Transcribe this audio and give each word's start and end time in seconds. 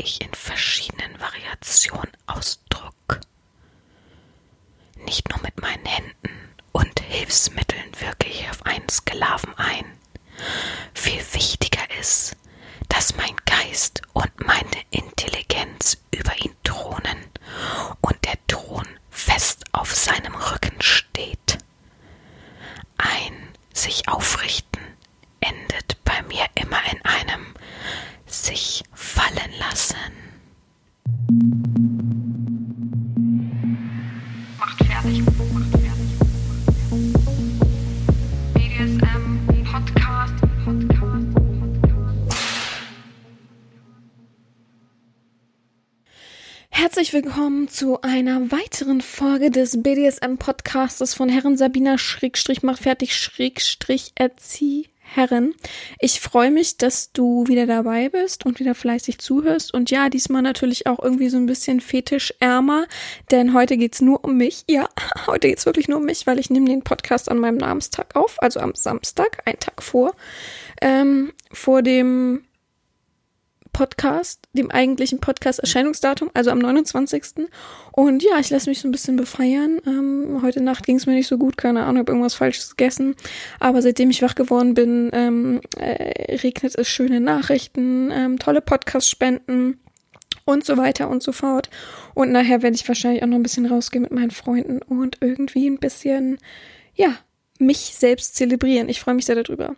ich 0.00 0.20
in 0.22 0.32
Folge 49.40 49.52
des 49.52 49.82
BDSM 49.82 50.36
Podcastes 50.36 51.14
von 51.14 51.30
Herren 51.30 51.56
Sabina 51.56 51.96
Schrägstrich 51.96 52.62
macht 52.62 52.82
fertig 52.82 53.16
Schrägstrich 53.16 54.12
erzieh 54.14 54.88
Herren. 54.98 55.54
Ich 55.98 56.20
freue 56.20 56.50
mich, 56.50 56.76
dass 56.76 57.12
du 57.12 57.46
wieder 57.46 57.64
dabei 57.66 58.10
bist 58.10 58.44
und 58.44 58.60
wieder 58.60 58.74
fleißig 58.74 59.18
zuhörst. 59.18 59.72
Und 59.72 59.90
ja, 59.90 60.10
diesmal 60.10 60.42
natürlich 60.42 60.86
auch 60.86 61.02
irgendwie 61.02 61.30
so 61.30 61.38
ein 61.38 61.46
bisschen 61.46 61.80
fetischärmer, 61.80 62.86
denn 63.30 63.54
heute 63.54 63.78
geht's 63.78 64.02
nur 64.02 64.22
um 64.24 64.36
mich. 64.36 64.64
Ja, 64.68 64.90
heute 65.26 65.48
geht's 65.48 65.64
wirklich 65.64 65.88
nur 65.88 66.00
um 66.00 66.04
mich, 66.04 66.26
weil 66.26 66.38
ich 66.38 66.50
nehme 66.50 66.66
den 66.66 66.82
Podcast 66.82 67.30
an 67.30 67.38
meinem 67.38 67.56
Namenstag 67.56 68.14
auf, 68.16 68.36
also 68.42 68.60
am 68.60 68.74
Samstag, 68.74 69.40
einen 69.46 69.58
Tag 69.58 69.82
vor, 69.82 70.12
ähm, 70.82 71.32
vor 71.50 71.80
dem 71.80 72.44
Podcast, 73.72 74.40
dem 74.52 74.70
eigentlichen 74.70 75.20
Podcast-Erscheinungsdatum, 75.20 76.30
also 76.34 76.50
am 76.50 76.58
29. 76.58 77.46
Und 77.92 78.22
ja, 78.22 78.38
ich 78.38 78.50
lasse 78.50 78.68
mich 78.68 78.80
so 78.80 78.88
ein 78.88 78.92
bisschen 78.92 79.16
befeiern. 79.16 79.80
Ähm, 79.86 80.40
heute 80.42 80.60
Nacht 80.60 80.86
ging 80.86 80.96
es 80.96 81.06
mir 81.06 81.14
nicht 81.14 81.28
so 81.28 81.38
gut, 81.38 81.56
keine 81.56 81.82
Ahnung, 81.82 81.98
habe 81.98 82.12
irgendwas 82.12 82.34
Falsches 82.34 82.76
gegessen. 82.76 83.14
Aber 83.58 83.82
seitdem 83.82 84.10
ich 84.10 84.22
wach 84.22 84.34
geworden 84.34 84.74
bin, 84.74 85.10
ähm, 85.12 85.60
äh, 85.76 86.36
regnet 86.36 86.76
es 86.76 86.88
schöne 86.88 87.20
Nachrichten, 87.20 88.10
ähm, 88.10 88.38
tolle 88.38 88.60
Podcast-Spenden 88.60 89.80
und 90.44 90.64
so 90.64 90.76
weiter 90.76 91.08
und 91.08 91.22
so 91.22 91.32
fort. 91.32 91.70
Und 92.14 92.32
nachher 92.32 92.62
werde 92.62 92.76
ich 92.76 92.86
wahrscheinlich 92.88 93.22
auch 93.22 93.28
noch 93.28 93.36
ein 93.36 93.42
bisschen 93.42 93.66
rausgehen 93.66 94.02
mit 94.02 94.12
meinen 94.12 94.30
Freunden 94.30 94.82
und 94.82 95.18
irgendwie 95.20 95.68
ein 95.68 95.78
bisschen, 95.78 96.38
ja, 96.94 97.16
mich 97.58 97.94
selbst 97.96 98.36
zelebrieren. 98.36 98.88
Ich 98.88 99.00
freue 99.00 99.14
mich 99.14 99.26
sehr 99.26 99.40
darüber. 99.40 99.76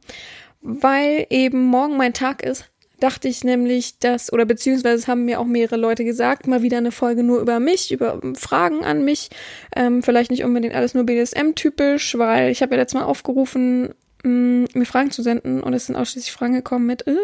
Weil 0.61 1.27
eben 1.31 1.65
morgen 1.65 1.97
mein 1.97 2.15
Tag 2.15 2.43
ist, 2.43 2.72
dachte 3.03 3.29
ich 3.29 3.45
nämlich, 3.45 3.99
dass, 3.99 4.33
oder 4.33 4.45
beziehungsweise 4.45 5.07
haben 5.07 5.25
mir 5.25 5.41
auch 5.41 5.47
mehrere 5.47 5.77
Leute 5.77 6.05
gesagt, 6.05 6.47
mal 6.47 6.63
wieder 6.63 6.79
eine 6.79 6.93
Folge 6.93 7.23
nur 7.23 7.41
über 7.41 7.59
mich, 7.61 7.91
über 7.91 8.21
Fragen 8.35 8.85
an 8.85 9.05
mich. 9.05 9.31
Ähm, 9.75 10.03
vielleicht 10.03 10.31
nicht 10.31 10.45
unbedingt 10.45 10.75
alles 10.75 10.95
nur 10.95 11.05
BDSM-typisch, 11.05 12.17
weil 12.19 12.51
ich 12.51 12.63
habe 12.63 12.75
ja 12.75 12.81
letztes 12.81 13.01
Mal 13.01 13.07
aufgerufen, 13.07 13.95
mh, 14.23 14.69
mir 14.75 14.87
Fragen 14.87 15.11
zu 15.11 15.23
senden 15.23 15.63
und 15.63 15.75
es 15.75 15.87
sind 15.87 15.97
ausschließlich 15.97 16.33
Fragen 16.33 16.55
gekommen 16.55 16.87
mit, 16.87 17.07
äh, 17.07 17.17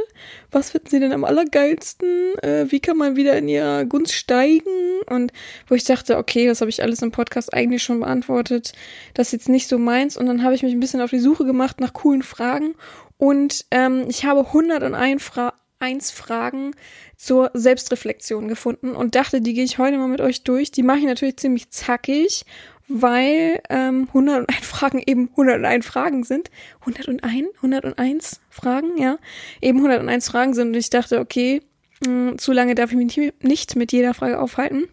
was 0.51 0.71
finden 0.71 0.89
Sie 0.89 1.01
denn 1.01 1.13
am 1.13 1.25
allergeilsten? 1.25 2.39
Äh, 2.43 2.67
wie 2.71 2.81
kann 2.81 2.97
man 2.97 3.17
wieder 3.17 3.37
in 3.39 3.49
Ihrer 3.49 3.85
Gunst 3.85 4.15
steigen? 4.15 5.01
Und 5.07 5.33
wo 5.69 5.75
ich 5.75 5.85
dachte, 5.85 6.17
okay, 6.19 6.47
das 6.47 6.61
habe 6.61 6.71
ich 6.71 6.83
alles 6.83 7.03
im 7.03 7.13
Podcast 7.13 7.55
eigentlich 7.55 7.83
schon 7.83 8.01
beantwortet. 8.01 8.73
Das 9.15 9.29
ist 9.29 9.33
jetzt 9.33 9.49
nicht 9.49 9.69
so 9.69 9.79
meins. 9.79 10.17
Und 10.17 10.27
dann 10.27 10.43
habe 10.43 10.55
ich 10.55 10.63
mich 10.63 10.73
ein 10.73 10.81
bisschen 10.81 11.01
auf 11.01 11.11
die 11.11 11.19
Suche 11.19 11.45
gemacht 11.45 11.81
nach 11.81 11.93
coolen 11.93 12.23
Fragen 12.23 12.75
und 13.19 13.67
ähm, 13.73 14.05
ich 14.09 14.25
habe 14.25 14.47
101 14.47 15.23
Fragen 15.23 15.57
eins 15.81 16.11
Fragen 16.11 16.73
zur 17.17 17.51
Selbstreflexion 17.55 18.49
gefunden 18.49 18.93
und 18.93 19.15
dachte, 19.15 19.41
die 19.41 19.55
gehe 19.55 19.65
ich 19.65 19.79
heute 19.79 19.99
mal 19.99 20.09
mit 20.09 20.21
euch 20.21 20.43
durch. 20.43 20.71
Die 20.71 20.83
mache 20.83 20.99
ich 20.99 21.05
natürlich 21.05 21.37
ziemlich 21.37 21.71
zackig, 21.71 22.45
weil 22.89 23.61
ähm, 23.69 24.09
101 24.09 24.47
Fragen 24.67 25.03
eben 25.05 25.29
101 25.31 25.87
Fragen 25.87 26.25
sind. 26.25 26.51
101? 26.81 27.49
101 27.57 28.41
Fragen, 28.51 28.97
ja. 28.97 29.19
Eben 29.61 29.79
101 29.79 30.29
Fragen 30.29 30.55
sind 30.55 30.69
und 30.69 30.77
ich 30.77 30.91
dachte, 30.91 31.21
okay, 31.21 31.63
mh, 32.07 32.37
zu 32.39 32.53
lange 32.53 32.75
darf 32.75 32.91
ich 32.93 32.97
mich 32.97 33.33
nicht 33.43 33.77
mit 33.77 33.93
jeder 33.93 34.15
Frage 34.15 34.41
aufhalten. 34.41 34.89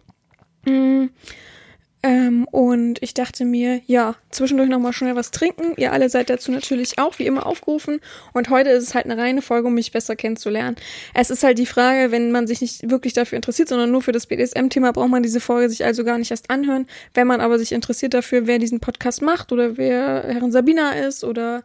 Mh, 0.65 1.09
ähm, 2.05 2.45
und 2.51 3.01
ich 3.01 3.15
dachte 3.15 3.45
mir, 3.45 3.81
ja, 3.87 4.13
zwischendurch 4.29 4.69
nochmal 4.69 4.93
schnell 4.93 5.15
was 5.15 5.31
trinken. 5.31 5.73
Ihr 5.75 5.91
alle 5.91 6.07
seid 6.07 6.29
dazu 6.29 6.51
natürlich 6.51 6.99
auch 6.99 7.17
wie 7.17 7.25
immer 7.25 7.47
aufgerufen. 7.47 7.99
Und 8.31 8.51
heute 8.51 8.69
ist 8.69 8.83
es 8.83 8.93
halt 8.93 9.05
eine 9.05 9.17
reine 9.17 9.41
Folge, 9.41 9.69
um 9.69 9.73
mich 9.73 9.91
besser 9.91 10.15
kennenzulernen. 10.15 10.75
Es 11.15 11.31
ist 11.31 11.43
halt 11.43 11.57
die 11.57 11.65
Frage, 11.65 12.11
wenn 12.11 12.31
man 12.31 12.45
sich 12.45 12.61
nicht 12.61 12.91
wirklich 12.91 13.13
dafür 13.13 13.37
interessiert, 13.37 13.69
sondern 13.69 13.89
nur 13.89 14.03
für 14.03 14.11
das 14.11 14.27
BDSM-Thema, 14.27 14.93
braucht 14.93 15.09
man 15.09 15.23
diese 15.23 15.39
Folge 15.39 15.67
sich 15.67 15.83
also 15.83 16.03
gar 16.03 16.19
nicht 16.19 16.29
erst 16.29 16.51
anhören. 16.51 16.85
Wenn 17.15 17.25
man 17.25 17.41
aber 17.41 17.57
sich 17.57 17.71
interessiert 17.71 18.13
dafür, 18.13 18.45
wer 18.45 18.59
diesen 18.59 18.79
Podcast 18.79 19.23
macht 19.23 19.51
oder 19.51 19.75
wer 19.77 20.25
Herrin 20.27 20.51
Sabina 20.51 20.91
ist 20.91 21.23
oder 21.23 21.63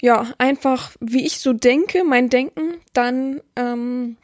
ja, 0.00 0.32
einfach 0.38 0.92
wie 1.00 1.26
ich 1.26 1.40
so 1.40 1.52
denke, 1.52 2.02
mein 2.02 2.30
Denken, 2.30 2.78
dann 2.94 3.42
ähm, 3.56 4.16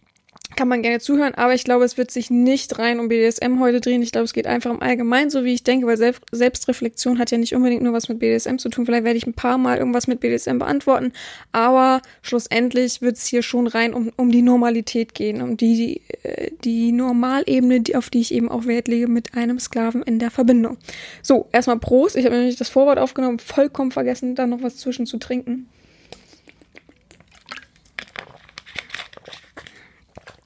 kann 0.55 0.69
man 0.69 0.83
gerne 0.83 1.01
zuhören, 1.01 1.35
aber 1.35 1.55
ich 1.55 1.65
glaube, 1.65 1.85
es 1.85 1.99
wird 1.99 2.11
sich 2.11 2.31
nicht 2.31 2.79
rein 2.79 3.01
um 3.01 3.09
BDSM 3.09 3.61
heute 3.61 3.81
drehen. 3.81 4.03
Ich 4.03 4.13
glaube, 4.13 4.25
es 4.25 4.33
geht 4.33 4.47
einfach 4.47 4.71
um 4.71 4.81
allgemein, 4.81 5.31
so 5.31 5.45
wie 5.45 5.55
ich 5.55 5.65
denke, 5.65 5.87
weil 5.87 5.97
Selbst 5.97 6.23
Selbstreflexion 6.33 7.19
hat 7.19 7.31
ja 7.31 7.39
nicht 7.39 7.55
unbedingt 7.55 7.83
nur 7.83 7.93
was 7.93 8.09
mit 8.09 8.19
BDSM 8.19 8.57
zu 8.57 8.69
tun. 8.69 8.87
Vielleicht 8.87 9.05
werde 9.05 9.17
ich 9.17 9.27
ein 9.27 9.35
paar 9.35 9.59
Mal 9.59 9.79
irgendwas 9.79 10.07
mit 10.07 10.21
BDSM 10.21 10.59
beantworten, 10.59 11.13
aber 11.53 12.01
schlussendlich 12.23 13.03
wird 13.03 13.17
es 13.17 13.27
hier 13.27 13.43
schon 13.43 13.67
rein 13.67 13.95
um, 13.95 14.11
um 14.17 14.31
die 14.31 14.43
Normalität 14.43 15.15
gehen, 15.15 15.43
um 15.43 15.57
die, 15.57 15.77
die, 15.77 16.01
äh, 16.23 16.51
die 16.65 16.93
Normalebene, 16.93 17.81
die, 17.81 17.97
auf 17.97 18.11
die 18.11 18.21
ich 18.21 18.33
eben 18.33 18.51
auch 18.51 18.67
Wert 18.67 18.89
lege 18.89 19.09
mit 19.09 19.35
einem 19.35 19.59
Sklaven 19.59 20.03
in 20.03 20.19
der 20.19 20.31
Verbindung. 20.31 20.79
So, 21.23 21.49
erstmal 21.53 21.79
Prost. 21.79 22.17
Ich 22.17 22.25
habe 22.25 22.37
nämlich 22.37 22.57
das 22.57 22.69
Vorwort 22.69 22.99
aufgenommen, 22.99 23.39
vollkommen 23.39 23.91
vergessen, 23.91 24.35
da 24.35 24.47
noch 24.47 24.63
was 24.63 24.77
zwischen 24.77 25.07
zu 25.07 25.19
trinken. 25.19 25.69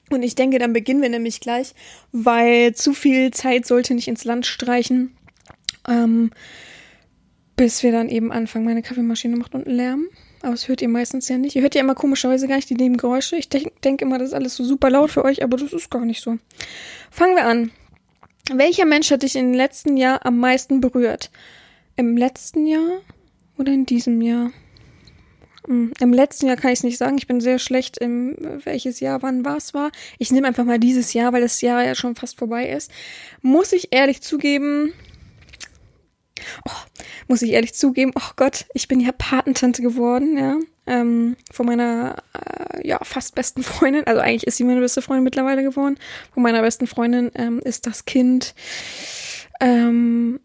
Und 0.09 0.23
ich 0.23 0.35
denke, 0.35 0.59
dann 0.59 0.73
beginnen 0.73 1.01
wir 1.01 1.09
nämlich 1.09 1.39
gleich, 1.39 1.73
weil 2.11 2.73
zu 2.73 2.93
viel 2.93 3.31
Zeit 3.31 3.65
sollte 3.65 3.93
nicht 3.93 4.07
ins 4.07 4.25
Land 4.25 4.45
streichen, 4.45 5.15
ähm, 5.87 6.31
bis 7.55 7.83
wir 7.83 7.91
dann 7.91 8.09
eben 8.09 8.31
anfangen. 8.31 8.65
Meine 8.65 8.81
Kaffeemaschine 8.81 9.37
macht 9.37 9.53
unten 9.53 9.69
Lärm, 9.69 10.07
aber 10.41 10.51
das 10.51 10.67
hört 10.67 10.81
ihr 10.81 10.89
meistens 10.89 11.27
ja 11.29 11.37
nicht. 11.37 11.55
Ihr 11.55 11.61
hört 11.61 11.75
ja 11.75 11.81
immer 11.81 11.95
komischerweise 11.95 12.47
gar 12.47 12.55
nicht 12.55 12.69
die 12.69 12.75
Nebengeräusche. 12.75 13.35
Ich 13.35 13.49
denke 13.49 13.71
denk 13.83 14.01
immer, 14.01 14.17
das 14.17 14.29
ist 14.29 14.33
alles 14.33 14.55
so 14.55 14.63
super 14.63 14.89
laut 14.89 15.11
für 15.11 15.23
euch, 15.23 15.43
aber 15.43 15.57
das 15.57 15.73
ist 15.73 15.91
gar 15.91 16.05
nicht 16.05 16.23
so. 16.23 16.37
Fangen 17.11 17.35
wir 17.35 17.45
an. 17.45 17.71
Welcher 18.51 18.85
Mensch 18.85 19.11
hat 19.11 19.21
dich 19.21 19.35
im 19.35 19.53
letzten 19.53 19.95
Jahr 19.95 20.25
am 20.25 20.39
meisten 20.39 20.81
berührt? 20.81 21.29
Im 21.97 22.17
letzten 22.17 22.65
Jahr 22.65 23.01
oder 23.57 23.71
in 23.71 23.85
diesem 23.85 24.21
Jahr? 24.21 24.51
Im 25.69 26.13
letzten 26.13 26.47
Jahr 26.47 26.55
kann 26.55 26.71
ich 26.71 26.79
es 26.79 26.83
nicht 26.83 26.97
sagen. 26.97 27.19
Ich 27.19 27.27
bin 27.27 27.41
sehr 27.41 27.59
schlecht 27.59 27.99
im 27.99 28.35
welches 28.63 28.99
Jahr, 28.99 29.21
wann 29.21 29.45
was 29.45 29.75
war. 29.75 29.91
Ich 30.17 30.31
nehme 30.31 30.47
einfach 30.47 30.65
mal 30.65 30.79
dieses 30.79 31.13
Jahr, 31.13 31.31
weil 31.31 31.41
das 31.41 31.61
Jahr 31.61 31.83
ja 31.83 31.93
schon 31.93 32.15
fast 32.15 32.39
vorbei 32.39 32.67
ist. 32.67 32.89
Muss 33.43 33.71
ich 33.71 33.89
ehrlich 33.91 34.23
zugeben. 34.23 34.93
Oh, 36.67 36.71
muss 37.27 37.43
ich 37.43 37.51
ehrlich 37.51 37.75
zugeben, 37.75 38.13
oh 38.15 38.31
Gott, 38.35 38.65
ich 38.73 38.87
bin 38.87 38.99
ja 38.99 39.11
Patentante 39.11 39.83
geworden, 39.83 40.37
ja. 40.37 40.57
Ähm, 40.87 41.35
von 41.51 41.67
meiner 41.67 42.15
äh, 42.33 42.87
ja 42.87 42.97
fast 43.03 43.35
besten 43.35 43.61
Freundin. 43.61 44.07
Also 44.07 44.21
eigentlich 44.21 44.47
ist 44.47 44.57
sie 44.57 44.63
meine 44.63 44.79
beste 44.79 45.03
Freundin 45.03 45.23
mittlerweile 45.23 45.61
geworden. 45.61 45.99
Von 46.33 46.41
meiner 46.41 46.61
besten 46.63 46.87
Freundin 46.87 47.29
ähm, 47.35 47.59
ist 47.59 47.85
das 47.85 48.05
Kind 48.05 48.55
ähm, 49.59 50.39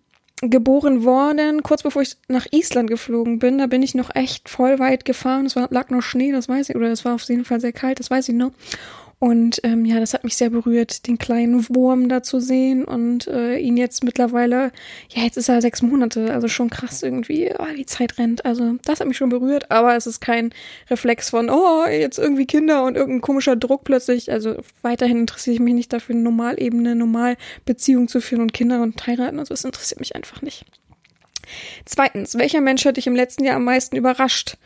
geboren 0.50 1.04
worden, 1.04 1.62
kurz 1.62 1.82
bevor 1.82 2.02
ich 2.02 2.16
nach 2.28 2.46
Island 2.50 2.90
geflogen 2.90 3.38
bin. 3.38 3.58
Da 3.58 3.66
bin 3.66 3.82
ich 3.82 3.94
noch 3.94 4.14
echt 4.14 4.48
voll 4.48 4.78
weit 4.78 5.04
gefahren. 5.04 5.46
Es 5.46 5.56
war, 5.56 5.68
lag 5.70 5.90
noch 5.90 6.02
Schnee, 6.02 6.32
das 6.32 6.48
weiß 6.48 6.70
ich, 6.70 6.76
oder 6.76 6.90
es 6.90 7.04
war 7.04 7.14
auf 7.14 7.22
jeden 7.24 7.44
Fall 7.44 7.60
sehr 7.60 7.72
kalt, 7.72 8.00
das 8.00 8.10
weiß 8.10 8.28
ich 8.28 8.34
noch. 8.34 8.52
Und 9.24 9.58
ähm, 9.62 9.86
ja, 9.86 10.00
das 10.00 10.12
hat 10.12 10.22
mich 10.22 10.36
sehr 10.36 10.50
berührt, 10.50 11.06
den 11.06 11.16
kleinen 11.16 11.66
Wurm 11.74 12.10
da 12.10 12.22
zu 12.22 12.40
sehen 12.40 12.84
und 12.84 13.26
äh, 13.26 13.56
ihn 13.56 13.78
jetzt 13.78 14.04
mittlerweile, 14.04 14.70
ja, 15.08 15.22
jetzt 15.22 15.38
ist 15.38 15.48
er 15.48 15.62
sechs 15.62 15.80
Monate, 15.80 16.30
also 16.34 16.46
schon 16.46 16.68
krass 16.68 17.02
irgendwie, 17.02 17.50
oh, 17.58 17.64
die 17.74 17.86
Zeit 17.86 18.18
rennt. 18.18 18.44
Also 18.44 18.74
das 18.84 19.00
hat 19.00 19.06
mich 19.06 19.16
schon 19.16 19.30
berührt, 19.30 19.70
aber 19.70 19.96
es 19.96 20.06
ist 20.06 20.20
kein 20.20 20.50
Reflex 20.90 21.30
von, 21.30 21.48
oh, 21.48 21.86
jetzt 21.86 22.18
irgendwie 22.18 22.44
Kinder 22.44 22.84
und 22.84 22.98
irgendein 22.98 23.22
komischer 23.22 23.56
Druck 23.56 23.84
plötzlich. 23.84 24.30
Also 24.30 24.56
weiterhin 24.82 25.20
interessiere 25.20 25.54
ich 25.54 25.60
mich 25.60 25.72
nicht 25.72 25.94
dafür, 25.94 26.16
Normalebene, 26.16 26.94
normal 26.94 27.38
Beziehung 27.64 28.08
zu 28.08 28.20
führen 28.20 28.42
und 28.42 28.52
Kinder 28.52 28.82
und 28.82 29.06
heiraten. 29.06 29.38
Also 29.38 29.54
es 29.54 29.64
interessiert 29.64 30.00
mich 30.00 30.14
einfach 30.14 30.42
nicht. 30.42 30.66
Zweitens, 31.86 32.36
welcher 32.36 32.60
Mensch 32.60 32.84
hat 32.84 32.98
dich 32.98 33.06
im 33.06 33.16
letzten 33.16 33.44
Jahr 33.44 33.56
am 33.56 33.64
meisten 33.64 33.96
überrascht? 33.96 34.58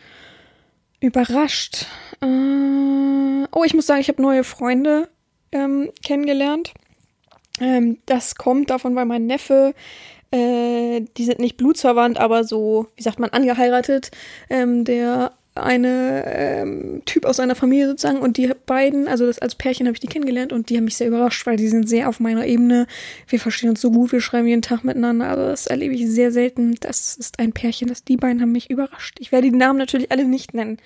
Überrascht. 1.00 1.87
Äh, 2.21 3.47
oh, 3.53 3.65
ich 3.65 3.75
muss 3.75 3.87
sagen, 3.87 4.00
ich 4.00 4.09
habe 4.09 4.23
neue 4.23 4.45
Freunde 4.45 5.09
ähm, 5.53 5.91
kennengelernt. 6.03 6.75
Ähm, 7.61 7.99
das 8.06 8.35
kommt 8.35 8.71
davon, 8.71 8.95
weil 8.97 9.05
mein 9.05 9.27
Neffe, 9.27 9.75
äh, 10.31 11.00
die 11.17 11.25
sind 11.25 11.39
nicht 11.39 11.56
blutsverwandt, 11.56 12.19
aber 12.19 12.45
so, 12.45 12.89
wie 12.97 13.03
sagt 13.03 13.19
man, 13.19 13.31
angeheiratet. 13.31 14.11
Ähm, 14.50 14.85
der 14.85 15.33
eine 15.63 16.25
ähm, 16.27 17.03
Typ 17.05 17.25
aus 17.25 17.37
seiner 17.37 17.55
Familie 17.55 17.89
sozusagen 17.89 18.19
und 18.19 18.37
die 18.37 18.51
beiden, 18.67 19.09
also 19.09 19.27
das 19.27 19.39
als 19.39 19.55
Pärchen 19.55 19.87
habe 19.87 19.95
ich 19.95 20.01
die 20.01 20.07
kennengelernt 20.07 20.53
und 20.53 20.71
die 20.71 20.77
haben 20.77 20.85
mich 20.85 20.97
sehr 20.97 21.09
überrascht, 21.09 21.47
weil 21.47 21.57
die 21.57 21.69
sind 21.69 21.89
sehr 21.89 22.09
auf 22.09 22.21
meiner 22.21 22.47
Ebene. 22.47 22.87
Wir 23.27 23.41
verstehen 23.41 23.71
uns 23.71 23.81
so 23.81 23.91
gut, 23.91 24.13
wir 24.13 24.21
schreiben 24.21 24.47
jeden 24.47 24.63
Tag 24.63 24.85
miteinander, 24.85 25.29
also 25.29 25.43
das 25.43 25.67
erlebe 25.67 25.95
ich 25.95 26.09
sehr 26.09 26.33
selten. 26.33 26.77
Das 26.81 27.17
ist 27.17 27.39
ein 27.39 27.53
Pärchen, 27.53 27.89
das 27.89 28.05
die 28.05 28.17
beiden 28.17 28.41
haben 28.41 28.53
mich 28.53 28.71
überrascht. 28.71 29.19
Ich 29.21 29.33
werde 29.33 29.51
die 29.51 29.57
Namen 29.57 29.79
natürlich 29.79 30.11
alle 30.11 30.25
nicht 30.25 30.55
nennen. 30.55 30.79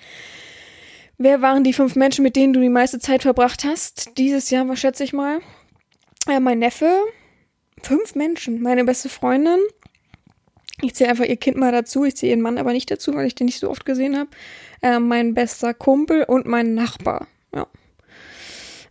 Wer 1.17 1.41
waren 1.41 1.63
die 1.63 1.73
fünf 1.73 1.95
Menschen, 1.95 2.23
mit 2.23 2.35
denen 2.35 2.53
du 2.53 2.59
die 2.59 2.69
meiste 2.69 2.99
Zeit 2.99 3.21
verbracht 3.21 3.63
hast? 3.63 4.17
Dieses 4.17 4.49
Jahr, 4.49 4.67
was 4.67 4.79
schätze 4.79 5.03
ich 5.03 5.13
mal? 5.13 5.39
Äh, 6.27 6.39
mein 6.39 6.59
Neffe, 6.59 6.89
fünf 7.81 8.15
Menschen, 8.15 8.61
meine 8.61 8.83
beste 8.83 9.09
Freundin. 9.09 9.59
Ich 10.81 10.95
zähle 10.95 11.11
einfach 11.11 11.25
ihr 11.25 11.37
Kind 11.37 11.57
mal 11.57 11.71
dazu, 11.71 12.03
ich 12.03 12.15
zähle 12.15 12.31
ihren 12.31 12.41
Mann 12.41 12.57
aber 12.57 12.73
nicht 12.73 12.89
dazu, 12.89 13.13
weil 13.13 13.27
ich 13.27 13.35
den 13.35 13.45
nicht 13.45 13.59
so 13.59 13.69
oft 13.69 13.85
gesehen 13.85 14.17
habe. 14.17 14.29
Äh, 14.81 14.99
mein 14.99 15.33
bester 15.33 15.73
Kumpel 15.73 16.23
und 16.23 16.45
mein 16.45 16.73
Nachbar. 16.73 17.27
Ja. 17.53 17.67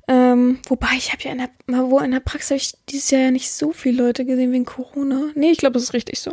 Ähm, 0.09 0.61
wobei, 0.69 0.89
ich 0.97 1.13
habe 1.13 1.23
ja 1.23 1.33
in 1.33 1.39
der, 1.39 1.51
wo 1.91 1.99
in 1.99 2.13
der 2.13 2.21
Praxis 2.21 2.51
habe 2.51 2.59
ich 2.59 2.73
dieses 2.89 3.11
Jahr 3.11 3.23
ja 3.23 3.31
nicht 3.31 3.51
so 3.51 3.73
viele 3.73 4.03
Leute 4.03 4.25
gesehen 4.25 4.53
wegen 4.53 4.65
Corona. 4.65 5.31
Nee, 5.35 5.51
ich 5.51 5.59
glaube, 5.59 5.75
das 5.75 5.83
ist 5.83 5.95
richtig 5.95 6.21
so. 6.21 6.33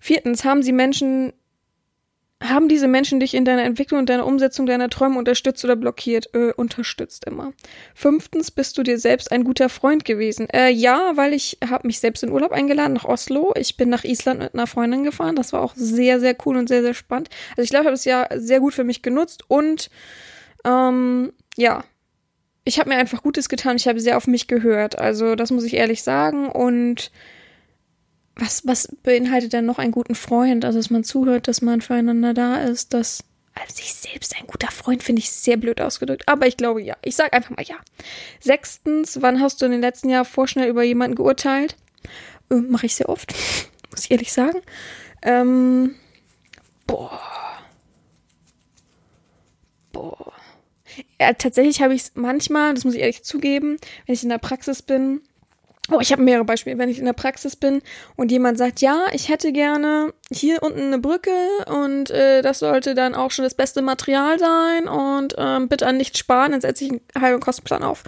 Viertens, 0.00 0.44
haben 0.44 0.62
sie 0.62 0.72
Menschen 0.72 1.32
haben 2.44 2.68
diese 2.68 2.88
Menschen 2.88 3.20
dich 3.20 3.34
in 3.34 3.44
deiner 3.44 3.64
Entwicklung 3.64 4.00
und 4.00 4.08
deiner 4.08 4.26
Umsetzung 4.26 4.66
deiner 4.66 4.90
Träume 4.90 5.18
unterstützt 5.18 5.64
oder 5.64 5.76
blockiert? 5.76 6.30
Äh, 6.34 6.52
unterstützt 6.52 7.24
immer. 7.24 7.52
Fünftens, 7.94 8.50
bist 8.50 8.76
du 8.76 8.82
dir 8.82 8.98
selbst 8.98 9.32
ein 9.32 9.44
guter 9.44 9.68
Freund 9.68 10.04
gewesen? 10.04 10.48
Äh, 10.50 10.70
ja, 10.70 11.12
weil 11.14 11.32
ich 11.32 11.58
habe 11.68 11.86
mich 11.86 12.00
selbst 12.00 12.22
in 12.22 12.30
Urlaub 12.30 12.52
eingeladen 12.52 12.94
nach 12.94 13.04
Oslo. 13.04 13.52
Ich 13.56 13.76
bin 13.76 13.88
nach 13.88 14.04
Island 14.04 14.40
mit 14.40 14.54
einer 14.54 14.66
Freundin 14.66 15.04
gefahren. 15.04 15.36
Das 15.36 15.52
war 15.52 15.62
auch 15.62 15.72
sehr, 15.74 16.20
sehr 16.20 16.36
cool 16.44 16.56
und 16.56 16.68
sehr, 16.68 16.82
sehr 16.82 16.94
spannend. 16.94 17.30
Also 17.50 17.62
ich 17.62 17.70
glaube, 17.70 17.84
ich 17.84 17.86
habe 17.86 17.96
das 17.96 18.04
Jahr 18.04 18.28
sehr 18.36 18.60
gut 18.60 18.74
für 18.74 18.84
mich 18.84 19.02
genutzt 19.02 19.44
und 19.48 19.90
ähm, 20.64 21.32
ja, 21.56 21.84
ich 22.64 22.78
habe 22.78 22.88
mir 22.88 22.96
einfach 22.96 23.22
Gutes 23.22 23.48
getan. 23.48 23.76
Ich 23.76 23.88
habe 23.88 24.00
sehr 24.00 24.16
auf 24.16 24.26
mich 24.26 24.48
gehört. 24.48 24.98
Also 24.98 25.34
das 25.34 25.50
muss 25.50 25.64
ich 25.64 25.74
ehrlich 25.74 26.02
sagen 26.02 26.48
und 26.48 27.10
was, 28.36 28.66
was 28.66 28.88
beinhaltet 29.02 29.52
denn 29.52 29.66
noch 29.66 29.78
einen 29.78 29.92
guten 29.92 30.14
Freund? 30.14 30.64
Also, 30.64 30.78
dass 30.78 30.90
man 30.90 31.04
zuhört, 31.04 31.48
dass 31.48 31.62
man 31.62 31.80
füreinander 31.80 32.34
da 32.34 32.62
ist, 32.62 32.94
dass 32.94 33.24
also 33.54 33.76
sich 33.76 33.94
selbst 33.94 34.34
ein 34.36 34.46
guter 34.46 34.70
Freund 34.70 35.02
finde 35.02 35.20
ich 35.20 35.30
sehr 35.30 35.56
blöd 35.56 35.80
ausgedrückt, 35.80 36.24
aber 36.26 36.46
ich 36.46 36.56
glaube 36.56 36.82
ja. 36.82 36.96
Ich 37.02 37.14
sage 37.14 37.32
einfach 37.32 37.56
mal 37.56 37.64
ja. 37.64 37.76
Sechstens, 38.40 39.22
wann 39.22 39.40
hast 39.40 39.62
du 39.62 39.66
in 39.66 39.72
den 39.72 39.80
letzten 39.80 40.08
Jahren 40.08 40.24
vorschnell 40.24 40.68
über 40.68 40.82
jemanden 40.82 41.14
geurteilt? 41.14 41.76
Äh, 42.50 42.56
Mache 42.56 42.86
ich 42.86 42.96
sehr 42.96 43.08
oft, 43.08 43.32
muss 43.90 44.04
ich 44.04 44.10
ehrlich 44.10 44.32
sagen. 44.32 44.58
Ähm, 45.22 45.94
boah. 46.86 47.20
Boah. 49.92 50.32
Ja, 51.20 51.32
tatsächlich 51.32 51.80
habe 51.80 51.94
ich 51.94 52.02
es 52.02 52.12
manchmal, 52.14 52.74
das 52.74 52.84
muss 52.84 52.94
ich 52.94 53.00
ehrlich 53.00 53.22
zugeben, 53.22 53.76
wenn 54.06 54.14
ich 54.14 54.22
in 54.24 54.28
der 54.28 54.38
Praxis 54.38 54.82
bin, 54.82 55.22
Oh, 55.90 56.00
ich 56.00 56.12
habe 56.12 56.22
mehrere 56.22 56.44
Beispiele. 56.44 56.78
Wenn 56.78 56.88
ich 56.88 56.98
in 56.98 57.04
der 57.04 57.12
Praxis 57.12 57.56
bin 57.56 57.82
und 58.16 58.32
jemand 58.32 58.56
sagt, 58.56 58.80
ja, 58.80 59.04
ich 59.12 59.28
hätte 59.28 59.52
gerne 59.52 60.14
hier 60.30 60.62
unten 60.62 60.80
eine 60.80 60.98
Brücke 60.98 61.30
und 61.66 62.10
äh, 62.10 62.40
das 62.40 62.60
sollte 62.60 62.94
dann 62.94 63.14
auch 63.14 63.30
schon 63.30 63.44
das 63.44 63.54
beste 63.54 63.82
Material 63.82 64.38
sein 64.38 64.88
und 64.88 65.34
ähm, 65.36 65.68
bitte 65.68 65.86
an 65.86 65.98
nichts 65.98 66.18
sparen, 66.18 66.52
dann 66.52 66.62
setze 66.62 66.84
ich 66.84 66.90
einen 66.90 67.00
halben 67.20 67.40
Kostenplan 67.40 67.82
auf 67.82 68.02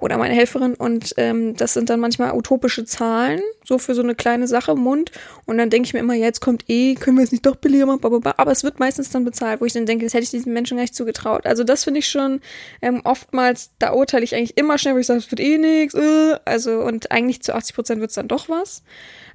oder 0.00 0.18
meine 0.18 0.34
Helferin 0.34 0.74
und 0.74 1.14
ähm, 1.16 1.54
das 1.54 1.74
sind 1.74 1.88
dann 1.88 2.00
manchmal 2.00 2.32
utopische 2.32 2.84
Zahlen, 2.84 3.40
so 3.72 3.78
für 3.78 3.94
so 3.94 4.02
eine 4.02 4.14
kleine 4.14 4.46
Sache 4.46 4.72
im 4.72 4.80
Mund 4.80 5.12
und 5.46 5.56
dann 5.56 5.70
denke 5.70 5.86
ich 5.86 5.94
mir 5.94 6.00
immer, 6.00 6.14
jetzt 6.14 6.40
kommt 6.40 6.64
eh, 6.68 6.94
können 6.94 7.16
wir 7.16 7.24
es 7.24 7.32
nicht 7.32 7.46
doch 7.46 7.56
billiger 7.56 7.86
machen, 7.86 8.00
blablabla. 8.00 8.34
aber 8.36 8.52
es 8.52 8.64
wird 8.64 8.78
meistens 8.78 9.08
dann 9.08 9.24
bezahlt, 9.24 9.62
wo 9.62 9.64
ich 9.64 9.72
dann 9.72 9.86
denke, 9.86 10.04
das 10.04 10.12
hätte 10.12 10.24
ich 10.24 10.30
diesen 10.30 10.52
Menschen 10.52 10.76
gar 10.76 10.82
nicht 10.82 10.94
zugetraut. 10.94 11.46
Also 11.46 11.64
das 11.64 11.84
finde 11.84 12.00
ich 12.00 12.08
schon 12.08 12.40
ähm, 12.82 13.00
oftmals, 13.04 13.70
da 13.78 13.94
urteile 13.94 14.24
ich 14.24 14.34
eigentlich 14.34 14.58
immer 14.58 14.76
schnell, 14.76 14.94
wo 14.94 14.98
ich 14.98 15.06
sage, 15.06 15.20
es 15.20 15.30
wird 15.30 15.40
eh 15.40 15.56
nichts, 15.56 15.94
äh, 15.94 16.36
also 16.44 16.80
und 16.80 17.10
eigentlich 17.10 17.42
zu 17.42 17.54
80 17.54 17.74
Prozent 17.74 18.00
wird 18.00 18.10
es 18.10 18.16
dann 18.16 18.28
doch 18.28 18.50
was. 18.50 18.82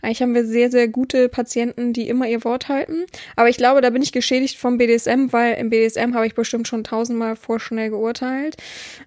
Eigentlich 0.02 0.22
haben 0.22 0.36
wir 0.36 0.46
sehr, 0.46 0.70
sehr 0.70 0.88
gute 0.88 1.30
Patienten, 1.30 1.94
die 1.94 2.08
immer 2.08 2.28
ihr 2.28 2.44
Wort 2.44 2.70
halten. 2.70 3.06
Aber 3.36 3.50
ich 3.50 3.58
glaube, 3.58 3.82
da 3.82 3.90
bin 3.90 4.02
ich 4.02 4.12
geschädigt 4.12 4.58
vom 4.58 4.78
BDSM, 4.78 5.28
weil 5.32 5.56
im 5.56 5.70
BDSM 5.70 6.14
habe 6.14 6.28
ich 6.28 6.36
bestimmt 6.36 6.68
schon 6.68 6.84
tausendmal 6.84 7.36
vorschnell 7.36 7.90
geurteilt, 7.90 8.58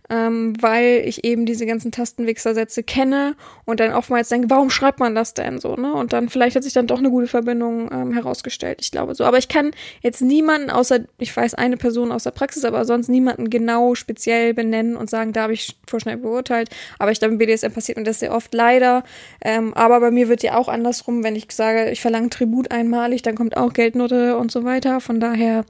ähm, 0.08 0.54
weil 0.60 1.02
ich 1.06 1.24
eben 1.24 1.46
diese 1.46 1.66
ganzen 1.66 1.92
Tastenwichsersätze 1.92 2.82
kenne 2.82 3.36
und 3.64 3.80
dann 3.80 3.92
oftmals 3.92 4.28
denke, 4.28 4.50
warum 4.50 4.70
schreibt 4.70 4.98
man 4.98 5.14
das 5.14 5.19
denn 5.34 5.58
so, 5.58 5.76
ne? 5.76 5.92
Und 5.94 6.12
dann 6.12 6.28
vielleicht 6.28 6.56
hat 6.56 6.64
sich 6.64 6.72
dann 6.72 6.88
doch 6.88 6.98
eine 6.98 7.10
gute 7.10 7.28
Verbindung 7.28 7.90
ähm, 7.92 8.12
herausgestellt. 8.12 8.78
Ich 8.80 8.90
glaube 8.90 9.14
so. 9.14 9.24
Aber 9.24 9.38
ich 9.38 9.48
kann 9.48 9.70
jetzt 10.02 10.20
niemanden 10.20 10.70
außer, 10.70 11.00
ich 11.18 11.36
weiß 11.36 11.54
eine 11.54 11.76
Person 11.76 12.10
aus 12.10 12.24
der 12.24 12.32
Praxis, 12.32 12.64
aber 12.64 12.84
sonst 12.84 13.08
niemanden 13.08 13.48
genau 13.48 13.94
speziell 13.94 14.54
benennen 14.54 14.96
und 14.96 15.08
sagen, 15.08 15.32
da 15.32 15.42
habe 15.42 15.52
ich 15.52 15.76
vorschnell 15.86 16.16
beurteilt. 16.16 16.70
Aber 16.98 17.12
ich 17.12 17.20
glaube, 17.20 17.32
im 17.34 17.38
BDSM 17.38 17.72
passiert 17.72 17.96
mir 17.96 18.04
das 18.04 18.18
sehr 18.18 18.34
oft 18.34 18.52
leider. 18.52 19.04
Ähm, 19.40 19.72
aber 19.74 20.00
bei 20.00 20.10
mir 20.10 20.28
wird 20.28 20.42
ja 20.42 20.56
auch 20.56 20.68
an 20.68 20.80
andersrum, 20.80 21.22
wenn 21.22 21.36
ich 21.36 21.46
sage, 21.52 21.90
ich 21.90 22.00
verlange 22.00 22.30
Tribut 22.30 22.70
einmalig, 22.70 23.22
dann 23.22 23.36
kommt 23.36 23.56
auch 23.56 23.72
Geldnote 23.72 24.36
und 24.36 24.50
so 24.50 24.64
weiter. 24.64 25.00
Von 25.00 25.20
daher, 25.20 25.64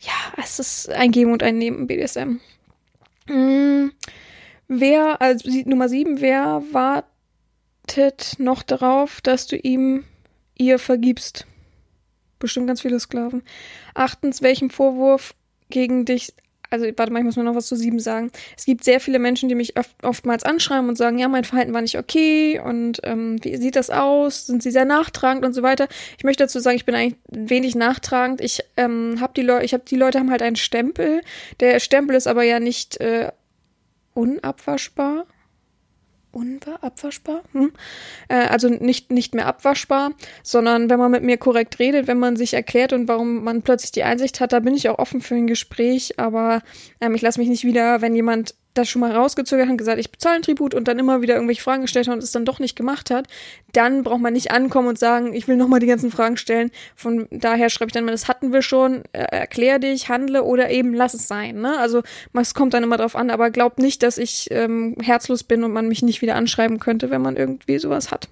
ja, 0.00 0.42
es 0.42 0.58
ist 0.58 0.90
ein 0.90 1.12
Geben 1.12 1.32
und 1.32 1.42
ein 1.42 1.58
Nehmen 1.58 1.86
BDSM. 1.86 2.40
Hm, 3.28 3.92
wer, 4.66 5.22
also 5.22 5.48
Nummer 5.64 5.88
sieben, 5.88 6.20
wer 6.20 6.62
wartet 6.72 7.11
noch 8.38 8.62
darauf, 8.62 9.20
dass 9.20 9.46
du 9.46 9.56
ihm 9.56 10.04
ihr 10.56 10.78
vergibst? 10.78 11.46
Bestimmt 12.38 12.66
ganz 12.66 12.82
viele 12.82 12.98
Sklaven. 12.98 13.42
Achtens, 13.94 14.42
welchem 14.42 14.70
Vorwurf 14.70 15.34
gegen 15.68 16.04
dich 16.04 16.34
also 16.72 16.86
warte 16.96 17.12
mal, 17.12 17.18
ich 17.18 17.24
muss 17.24 17.36
mir 17.36 17.44
noch 17.44 17.54
was 17.54 17.66
zu 17.66 17.76
sieben 17.76 18.00
sagen. 18.00 18.32
Es 18.56 18.64
gibt 18.64 18.82
sehr 18.82 18.98
viele 18.98 19.18
Menschen, 19.18 19.48
die 19.48 19.54
mich 19.54 19.76
oft, 19.78 19.90
oftmals 20.02 20.42
anschreiben 20.42 20.88
und 20.88 20.96
sagen, 20.96 21.18
ja, 21.18 21.28
mein 21.28 21.44
Verhalten 21.44 21.74
war 21.74 21.82
nicht 21.82 21.98
okay 21.98 22.58
und 22.58 23.00
ähm, 23.04 23.36
wie 23.44 23.56
sieht 23.56 23.76
das 23.76 23.90
aus? 23.90 24.46
Sind 24.46 24.62
sie 24.62 24.70
sehr 24.70 24.86
nachtragend 24.86 25.44
und 25.44 25.52
so 25.52 25.62
weiter? 25.62 25.86
Ich 26.16 26.24
möchte 26.24 26.44
dazu 26.44 26.60
sagen, 26.60 26.76
ich 26.76 26.86
bin 26.86 26.94
eigentlich 26.94 27.18
wenig 27.28 27.74
nachtragend. 27.74 28.40
Ich 28.40 28.64
ähm, 28.78 29.18
habe 29.20 29.34
die 29.36 29.42
Leute, 29.42 29.66
ich 29.66 29.74
habe 29.74 29.84
die 29.86 29.96
Leute 29.96 30.18
haben 30.18 30.30
halt 30.30 30.40
einen 30.40 30.56
Stempel. 30.56 31.20
Der 31.60 31.78
Stempel 31.78 32.16
ist 32.16 32.26
aber 32.26 32.42
ja 32.42 32.58
nicht 32.58 32.98
äh, 33.00 33.30
unabwaschbar 34.14 35.26
unabwaschbar, 36.32 37.42
hm? 37.52 37.72
äh, 38.28 38.46
also 38.48 38.68
nicht, 38.68 39.10
nicht 39.10 39.34
mehr 39.34 39.46
abwaschbar, 39.46 40.12
sondern 40.42 40.90
wenn 40.90 40.98
man 40.98 41.10
mit 41.10 41.22
mir 41.22 41.36
korrekt 41.36 41.78
redet, 41.78 42.06
wenn 42.06 42.18
man 42.18 42.36
sich 42.36 42.54
erklärt 42.54 42.92
und 42.92 43.08
warum 43.08 43.44
man 43.44 43.62
plötzlich 43.62 43.92
die 43.92 44.02
Einsicht 44.02 44.40
hat, 44.40 44.52
da 44.52 44.60
bin 44.60 44.74
ich 44.74 44.88
auch 44.88 44.98
offen 44.98 45.20
für 45.20 45.34
ein 45.34 45.46
Gespräch, 45.46 46.18
aber 46.18 46.62
ähm, 47.00 47.14
ich 47.14 47.22
lasse 47.22 47.38
mich 47.38 47.48
nicht 47.48 47.64
wieder, 47.64 48.00
wenn 48.00 48.14
jemand 48.14 48.54
das 48.74 48.88
schon 48.88 49.00
mal 49.00 49.12
rausgezögert 49.12 49.66
hat 49.66 49.72
und 49.72 49.78
gesagt, 49.78 49.98
ich 49.98 50.10
bezahle 50.10 50.36
einen 50.36 50.42
Tribut 50.42 50.74
und 50.74 50.88
dann 50.88 50.98
immer 50.98 51.20
wieder 51.20 51.34
irgendwelche 51.34 51.62
Fragen 51.62 51.82
gestellt 51.82 52.08
hat 52.08 52.14
und 52.14 52.22
es 52.22 52.32
dann 52.32 52.44
doch 52.44 52.58
nicht 52.58 52.76
gemacht 52.76 53.10
hat, 53.10 53.26
dann 53.72 54.02
braucht 54.02 54.20
man 54.20 54.32
nicht 54.32 54.50
ankommen 54.50 54.88
und 54.88 54.98
sagen, 54.98 55.34
ich 55.34 55.48
will 55.48 55.56
nochmal 55.56 55.80
die 55.80 55.86
ganzen 55.86 56.10
Fragen 56.10 56.36
stellen. 56.36 56.70
Von 56.96 57.28
daher 57.30 57.68
schreibe 57.70 57.88
ich 57.88 57.92
dann 57.92 58.04
mal, 58.04 58.12
das 58.12 58.28
hatten 58.28 58.52
wir 58.52 58.62
schon, 58.62 59.02
äh, 59.12 59.22
erklär 59.22 59.78
dich, 59.78 60.08
handle 60.08 60.42
oder 60.44 60.70
eben 60.70 60.94
lass 60.94 61.14
es 61.14 61.28
sein. 61.28 61.60
Ne? 61.60 61.78
Also 61.78 62.02
es 62.32 62.54
kommt 62.54 62.74
dann 62.74 62.82
immer 62.82 62.96
drauf 62.96 63.16
an, 63.16 63.30
aber 63.30 63.50
glaubt 63.50 63.78
nicht, 63.78 64.02
dass 64.02 64.18
ich 64.18 64.48
ähm, 64.50 64.96
herzlos 65.02 65.44
bin 65.44 65.64
und 65.64 65.72
man 65.72 65.88
mich 65.88 66.02
nicht 66.02 66.22
wieder 66.22 66.36
anschreiben 66.36 66.78
könnte, 66.78 67.10
wenn 67.10 67.22
man 67.22 67.36
irgendwie 67.36 67.78
sowas 67.78 68.10
hat. 68.10 68.28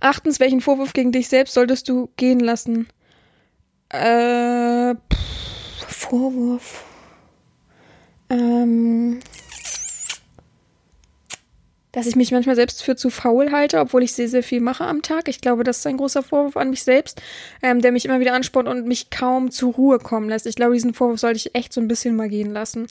Achtens, 0.00 0.40
welchen 0.40 0.60
Vorwurf 0.60 0.92
gegen 0.92 1.12
dich 1.12 1.28
selbst 1.28 1.54
solltest 1.54 1.88
du 1.88 2.10
gehen 2.16 2.40
lassen? 2.40 2.88
Äh, 3.88 4.94
pff, 4.94 5.86
Vorwurf. 5.88 6.84
Ähm, 8.30 9.20
dass 11.94 12.06
ich 12.06 12.16
mich 12.16 12.32
manchmal 12.32 12.56
selbst 12.56 12.82
für 12.82 12.96
zu 12.96 13.08
faul 13.08 13.52
halte, 13.52 13.78
obwohl 13.78 14.02
ich 14.02 14.12
sehr, 14.14 14.28
sehr 14.28 14.42
viel 14.42 14.60
mache 14.60 14.84
am 14.84 15.00
Tag. 15.00 15.28
Ich 15.28 15.40
glaube, 15.40 15.62
das 15.62 15.78
ist 15.78 15.86
ein 15.86 15.96
großer 15.96 16.24
Vorwurf 16.24 16.56
an 16.56 16.70
mich 16.70 16.82
selbst, 16.82 17.22
ähm, 17.62 17.80
der 17.80 17.92
mich 17.92 18.04
immer 18.04 18.18
wieder 18.18 18.34
anspornt 18.34 18.68
und 18.68 18.86
mich 18.86 19.10
kaum 19.10 19.52
zur 19.52 19.74
Ruhe 19.74 20.00
kommen 20.00 20.28
lässt. 20.28 20.46
Ich 20.46 20.56
glaube, 20.56 20.74
diesen 20.74 20.92
Vorwurf 20.92 21.20
sollte 21.20 21.36
ich 21.36 21.54
echt 21.54 21.72
so 21.72 21.80
ein 21.80 21.86
bisschen 21.86 22.16
mal 22.16 22.28
gehen 22.28 22.52
lassen. 22.52 22.88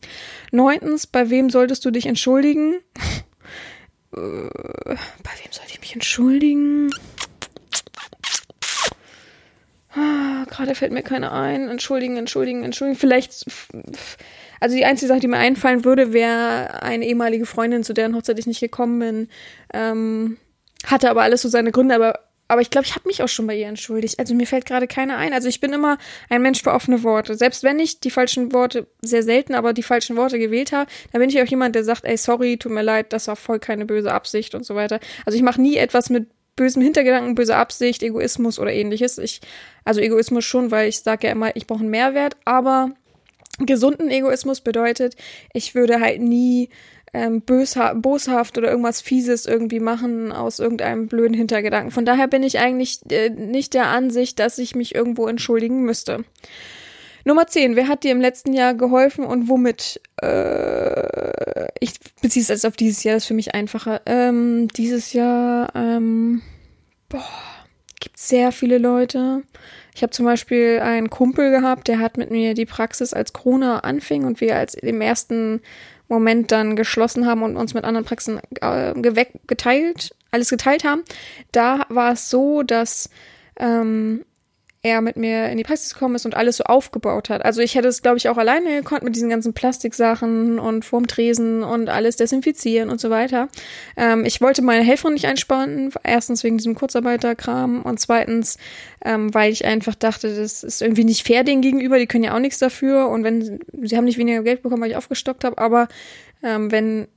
Neuntens, 0.51 1.05
bei 1.05 1.29
wem 1.29 1.49
solltest 1.49 1.83
du 1.83 1.91
dich 1.91 2.05
entschuldigen? 2.05 2.75
äh, 4.15 4.15
bei 4.15 5.33
wem 5.43 5.51
sollte 5.51 5.71
ich 5.71 5.81
mich 5.81 5.93
entschuldigen? 5.93 6.89
Ah, 9.95 10.45
Gerade 10.49 10.75
fällt 10.75 10.93
mir 10.93 11.03
keiner 11.03 11.33
ein. 11.33 11.67
Entschuldigen, 11.67 12.15
entschuldigen, 12.15 12.63
entschuldigen. 12.63 12.97
Vielleicht 12.97 13.45
also 14.63 14.75
die 14.75 14.86
einzige 14.86 15.10
Sache, 15.10 15.20
die 15.20 15.27
mir 15.27 15.38
einfallen 15.38 15.86
würde, 15.86 16.13
wäre 16.13 16.82
eine 16.82 17.05
ehemalige 17.05 17.46
Freundin, 17.46 17.84
zu 17.84 17.93
deren 17.93 18.15
Hochzeit 18.15 18.39
ich 18.39 18.48
nicht 18.48 18.62
gekommen 18.62 19.00
bin. 19.00 19.27
Ähm, 19.74 20.38
hatte 20.86 21.10
aber 21.10 21.22
alles 21.22 21.41
so 21.41 21.50
seine 21.50 21.72
Gründe, 21.72 21.96
aber 21.96 22.20
Aber 22.50 22.62
ich 22.62 22.70
glaube, 22.70 22.86
ich 22.86 22.93
habe 22.93 23.08
mich 23.08 23.24
auch 23.24 23.29
schon 23.29 23.48
bei 23.48 23.55
ihr 23.55 23.67
entschuldigt. 23.67 24.20
Also 24.20 24.36
mir 24.36 24.46
fällt 24.46 24.65
gerade 24.65 24.86
keiner 24.86 25.17
ein. 25.17 25.34
Also 25.34 25.48
ich 25.48 25.60
bin 25.60 25.74
immer 25.74 25.98
ein 26.29 26.41
Mensch 26.41 26.62
für 26.62 26.72
offene 26.72 27.01
Worte. 27.01 27.36
Selbst 27.36 27.63
wenn 27.63 27.79
ich 27.79 28.00
die 28.01 28.12
falschen 28.12 28.51
Worte, 28.51 28.86
sehr 29.01 29.24
selten, 29.24 29.55
aber 29.55 29.74
die 29.74 29.82
falschen 29.82 30.17
Worte 30.17 30.38
gewählt 30.38 30.72
habe, 30.72 30.89
dann 31.12 31.20
bin 31.22 31.29
ich 31.29 31.41
auch 31.41 31.48
jemand, 31.48 31.74
der 31.74 31.84
sagt, 31.84 32.05
ey, 32.05 32.17
sorry, 32.17 32.58
tut 32.58 32.72
mir 32.72 32.84
leid, 32.84 33.12
das 33.12 33.27
war 33.27 33.36
voll 33.36 33.60
keine 33.60 33.86
böse 33.86 34.12
Absicht 34.12 34.55
und 34.55 34.65
so 34.65 34.75
weiter. 34.75 35.00
Also 35.25 35.38
ich 35.38 35.43
mache 35.43 35.62
nie 35.62 35.77
etwas 35.77 36.10
mit 36.10 36.27
bösem 36.55 36.82
Hintergedanken, 36.84 37.34
böser 37.34 37.58
Absicht, 37.58 38.03
Egoismus 38.03 38.60
oder 38.60 38.72
ähnliches. 38.72 39.17
Ich, 39.17 39.41
also 39.86 40.01
Egoismus 40.01 40.46
schon, 40.46 40.70
weil 40.70 40.89
ich 40.89 41.00
sage 41.00 41.27
ja 41.27 41.34
immer, 41.34 41.55
ich 41.55 41.65
brauche 41.65 41.79
einen 41.79 41.89
Mehrwert, 41.89 42.36
aber 42.46 42.91
gesunden 43.60 44.10
Egoismus 44.10 44.62
bedeutet, 44.62 45.15
ich 45.53 45.75
würde 45.75 46.00
halt 46.00 46.22
nie 46.22 46.69
ähm, 47.13 47.41
boshaft 47.41 48.57
oder 48.57 48.69
irgendwas 48.69 49.01
Fieses 49.01 49.45
irgendwie 49.45 49.79
machen 49.79 50.31
aus 50.31 50.60
irgendeinem 50.60 51.07
blöden 51.07 51.36
Hintergedanken. 51.36 51.91
Von 51.91 52.05
daher 52.05 52.27
bin 52.27 52.43
ich 52.43 52.57
eigentlich 52.60 53.00
äh, 53.12 53.29
nicht 53.29 53.75
der 53.75 53.88
Ansicht, 53.88 54.39
dass 54.39 54.57
ich 54.57 54.75
mich 54.75 54.95
irgendwo 54.95 55.27
entschuldigen 55.27 55.83
müsste. 55.83 56.25
Nummer 57.25 57.48
10. 57.48 57.75
Wer 57.75 57.88
hat 57.88 58.03
dir 58.03 58.12
im 58.12 58.19
letzten 58.19 58.51
Jahr 58.51 58.74
geholfen 58.74 59.24
und 59.24 59.48
womit? 59.48 60.01
Äh, 60.22 61.67
ich 61.79 61.93
beziehe 62.22 62.41
es 62.41 62.50
jetzt 62.50 62.65
auf 62.65 62.75
dieses 62.75 63.03
Jahr, 63.03 63.15
das 63.15 63.24
ist 63.24 63.27
für 63.27 63.33
mich 63.33 63.53
einfacher. 63.53 64.01
Ähm, 64.05 64.67
dieses 64.75 65.13
Jahr, 65.13 65.74
ähm, 65.75 66.41
boah, 67.07 67.24
gibt 68.03 68.19
sehr 68.19 68.51
viele 68.51 68.77
Leute. 68.77 69.43
Ich 69.95 70.03
habe 70.03 70.12
zum 70.12 70.25
Beispiel 70.25 70.79
einen 70.83 71.10
Kumpel 71.10 71.51
gehabt, 71.51 71.88
der 71.88 72.00
hat 72.00 72.17
mit 72.17 72.31
mir 72.31 72.53
die 72.53 72.65
Praxis 72.65 73.13
als 73.13 73.31
Corona 73.31 73.79
anfing 73.79 74.25
und 74.25 74.41
wir 74.41 74.57
als 74.57 74.74
im 74.74 75.00
ersten 75.00 75.62
Moment 76.10 76.51
dann 76.51 76.75
geschlossen 76.75 77.25
haben 77.25 77.43
und 77.43 77.55
uns 77.55 77.74
mit 77.74 77.86
anderen 77.86 78.05
Praxen 78.05 78.41
äh, 78.60 78.93
geteilt, 79.48 80.15
alles 80.31 80.50
geteilt 80.50 80.83
haben. 80.83 81.03
Da 81.53 81.86
war 81.88 82.12
es 82.12 82.29
so, 82.29 82.62
dass 82.62 83.10
ähm, 83.57 84.25
er 84.83 84.99
mit 84.99 85.15
mir 85.15 85.47
in 85.47 85.57
die 85.57 85.63
Praxis 85.63 85.93
gekommen 85.93 86.15
ist 86.15 86.25
und 86.25 86.35
alles 86.35 86.57
so 86.57 86.65
aufgebaut 86.65 87.29
hat. 87.29 87.45
Also 87.45 87.61
ich 87.61 87.75
hätte 87.75 87.87
es, 87.87 88.01
glaube 88.01 88.17
ich, 88.17 88.27
auch 88.27 88.37
alleine 88.37 88.75
gekonnt 88.75 89.03
mit 89.03 89.15
diesen 89.15 89.29
ganzen 89.29 89.53
Plastiksachen 89.53 90.59
und 90.59 90.83
vorm 90.83 91.07
Tresen 91.07 91.63
und 91.63 91.87
alles 91.87 92.17
desinfizieren 92.17 92.89
und 92.89 92.99
so 92.99 93.09
weiter. 93.09 93.47
Ähm, 93.95 94.25
ich 94.25 94.41
wollte 94.41 94.61
meine 94.61 94.83
Helferin 94.83 95.13
nicht 95.13 95.25
einspannen. 95.25 95.93
Erstens 96.03 96.43
wegen 96.43 96.57
diesem 96.57 96.75
Kurzarbeiterkram 96.75 97.81
und 97.81 98.01
zweitens, 98.01 98.57
ähm, 99.05 99.33
weil 99.33 99.53
ich 99.53 99.63
einfach 99.63 99.95
dachte, 99.95 100.35
das 100.35 100.63
ist 100.65 100.81
irgendwie 100.81 101.05
nicht 101.05 101.25
fair 101.25 101.45
denen 101.45 101.61
gegenüber. 101.61 101.97
Die 101.97 102.07
können 102.07 102.25
ja 102.25 102.35
auch 102.35 102.39
nichts 102.39 102.59
dafür. 102.59 103.07
Und 103.07 103.23
wenn 103.23 103.59
sie 103.83 103.95
haben 103.95 104.05
nicht 104.05 104.17
weniger 104.17 104.43
Geld 104.43 104.63
bekommen, 104.63 104.81
weil 104.81 104.91
ich 104.91 104.97
aufgestockt 104.97 105.45
habe, 105.45 105.57
aber 105.59 105.87
ähm, 106.43 106.73
wenn 106.73 107.07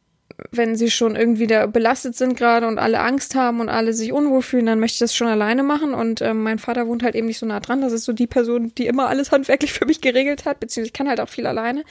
wenn 0.50 0.76
sie 0.76 0.90
schon 0.90 1.16
irgendwie 1.16 1.46
da 1.46 1.66
belastet 1.66 2.14
sind 2.14 2.36
gerade 2.36 2.66
und 2.66 2.78
alle 2.78 3.00
Angst 3.00 3.34
haben 3.34 3.60
und 3.60 3.68
alle 3.68 3.92
sich 3.94 4.12
unwohl 4.12 4.42
fühlen, 4.42 4.66
dann 4.66 4.80
möchte 4.80 4.96
ich 4.96 4.98
das 4.98 5.14
schon 5.14 5.28
alleine 5.28 5.62
machen. 5.62 5.94
Und 5.94 6.20
ähm, 6.20 6.42
mein 6.42 6.58
Vater 6.58 6.86
wohnt 6.86 7.02
halt 7.02 7.14
eben 7.14 7.26
nicht 7.26 7.38
so 7.38 7.46
nah 7.46 7.60
dran. 7.60 7.80
Das 7.80 7.92
ist 7.92 8.04
so 8.04 8.12
die 8.12 8.26
Person, 8.26 8.72
die 8.76 8.86
immer 8.86 9.08
alles 9.08 9.32
handwerklich 9.32 9.72
für 9.72 9.86
mich 9.86 10.00
geregelt 10.00 10.44
hat, 10.44 10.60
beziehungsweise 10.60 10.88
ich 10.88 10.92
kann 10.92 11.08
halt 11.08 11.20
auch 11.20 11.28
viel 11.28 11.46
alleine. 11.46 11.84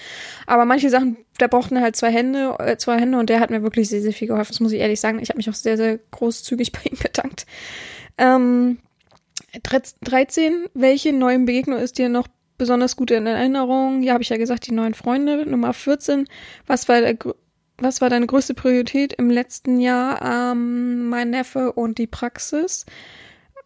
Aber 0.45 0.65
manche 0.65 0.89
Sachen, 0.89 1.17
da 1.37 1.47
brauchten 1.47 1.81
halt 1.81 1.95
zwei 1.95 2.11
Hände, 2.11 2.55
äh, 2.59 2.77
zwei 2.77 2.99
Hände 2.99 3.17
und 3.17 3.29
der 3.29 3.39
hat 3.39 3.49
mir 3.49 3.63
wirklich 3.63 3.89
sehr, 3.89 4.01
sehr 4.01 4.13
viel 4.13 4.27
geholfen. 4.27 4.51
Das 4.51 4.59
muss 4.59 4.71
ich 4.71 4.79
ehrlich 4.79 4.99
sagen. 4.99 5.19
Ich 5.19 5.29
habe 5.29 5.37
mich 5.37 5.49
auch 5.49 5.55
sehr, 5.55 5.77
sehr 5.77 5.99
großzügig 6.11 6.71
bei 6.71 6.81
ihm 6.89 6.97
bedankt. 7.01 7.45
Ähm, 8.17 8.77
13. 9.63 10.65
Welche 10.73 11.13
neuen 11.13 11.45
Begegnung 11.45 11.79
ist 11.79 11.97
dir 11.97 12.09
noch 12.09 12.27
besonders 12.57 12.95
gut 12.95 13.11
in 13.11 13.25
Erinnerung? 13.25 14.03
Ja, 14.03 14.13
habe 14.13 14.23
ich 14.23 14.29
ja 14.29 14.37
gesagt, 14.37 14.67
die 14.67 14.73
neuen 14.73 14.93
Freunde. 14.93 15.49
Nummer 15.49 15.73
14. 15.73 16.27
Was 16.67 16.87
war 16.87 17.01
der 17.01 17.17
was 17.77 18.01
war 18.01 18.09
deine 18.09 18.27
größte 18.27 18.53
Priorität 18.53 19.13
im 19.13 19.29
letzten 19.29 19.79
Jahr? 19.79 20.51
Ähm, 20.51 21.09
mein 21.09 21.29
Neffe 21.29 21.73
und 21.73 21.97
die 21.97 22.07
Praxis. 22.07 22.85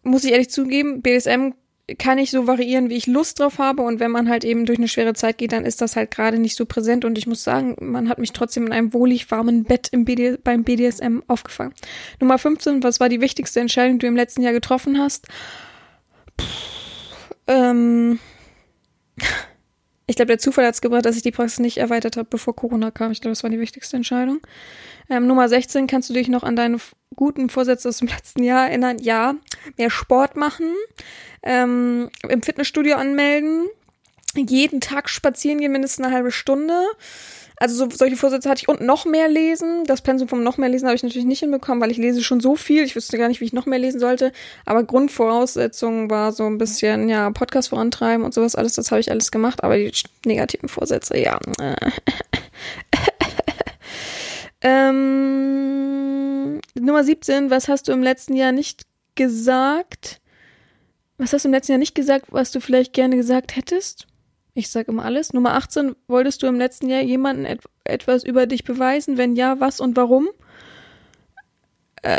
Muss 0.04 0.24
ich 0.24 0.32
ehrlich 0.32 0.50
zugeben, 0.50 1.02
BSM 1.02 1.54
kann 1.98 2.18
ich 2.18 2.32
so 2.32 2.46
variieren, 2.48 2.90
wie 2.90 2.98
ich 2.98 3.08
Lust 3.08 3.40
drauf 3.40 3.58
habe. 3.58 3.82
Und 3.82 4.00
wenn 4.00 4.12
man 4.12 4.30
halt 4.30 4.44
eben 4.44 4.66
durch 4.66 4.78
eine 4.78 4.88
schwere 4.88 5.14
Zeit 5.14 5.38
geht, 5.38 5.52
dann 5.52 5.66
ist 5.66 5.82
das 5.82 5.96
halt 5.96 6.12
gerade 6.12 6.38
nicht 6.38 6.56
so 6.56 6.66
präsent. 6.66 7.06
Und 7.06 7.18
ich 7.18 7.28
muss 7.28 7.44
sagen, 7.44 7.76
man 7.80 8.10
hat 8.10 8.20
mich 8.20 8.32
trotzdem 8.32 8.68
in 8.68 8.74
einem 8.74 8.94
wohlig 8.94 9.30
warmen 9.32 9.64
Bett 9.64 9.90
im 9.92 10.06
BD, 10.06 10.38
beim 10.38 10.64
BDSM 10.64 11.22
aufgefangen. 11.28 11.74
Nummer 12.20 12.38
15, 12.38 12.84
was 12.84 13.00
war 13.00 13.10
die 13.10 13.22
wichtigste 13.22 13.60
Entscheidung, 13.60 14.00
die 14.00 14.06
du 14.06 14.08
im 14.08 14.16
letzten 14.16 14.42
Jahr 14.42 14.54
getroffen 14.54 15.00
hast? 15.00 15.28
Puh, 16.38 16.46
ähm, 17.48 18.20
ich 20.10 20.16
glaube, 20.16 20.30
der 20.30 20.40
Zufall 20.40 20.66
hat 20.66 20.74
es 20.74 20.82
gebracht, 20.82 21.06
dass 21.06 21.16
ich 21.16 21.22
die 21.22 21.32
Praxis 21.32 21.60
nicht 21.60 21.78
erweitert 21.78 22.18
habe, 22.18 22.28
bevor 22.28 22.56
Corona 22.56 22.90
kam. 22.90 23.12
Ich 23.12 23.22
glaube, 23.22 23.34
das 23.34 23.44
war 23.44 23.52
die 23.52 23.60
wichtigste 23.60 23.96
Entscheidung. 23.96 24.42
Ähm, 25.08 25.28
Nummer 25.28 25.48
16, 25.48 25.86
kannst 25.86 26.10
du 26.10 26.16
dich 26.16 26.30
noch 26.30 26.42
an 26.42 26.56
deine 26.56 26.78
guten 27.16 27.50
Vorsätze 27.50 27.90
aus 27.90 27.98
dem 27.98 28.08
letzten 28.16 28.44
Jahr 28.44 28.70
erinnern? 28.70 28.98
Ja, 29.00 29.36
mehr 29.78 29.92
Sport 29.92 30.36
machen, 30.36 30.74
ähm, 31.44 32.10
im 32.28 32.42
Fitnessstudio 32.42 32.96
anmelden, 32.96 33.68
jeden 34.36 34.82
Tag 34.82 35.10
spazieren 35.10 35.60
gehen, 35.60 35.72
mindestens 35.72 36.04
eine 36.04 36.16
halbe 36.16 36.32
Stunde, 36.32 36.74
also 37.60 37.76
so, 37.76 37.90
solche 37.94 38.16
Vorsätze 38.16 38.50
hatte 38.50 38.62
ich 38.62 38.70
und 38.70 38.82
noch 38.82 39.06
mehr 39.06 39.28
lesen. 39.28 39.84
Das 39.86 40.02
Pensum 40.02 40.30
vom 40.30 40.44
noch 40.44 40.58
mehr 40.58 40.70
lesen 40.70 40.88
habe 40.88 40.96
ich 40.96 41.04
natürlich 41.04 41.26
nicht 41.26 41.40
hinbekommen, 41.40 41.82
weil 41.82 41.92
ich 41.92 41.98
lese 41.98 42.24
schon 42.24 42.40
so 42.40 42.56
viel. 42.56 42.84
Ich 42.84 42.96
wüsste 42.96 43.18
gar 43.18 43.28
nicht, 43.28 43.42
wie 43.42 43.46
ich 43.46 43.54
noch 43.54 43.66
mehr 43.66 43.80
lesen 43.80 44.00
sollte. 44.00 44.32
Aber 44.66 44.84
Grundvoraussetzung 44.84 46.10
war 46.10 46.32
so 46.32 46.46
ein 46.46 46.58
bisschen, 46.58 47.10
ja, 47.10 47.30
Podcast 47.32 47.70
vorantreiben 47.70 48.24
und 48.24 48.34
sowas 48.34 48.56
alles. 48.56 48.74
Das 48.74 48.92
habe 48.92 49.02
ich 49.02 49.12
alles 49.12 49.32
gemacht. 49.32 49.64
Aber 49.64 49.78
die 49.78 49.92
negativen 50.26 50.70
Vorsätze, 50.70 51.18
ja. 51.18 51.38
ähm, 54.62 56.62
Nummer 56.80 57.04
17. 57.04 57.50
Was 57.50 57.68
hast 57.68 57.90
du 57.90 57.92
im 57.92 58.04
letzten 58.04 58.36
Jahr 58.36 58.54
nicht 58.54 58.84
gesagt? 59.16 60.22
Was 61.18 61.34
hast 61.34 61.44
du 61.44 61.50
im 61.50 61.54
letzten 61.54 61.74
Jahr 61.74 61.80
nicht 61.80 61.96
gesagt, 61.96 62.28
was 62.30 62.52
du 62.52 62.62
vielleicht 62.62 62.94
gerne 62.94 63.18
gesagt 63.18 63.58
hättest? 63.58 64.08
Ich 64.60 64.70
sag 64.70 64.90
immer 64.90 65.06
alles. 65.06 65.32
Nummer 65.32 65.54
18, 65.54 65.96
wolltest 66.10 66.44
du 66.44 66.48
im 66.48 66.58
letzten 66.58 66.90
Jahr 66.90 67.02
jemanden 67.02 67.46
et 67.46 67.62
etwas 67.86 68.26
über 68.26 68.46
dich 68.46 68.66
beweisen? 68.66 69.18
Wenn 69.18 69.38
ja, 69.38 69.62
was 69.62 69.80
und 69.80 69.96
warum? 69.96 70.28
Äh, 72.02 72.18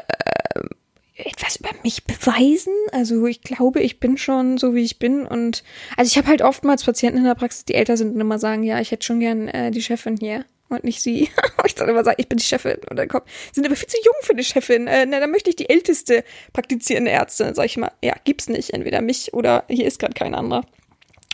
etwas 1.17 1.57
über 1.57 1.69
mich 1.83 2.05
beweisen? 2.05 2.73
Also 2.93 3.27
ich 3.27 3.43
glaube, 3.43 3.83
ich 3.83 4.01
bin 4.01 4.17
schon 4.17 4.57
so, 4.57 4.75
wie 4.75 4.85
ich 4.85 4.99
bin. 4.99 5.27
Und 5.27 5.63
also 5.99 6.09
ich 6.09 6.17
habe 6.17 6.29
halt 6.29 6.41
oftmals 6.41 6.83
Patienten 6.83 7.19
in 7.19 7.25
der 7.25 7.35
Praxis, 7.35 7.67
die 7.67 7.75
älter 7.75 7.99
sind 7.99 8.15
und 8.15 8.21
immer 8.23 8.39
sagen, 8.39 8.63
ja, 8.63 8.81
ich 8.81 8.91
hätte 8.91 9.05
schon 9.05 9.21
gern 9.21 9.49
äh, 9.49 9.71
die 9.71 9.83
Chefin 9.83 10.17
hier 10.17 10.47
und 10.71 10.83
nicht 10.83 11.03
sie. 11.03 11.29
ich 11.67 11.75
dann 11.75 11.91
immer 11.91 12.05
sage, 12.05 12.17
ich 12.21 12.29
bin 12.31 12.39
die 12.39 12.45
Chefin. 12.45 12.79
Und 12.89 12.97
dann 12.97 13.09
kommt, 13.09 13.25
sind 13.53 13.67
aber 13.67 13.77
viel 13.77 13.89
zu 13.89 13.99
jung 14.03 14.15
für 14.23 14.35
die 14.35 14.45
Chefin. 14.45 14.87
Äh, 14.87 15.05
na, 15.05 15.21
dann 15.21 15.31
möchte 15.31 15.51
ich 15.51 15.57
die 15.57 15.69
älteste 15.69 16.25
praktizierende 16.55 17.11
Ärztin. 17.11 17.55
Sag 17.55 17.67
ich 17.67 17.77
mal, 17.77 17.93
ja, 18.03 18.15
gibt's 18.25 18.49
nicht. 18.49 18.71
Entweder 18.71 19.03
mich 19.03 19.35
oder 19.35 19.65
hier 19.69 19.87
ist 19.87 19.99
gerade 19.99 20.15
kein 20.15 20.35
anderer 20.35 20.65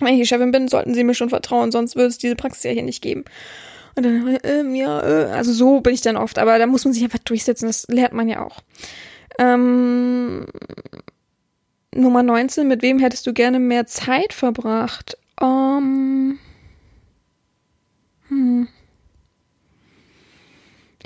wenn 0.00 0.20
ich 0.20 0.28
Chefin 0.28 0.50
bin, 0.50 0.68
sollten 0.68 0.94
sie 0.94 1.04
mir 1.04 1.14
schon 1.14 1.30
vertrauen, 1.30 1.72
sonst 1.72 1.96
würde 1.96 2.08
es 2.08 2.18
diese 2.18 2.36
Praxis 2.36 2.64
ja 2.64 2.70
hier 2.70 2.82
nicht 2.82 3.02
geben. 3.02 3.24
Und 3.94 4.04
dann, 4.04 4.38
ähm, 4.44 4.74
ja, 4.74 5.02
äh, 5.02 5.24
also 5.32 5.52
so 5.52 5.80
bin 5.80 5.94
ich 5.94 6.02
dann 6.02 6.16
oft, 6.16 6.38
aber 6.38 6.58
da 6.58 6.66
muss 6.66 6.84
man 6.84 6.92
sich 6.92 7.02
einfach 7.02 7.18
durchsetzen, 7.18 7.66
das 7.66 7.86
lernt 7.88 8.12
man 8.12 8.28
ja 8.28 8.44
auch. 8.44 8.60
Ähm, 9.38 10.46
Nummer 11.94 12.22
19, 12.22 12.68
mit 12.68 12.82
wem 12.82 12.98
hättest 12.98 13.26
du 13.26 13.32
gerne 13.32 13.58
mehr 13.58 13.86
Zeit 13.86 14.32
verbracht? 14.32 15.16
Um, 15.40 15.48
ähm, 15.48 16.38
hm. 18.28 18.68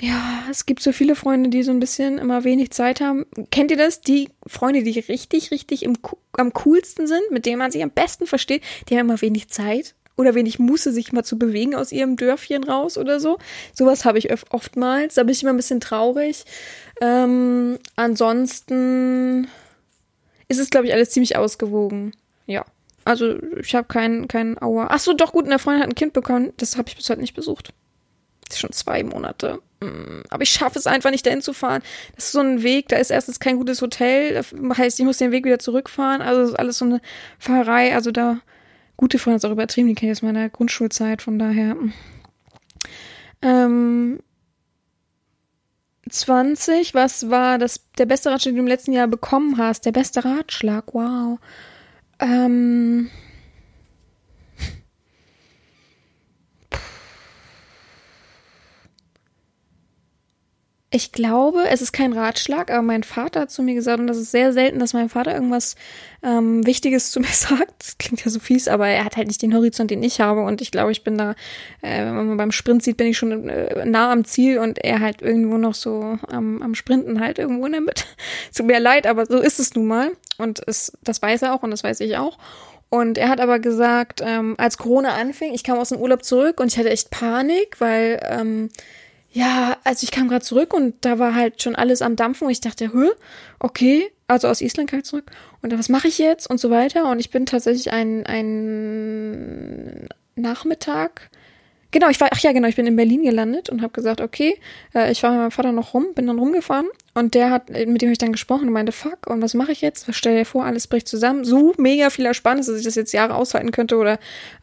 Ja, 0.01 0.45
es 0.49 0.65
gibt 0.65 0.81
so 0.81 0.91
viele 0.91 1.15
Freunde, 1.15 1.51
die 1.51 1.61
so 1.61 1.69
ein 1.69 1.79
bisschen 1.79 2.17
immer 2.17 2.43
wenig 2.43 2.71
Zeit 2.71 3.01
haben. 3.01 3.27
Kennt 3.51 3.69
ihr 3.69 3.77
das? 3.77 4.01
Die 4.01 4.29
Freunde, 4.47 4.81
die 4.81 4.99
richtig, 4.99 5.51
richtig 5.51 5.83
im, 5.83 5.95
am 6.33 6.53
coolsten 6.53 7.05
sind, 7.05 7.21
mit 7.29 7.45
denen 7.45 7.59
man 7.59 7.69
sich 7.69 7.83
am 7.83 7.91
besten 7.91 8.25
versteht, 8.25 8.63
die 8.89 8.97
haben 8.97 9.05
immer 9.05 9.21
wenig 9.21 9.49
Zeit 9.49 9.93
oder 10.17 10.33
wenig 10.33 10.57
Muße, 10.57 10.91
sich 10.91 11.13
mal 11.13 11.23
zu 11.23 11.37
bewegen 11.37 11.75
aus 11.75 11.91
ihrem 11.91 12.15
Dörfchen 12.15 12.63
raus 12.63 12.97
oder 12.97 13.19
so. 13.19 13.37
Sowas 13.75 14.03
habe 14.03 14.17
ich 14.17 14.31
oftmals. 14.51 15.15
Da 15.15 15.23
bin 15.23 15.33
ich 15.33 15.43
immer 15.43 15.53
ein 15.53 15.57
bisschen 15.57 15.79
traurig. 15.79 16.45
Ähm, 16.99 17.77
ansonsten 17.95 19.49
ist 20.47 20.59
es, 20.59 20.71
glaube 20.71 20.87
ich, 20.87 20.93
alles 20.93 21.11
ziemlich 21.11 21.37
ausgewogen. 21.37 22.13
Ja. 22.47 22.65
Also 23.05 23.37
ich 23.59 23.75
habe 23.75 23.87
keinen 23.87 24.27
kein 24.27 24.59
Aua. 24.59 24.87
Ach 24.89 24.99
so, 24.99 25.13
doch 25.13 25.31
gut, 25.31 25.45
eine 25.45 25.59
Freundin 25.59 25.83
hat 25.83 25.89
ein 25.89 25.95
Kind 25.95 26.13
bekommen. 26.13 26.53
Das 26.57 26.75
habe 26.75 26.89
ich 26.89 26.95
bis 26.95 27.07
heute 27.07 27.21
nicht 27.21 27.35
besucht. 27.35 27.71
Das 28.47 28.55
ist 28.55 28.61
schon 28.61 28.71
zwei 28.71 29.03
Monate. 29.03 29.59
Mm, 29.81 30.21
aber 30.29 30.43
ich 30.43 30.51
schaffe 30.51 30.79
es 30.79 30.87
einfach 30.87 31.11
nicht, 31.11 31.25
dahin 31.25 31.41
zu 31.41 31.53
fahren. 31.53 31.81
Das 32.15 32.25
ist 32.25 32.31
so 32.31 32.39
ein 32.39 32.63
Weg, 32.63 32.87
da 32.89 32.97
ist 32.97 33.11
erstens 33.11 33.39
kein 33.39 33.57
gutes 33.57 33.81
Hotel. 33.81 34.33
Das 34.33 34.53
heißt, 34.77 34.99
ich 34.99 35.05
muss 35.05 35.17
den 35.17 35.31
Weg 35.31 35.45
wieder 35.45 35.59
zurückfahren. 35.59 36.21
Also 36.21 36.41
das 36.41 36.49
ist 36.51 36.59
alles 36.59 36.77
so 36.77 36.85
eine 36.85 37.01
Fahrerei. 37.39 37.93
Also 37.95 38.11
da, 38.11 38.39
gute 38.97 39.19
Freunde 39.19 39.37
ist 39.37 39.45
auch 39.45 39.51
übertrieben, 39.51 39.87
die 39.87 39.95
kenne 39.95 40.11
ich 40.11 40.17
aus 40.17 40.21
meiner 40.21 40.49
Grundschulzeit, 40.49 41.21
von 41.21 41.39
daher. 41.39 41.75
Mm. 41.75 41.93
Ähm, 43.43 44.19
20, 46.09 46.93
was 46.93 47.29
war 47.29 47.57
das, 47.57 47.85
der 47.97 48.05
beste 48.05 48.29
Ratschlag, 48.29 48.51
den 48.51 48.57
du 48.57 48.61
im 48.61 48.67
letzten 48.67 48.93
Jahr 48.93 49.07
bekommen 49.07 49.57
hast? 49.57 49.85
Der 49.85 49.91
beste 49.91 50.23
Ratschlag, 50.23 50.93
wow. 50.93 51.39
Ähm, 52.19 53.09
Ich 60.93 61.13
glaube, 61.13 61.69
es 61.69 61.81
ist 61.81 61.93
kein 61.93 62.11
Ratschlag, 62.11 62.69
aber 62.69 62.81
mein 62.81 63.03
Vater 63.03 63.41
hat 63.41 63.51
zu 63.51 63.63
mir 63.63 63.75
gesagt, 63.75 64.01
und 64.01 64.07
das 64.07 64.17
ist 64.17 64.31
sehr 64.31 64.51
selten, 64.51 64.77
dass 64.77 64.91
mein 64.91 65.07
Vater 65.07 65.33
irgendwas 65.33 65.77
ähm, 66.21 66.65
Wichtiges 66.65 67.11
zu 67.11 67.19
mir 67.21 67.27
sagt. 67.27 67.73
Das 67.79 67.97
klingt 67.97 68.25
ja 68.25 68.29
so 68.29 68.39
fies, 68.41 68.67
aber 68.67 68.89
er 68.89 69.05
hat 69.05 69.15
halt 69.15 69.29
nicht 69.29 69.41
den 69.41 69.55
Horizont, 69.55 69.89
den 69.89 70.03
ich 70.03 70.19
habe. 70.19 70.41
Und 70.41 70.59
ich 70.59 70.69
glaube, 70.69 70.91
ich 70.91 71.05
bin 71.05 71.17
da, 71.17 71.31
äh, 71.81 72.05
wenn 72.05 72.27
man 72.27 72.35
beim 72.35 72.51
Sprint 72.51 72.83
sieht, 72.83 72.97
bin 72.97 73.07
ich 73.07 73.17
schon 73.17 73.47
äh, 73.47 73.85
nah 73.85 74.11
am 74.11 74.25
Ziel 74.25 74.59
und 74.59 74.83
er 74.83 74.99
halt 74.99 75.21
irgendwo 75.21 75.57
noch 75.57 75.75
so 75.75 76.19
am, 76.27 76.61
am 76.61 76.75
Sprinten 76.75 77.21
halt 77.21 77.39
irgendwo 77.39 77.65
in 77.67 77.71
der 77.71 77.81
Mitte. 77.81 78.03
Tut 78.53 78.65
mir 78.65 78.81
leid, 78.81 79.07
aber 79.07 79.25
so 79.25 79.39
ist 79.39 79.61
es 79.61 79.73
nun 79.73 79.87
mal. 79.87 80.11
Und 80.37 80.61
es, 80.67 80.91
das 81.05 81.21
weiß 81.21 81.43
er 81.43 81.53
auch 81.53 81.63
und 81.63 81.71
das 81.71 81.85
weiß 81.85 82.01
ich 82.01 82.17
auch. 82.17 82.37
Und 82.89 83.17
er 83.17 83.29
hat 83.29 83.39
aber 83.39 83.59
gesagt, 83.59 84.21
ähm, 84.21 84.55
als 84.57 84.77
Corona 84.77 85.13
anfing, 85.13 85.53
ich 85.53 85.63
kam 85.63 85.77
aus 85.77 85.87
dem 85.87 85.99
Urlaub 85.99 86.25
zurück 86.25 86.59
und 86.59 86.67
ich 86.67 86.77
hatte 86.77 86.89
echt 86.89 87.11
Panik, 87.11 87.79
weil 87.79 88.19
ähm, 88.29 88.69
ja, 89.31 89.77
also 89.83 90.03
ich 90.03 90.11
kam 90.11 90.27
gerade 90.27 90.43
zurück 90.43 90.73
und 90.73 90.95
da 91.01 91.19
war 91.19 91.33
halt 91.33 91.61
schon 91.61 91.75
alles 91.75 92.01
am 92.01 92.15
Dampfen 92.15 92.45
und 92.45 92.51
ich 92.51 92.61
dachte, 92.61 92.91
hä, 92.93 93.09
okay, 93.59 94.11
also 94.27 94.47
aus 94.47 94.61
Island 94.61 94.89
kam 94.89 94.99
ich 94.99 95.05
zurück. 95.05 95.31
Und 95.61 95.77
was 95.77 95.89
mache 95.89 96.07
ich 96.07 96.17
jetzt? 96.17 96.49
Und 96.49 96.59
so 96.59 96.69
weiter. 96.69 97.09
Und 97.09 97.19
ich 97.19 97.29
bin 97.29 97.45
tatsächlich 97.45 97.91
ein, 97.91 98.25
ein 98.25 100.07
Nachmittag 100.35 101.29
Genau, 101.91 102.07
ich 102.09 102.21
war, 102.21 102.29
ach 102.31 102.39
ja, 102.39 102.53
genau, 102.53 102.69
ich 102.69 102.77
bin 102.77 102.87
in 102.87 102.95
Berlin 102.95 103.23
gelandet 103.23 103.69
und 103.69 103.81
habe 103.81 103.91
gesagt, 103.91 104.21
okay, 104.21 104.57
äh, 104.95 105.11
ich 105.11 105.19
fahre 105.19 105.33
mit 105.33 105.41
meinem 105.41 105.51
Vater 105.51 105.73
noch 105.73 105.93
rum, 105.93 106.13
bin 106.15 106.25
dann 106.25 106.39
rumgefahren 106.39 106.87
und 107.13 107.33
der 107.33 107.49
hat, 107.49 107.69
mit 107.69 108.01
dem 108.01 108.07
habe 108.07 108.13
ich 108.13 108.17
dann 108.17 108.31
gesprochen 108.31 108.67
und 108.67 108.73
meinte, 108.73 108.93
fuck, 108.93 109.27
und 109.27 109.41
was 109.41 109.53
mache 109.53 109.73
ich 109.73 109.81
jetzt? 109.81 110.07
Was 110.07 110.15
stell 110.15 110.37
dir 110.37 110.45
vor, 110.45 110.63
alles 110.63 110.87
bricht 110.87 111.09
zusammen. 111.09 111.43
So 111.43 111.73
mega 111.77 112.09
viel 112.09 112.25
Ersparnis, 112.25 112.67
dass 112.67 112.77
ich 112.77 112.85
das 112.85 112.95
jetzt 112.95 113.11
Jahre 113.11 113.35
aushalten 113.35 113.71
könnte 113.71 113.97
oder 113.97 114.17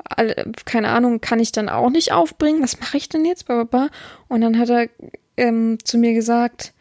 alle, 0.04 0.50
keine 0.64 0.88
Ahnung, 0.88 1.20
kann 1.20 1.40
ich 1.40 1.52
dann 1.52 1.68
auch 1.68 1.90
nicht 1.90 2.12
aufbringen. 2.12 2.62
Was 2.62 2.80
mache 2.80 2.96
ich 2.96 3.08
denn 3.10 3.26
jetzt? 3.26 3.46
Bababa. 3.46 3.90
Und 4.28 4.40
dann 4.40 4.58
hat 4.58 4.70
er 4.70 4.88
ähm, 5.36 5.78
zu 5.84 5.98
mir 5.98 6.14
gesagt, 6.14 6.72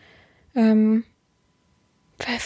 ähm, 0.55 1.03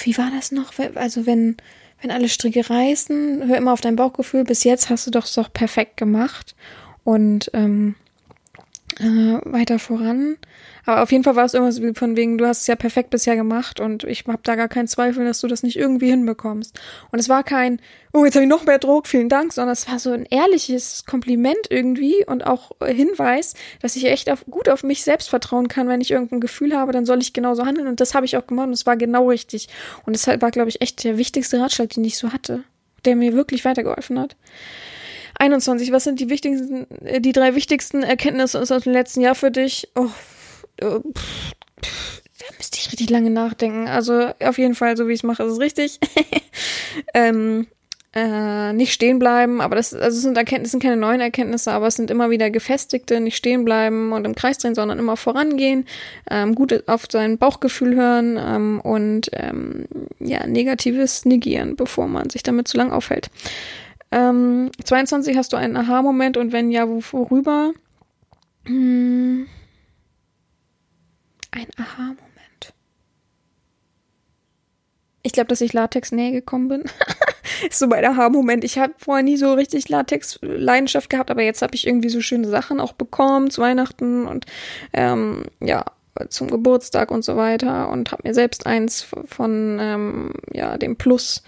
wie 0.04 0.18
war 0.18 0.32
das 0.36 0.52
noch? 0.52 0.74
Also 0.96 1.28
wenn, 1.28 1.58
wenn 2.02 2.12
alle 2.12 2.28
Stricke 2.28 2.68
reißen, 2.68 3.48
hör 3.48 3.58
immer 3.58 3.74
auf 3.74 3.82
dein 3.82 3.96
Bauchgefühl, 3.96 4.44
bis 4.44 4.64
jetzt 4.64 4.90
hast 4.90 5.06
du 5.06 5.12
doch 5.12 5.28
doch 5.32 5.54
perfekt 5.54 5.96
gemacht 5.98 6.56
und 7.04 7.52
ähm, 7.54 7.96
äh, 9.02 9.40
weiter 9.46 9.80
voran. 9.80 10.38
Aber 10.86 11.04
auf 11.04 11.12
jeden 11.12 11.24
Fall 11.24 11.36
war 11.36 11.46
es 11.46 11.54
irgendwas 11.54 11.98
von 11.98 12.16
wegen, 12.16 12.38
du 12.38 12.46
hast 12.46 12.62
es 12.62 12.68
ja 12.68 12.76
perfekt 12.76 13.10
bisher 13.10 13.36
gemacht 13.36 13.80
und 13.80 14.04
ich 14.04 14.26
habe 14.28 14.42
da 14.44 14.56
gar 14.56 14.68
keinen 14.68 14.88
Zweifel, 14.88 15.26
dass 15.26 15.42
du 15.42 15.48
das 15.48 15.64
nicht 15.64 15.78
irgendwie 15.78 16.10
hinbekommst. 16.10 16.80
Und 17.12 17.20
es 17.20 17.30
war 17.30 17.44
kein, 17.44 17.80
oh, 18.14 18.26
jetzt 18.26 18.36
habe 18.36 18.44
ich 18.44 18.50
noch 18.50 18.66
mehr 18.66 18.80
Druck, 18.80 19.08
vielen 19.08 19.30
Dank, 19.30 19.54
sondern 19.54 19.74
es 19.74 19.88
war 19.88 20.00
so 20.00 20.12
ein 20.12 20.26
ehrliches 20.26 21.06
Kompliment 21.06 21.68
irgendwie 21.70 22.26
und 22.26 22.46
auch 22.46 22.72
Hinweis, 22.84 23.54
dass 23.82 23.96
ich 23.96 24.06
echt 24.06 24.30
auf, 24.30 24.46
gut 24.50 24.70
auf 24.70 24.84
mich 24.84 25.04
selbst 25.04 25.30
vertrauen 25.30 25.68
kann. 25.68 25.88
Wenn 25.88 26.02
ich 26.02 26.12
irgendein 26.12 26.40
Gefühl 26.40 26.76
habe, 26.76 26.92
dann 26.92 27.06
soll 27.06 27.22
ich 27.22 27.34
genauso 27.34 27.66
handeln 27.66 27.88
und 27.88 28.00
das 28.00 28.16
habe 28.16 28.26
ich 28.26 28.38
auch 28.38 28.48
gemacht 28.48 28.68
und 28.68 28.74
es 28.74 28.86
war 28.86 28.98
genau 28.98 29.30
richtig. 29.30 29.68
Und 30.06 30.14
deshalb 30.14 30.42
war, 30.42 30.52
glaube 30.52 30.70
ich, 30.70 30.82
echt 30.82 31.04
der 31.04 31.18
wichtigste 31.18 31.60
Ratschlag, 31.60 31.90
den 31.90 32.04
ich 32.04 32.18
so 32.18 32.34
hatte, 32.34 32.64
der 33.06 33.16
mir 33.16 33.34
wirklich 33.34 33.66
weitergeholfen 33.66 34.20
hat. 34.20 34.36
21. 35.42 35.92
Was 35.92 36.04
sind 36.04 36.20
die 36.20 36.30
wichtigsten, 36.30 36.86
äh, 37.04 37.20
die 37.20 37.34
drei 37.34 37.56
wichtigsten 37.56 38.04
Erkenntnisse 38.04 38.62
aus 38.62 38.68
dem 38.68 38.94
letzten 38.94 39.22
Jahr 39.22 39.36
für 39.36 39.50
dich? 39.50 39.90
Oh, 39.96 40.08
äh, 40.78 41.00
pff, 41.00 41.52
da 41.82 42.46
müsste 42.58 42.78
ich 42.78 42.92
richtig 42.92 43.10
lange 43.10 43.32
nachdenken. 43.32 43.88
Also 43.88 44.30
auf 44.40 44.58
jeden 44.60 44.76
Fall, 44.76 44.96
so 44.96 45.08
wie 45.08 45.14
ich 45.14 45.20
es 45.20 45.24
mache, 45.24 45.44
ist 45.44 45.54
es 45.54 45.60
richtig. 45.60 46.00
ähm, 47.16 47.66
äh, 48.14 48.74
nicht 48.74 48.94
stehen 48.94 49.20
bleiben, 49.20 49.62
aber 49.62 49.78
das, 49.78 49.94
also 49.94 50.18
es 50.18 50.22
sind 50.22 50.38
Erkenntnisse, 50.38 50.78
keine 50.80 50.98
neuen 50.98 51.22
Erkenntnisse, 51.22 51.72
aber 51.72 51.88
es 51.88 51.96
sind 51.96 52.12
immer 52.12 52.30
wieder 52.30 52.50
gefestigte, 52.52 53.22
nicht 53.22 53.38
stehen 53.38 53.64
bleiben 53.64 54.12
und 54.12 54.26
im 54.26 54.36
Kreis 54.36 54.58
drehen, 54.58 54.76
sondern 54.76 55.00
immer 55.00 55.16
vorangehen, 55.16 55.86
ähm, 56.30 56.54
gut 56.54 56.88
auf 56.90 57.06
sein 57.10 57.38
Bauchgefühl 57.38 57.96
hören 57.96 58.38
ähm, 58.38 58.82
und 58.82 59.30
ähm, 59.32 59.86
ja, 60.20 60.46
Negatives 60.46 61.24
negieren, 61.24 61.78
bevor 61.78 62.08
man 62.08 62.30
sich 62.30 62.44
damit 62.44 62.68
zu 62.68 62.76
lang 62.76 62.92
aufhält. 62.92 63.30
Ähm, 64.12 64.72
22 64.84 65.38
hast 65.38 65.54
du 65.54 65.58
einen 65.58 65.78
Aha-Moment 65.78 66.38
und 66.38 66.52
wenn 66.52 66.72
ja, 66.72 66.88
worüber? 66.88 67.74
Hm. 68.66 69.48
Ein 71.52 71.68
Aha-Moment. 71.78 72.74
Ich 75.24 75.34
glaube, 75.34 75.48
dass 75.48 75.62
ich 75.62 75.74
Latex 75.74 76.12
näher 76.12 76.32
gekommen 76.32 76.68
bin. 76.68 76.84
ist 77.70 77.80
so 77.80 77.88
mein 77.88 78.06
Aha-Moment. 78.06 78.64
Ich 78.64 78.78
habe 78.78 78.94
vorher 78.98 79.24
nie 79.24 79.38
so 79.38 79.54
richtig 79.54 79.90
Latex-Leidenschaft 79.90 81.10
gehabt, 81.10 81.32
aber 81.32 81.44
jetzt 81.44 81.62
habe 81.62 81.76
ich 81.76 81.88
irgendwie 81.88 82.10
so 82.10 82.22
schöne 82.22 82.48
Sachen 82.48 82.80
auch 82.80 82.94
bekommen 82.94 83.50
zu 83.50 83.62
Weihnachten 83.62 84.28
und 84.28 84.46
ähm, 84.94 85.46
ja, 85.60 85.86
zum 86.30 86.50
Geburtstag 86.50 87.12
und 87.12 87.24
so 87.24 87.38
weiter 87.38 87.90
und 87.90 88.12
habe 88.12 88.24
mir 88.28 88.34
selbst 88.34 88.66
eins 88.66 89.06
von 89.26 89.78
ähm, 89.80 90.34
ja, 90.54 90.78
dem 90.78 90.98
Plus 90.98 91.44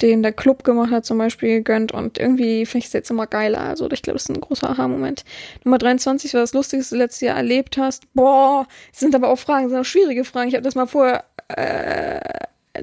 den 0.00 0.22
der 0.22 0.32
Club 0.32 0.64
gemacht 0.64 0.90
hat, 0.90 1.04
zum 1.04 1.18
Beispiel 1.18 1.58
gegönnt. 1.58 1.92
Und 1.92 2.18
irgendwie 2.18 2.66
finde 2.66 2.78
ich 2.78 2.86
es 2.86 2.92
jetzt 2.92 3.10
immer 3.10 3.26
geiler. 3.26 3.60
Also 3.60 3.90
ich 3.90 4.02
glaube, 4.02 4.14
das 4.14 4.24
ist 4.24 4.30
ein 4.30 4.40
großer 4.40 4.70
Aha-Moment. 4.70 5.24
Nummer 5.64 5.78
23, 5.78 6.34
was 6.34 6.50
das 6.50 6.54
Lustigste 6.54 6.96
letztes 6.96 7.20
Jahr 7.22 7.36
erlebt 7.36 7.76
hast. 7.76 8.12
Boah, 8.14 8.66
das 8.90 9.00
sind 9.00 9.14
aber 9.14 9.28
auch 9.28 9.38
Fragen, 9.38 9.64
das 9.64 9.72
sind 9.72 9.80
auch 9.80 9.84
schwierige 9.84 10.24
Fragen. 10.24 10.48
Ich 10.48 10.54
habe 10.54 10.64
das 10.64 10.74
mal 10.74 10.86
vorher 10.86 11.24
äh, 11.48 12.20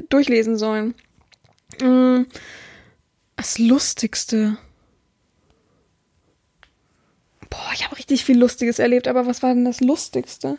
durchlesen 0.09 0.57
sollen. 0.57 0.95
Mm, 1.81 2.23
das 3.35 3.59
Lustigste. 3.59 4.57
Boah, 7.49 7.71
ich 7.73 7.85
habe 7.85 7.97
richtig 7.97 8.25
viel 8.25 8.37
Lustiges 8.37 8.79
erlebt, 8.79 9.07
aber 9.07 9.25
was 9.25 9.43
war 9.43 9.53
denn 9.53 9.65
das 9.65 9.81
Lustigste? 9.81 10.57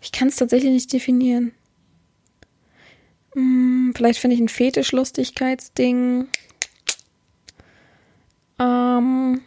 Ich 0.00 0.12
kann 0.12 0.28
es 0.28 0.36
tatsächlich 0.36 0.70
nicht 0.70 0.92
definieren. 0.92 1.52
Hm, 3.38 3.92
vielleicht 3.94 4.18
finde 4.18 4.34
ich 4.34 4.40
ein 4.40 4.48
Fetischlustigkeitsding. 4.48 6.26
Ähm, 8.58 9.40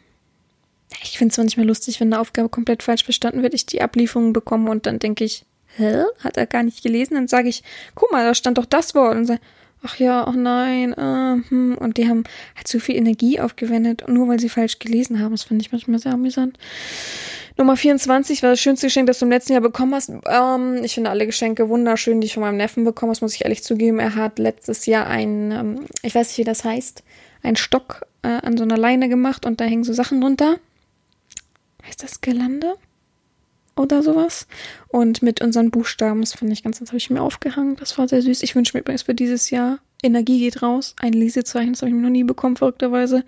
ich 1.03 1.17
finde 1.17 1.41
es 1.45 1.57
mehr 1.57 1.65
lustig, 1.65 1.99
wenn 1.99 2.13
eine 2.13 2.21
Aufgabe 2.21 2.47
komplett 2.47 2.83
falsch 2.83 3.03
verstanden 3.03 3.43
wird, 3.43 3.53
ich 3.53 3.65
die 3.65 3.81
Ablieferung 3.81 4.31
bekomme 4.31 4.71
und 4.71 4.85
dann 4.85 4.99
denke 4.99 5.25
ich, 5.25 5.43
hä? 5.75 6.03
Hat 6.19 6.37
er 6.37 6.45
gar 6.45 6.63
nicht 6.63 6.83
gelesen? 6.83 7.15
Dann 7.15 7.27
sage 7.27 7.49
ich, 7.49 7.63
guck 7.93 8.13
mal, 8.13 8.23
da 8.23 8.33
stand 8.33 8.57
doch 8.57 8.65
das 8.65 8.95
Wort. 8.95 9.17
Und 9.17 9.25
sage, 9.25 9.41
ach 9.83 9.97
ja, 9.97 10.25
ach 10.27 10.35
nein, 10.35 10.93
äh, 10.93 11.49
hm. 11.49 11.77
und 11.79 11.97
die 11.97 12.07
haben 12.07 12.23
halt 12.55 12.67
so 12.67 12.79
viel 12.79 12.95
Energie 12.95 13.39
aufgewendet, 13.39 14.03
nur 14.07 14.27
weil 14.27 14.39
sie 14.39 14.49
falsch 14.49 14.79
gelesen 14.79 15.19
haben. 15.19 15.31
Das 15.31 15.43
finde 15.43 15.63
ich 15.63 15.71
manchmal 15.71 15.99
sehr 15.99 16.13
amüsant. 16.13 16.57
Nummer 17.57 17.75
24 17.75 18.43
war 18.43 18.51
das 18.51 18.61
schönste 18.61 18.87
Geschenk, 18.87 19.07
das 19.07 19.19
du 19.19 19.25
im 19.25 19.31
letzten 19.31 19.53
Jahr 19.53 19.61
bekommen 19.61 19.93
hast. 19.93 20.09
Ähm, 20.25 20.83
ich 20.83 20.93
finde 20.93 21.09
alle 21.09 21.25
Geschenke 21.25 21.69
wunderschön, 21.69 22.21
die 22.21 22.27
ich 22.27 22.33
von 22.33 22.41
meinem 22.41 22.57
Neffen 22.57 22.85
bekommen 22.85 23.11
habe, 23.11 23.23
muss 23.23 23.35
ich 23.35 23.43
ehrlich 23.43 23.63
zugeben. 23.63 23.99
Er 23.99 24.15
hat 24.15 24.39
letztes 24.39 24.85
Jahr 24.85 25.07
ein, 25.07 25.51
ähm, 25.51 25.85
ich 26.01 26.15
weiß 26.15 26.29
nicht, 26.29 26.37
wie 26.37 26.43
das 26.43 26.63
heißt, 26.63 27.03
einen 27.43 27.55
Stock 27.55 28.05
äh, 28.23 28.29
an 28.29 28.57
so 28.57 28.63
einer 28.63 28.77
Leine 28.77 29.09
gemacht 29.09 29.45
und 29.45 29.59
da 29.59 29.65
hängen 29.65 29.83
so 29.83 29.93
Sachen 29.93 30.21
drunter. 30.21 30.57
Heißt 31.85 32.03
das 32.03 32.21
Gelande? 32.21 32.75
Oder 33.75 34.03
sowas. 34.03 34.47
Und 34.89 35.21
mit 35.21 35.41
unseren 35.41 35.71
Buchstaben, 35.71 36.21
das 36.21 36.33
fand 36.33 36.51
ich 36.51 36.63
ganz, 36.63 36.79
das 36.79 36.89
habe 36.89 36.97
ich 36.97 37.09
mir 37.09 37.21
aufgehangen. 37.21 37.77
Das 37.77 37.97
war 37.97 38.07
sehr 38.07 38.21
süß. 38.21 38.43
Ich 38.43 38.55
wünsche 38.55 38.75
mir 38.75 38.81
übrigens 38.81 39.03
für 39.03 39.15
dieses 39.15 39.49
Jahr 39.49 39.79
Energie 40.03 40.39
geht 40.39 40.61
raus. 40.61 40.95
Ein 40.99 41.13
Lesezeichen, 41.13 41.73
das 41.73 41.81
habe 41.81 41.89
ich 41.89 41.95
mir 41.95 42.01
noch 42.01 42.09
nie 42.09 42.23
bekommen, 42.23 42.57
verrückterweise. 42.57 43.23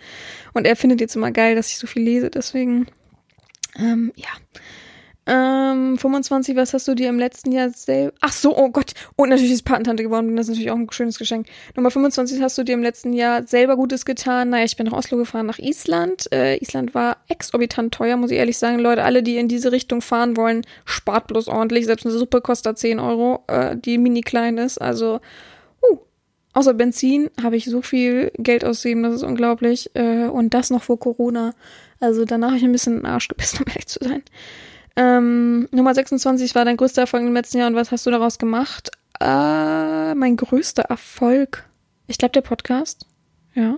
Und 0.54 0.66
er 0.66 0.76
findet 0.76 1.02
jetzt 1.02 1.16
immer 1.16 1.32
geil, 1.32 1.56
dass 1.56 1.70
ich 1.70 1.78
so 1.78 1.88
viel 1.88 2.04
lese, 2.04 2.30
deswegen 2.30 2.88
ähm, 3.78 4.12
ja. 4.16 4.30
Ähm, 5.26 5.98
25, 5.98 6.58
was 6.58 6.74
hast 6.74 6.86
du 6.88 6.96
dir 6.96 7.08
im 7.08 7.18
letzten 7.18 7.54
Jahr 7.54 7.70
selber. 7.70 8.14
Ach 8.20 8.34
so, 8.34 8.58
oh 8.58 8.70
Gott. 8.70 8.92
Und 9.16 9.30
natürlich 9.30 9.54
ist 9.54 9.64
Patentante 9.64 10.04
geworden. 10.04 10.36
Das 10.36 10.48
ist 10.48 10.52
natürlich 10.52 10.72
auch 10.72 10.76
ein 10.76 10.92
schönes 10.92 11.18
Geschenk. 11.18 11.48
Nummer 11.76 11.92
25 11.92 12.42
hast 12.42 12.58
du 12.58 12.64
dir 12.64 12.74
im 12.74 12.84
letzten 12.84 13.14
Jahr 13.14 13.44
selber 13.48 13.78
Gutes 13.78 14.04
getan. 14.04 14.50
Naja, 14.50 14.66
ich 14.66 14.76
bin 14.76 14.86
nach 14.86 14.94
Oslo 14.94 15.18
gefahren, 15.18 15.46
nach 15.46 15.60
Island. 15.60 16.30
Äh, 16.34 16.58
Island 16.58 16.94
war 16.94 17.18
exorbitant 17.30 17.94
teuer, 17.94 18.18
muss 18.18 18.32
ich 18.32 18.38
ehrlich 18.38 18.58
sagen. 18.58 18.80
Leute, 18.80 19.04
alle, 19.04 19.24
die 19.24 19.38
in 19.38 19.48
diese 19.48 19.72
Richtung 19.72 20.02
fahren 20.02 20.36
wollen, 20.36 20.66
spart 20.84 21.28
bloß 21.28 21.48
ordentlich. 21.48 21.86
Selbst 21.86 22.06
eine 22.06 22.16
Suppe 22.16 22.42
kostet 22.42 22.78
10 22.78 23.00
Euro, 23.00 23.46
äh, 23.48 23.78
die 23.78 23.98
mini 23.98 24.22
klein 24.22 24.58
ist. 24.58 24.78
Also, 24.80 25.22
uh, 25.90 25.98
außer 26.52 26.74
Benzin 26.74 27.30
habe 27.42 27.56
ich 27.56 27.66
so 27.66 27.82
viel 27.82 28.32
Geld 28.38 28.66
ausgegeben, 28.66 29.04
das 29.04 29.16
ist 29.16 29.24
unglaublich. 29.24 29.90
Äh, 29.94 30.26
und 30.26 30.54
das 30.54 30.70
noch 30.70 30.84
vor 30.84 31.00
Corona. 31.00 31.54
Also 32.02 32.26
danach 32.26 32.50
habe 32.50 32.58
ich 32.58 32.64
ein 32.66 32.74
bisschen 32.74 32.98
in 32.98 33.00
den 33.00 33.06
Arsch 33.06 33.30
gebissen, 33.30 33.60
um 33.60 33.70
ehrlich 33.70 33.88
zu 33.88 34.00
sein. 34.04 34.24
Ähm, 34.96 35.68
Nummer 35.72 35.94
26 35.94 36.54
war 36.56 36.66
dein 36.66 36.78
größter 36.78 37.02
Erfolg 37.02 37.24
im 37.24 37.34
letzten 37.34 37.58
Jahr 37.58 37.68
und 37.68 37.76
was 37.76 37.92
hast 37.92 38.06
du 38.06 38.12
daraus 38.12 38.38
gemacht? 38.38 38.92
Äh, 39.20 40.14
mein 40.16 40.36
größter 40.38 40.84
Erfolg. 40.84 41.68
Ich 42.08 42.18
glaube, 42.18 42.34
der 42.34 42.42
Podcast. 42.42 43.08
Ja. 43.54 43.78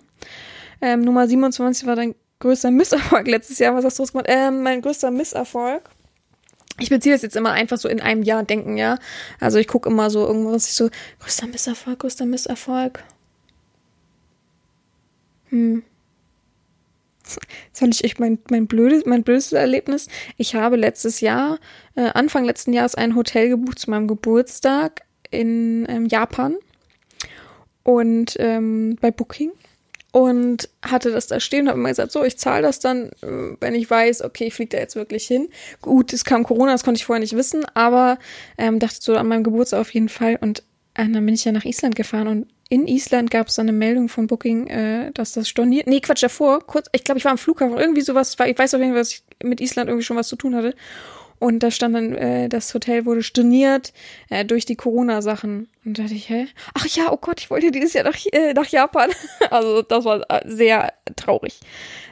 Ähm, 0.82 1.02
Nummer 1.02 1.28
27 1.28 1.88
war 1.88 1.96
dein 1.96 2.16
größter 2.40 2.72
Misserfolg 2.72 3.28
letztes 3.28 3.60
Jahr. 3.60 3.76
Was 3.76 3.86
hast 3.86 3.98
du 3.98 4.04
daraus 4.04 4.12
gemacht? 4.12 4.28
Ähm, 4.30 4.64
mein 4.64 4.82
größter 4.82 5.12
Misserfolg. 5.12 5.90
Ich 6.80 6.90
beziehe 6.90 7.16
das 7.16 7.22
jetzt 7.22 7.38
immer 7.38 7.52
einfach 7.52 7.78
so 7.78 7.88
in 7.88 8.02
einem 8.02 8.24
Jahr 8.24 8.44
denken, 8.44 8.76
ja. 8.76 8.98
Also 9.40 9.60
ich 9.60 9.68
gucke 9.68 9.90
immer 9.90 10.10
so 10.10 10.26
irgendwo, 10.28 10.52
was 10.52 10.68
ich 10.68 10.74
so, 10.74 10.90
größter 11.20 11.48
Misserfolg, 11.48 12.00
größter 12.00 12.26
Misserfolg. 12.26 13.04
Hm. 15.50 15.84
Soll 17.74 17.90
ich 17.90 18.04
euch 18.04 18.20
mein, 18.20 18.40
mein 18.50 18.68
blödes, 18.68 19.06
mein 19.06 19.24
blödes 19.24 19.52
Erlebnis? 19.52 20.08
Ich 20.38 20.56
habe 20.56 20.76
letztes 20.76 21.22
Jahr, 21.22 21.60
äh, 21.96 22.10
Anfang 22.14 22.46
letzten 22.46 22.74
Jahres 22.74 22.96
ein 22.96 23.16
Hotel 23.16 23.50
gebucht 23.50 23.80
zu 23.80 23.90
meinem 23.90 24.08
Geburtstag 24.08 25.02
in 25.32 25.86
ähm, 25.90 26.06
Japan 26.06 26.56
und 27.84 28.36
ähm, 28.40 28.98
bei 29.02 29.12
Booking 29.12 29.52
und 30.12 30.70
hatte 30.82 31.12
das 31.12 31.28
da 31.28 31.42
stehen 31.42 31.64
und 31.64 31.70
habe 31.70 31.80
immer 31.80 31.90
gesagt, 31.90 32.14
so, 32.14 32.24
ich 32.24 32.38
zahle 32.38 32.62
das 32.62 32.80
dann, 32.80 33.10
äh, 33.22 33.58
wenn 33.60 33.76
ich 33.76 33.90
weiß, 33.90 34.24
okay, 34.24 34.46
ich 34.46 34.54
fliege 34.54 34.70
da 34.70 34.78
jetzt 34.78 34.96
wirklich 34.96 35.28
hin. 35.28 35.50
Gut, 35.82 36.14
es 36.14 36.24
kam 36.24 36.44
Corona, 36.44 36.72
das 36.72 36.86
konnte 36.86 37.00
ich 37.00 37.06
vorher 37.06 37.20
nicht 37.20 37.36
wissen, 37.36 37.66
aber 37.74 38.18
ähm, 38.58 38.80
dachte 38.80 38.98
so 39.02 39.18
an 39.18 39.28
meinem 39.28 39.44
Geburtstag 39.44 39.82
auf 39.82 39.94
jeden 39.94 40.08
Fall 40.08 40.38
und 40.40 40.60
äh, 40.94 41.08
dann 41.10 41.26
bin 41.26 41.34
ich 41.34 41.44
ja 41.44 41.52
nach 41.52 41.66
Island 41.66 41.96
gefahren 41.96 42.28
und 42.28 42.48
in 42.70 42.88
Island 42.88 43.30
gab 43.30 43.48
es 43.48 43.60
eine 43.60 43.72
Meldung 43.72 44.10
von 44.10 44.28
Booking, 44.28 44.68
äh, 44.68 45.12
dass 45.12 45.34
das 45.34 45.48
storniert. 45.48 45.88
Nee, 45.88 46.00
Quatsch, 46.00 46.24
davor, 46.24 46.66
kurz, 46.66 46.88
ich 46.94 47.04
glaube, 47.04 47.20
ich 47.20 47.26
war 47.26 47.32
am 47.32 47.38
Flughafen, 47.38 47.78
irgendwie 47.78 48.02
sowas, 48.02 48.36
ich 48.46 48.58
weiß 48.58 48.74
auf 48.74 48.82
jeden 48.82 48.94
Fall, 48.94 49.02
dass 49.02 49.12
ich 49.12 49.24
mit 49.44 49.62
Island 49.62 49.90
irgendwie 49.90 50.06
schon 50.06 50.18
was 50.18 50.28
zu 50.28 50.36
tun 50.36 50.56
hatte. 50.56 50.74
Und 51.38 51.60
da 51.64 51.70
stand 51.70 51.96
dann, 51.96 52.16
äh, 52.16 52.50
das 52.50 52.74
Hotel 52.74 53.06
wurde 53.06 53.22
storniert 53.22 53.94
äh, 54.30 54.46
durch 54.46 54.66
die 54.66 54.76
Corona-Sachen. 54.76 55.68
Und 55.84 55.98
da 55.98 56.04
dachte 56.04 56.16
ich, 56.16 56.30
hä? 56.30 56.48
Ach 56.74 56.86
ja, 56.88 57.12
oh 57.12 57.18
Gott, 57.18 57.42
ich 57.42 57.50
wollte 57.50 57.72
dieses 57.72 57.94
Jahr 57.94 58.06
nach, 58.06 58.18
äh, 58.32 58.54
nach 58.54 58.68
Japan. 58.68 59.12
also 59.52 59.82
das 59.82 60.06
war 60.06 60.22
äh, 60.30 60.42
sehr 60.46 60.94
traurig. 61.16 61.60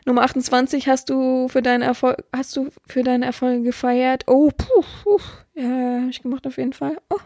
Nummer 0.06 0.24
28 0.24 0.88
hast 0.88 1.10
du 1.10 1.48
für 1.48 1.62
deinen 1.62 1.82
Erfolg, 1.82 2.18
hast 2.36 2.56
du 2.58 2.70
für 2.86 3.04
deine 3.04 3.26
Erfolge 3.26 3.64
gefeiert? 3.64 4.24
Oh, 4.28 4.52
puh, 4.56 4.84
puh. 5.04 5.20
Ja, 5.56 6.02
hab 6.02 6.10
ich 6.10 6.22
gemacht 6.22 6.46
auf 6.46 6.58
jeden 6.58 6.74
Fall. 6.74 6.98
Oh. 7.10 7.18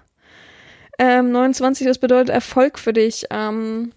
Ähm, 1.00 1.32
29, 1.32 1.86
das 1.86 2.00
bedeutet 2.00 2.30
Erfolg 2.30 2.80
für 2.80 2.94
dich. 2.94 3.26
Ähm, 3.30 3.92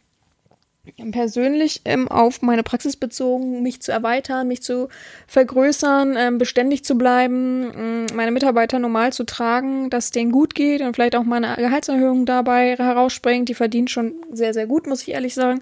persönlich 1.12 1.82
ähm, 1.84 2.08
auf 2.08 2.42
meine 2.42 2.62
Praxis 2.62 2.96
bezogen, 2.96 3.62
mich 3.62 3.80
zu 3.80 3.92
erweitern, 3.92 4.48
mich 4.48 4.62
zu 4.62 4.88
vergrößern, 5.26 6.16
ähm, 6.16 6.38
beständig 6.38 6.84
zu 6.84 6.96
bleiben, 6.96 7.72
ähm, 7.76 8.06
meine 8.14 8.30
Mitarbeiter 8.30 8.78
normal 8.78 9.12
zu 9.12 9.24
tragen, 9.24 9.90
dass 9.90 10.10
denen 10.10 10.32
gut 10.32 10.54
geht 10.54 10.80
und 10.80 10.94
vielleicht 10.94 11.16
auch 11.16 11.24
meine 11.24 11.56
Gehaltserhöhung 11.56 12.26
dabei 12.26 12.76
herausspringt. 12.76 13.48
Die 13.48 13.54
verdienen 13.54 13.88
schon 13.88 14.14
sehr, 14.32 14.54
sehr 14.54 14.66
gut, 14.66 14.86
muss 14.86 15.02
ich 15.02 15.10
ehrlich 15.10 15.34
sagen. 15.34 15.60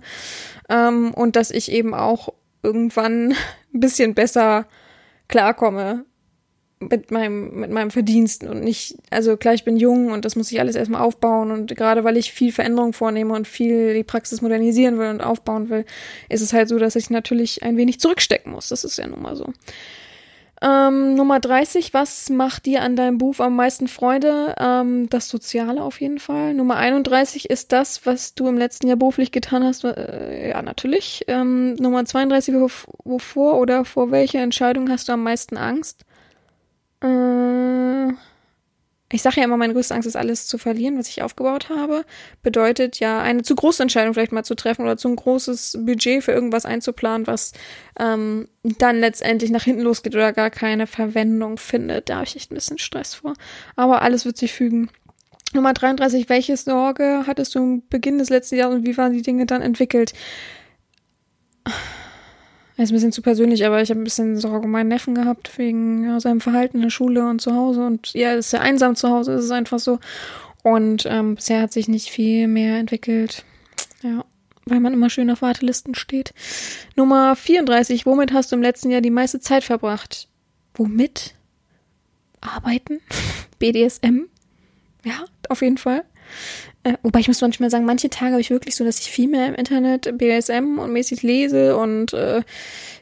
Ähm, 0.69 1.13
und 1.15 1.37
dass 1.37 1.51
ich 1.51 1.71
eben 1.73 1.95
auch 1.95 2.31
irgendwann 2.63 3.33
ein 3.75 3.81
bisschen 3.81 4.15
besser 4.15 4.67
klarkomme 5.29 6.05
mit 6.81 7.11
meinem, 7.11 7.61
mit 7.61 7.71
meinem 7.71 7.91
Verdienst 7.91 8.45
und 8.45 8.63
nicht, 8.63 8.97
also 9.11 9.37
klar, 9.37 9.55
ich 9.55 9.65
bin 9.65 9.77
jung 9.77 10.13
und 10.13 10.25
das 10.25 10.37
muss 10.37 10.53
ich 10.53 10.61
alles 10.61 10.77
erstmal 10.77 11.03
aufbauen 11.03 11.51
und 11.51 11.75
gerade 11.77 12.05
weil 12.05 12.17
ich 12.17 12.33
viel 12.33 12.53
Veränderung 12.53 12.93
vornehme 12.93 13.35
und 13.35 13.49
viel 13.49 13.95
die 13.95 14.05
Praxis 14.05 14.43
modernisieren 14.43 14.99
will 14.99 15.09
und 15.09 15.21
aufbauen 15.21 15.71
will, 15.71 15.85
ist 16.29 16.43
es 16.43 16.53
halt 16.53 16.69
so, 16.69 16.79
dass 16.79 16.97
ich 16.97 17.11
natürlich 17.11 17.63
ein 17.63 17.77
wenig 17.77 18.01
zurückstecken 18.01 18.53
muss. 18.53 18.69
Das 18.69 18.85
ist 18.85 18.99
ja 18.99 19.07
nun 19.07 19.23
mal 19.23 19.37
so. 19.37 19.53
Ähm, 20.61 21.15
Nummer 21.15 21.39
30, 21.39 21.95
was 21.95 22.31
macht 22.31 22.67
dir 22.67 22.83
an 22.83 22.97
deinem 22.97 23.19
Beruf 23.19 23.41
am 23.41 23.55
meisten 23.55 23.87
Freude? 23.87 24.57
Ähm, 24.59 25.09
das 25.09 25.29
Soziale 25.29 25.83
auf 25.83 26.01
jeden 26.01 26.19
Fall. 26.19 26.55
Nummer 26.55 26.77
31 26.77 27.49
ist 27.49 27.71
das, 27.71 28.07
was 28.07 28.35
du 28.35 28.49
im 28.49 28.59
letzten 28.59 28.89
Jahr 28.89 28.97
beruflich 28.97 29.31
getan 29.31 29.63
hast. 29.63 29.85
Äh, 29.85 30.51
ja, 30.51 30.63
natürlich. 30.63 31.25
Ähm, 31.29 31.75
Nummer 31.75 32.05
32, 32.05 32.55
wovor 33.05 33.59
oder 33.59 33.85
vor 33.85 34.11
welcher 34.11 34.41
Entscheidung 34.41 34.91
hast 34.91 35.09
du 35.09 35.13
am 35.13 35.23
meisten 35.23 35.57
Angst? 35.57 36.05
Äh, 37.03 38.13
ich 39.11 39.23
sage 39.23 39.37
ja 39.39 39.45
immer, 39.45 39.57
meine 39.57 39.73
größte 39.73 39.95
Angst 39.95 40.07
ist, 40.07 40.17
alles 40.17 40.47
zu 40.47 40.59
verlieren, 40.59 40.99
was 40.99 41.09
ich 41.09 41.23
aufgebaut 41.23 41.71
habe. 41.71 42.05
Bedeutet 42.43 43.01
ja, 43.01 43.23
eine 43.23 43.43
zu 43.43 43.55
große 43.55 43.83
Entscheidung 43.83 44.13
vielleicht 44.13 44.33
mal 44.33 44.45
zu 44.45 44.55
treffen 44.55 44.83
oder 44.83 44.99
zu 44.99 45.09
ein 45.09 45.17
großes 45.17 45.79
Budget 45.81 46.23
für 46.23 46.33
irgendwas 46.33 46.67
einzuplanen, 46.67 47.27
was 47.27 47.53
ähm, 47.99 48.49
dann 48.63 49.01
letztendlich 49.01 49.51
nach 49.51 49.63
hinten 49.63 49.81
losgeht 49.81 50.15
oder 50.15 50.35
gar 50.35 50.51
keine 50.51 50.87
Verwendung 50.87 51.57
findet. 51.57 52.11
Da 52.11 52.17
habe 52.17 52.27
ich 52.27 52.37
echt 52.37 52.53
ein 52.53 52.57
bisschen 52.57 52.77
Stress 52.77 53.15
vor. 53.15 53.33
Aber 53.77 54.03
alles 54.03 54.27
wird 54.27 54.37
sich 54.37 54.53
fügen. 54.53 54.91
Nummer 55.55 55.73
33, 55.73 56.29
welche 56.29 56.59
Sorge 56.59 57.25
hattest 57.27 57.55
du 57.55 57.61
am 57.61 57.83
Beginn 57.89 58.19
des 58.19 58.29
letzten 58.29 58.57
Jahres 58.57 58.77
und 58.77 58.87
wie 58.87 58.99
waren 58.99 59.15
die 59.15 59.23
Dinge 59.23 59.47
dann 59.47 59.63
entwickelt? 59.63 60.13
Ist 62.85 62.91
ein 62.91 62.95
bisschen 62.95 63.13
zu 63.13 63.23
persönlich, 63.23 63.67
aber 63.67 63.83
ich 63.83 63.91
habe 63.91 64.01
ein 64.01 64.05
bisschen 64.05 64.37
Sorge 64.39 64.67
um 64.67 64.71
meinen 64.71 64.89
Neffen 64.89 65.15
gehabt, 65.15 65.59
wegen 65.59 66.05
ja, 66.05 66.21
seinem 66.21 66.41
Verhalten 66.41 66.77
in 66.77 66.83
der 66.83 66.91
Schule 66.91 67.29
und 67.29 67.41
zu 67.41 67.55
Hause. 67.55 67.85
Und 67.85 68.13
ja, 68.15 68.35
ist 68.35 68.51
sehr 68.51 68.61
einsam 68.61 68.95
zu 68.95 69.09
Hause, 69.11 69.33
ist 69.33 69.45
es 69.45 69.51
einfach 69.51 69.79
so. 69.79 69.99
Und 70.63 71.05
ähm, 71.07 71.35
bisher 71.35 71.63
hat 71.63 71.73
sich 71.73 71.89
nicht 71.89 72.09
viel 72.09 72.47
mehr 72.47 72.79
entwickelt. 72.79 73.45
Ja, 74.03 74.25
weil 74.65 74.81
man 74.81 74.93
immer 74.93 75.11
schön 75.11 75.31
auf 75.31 75.43
Wartelisten 75.43 75.95
steht. 75.95 76.35
Nummer 76.95 77.35
34. 77.35 78.07
Womit 78.07 78.33
hast 78.33 78.53
du 78.53 78.57
im 78.57 78.63
letzten 78.63 78.91
Jahr 78.91 79.01
die 79.01 79.11
meiste 79.11 79.41
Zeit 79.41 79.65
verbracht? 79.65 80.29
Womit? 80.75 81.35
Arbeiten? 82.41 83.01
BDSM? 83.59 84.27
Ja, 85.05 85.25
auf 85.49 85.63
jeden 85.63 85.79
Fall. 85.79 86.05
Äh, 86.85 86.95
wobei 87.03 87.21
ich 87.21 87.29
muss 87.29 87.41
manchmal 87.41 87.71
sagen, 87.71 87.85
manche 87.85 88.09
Tage 88.09 88.33
habe 88.33 88.41
ich 88.41 88.51
wirklich 88.51 88.77
so, 88.77 88.85
dass 88.85 89.01
ich 89.01 89.11
viel 89.11 89.29
mehr 89.29 89.47
im 89.47 89.55
Internet 89.55 90.17
BSM 90.17 90.79
und 90.79 90.93
mäßig 90.93 91.23
lese 91.23 91.77
und 91.77 92.13
äh, 92.13 92.43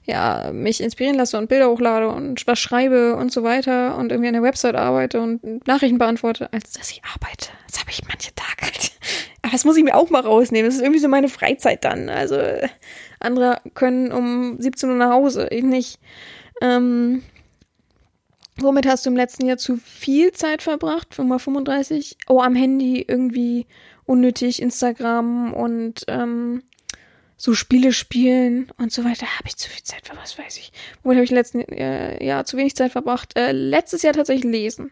ja, 0.04 0.50
mich 0.52 0.82
inspirieren 0.82 1.16
lasse 1.16 1.36
und 1.36 1.48
Bilder 1.48 1.68
hochlade 1.68 2.08
und 2.08 2.46
was 2.46 2.58
schreibe 2.58 3.16
und 3.16 3.32
so 3.32 3.42
weiter 3.42 3.96
und 3.96 4.12
irgendwie 4.12 4.28
an 4.28 4.34
der 4.34 4.42
Website 4.42 4.76
arbeite 4.76 5.20
und 5.20 5.66
Nachrichten 5.66 5.98
beantworte, 5.98 6.52
als 6.52 6.72
dass 6.72 6.90
ich 6.90 7.02
arbeite. 7.04 7.50
Das 7.68 7.80
habe 7.80 7.90
ich 7.90 8.02
manche 8.08 8.34
Tage 8.34 8.62
halt. 8.62 8.92
Aber 9.42 9.52
das 9.52 9.64
muss 9.64 9.76
ich 9.76 9.84
mir 9.84 9.94
auch 9.94 10.10
mal 10.10 10.22
rausnehmen. 10.22 10.68
Das 10.68 10.76
ist 10.76 10.82
irgendwie 10.82 11.00
so 11.00 11.08
meine 11.08 11.28
Freizeit 11.28 11.84
dann. 11.84 12.08
Also 12.08 12.38
andere 13.20 13.60
können 13.74 14.10
um 14.10 14.56
17 14.60 14.88
Uhr 14.88 14.96
nach 14.96 15.12
Hause, 15.12 15.48
ich 15.50 15.62
nicht. 15.62 15.98
Ähm, 16.62 17.22
Womit 18.58 18.86
hast 18.86 19.04
du 19.04 19.10
im 19.10 19.16
letzten 19.16 19.46
Jahr 19.46 19.58
zu 19.58 19.76
viel 19.76 20.32
Zeit 20.32 20.62
verbracht? 20.62 21.18
Nummer 21.18 21.38
35. 21.38 22.16
Oh, 22.28 22.40
am 22.40 22.54
Handy 22.54 23.04
irgendwie 23.06 23.66
unnötig 24.06 24.62
Instagram 24.62 25.52
und 25.52 26.04
ähm, 26.08 26.62
so 27.36 27.52
Spiele 27.52 27.92
spielen 27.92 28.72
und 28.78 28.92
so 28.92 29.04
weiter. 29.04 29.26
Habe 29.26 29.48
ich 29.48 29.56
zu 29.56 29.68
viel 29.68 29.82
Zeit 29.82 30.06
verbracht, 30.06 30.24
was 30.24 30.38
weiß 30.38 30.56
ich. 30.56 30.72
Womit 31.02 31.16
habe 31.16 31.24
ich 31.24 31.30
im 31.30 31.36
letzten 31.36 31.60
äh, 31.60 32.24
Jahr 32.24 32.46
zu 32.46 32.56
wenig 32.56 32.74
Zeit 32.76 32.92
verbracht? 32.92 33.36
Äh, 33.36 33.52
letztes 33.52 34.02
Jahr 34.02 34.14
tatsächlich 34.14 34.50
lesen. 34.50 34.90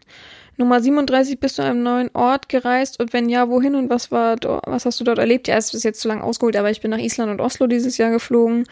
Nummer 0.57 0.79
37, 0.79 1.39
bist 1.39 1.57
du 1.57 1.63
an 1.63 1.69
einem 1.69 1.83
neuen 1.83 2.09
Ort 2.13 2.47
gereist 2.47 2.99
und 2.99 3.13
wenn 3.13 3.29
ja, 3.29 3.49
wohin 3.49 3.75
und 3.75 3.89
was 3.89 4.11
war 4.11 4.37
was 4.65 4.85
hast 4.85 4.99
du 4.99 5.03
dort 5.03 5.17
erlebt? 5.17 5.47
Ja, 5.47 5.57
es 5.57 5.73
ist 5.73 5.83
jetzt 5.83 5.99
zu 5.99 6.07
lang 6.07 6.21
ausgeholt, 6.21 6.55
aber 6.55 6.69
ich 6.69 6.81
bin 6.81 6.91
nach 6.91 6.99
Island 6.99 7.31
und 7.31 7.41
Oslo 7.41 7.67
dieses 7.67 7.97
Jahr 7.97 8.11
geflogen. 8.11 8.65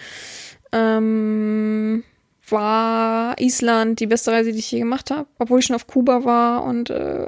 Ähm, 0.72 2.04
war 2.50 3.40
Island 3.40 4.00
die 4.00 4.08
beste 4.08 4.32
Reise, 4.32 4.52
die 4.52 4.60
ich 4.60 4.72
je 4.72 4.80
gemacht 4.80 5.12
habe, 5.12 5.28
obwohl 5.40 5.60
ich 5.60 5.66
schon 5.66 5.76
auf 5.76 5.88
Kuba 5.88 6.26
war 6.26 6.64
und 6.64 6.90
äh, 6.90 7.28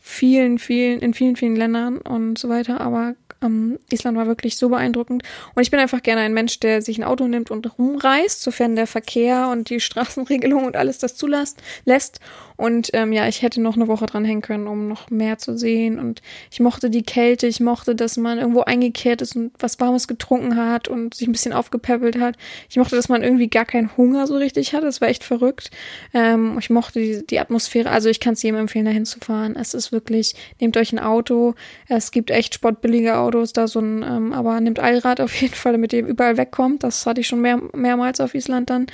vielen, 0.00 0.58
vielen, 0.58 1.00
in 1.00 1.14
vielen, 1.14 1.36
vielen 1.36 1.56
Ländern 1.56 1.98
und 1.98 2.38
so 2.38 2.48
weiter. 2.48 2.80
Aber 2.80 3.14
ähm, 3.42 3.78
Island 3.90 4.16
war 4.16 4.26
wirklich 4.26 4.56
so 4.56 4.68
beeindruckend. 4.68 5.22
Und 5.54 5.62
ich 5.62 5.70
bin 5.70 5.80
einfach 5.80 6.02
gerne 6.02 6.22
ein 6.22 6.34
Mensch, 6.34 6.60
der 6.60 6.82
sich 6.82 6.98
ein 6.98 7.04
Auto 7.04 7.26
nimmt 7.26 7.50
und 7.50 7.78
rumreist, 7.78 8.42
sofern 8.42 8.76
der 8.76 8.86
Verkehr 8.86 9.48
und 9.48 9.70
die 9.70 9.80
Straßenregelung 9.80 10.64
und 10.66 10.76
alles 10.76 10.98
das 10.98 11.16
zulässt. 11.16 11.62
Lässt. 11.84 12.20
Und 12.56 12.90
ähm, 12.94 13.12
ja, 13.12 13.28
ich 13.28 13.42
hätte 13.42 13.60
noch 13.60 13.76
eine 13.76 13.88
Woche 13.88 14.06
dran 14.06 14.24
hängen 14.24 14.42
können, 14.42 14.66
um 14.66 14.88
noch 14.88 15.10
mehr 15.10 15.38
zu 15.38 15.56
sehen. 15.56 15.98
Und 15.98 16.22
ich 16.50 16.60
mochte 16.60 16.90
die 16.90 17.02
Kälte, 17.02 17.46
ich 17.46 17.60
mochte, 17.60 17.94
dass 17.94 18.16
man 18.16 18.38
irgendwo 18.38 18.62
eingekehrt 18.62 19.22
ist 19.22 19.36
und 19.36 19.52
was 19.58 19.78
Warmes 19.80 20.08
getrunken 20.08 20.56
hat 20.56 20.88
und 20.88 21.14
sich 21.14 21.28
ein 21.28 21.32
bisschen 21.32 21.52
aufgepäppelt 21.52 22.18
hat. 22.18 22.36
Ich 22.68 22.76
mochte, 22.76 22.96
dass 22.96 23.08
man 23.08 23.22
irgendwie 23.22 23.48
gar 23.48 23.64
keinen 23.64 23.96
Hunger 23.96 24.26
so 24.26 24.36
richtig 24.36 24.74
hat. 24.74 24.84
Das 24.84 25.00
war 25.00 25.08
echt 25.08 25.24
verrückt. 25.24 25.70
Ähm, 26.14 26.56
ich 26.58 26.70
mochte 26.70 27.00
die, 27.00 27.26
die 27.26 27.38
Atmosphäre. 27.38 27.90
Also 27.90 28.08
ich 28.08 28.20
kann 28.20 28.34
es 28.34 28.42
jedem 28.42 28.60
empfehlen, 28.60 28.86
dahin 28.86 29.04
zu 29.04 29.18
fahren. 29.20 29.56
Es 29.56 29.74
ist 29.74 29.92
wirklich, 29.92 30.34
nehmt 30.60 30.76
euch 30.76 30.92
ein 30.92 30.98
Auto. 30.98 31.54
Es 31.88 32.10
gibt 32.10 32.30
echt 32.30 32.54
sportbillige 32.54 33.16
Autos, 33.16 33.52
da 33.52 33.68
so 33.68 33.80
ein, 33.80 34.02
ähm, 34.02 34.32
aber 34.32 34.60
nehmt 34.60 34.78
Allrad 34.78 35.20
auf 35.20 35.34
jeden 35.40 35.54
Fall, 35.54 35.72
damit 35.72 35.92
ihr 35.92 36.06
überall 36.06 36.36
wegkommt. 36.36 36.82
Das 36.82 37.04
hatte 37.06 37.20
ich 37.20 37.26
schon 37.26 37.40
mehr, 37.40 37.60
mehrmals 37.74 38.20
auf 38.20 38.34
Island 38.34 38.70
dann 38.70 38.86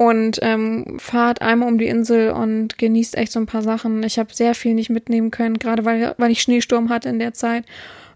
und 0.00 0.38
ähm, 0.40 0.98
fahrt 0.98 1.42
einmal 1.42 1.68
um 1.68 1.76
die 1.76 1.86
Insel 1.86 2.30
und 2.30 2.78
genießt 2.78 3.18
echt 3.18 3.32
so 3.32 3.38
ein 3.38 3.44
paar 3.44 3.60
Sachen. 3.60 4.02
Ich 4.02 4.18
habe 4.18 4.32
sehr 4.32 4.54
viel 4.54 4.72
nicht 4.72 4.88
mitnehmen 4.88 5.30
können, 5.30 5.58
gerade 5.58 5.84
weil, 5.84 6.14
weil 6.16 6.30
ich 6.30 6.40
Schneesturm 6.40 6.88
hatte 6.88 7.10
in 7.10 7.18
der 7.18 7.34
Zeit. 7.34 7.66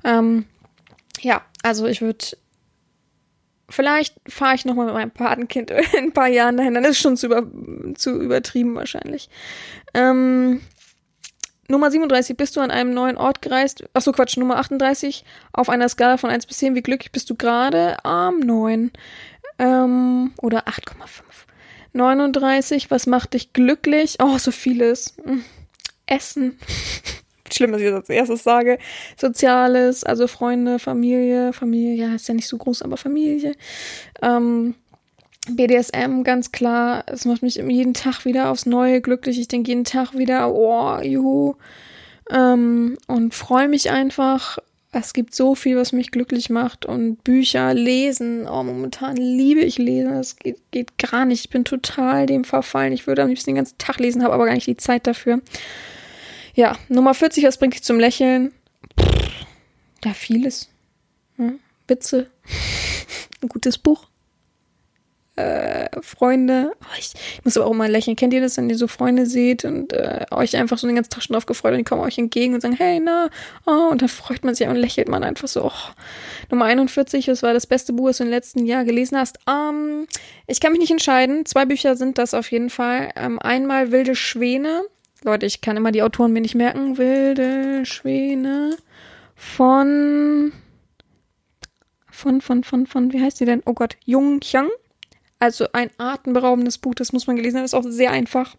Ähm, 0.03 0.47
ja, 1.21 1.43
also 1.63 1.87
ich 1.87 2.01
würde 2.01 2.39
Vielleicht 3.69 4.15
fahre 4.27 4.55
ich 4.55 4.65
nochmal 4.65 4.87
mit 4.87 4.95
meinem 4.95 5.11
Patenkind 5.11 5.71
in 5.93 6.05
ein 6.05 6.13
paar 6.13 6.29
Jahren 6.29 6.57
dahin. 6.57 6.73
Dann 6.73 6.85
ist 6.85 6.93
es 6.93 7.01
schon 7.01 7.19
zu, 7.19 7.27
über, 7.27 7.47
zu 7.97 8.19
übertrieben 8.19 8.75
wahrscheinlich. 8.77 9.29
Ähm, 9.93 10.63
Nummer 11.69 11.91
37, 11.91 12.35
bist 12.35 12.57
du 12.57 12.61
an 12.61 12.71
einem 12.71 12.95
neuen 12.95 13.19
Ort 13.19 13.43
gereist? 13.43 13.85
Achso, 13.93 14.13
Quatsch, 14.13 14.39
Nummer 14.39 14.57
38. 14.57 15.23
Auf 15.53 15.69
einer 15.69 15.91
Skala 15.91 16.17
von 16.17 16.31
1 16.31 16.47
bis 16.47 16.59
10, 16.59 16.75
wie 16.75 16.83
glücklich 16.83 17.13
bist 17.13 17.29
du 17.29 17.35
gerade? 17.35 18.03
Am 18.05 18.39
9. 18.39 18.91
Ähm, 19.59 20.33
oder 20.41 20.67
8,5. 20.67 21.34
39, 21.95 22.91
was 22.91 23.07
macht 23.07 23.35
dich 23.35 23.53
glücklich? 23.53 24.17
Oh, 24.23 24.39
so 24.39 24.51
vieles. 24.51 25.15
Hm. 25.25 25.45
Essen. 26.07 26.59
Schlimm, 27.53 27.73
dass 27.73 27.81
ich 27.81 27.89
das 27.89 27.97
als 27.97 28.11
erstes 28.11 28.43
sage. 28.43 28.79
Soziales, 29.17 30.03
also 30.05 30.27
Freunde, 30.27 30.79
Familie. 30.79 31.53
Familie, 31.53 31.95
ja, 31.95 32.15
ist 32.15 32.29
ja 32.29 32.35
nicht 32.35 32.49
so 32.49 32.59
groß, 32.59 32.83
aber 32.83 32.97
Familie. 32.97 33.55
Ähm, 34.23 34.75
BDSM, 35.49 36.23
ganz 36.25 36.53
klar. 36.53 37.05
Es 37.07 37.25
macht 37.25 37.43
mich 37.43 37.57
jeden 37.57 37.95
Tag 37.95 38.25
wieder 38.25 38.51
aufs 38.51 38.67
Neue 38.67 39.01
glücklich. 39.01 39.39
Ich 39.39 39.49
denke 39.49 39.69
jeden 39.69 39.85
Tag 39.85 40.15
wieder, 40.15 40.53
oh, 40.53 40.99
juhu. 41.01 41.55
Ähm, 42.31 42.97
und 43.07 43.35
freue 43.35 43.69
mich 43.69 43.91
einfach. 43.91 44.59
Es 44.97 45.13
gibt 45.13 45.35
so 45.35 45.57
viel, 45.57 45.77
was 45.77 45.93
mich 45.93 46.13
glücklich 46.13 46.51
macht. 46.51 46.87
Und 46.87 47.25
Bücher, 47.25 47.75
Lesen. 47.75 48.47
Oh, 48.47 48.63
momentan 48.63 49.17
liebe 49.17 49.61
ich 49.61 49.77
Lesen. 49.79 50.13
Das 50.13 50.37
geht, 50.37 50.59
geht 50.71 50.97
gar 50.99 51.25
nicht. 51.25 51.45
Ich 51.45 51.51
bin 51.51 51.65
total 51.65 52.27
dem 52.27 52.45
verfallen. 52.45 52.93
Ich 52.93 53.07
würde 53.07 53.23
am 53.23 53.29
liebsten 53.29 53.51
den 53.51 53.57
ganzen 53.57 53.77
Tag 53.79 53.99
lesen, 53.99 54.23
habe 54.23 54.35
aber 54.35 54.47
gar 54.47 54.55
nicht 54.55 54.69
die 54.69 54.77
Zeit 54.77 55.07
dafür. 55.07 55.41
Ja, 56.55 56.79
Nummer 56.89 57.15
40, 57.15 57.45
was 57.45 57.59
bringt 57.59 57.75
dich 57.75 57.83
zum 57.83 57.99
Lächeln? 57.99 58.53
Ja, 60.05 60.15
vieles. 60.15 60.71
Hm? 61.37 61.59
Witze. 61.89 62.31
Ein 63.43 63.49
gutes 63.49 63.79
Buch 63.79 64.07
äh, 65.37 65.89
Freunde. 66.01 66.73
Oh, 66.81 66.97
ich, 66.99 67.13
ich, 67.15 67.45
muss 67.45 67.57
aber 67.57 67.67
auch 67.67 67.73
immer 67.73 67.89
lächeln. 67.89 68.17
Kennt 68.17 68.33
ihr 68.33 68.41
das, 68.41 68.57
wenn 68.57 68.71
ihr 68.71 68.77
so 68.77 68.87
Freunde 68.87 69.27
seht 69.27 69.65
und 69.65 69.93
äh, 69.93 70.27
euch 70.31 70.57
einfach 70.57 70.79
so 70.79 70.87
den 70.87 70.97
ganzen 70.97 71.11
Tag 71.11 71.23
schon 71.23 71.35
drauf 71.35 71.47
gefreut 71.47 71.73
und 71.73 71.79
die 71.79 71.85
kommen 71.85 72.03
euch 72.03 72.19
entgegen 72.19 72.55
und 72.55 72.61
sagen, 72.61 72.77
hey, 72.77 73.01
na, 73.03 73.29
oh, 73.67 73.89
und 73.91 74.03
dann 74.03 74.09
freut 74.09 74.45
man 74.45 74.55
sich 74.55 74.67
und 74.69 74.77
lächelt 74.77 75.09
man 75.09 75.25
einfach 75.25 75.49
so. 75.49 75.67
Oh. 75.67 75.93
Nummer 76.51 76.67
41, 76.67 77.29
was 77.29 77.43
war 77.43 77.53
das 77.53 77.67
beste 77.67 77.93
Buch, 77.93 78.09
das 78.09 78.19
du 78.19 78.25
im 78.25 78.31
letzten 78.31 78.65
Jahr 78.65 78.85
gelesen 78.85 79.19
hast? 79.19 79.39
Ähm, 79.49 80.07
ich 80.47 80.61
kann 80.61 80.73
mich 80.73 80.81
nicht 80.81 80.93
entscheiden. 80.93 81.47
Zwei 81.47 81.65
Bücher 81.65 81.97
sind 81.97 82.19
das 82.19 82.35
auf 82.35 82.51
jeden 82.51 82.71
Fall. 82.71 83.11
Ähm, 83.17 83.39
einmal 83.41 83.91
Wilde 83.91 84.15
Schwäne. 84.15 84.83
Leute, 85.25 85.47
ich 85.47 85.61
kann 85.61 85.77
immer 85.77 85.91
die 85.91 86.03
Autoren 86.03 86.33
mir 86.33 86.43
nicht 86.43 86.55
merken. 86.55 86.99
Wilde 86.99 87.85
Schwäne 87.87 88.77
von 89.35 90.53
von, 92.15 92.41
von, 92.41 92.63
von, 92.63 92.87
von, 92.87 93.13
wie 93.13 93.21
heißt 93.21 93.41
die 93.41 93.45
denn? 93.45 93.63
Oh 93.67 93.75
Gott, 93.75 93.97
Jung 94.05 94.41
Chiang. 94.41 94.69
Also 95.39 95.67
ein 95.73 95.91
atemberaubendes 95.99 96.79
Buch, 96.79 96.95
das 96.95 97.13
muss 97.13 97.27
man 97.27 97.37
gelesen 97.37 97.59
haben, 97.59 97.65
ist 97.65 97.75
auch 97.75 97.85
sehr 97.87 98.11
einfach. 98.11 98.57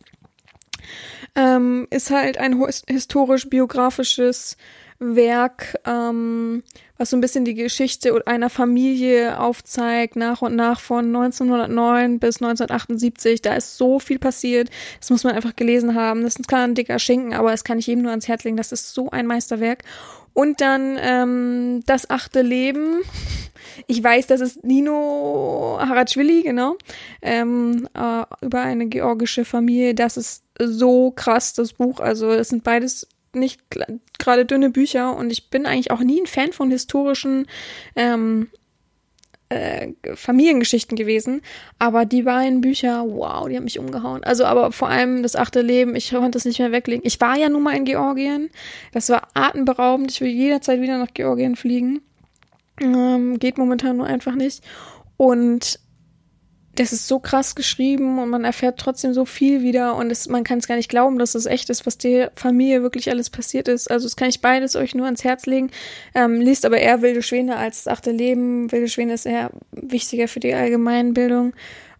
Ähm, 1.35 1.87
ist 1.89 2.11
halt 2.11 2.37
ein 2.37 2.63
historisch-biografisches 2.87 4.57
Werk, 4.99 5.77
ähm, 5.85 6.63
was 6.97 7.09
so 7.09 7.17
ein 7.17 7.21
bisschen 7.21 7.43
die 7.43 7.55
Geschichte 7.55 8.15
einer 8.25 8.49
Familie 8.49 9.39
aufzeigt, 9.39 10.15
nach 10.15 10.41
und 10.41 10.55
nach 10.55 10.79
von 10.79 11.05
1909 11.07 12.19
bis 12.19 12.37
1978. 12.41 13.41
Da 13.41 13.55
ist 13.55 13.77
so 13.77 13.99
viel 13.99 14.19
passiert. 14.19 14.69
Das 14.99 15.09
muss 15.09 15.25
man 15.25 15.33
einfach 15.33 15.55
gelesen 15.55 15.95
haben. 15.95 16.23
Das 16.23 16.37
ist 16.37 16.47
klar 16.47 16.63
ein 16.63 16.75
dicker 16.75 16.99
Schinken, 16.99 17.33
aber 17.33 17.51
das 17.51 17.65
kann 17.65 17.79
ich 17.79 17.87
jedem 17.87 18.03
nur 18.03 18.11
ans 18.11 18.27
Herz 18.29 18.45
legen. 18.45 18.57
Das 18.57 18.71
ist 18.71 18.93
so 18.93 19.09
ein 19.09 19.27
Meisterwerk. 19.27 19.83
Und 20.35 20.59
dann 20.59 20.99
ähm, 21.01 21.81
das 21.85 22.09
achte 22.09 22.41
Leben. 22.41 23.01
Ich 23.87 24.03
weiß, 24.03 24.27
das 24.27 24.41
ist 24.41 24.63
Nino 24.63 25.77
Haratschwili, 25.79 26.43
genau, 26.43 26.77
ähm, 27.21 27.87
äh, 27.93 28.23
über 28.45 28.61
eine 28.61 28.87
georgische 28.87 29.45
Familie. 29.45 29.95
Das 29.95 30.17
ist 30.17 30.43
so 30.59 31.11
krass, 31.11 31.53
das 31.53 31.73
Buch. 31.73 31.99
Also 31.99 32.31
es 32.31 32.49
sind 32.49 32.63
beides 32.63 33.07
nicht 33.33 33.61
gerade 34.19 34.45
dünne 34.45 34.69
Bücher 34.69 35.15
und 35.15 35.31
ich 35.31 35.49
bin 35.49 35.65
eigentlich 35.65 35.91
auch 35.91 36.01
nie 36.01 36.21
ein 36.21 36.27
Fan 36.27 36.51
von 36.51 36.69
historischen 36.69 37.47
ähm, 37.95 38.49
äh, 39.49 39.89
Familiengeschichten 40.15 40.97
gewesen. 40.97 41.41
Aber 41.79 42.05
die 42.05 42.23
beiden 42.23 42.61
Bücher, 42.61 43.03
wow, 43.07 43.47
die 43.47 43.55
haben 43.55 43.65
mich 43.65 43.79
umgehauen. 43.79 44.23
Also, 44.23 44.45
aber 44.45 44.71
vor 44.71 44.89
allem 44.89 45.23
das 45.23 45.35
achte 45.35 45.61
Leben, 45.61 45.95
ich 45.95 46.11
konnte 46.11 46.31
das 46.31 46.45
nicht 46.45 46.59
mehr 46.59 46.71
weglegen. 46.71 47.05
Ich 47.05 47.19
war 47.21 47.37
ja 47.37 47.49
nun 47.49 47.63
mal 47.63 47.75
in 47.75 47.85
Georgien. 47.85 48.49
Das 48.91 49.09
war 49.09 49.27
atemberaubend. 49.33 50.11
Ich 50.11 50.21
will 50.21 50.29
jederzeit 50.29 50.81
wieder 50.81 50.97
nach 50.97 51.13
Georgien 51.13 51.55
fliegen. 51.55 52.01
Ähm, 52.81 53.39
geht 53.39 53.57
momentan 53.57 53.97
nur 53.97 54.07
einfach 54.07 54.35
nicht. 54.35 54.63
Und 55.17 55.79
das 56.75 56.91
ist 56.91 57.07
so 57.07 57.19
krass 57.19 57.55
geschrieben 57.55 58.19
und 58.19 58.29
man 58.29 58.43
erfährt 58.43 58.79
trotzdem 58.79 59.13
so 59.13 59.25
viel 59.25 59.61
wieder 59.61 59.95
und 59.95 60.11
es, 60.11 60.27
man 60.27 60.43
kann 60.43 60.59
es 60.59 60.67
gar 60.67 60.75
nicht 60.75 60.89
glauben, 60.89 61.17
dass 61.17 61.33
es 61.33 61.45
echt 61.45 61.69
ist, 61.69 61.85
was 61.85 61.97
der 61.97 62.31
Familie 62.35 62.81
wirklich 62.81 63.09
alles 63.09 63.29
passiert 63.29 63.67
ist. 63.67 63.89
Also 63.89 64.05
das 64.05 64.15
kann 64.15 64.29
ich 64.29 64.41
beides 64.41 64.75
euch 64.75 64.93
nur 64.93 65.05
ans 65.05 65.23
Herz 65.23 65.45
legen. 65.45 65.71
Ähm, 66.13 66.41
liest 66.41 66.65
aber 66.65 66.77
eher 66.77 67.01
Wilde 67.01 67.23
Schwäne 67.23 67.55
als 67.55 67.83
das 67.83 67.91
achte 67.91 68.11
Leben. 68.11 68.71
Wilde 68.71 68.89
Schwäne 68.89 69.13
ist 69.13 69.25
eher 69.25 69.51
wichtiger 69.71 70.27
für 70.27 70.39
die 70.39 70.53
Allgemeinbildung 70.53 71.53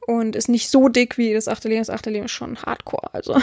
und 0.07 0.35
ist 0.35 0.49
nicht 0.49 0.69
so 0.69 0.89
dick 0.89 1.17
wie 1.17 1.33
das 1.33 1.47
achte 1.47 1.69
Leben. 1.69 1.81
Das 1.81 1.89
achte 1.89 2.09
Leben 2.09 2.25
ist 2.25 2.31
schon 2.31 2.57
hardcore, 2.57 3.13
also. 3.13 3.39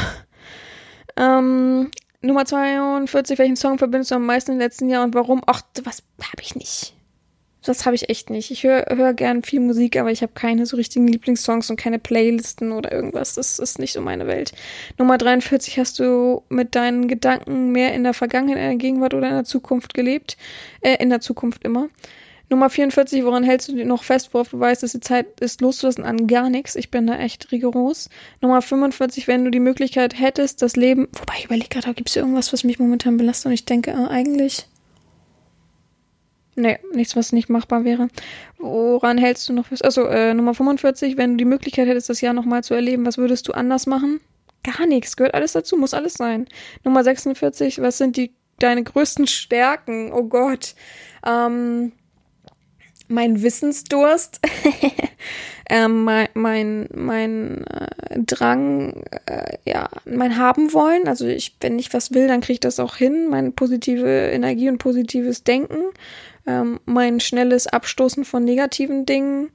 ähm, 1.17 1.91
Nummer 2.21 2.45
42, 2.45 3.39
welchen 3.39 3.57
Song 3.57 3.79
verbindest 3.79 4.13
du 4.13 4.17
am 4.17 4.27
meisten 4.27 4.53
im 4.53 4.59
letzten 4.59 4.89
Jahr 4.89 5.03
und 5.03 5.15
warum? 5.15 5.43
Ach, 5.47 5.63
was 5.83 6.03
habe 6.21 6.43
ich 6.43 6.55
nicht. 6.55 6.95
Das 7.65 7.87
habe 7.87 7.95
ich 7.95 8.09
echt 8.09 8.29
nicht. 8.29 8.51
Ich 8.51 8.65
höre 8.65 8.85
hör 8.89 9.15
gern 9.15 9.43
viel 9.43 9.61
Musik, 9.61 9.97
aber 9.97 10.11
ich 10.11 10.23
habe 10.23 10.33
keine 10.35 10.67
so 10.67 10.77
richtigen 10.77 11.07
Lieblingssongs 11.07 11.71
und 11.71 11.77
keine 11.77 11.99
Playlisten 11.99 12.73
oder 12.73 12.91
irgendwas. 12.91 13.35
Das 13.35 13.59
ist 13.59 13.79
nicht 13.79 13.93
so 13.93 14.01
meine 14.01 14.27
Welt. 14.27 14.53
Nummer 14.99 15.17
43 15.17 15.79
hast 15.79 15.99
du 15.99 16.43
mit 16.49 16.75
deinen 16.75 17.07
Gedanken 17.07 17.71
mehr 17.71 17.95
in 17.95 18.03
der 18.03 18.15
Vergangenheit, 18.15 18.63
in 18.63 18.71
der 18.71 18.77
Gegenwart 18.77 19.15
oder 19.15 19.29
in 19.29 19.35
der 19.35 19.45
Zukunft 19.45 19.95
gelebt. 19.95 20.37
Äh, 20.81 20.97
in 21.01 21.11
der 21.11 21.21
Zukunft 21.21 21.65
immer. 21.65 21.89
Nummer 22.53 22.69
44, 22.69 23.25
woran 23.25 23.45
hältst 23.45 23.69
du 23.69 23.85
noch 23.87 24.05
fest, 24.05 24.35
worauf 24.35 24.51
du 24.51 24.61
weißt, 24.61 24.83
dass 24.83 24.93
die 24.93 25.01
Zeit 25.01 25.41
ist 25.41 25.63
loszulassen 25.63 26.05
an 26.05 26.27
gar 26.27 26.51
nichts? 26.51 26.77
Ich 26.77 26.91
bin 26.91 27.07
da 27.07 27.19
echt 27.19 27.51
rigoros. 27.51 28.11
Nummer 28.43 28.61
45, 28.61 29.27
wenn 29.27 29.45
du 29.45 29.51
die 29.51 29.59
Möglichkeit 29.59 30.21
hättest, 30.21 30.61
das 30.61 30.77
Leben. 30.77 31.09
Wobei 31.13 31.35
ich 31.39 31.47
überlege 31.47 31.69
gerade, 31.71 31.95
gibt 31.95 32.11
es 32.11 32.17
irgendwas, 32.17 32.53
was 32.53 32.63
mich 32.63 32.79
momentan 32.79 33.17
belastet 33.17 33.47
und 33.47 33.53
ich 33.53 33.65
denke, 33.65 33.93
äh, 33.93 34.07
eigentlich 34.09 34.67
Nee, 36.55 36.79
nichts, 36.93 37.17
was 37.17 37.33
nicht 37.33 37.49
machbar 37.49 37.85
wäre. 37.85 38.09
Woran 38.59 39.17
hältst 39.17 39.49
du 39.49 39.55
noch 39.55 39.67
fest? 39.67 39.85
Also, 39.85 40.05
äh, 40.05 40.35
Nummer 40.35 40.55
45, 40.55 41.17
wenn 41.17 41.33
du 41.33 41.37
die 41.39 41.45
Möglichkeit 41.47 41.89
hättest, 41.89 42.11
das 42.11 42.21
Jahr 42.21 42.35
nochmal 42.35 42.63
zu 42.63 42.75
erleben, 42.75 43.07
was 43.07 43.17
würdest 43.17 43.49
du 43.49 43.53
anders 43.53 43.87
machen? 43.87 44.21
Gar 44.63 44.87
nichts, 44.87 45.17
gehört 45.17 45.35
alles 45.35 45.53
dazu, 45.53 45.77
muss 45.77 45.95
alles 45.95 46.15
sein. 46.15 46.47
Nummer 46.85 47.03
46, 47.03 47.81
was 47.81 47.99
sind 47.99 48.17
die 48.17 48.33
deine 48.59 48.83
größten 48.83 49.27
Stärken? 49.27 50.13
Oh 50.13 50.25
Gott. 50.25 50.75
Ähm, 51.27 51.93
mein 53.09 53.43
Wissensdurst, 53.43 54.41
ähm, 55.71 56.05
mein, 56.05 56.29
mein, 56.35 56.89
mein 56.95 57.65
äh, 57.67 58.21
Drang, 58.27 59.05
äh, 59.27 59.57
ja, 59.65 59.89
mein 60.05 60.37
Haben 60.39 60.73
wollen. 60.73 61.09
Also 61.09 61.27
ich, 61.27 61.57
wenn 61.61 61.79
ich 61.79 61.93
was 61.93 62.13
will, 62.13 62.29
dann 62.29 62.41
kriege 62.41 62.55
ich 62.55 62.61
das 62.61 62.79
auch 62.79 62.97
hin. 62.97 63.29
Meine 63.29 63.53
positive 63.53 64.31
Energie 64.31 64.69
und 64.69 64.79
positives 64.79 65.45
Denken 65.45 65.83
ähm, 66.47 66.81
mein 66.85 67.21
schnelles 67.21 67.67
Abstoßen 67.67 68.25
von 68.25 68.45
negativen 68.45 69.07
Dingen. 69.07 69.51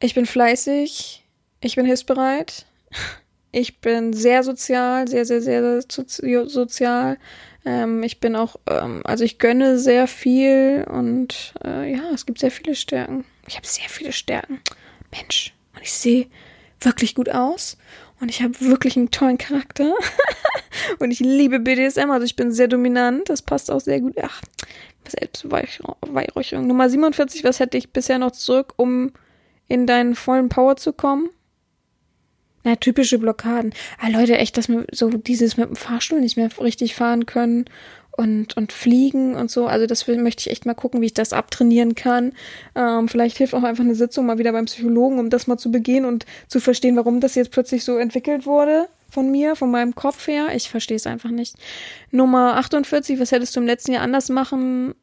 Ich 0.00 0.14
bin 0.14 0.26
fleißig, 0.26 1.24
ich 1.60 1.76
bin 1.76 1.86
hilfsbereit, 1.86 2.66
ich 3.52 3.80
bin 3.80 4.12
sehr 4.12 4.42
sozial, 4.42 5.08
sehr, 5.08 5.24
sehr, 5.24 5.40
sehr 5.40 5.82
sozial. 5.82 7.18
Ähm, 7.64 8.02
ich 8.02 8.20
bin 8.20 8.36
auch, 8.36 8.56
ähm, 8.68 9.02
also 9.04 9.24
ich 9.24 9.38
gönne 9.38 9.78
sehr 9.78 10.06
viel 10.06 10.86
und 10.88 11.54
äh, 11.64 11.92
ja, 11.92 12.10
es 12.14 12.26
gibt 12.26 12.38
sehr 12.38 12.50
viele 12.50 12.74
Stärken. 12.74 13.24
Ich 13.46 13.56
habe 13.56 13.66
sehr 13.66 13.88
viele 13.88 14.12
Stärken. 14.12 14.60
Mensch, 15.10 15.54
und 15.74 15.82
ich 15.82 15.92
sehe 15.92 16.26
wirklich 16.80 17.14
gut 17.14 17.28
aus 17.28 17.76
und 18.20 18.30
ich 18.30 18.42
habe 18.42 18.60
wirklich 18.60 18.96
einen 18.96 19.10
tollen 19.10 19.38
Charakter. 19.38 19.94
und 20.98 21.10
ich 21.10 21.20
liebe 21.20 21.60
BDSM, 21.60 22.10
also 22.10 22.24
ich 22.24 22.36
bin 22.36 22.52
sehr 22.52 22.68
dominant. 22.68 23.28
Das 23.28 23.42
passt 23.42 23.70
auch 23.70 23.80
sehr 23.80 24.00
gut. 24.00 24.16
Ach, 24.22 24.42
Selbstweihräucherung. 25.08 26.66
Nummer 26.66 26.88
47, 26.88 27.44
was 27.44 27.60
hätte 27.60 27.76
ich 27.76 27.92
bisher 27.92 28.18
noch 28.18 28.32
zurück, 28.32 28.74
um 28.76 29.12
in 29.68 29.86
deinen 29.86 30.14
vollen 30.14 30.48
Power 30.48 30.76
zu 30.76 30.92
kommen? 30.92 31.28
Na, 32.64 32.76
typische 32.76 33.18
Blockaden. 33.18 33.72
Ah, 33.98 34.08
Leute, 34.08 34.36
echt, 34.36 34.56
dass 34.56 34.68
wir 34.68 34.84
so 34.92 35.10
dieses 35.10 35.56
mit 35.56 35.68
dem 35.68 35.76
Fahrstuhl 35.76 36.20
nicht 36.20 36.36
mehr 36.36 36.50
richtig 36.60 36.94
fahren 36.94 37.26
können 37.26 37.66
und, 38.10 38.56
und 38.56 38.72
fliegen 38.72 39.36
und 39.36 39.50
so. 39.50 39.66
Also 39.66 39.86
das 39.86 40.06
möchte 40.08 40.40
ich 40.40 40.50
echt 40.50 40.66
mal 40.66 40.74
gucken, 40.74 41.00
wie 41.00 41.06
ich 41.06 41.14
das 41.14 41.32
abtrainieren 41.32 41.94
kann. 41.94 42.32
Ähm, 42.74 43.08
vielleicht 43.08 43.38
hilft 43.38 43.54
auch 43.54 43.62
einfach 43.62 43.84
eine 43.84 43.94
Sitzung 43.94 44.26
mal 44.26 44.38
wieder 44.38 44.52
beim 44.52 44.64
Psychologen, 44.64 45.18
um 45.20 45.30
das 45.30 45.46
mal 45.46 45.56
zu 45.56 45.70
begehen 45.70 46.04
und 46.04 46.26
zu 46.48 46.58
verstehen, 46.58 46.96
warum 46.96 47.20
das 47.20 47.36
jetzt 47.36 47.52
plötzlich 47.52 47.84
so 47.84 47.96
entwickelt 47.96 48.44
wurde 48.44 48.88
von 49.10 49.30
mir, 49.30 49.56
von 49.56 49.70
meinem 49.70 49.94
Kopf 49.94 50.26
her. 50.26 50.48
Ich 50.54 50.70
verstehe 50.70 50.96
es 50.96 51.06
einfach 51.06 51.30
nicht. 51.30 51.56
Nummer 52.10 52.56
48, 52.56 53.18
was 53.18 53.32
hättest 53.32 53.56
du 53.56 53.60
im 53.60 53.66
letzten 53.66 53.92
Jahr 53.92 54.02
anders 54.02 54.28
machen? 54.28 54.94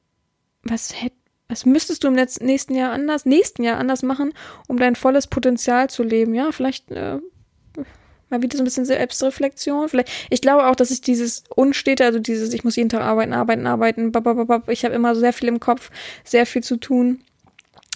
Was 0.63 1.01
hätt, 1.01 1.13
was 1.47 1.65
müsstest 1.65 2.03
du 2.03 2.07
im 2.07 2.15
letzten, 2.15 2.45
nächsten 2.45 2.75
Jahr 2.75 2.91
anders, 2.91 3.25
nächsten 3.25 3.63
Jahr 3.63 3.77
anders 3.77 4.03
machen, 4.03 4.33
um 4.67 4.77
dein 4.77 4.95
volles 4.95 5.27
Potenzial 5.27 5.89
zu 5.89 6.03
leben? 6.03 6.33
Ja, 6.33 6.51
vielleicht 6.51 6.91
äh, 6.91 7.19
mal 8.29 8.41
wieder 8.41 8.57
so 8.57 8.63
ein 8.63 8.65
bisschen 8.65 8.85
Selbstreflexion. 8.85 9.89
Vielleicht, 9.89 10.09
ich 10.29 10.41
glaube 10.41 10.67
auch, 10.67 10.75
dass 10.75 10.91
ich 10.91 11.01
dieses 11.01 11.43
Unstete, 11.49 12.05
also 12.05 12.19
dieses, 12.19 12.53
ich 12.53 12.63
muss 12.63 12.75
jeden 12.75 12.89
Tag 12.89 13.01
arbeiten, 13.01 13.33
arbeiten, 13.33 13.67
arbeiten, 13.67 14.11
ich 14.67 14.85
habe 14.85 14.95
immer 14.95 15.15
sehr 15.15 15.33
viel 15.33 15.47
im 15.47 15.59
Kopf, 15.59 15.91
sehr 16.23 16.45
viel 16.45 16.63
zu 16.63 16.77
tun 16.77 17.21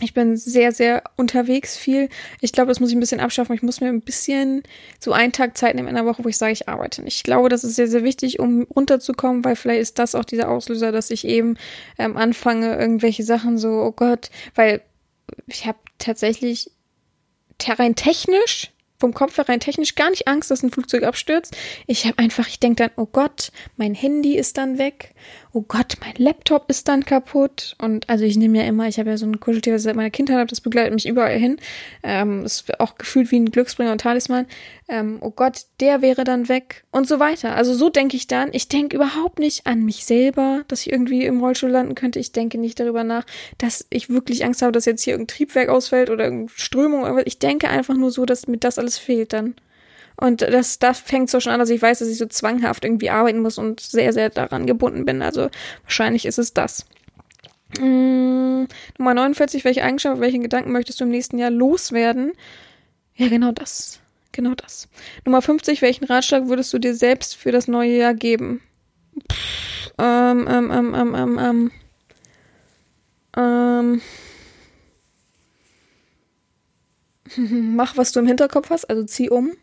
ich 0.02 0.14
bin 0.14 0.38
sehr, 0.38 0.72
sehr 0.72 1.04
unterwegs 1.18 1.78
viel. 1.78 2.10
Ich 2.42 2.52
glaube, 2.52 2.70
das 2.70 2.80
muss 2.80 2.90
ich 2.90 2.96
ein 2.96 3.00
bisschen 3.00 3.20
abschaffen. 3.20 3.56
Ich 3.56 3.62
muss 3.62 3.82
mir 3.82 3.90
ein 3.90 4.02
bisschen 4.02 4.64
so 5.00 5.12
einen 5.12 5.32
Tag 5.32 5.58
Zeit 5.58 5.76
nehmen 5.76 5.88
in 5.88 5.96
der 5.96 6.06
Woche, 6.06 6.24
wo 6.24 6.30
ich 6.30 6.38
sage, 6.38 6.54
ich 6.54 6.70
arbeite. 6.70 7.04
Ich 7.04 7.24
glaube, 7.24 7.50
das 7.50 7.64
ist 7.64 7.76
sehr, 7.76 7.88
sehr 7.88 8.04
wichtig, 8.04 8.40
um 8.40 8.64
runterzukommen, 8.64 9.44
weil 9.44 9.56
vielleicht 9.56 9.82
ist 9.82 10.00
das 10.00 10.16
auch 10.16 10.26
dieser 10.26 10.50
Auslöser, 10.50 10.92
dass 10.92 11.12
ich 11.12 11.26
eben 11.26 11.58
ähm, 11.98 12.18
anfange, 12.18 12.78
irgendwelche 12.78 13.24
Sachen 13.24 13.58
so, 13.58 13.70
oh 13.70 13.92
Gott, 13.92 14.30
weil 14.56 14.82
ich 15.48 15.66
habe 15.66 15.80
tatsächlich 15.98 16.72
rein 17.68 17.96
technisch 17.96 18.72
vom 19.00 19.14
Kopf 19.14 19.38
her 19.38 19.48
rein 19.48 19.62
technisch 19.62 19.96
gar 19.96 20.10
nicht 20.10 20.28
Angst, 20.28 20.52
dass 20.52 20.62
ein 20.62 20.72
Flugzeug 20.72 21.04
abstürzt. 21.04 21.56
Ich 21.88 22.06
habe 22.06 22.20
einfach, 22.20 22.48
ich 22.48 22.60
denke 22.60 22.84
dann, 22.84 22.92
oh 22.98 23.08
Gott, 23.10 23.52
mein 23.78 23.96
Handy 23.96 24.38
ist 24.38 24.58
dann 24.58 24.78
weg. 24.78 25.14
Oh 25.52 25.64
Gott, 25.68 25.98
mein 26.02 26.14
Laptop 26.18 26.70
ist 26.70 26.88
dann 26.88 27.06
kaputt. 27.06 27.76
Und 27.82 28.08
also 28.08 28.24
ich 28.24 28.38
nehme 28.38 28.60
ja 28.60 28.66
immer, 28.66 28.88
ich 28.88 29.00
habe 29.00 29.10
ja 29.10 29.18
so 29.18 29.26
ein 29.26 29.40
Kuscheltier, 29.40 29.74
was 29.74 29.82
ich 29.82 29.86
seit 29.86 29.96
meiner 29.96 30.12
Kindheit 30.12 30.38
habe, 30.38 30.48
das 30.48 30.62
begleitet 30.62 30.94
mich 30.94 31.08
überall 31.08 31.40
hin. 31.40 31.58
Ähm, 32.04 32.46
ist 32.46 32.80
auch 32.80 32.96
gefühlt 33.00 33.32
wie 33.32 33.40
ein 33.40 33.50
Glücksbringer 33.50 33.92
und 33.92 34.02
Talisman. 34.02 34.46
Ähm, 34.88 35.18
oh 35.22 35.32
Gott, 35.32 35.66
der 35.80 36.04
wäre 36.04 36.24
dann 36.24 36.50
weg 36.50 36.84
und 36.92 37.08
so 37.08 37.20
weiter. 37.20 37.56
Also 37.56 37.74
so 37.74 37.90
denke 37.90 38.16
ich 38.16 38.28
dann. 38.28 38.50
Ich 38.54 38.68
denke 38.68 38.96
überhaupt 38.96 39.40
nicht 39.40 39.66
an 39.66 39.84
mich 39.84 40.06
selber, 40.06 40.64
dass 40.68 40.82
ich 40.82 40.92
irgendwie 40.92 41.26
im 41.26 41.40
Rollstuhl 41.40 41.72
landen 41.72 41.96
könnte. 41.96 42.20
Ich 42.20 42.32
denke 42.32 42.60
nicht 42.60 42.80
darüber 42.80 43.04
nach, 43.04 43.26
dass 43.58 43.88
ich 43.90 44.10
wirklich 44.10 44.46
Angst 44.46 44.62
habe, 44.62 44.72
dass 44.72 44.86
jetzt 44.86 45.04
hier 45.04 45.14
irgendein 45.14 45.36
Triebwerk 45.36 45.70
ausfällt 45.70 46.12
oder 46.12 46.26
irgendeine 46.26 46.52
Strömung. 46.56 47.20
Ich 47.26 47.40
denke 47.40 47.70
einfach 47.70 47.96
nur 47.96 48.12
so, 48.12 48.26
dass 48.26 48.46
mir 48.46 48.58
das 48.58 48.78
alles 48.78 49.00
fehlt 49.00 49.34
dann. 49.34 49.56
Und 50.20 50.42
das, 50.42 50.80
da 50.80 50.94
fängt 50.94 51.30
so 51.30 51.40
schon 51.40 51.54
an, 51.54 51.60
dass 51.60 51.70
ich 51.70 51.82
weiß, 51.82 52.00
dass 52.00 52.10
ich 52.10 52.18
so 52.18 52.26
zwanghaft 52.26 52.84
irgendwie 52.84 53.10
arbeiten 53.10 53.40
muss 53.40 53.58
und 53.58 53.80
sehr, 53.80 54.12
sehr 54.12 54.30
daran 54.30 54.66
gebunden 54.66 55.06
bin. 55.06 55.22
Also 55.22 55.50
wahrscheinlich 55.84 56.26
ist 56.26 56.38
es 56.38 56.54
das. 56.54 56.86
Hm, 57.78 58.68
Nummer 58.98 59.14
49, 59.14 59.64
welche 59.64 59.84
Eigenschaft, 59.84 60.20
welchen 60.20 60.42
Gedanken 60.42 60.74
möchtest 60.74 61.00
du 61.00 61.06
im 61.06 61.12
nächsten 61.12 61.38
Jahr 61.38 61.52
loswerden? 61.52 62.34
Ja, 63.16 63.30
genau 63.30 63.54
das. 63.54 64.00
Genau 64.34 64.56
das. 64.56 64.90
Nummer 65.26 65.42
50, 65.42 65.82
welchen 65.82 66.06
Ratschlag 66.06 66.48
würdest 66.48 66.74
du 66.74 66.80
dir 66.80 66.96
selbst 66.96 67.36
für 67.36 67.52
das 67.54 67.68
neue 67.70 67.98
Jahr 67.98 68.14
geben? 68.14 68.62
Pff, 69.32 69.92
ähm, 69.98 70.48
ähm, 70.50 70.72
ähm, 70.72 70.96
ähm, 70.96 71.16
ähm, 71.16 71.72
ähm. 73.38 74.02
Ähm. 77.38 77.76
Mach, 77.76 77.96
was 77.96 78.12
du 78.12 78.20
im 78.20 78.28
Hinterkopf 78.28 78.70
hast, 78.70 78.90
also 78.90 79.06
zieh 79.06 79.30
um 79.30 79.54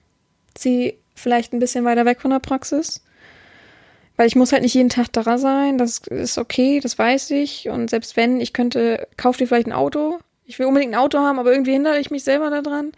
zieh 0.56 0.98
vielleicht 1.14 1.52
ein 1.52 1.58
bisschen 1.58 1.84
weiter 1.84 2.04
weg 2.04 2.20
von 2.20 2.30
der 2.30 2.40
Praxis. 2.40 3.02
Weil 4.16 4.26
ich 4.26 4.36
muss 4.36 4.52
halt 4.52 4.62
nicht 4.62 4.74
jeden 4.74 4.88
Tag 4.88 5.12
da 5.12 5.38
sein. 5.38 5.78
Das 5.78 5.98
ist 6.08 6.38
okay, 6.38 6.80
das 6.80 6.98
weiß 6.98 7.30
ich. 7.32 7.68
Und 7.68 7.90
selbst 7.90 8.16
wenn, 8.16 8.40
ich 8.40 8.52
könnte, 8.52 9.06
kauf 9.16 9.36
dir 9.36 9.46
vielleicht 9.46 9.66
ein 9.66 9.72
Auto. 9.72 10.18
Ich 10.44 10.58
will 10.58 10.66
unbedingt 10.66 10.94
ein 10.94 11.00
Auto 11.00 11.18
haben, 11.18 11.38
aber 11.38 11.52
irgendwie 11.52 11.72
hindere 11.72 11.98
ich 11.98 12.10
mich 12.10 12.24
selber 12.24 12.50
daran. 12.50 12.92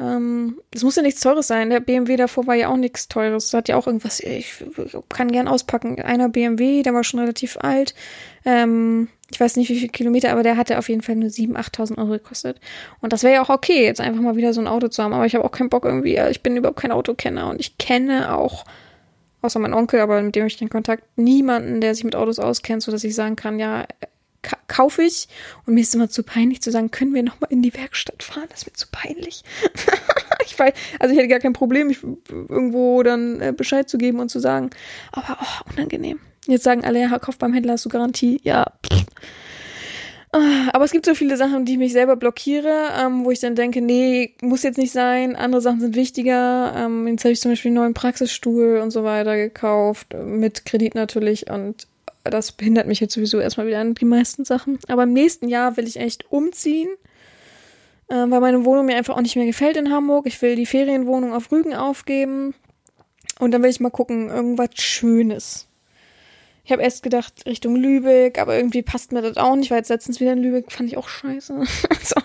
Ähm, 0.00 0.58
das 0.70 0.82
muss 0.82 0.96
ja 0.96 1.02
nichts 1.02 1.20
Teures 1.20 1.46
sein. 1.46 1.70
Der 1.70 1.80
BMW 1.80 2.16
davor 2.16 2.46
war 2.46 2.54
ja 2.54 2.68
auch 2.68 2.76
nichts 2.76 3.08
Teures. 3.08 3.50
Das 3.50 3.58
hat 3.58 3.68
ja 3.68 3.76
auch 3.76 3.86
irgendwas, 3.86 4.20
ich 4.20 4.64
kann 5.10 5.30
gern 5.30 5.46
auspacken. 5.46 6.00
Einer 6.00 6.28
BMW, 6.28 6.82
der 6.82 6.94
war 6.94 7.04
schon 7.04 7.20
relativ 7.20 7.58
alt. 7.60 7.94
Ähm, 8.44 9.08
ich 9.30 9.38
weiß 9.38 9.56
nicht, 9.56 9.68
wie 9.68 9.78
viele 9.78 9.92
Kilometer, 9.92 10.32
aber 10.32 10.42
der 10.42 10.56
hatte 10.56 10.78
auf 10.78 10.88
jeden 10.88 11.02
Fall 11.02 11.16
nur 11.16 11.28
7.000, 11.28 11.56
8.000 11.56 11.98
Euro 11.98 12.10
gekostet. 12.12 12.58
Und 13.00 13.12
das 13.12 13.22
wäre 13.22 13.34
ja 13.34 13.42
auch 13.42 13.50
okay, 13.50 13.84
jetzt 13.84 14.00
einfach 14.00 14.22
mal 14.22 14.36
wieder 14.36 14.54
so 14.54 14.60
ein 14.60 14.66
Auto 14.66 14.88
zu 14.88 15.02
haben. 15.02 15.12
Aber 15.12 15.26
ich 15.26 15.34
habe 15.34 15.44
auch 15.44 15.52
keinen 15.52 15.68
Bock 15.68 15.84
irgendwie, 15.84 16.18
ich 16.30 16.42
bin 16.42 16.56
überhaupt 16.56 16.80
kein 16.80 16.92
Autokenner 16.92 17.50
und 17.50 17.60
ich 17.60 17.76
kenne 17.76 18.34
auch, 18.34 18.64
außer 19.42 19.58
mein 19.58 19.74
Onkel, 19.74 20.00
aber 20.00 20.20
mit 20.22 20.34
dem 20.34 20.46
ich 20.46 20.56
den 20.56 20.70
Kontakt, 20.70 21.04
niemanden, 21.16 21.80
der 21.80 21.94
sich 21.94 22.04
mit 22.04 22.16
Autos 22.16 22.38
auskennt, 22.38 22.82
so 22.82 22.90
dass 22.90 23.04
ich 23.04 23.14
sagen 23.14 23.36
kann, 23.36 23.58
ja, 23.60 23.84
kaufe 24.68 25.02
ich. 25.02 25.28
Und 25.66 25.74
mir 25.74 25.80
ist 25.80 25.94
immer 25.94 26.08
zu 26.08 26.22
peinlich 26.22 26.62
zu 26.62 26.70
sagen, 26.70 26.90
können 26.90 27.14
wir 27.14 27.22
nochmal 27.22 27.50
in 27.50 27.62
die 27.62 27.74
Werkstatt 27.74 28.22
fahren? 28.22 28.46
Das 28.50 28.60
ist 28.60 28.66
mir 28.66 28.72
zu 28.74 28.86
peinlich. 28.90 29.42
ich 30.44 30.58
weiß, 30.58 30.72
also 30.98 31.12
ich 31.12 31.18
hätte 31.18 31.28
gar 31.28 31.40
kein 31.40 31.52
Problem, 31.52 31.88
mich 31.88 32.02
irgendwo 32.02 33.02
dann 33.02 33.40
äh, 33.40 33.52
Bescheid 33.56 33.88
zu 33.88 33.98
geben 33.98 34.20
und 34.20 34.30
zu 34.30 34.40
sagen, 34.40 34.70
aber 35.12 35.38
oh, 35.40 35.72
unangenehm. 35.72 36.20
Jetzt 36.46 36.64
sagen 36.64 36.84
alle, 36.84 37.00
ja, 37.00 37.18
kauf 37.18 37.38
beim 37.38 37.52
Händler, 37.52 37.74
hast 37.74 37.84
du 37.84 37.90
Garantie. 37.90 38.40
Ja. 38.42 38.64
Ah, 40.32 40.68
aber 40.72 40.84
es 40.84 40.92
gibt 40.92 41.06
so 41.06 41.14
viele 41.14 41.36
Sachen, 41.36 41.64
die 41.64 41.72
ich 41.72 41.78
mich 41.78 41.92
selber 41.92 42.14
blockiere, 42.14 42.90
ähm, 43.00 43.24
wo 43.24 43.32
ich 43.32 43.40
dann 43.40 43.56
denke, 43.56 43.80
nee, 43.80 44.36
muss 44.42 44.62
jetzt 44.62 44.78
nicht 44.78 44.92
sein, 44.92 45.34
andere 45.34 45.60
Sachen 45.60 45.80
sind 45.80 45.96
wichtiger. 45.96 46.72
Ähm, 46.76 47.08
jetzt 47.08 47.24
habe 47.24 47.32
ich 47.32 47.40
zum 47.40 47.50
Beispiel 47.50 47.70
einen 47.70 47.76
neuen 47.76 47.94
Praxisstuhl 47.94 48.78
und 48.78 48.92
so 48.92 49.02
weiter 49.02 49.36
gekauft, 49.36 50.14
mit 50.14 50.64
Kredit 50.64 50.94
natürlich 50.94 51.50
und 51.50 51.88
das 52.24 52.52
behindert 52.52 52.86
mich 52.86 53.00
jetzt 53.00 53.14
sowieso 53.14 53.40
erstmal 53.40 53.66
wieder 53.66 53.80
an 53.80 53.94
die 53.94 54.04
meisten 54.04 54.44
Sachen. 54.44 54.78
Aber 54.88 55.04
im 55.04 55.12
nächsten 55.12 55.48
Jahr 55.48 55.76
will 55.76 55.86
ich 55.86 55.96
echt 55.96 56.30
umziehen, 56.30 56.90
äh, 58.08 58.14
weil 58.14 58.40
meine 58.40 58.64
Wohnung 58.64 58.86
mir 58.86 58.96
einfach 58.96 59.16
auch 59.16 59.22
nicht 59.22 59.36
mehr 59.36 59.46
gefällt 59.46 59.76
in 59.76 59.90
Hamburg. 59.90 60.26
Ich 60.26 60.40
will 60.42 60.56
die 60.56 60.66
Ferienwohnung 60.66 61.32
auf 61.32 61.50
Rügen 61.50 61.74
aufgeben 61.74 62.54
und 63.38 63.52
dann 63.52 63.62
will 63.62 63.70
ich 63.70 63.80
mal 63.80 63.90
gucken, 63.90 64.28
irgendwas 64.28 64.70
Schönes. 64.74 65.66
Ich 66.62 66.72
habe 66.72 66.82
erst 66.82 67.02
gedacht 67.02 67.46
Richtung 67.46 67.74
Lübeck, 67.74 68.38
aber 68.38 68.54
irgendwie 68.54 68.82
passt 68.82 69.12
mir 69.12 69.22
das 69.22 69.38
auch 69.38 69.56
nicht, 69.56 69.70
weil 69.70 69.78
jetzt 69.78 69.88
letztens 69.88 70.20
wieder 70.20 70.34
in 70.34 70.42
Lübeck 70.42 70.70
fand 70.70 70.88
ich 70.88 70.98
auch 70.98 71.08
scheiße. 71.08 71.54
also, 71.88 72.16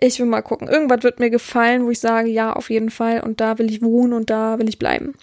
ich 0.00 0.18
will 0.18 0.26
mal 0.26 0.42
gucken. 0.42 0.68
Irgendwas 0.68 1.02
wird 1.02 1.20
mir 1.20 1.30
gefallen, 1.30 1.84
wo 1.84 1.90
ich 1.90 2.00
sage, 2.00 2.28
ja, 2.28 2.52
auf 2.52 2.68
jeden 2.68 2.90
Fall. 2.90 3.20
Und 3.20 3.40
da 3.40 3.58
will 3.58 3.70
ich 3.70 3.80
wohnen 3.80 4.12
und 4.12 4.28
da 4.28 4.58
will 4.58 4.68
ich 4.68 4.78
bleiben. 4.78 5.14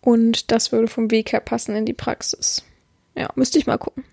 Und 0.00 0.50
das 0.50 0.72
würde 0.72 0.88
vom 0.88 1.10
Weg 1.10 1.32
her 1.32 1.40
passen 1.40 1.76
in 1.76 1.86
die 1.86 1.94
Praxis. 1.94 2.64
Ja, 3.14 3.28
müsste 3.34 3.58
ich 3.58 3.66
mal 3.66 3.78
gucken. 3.78 4.04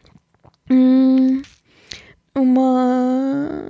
Hm, 0.68 1.44
Nummer 2.36 3.70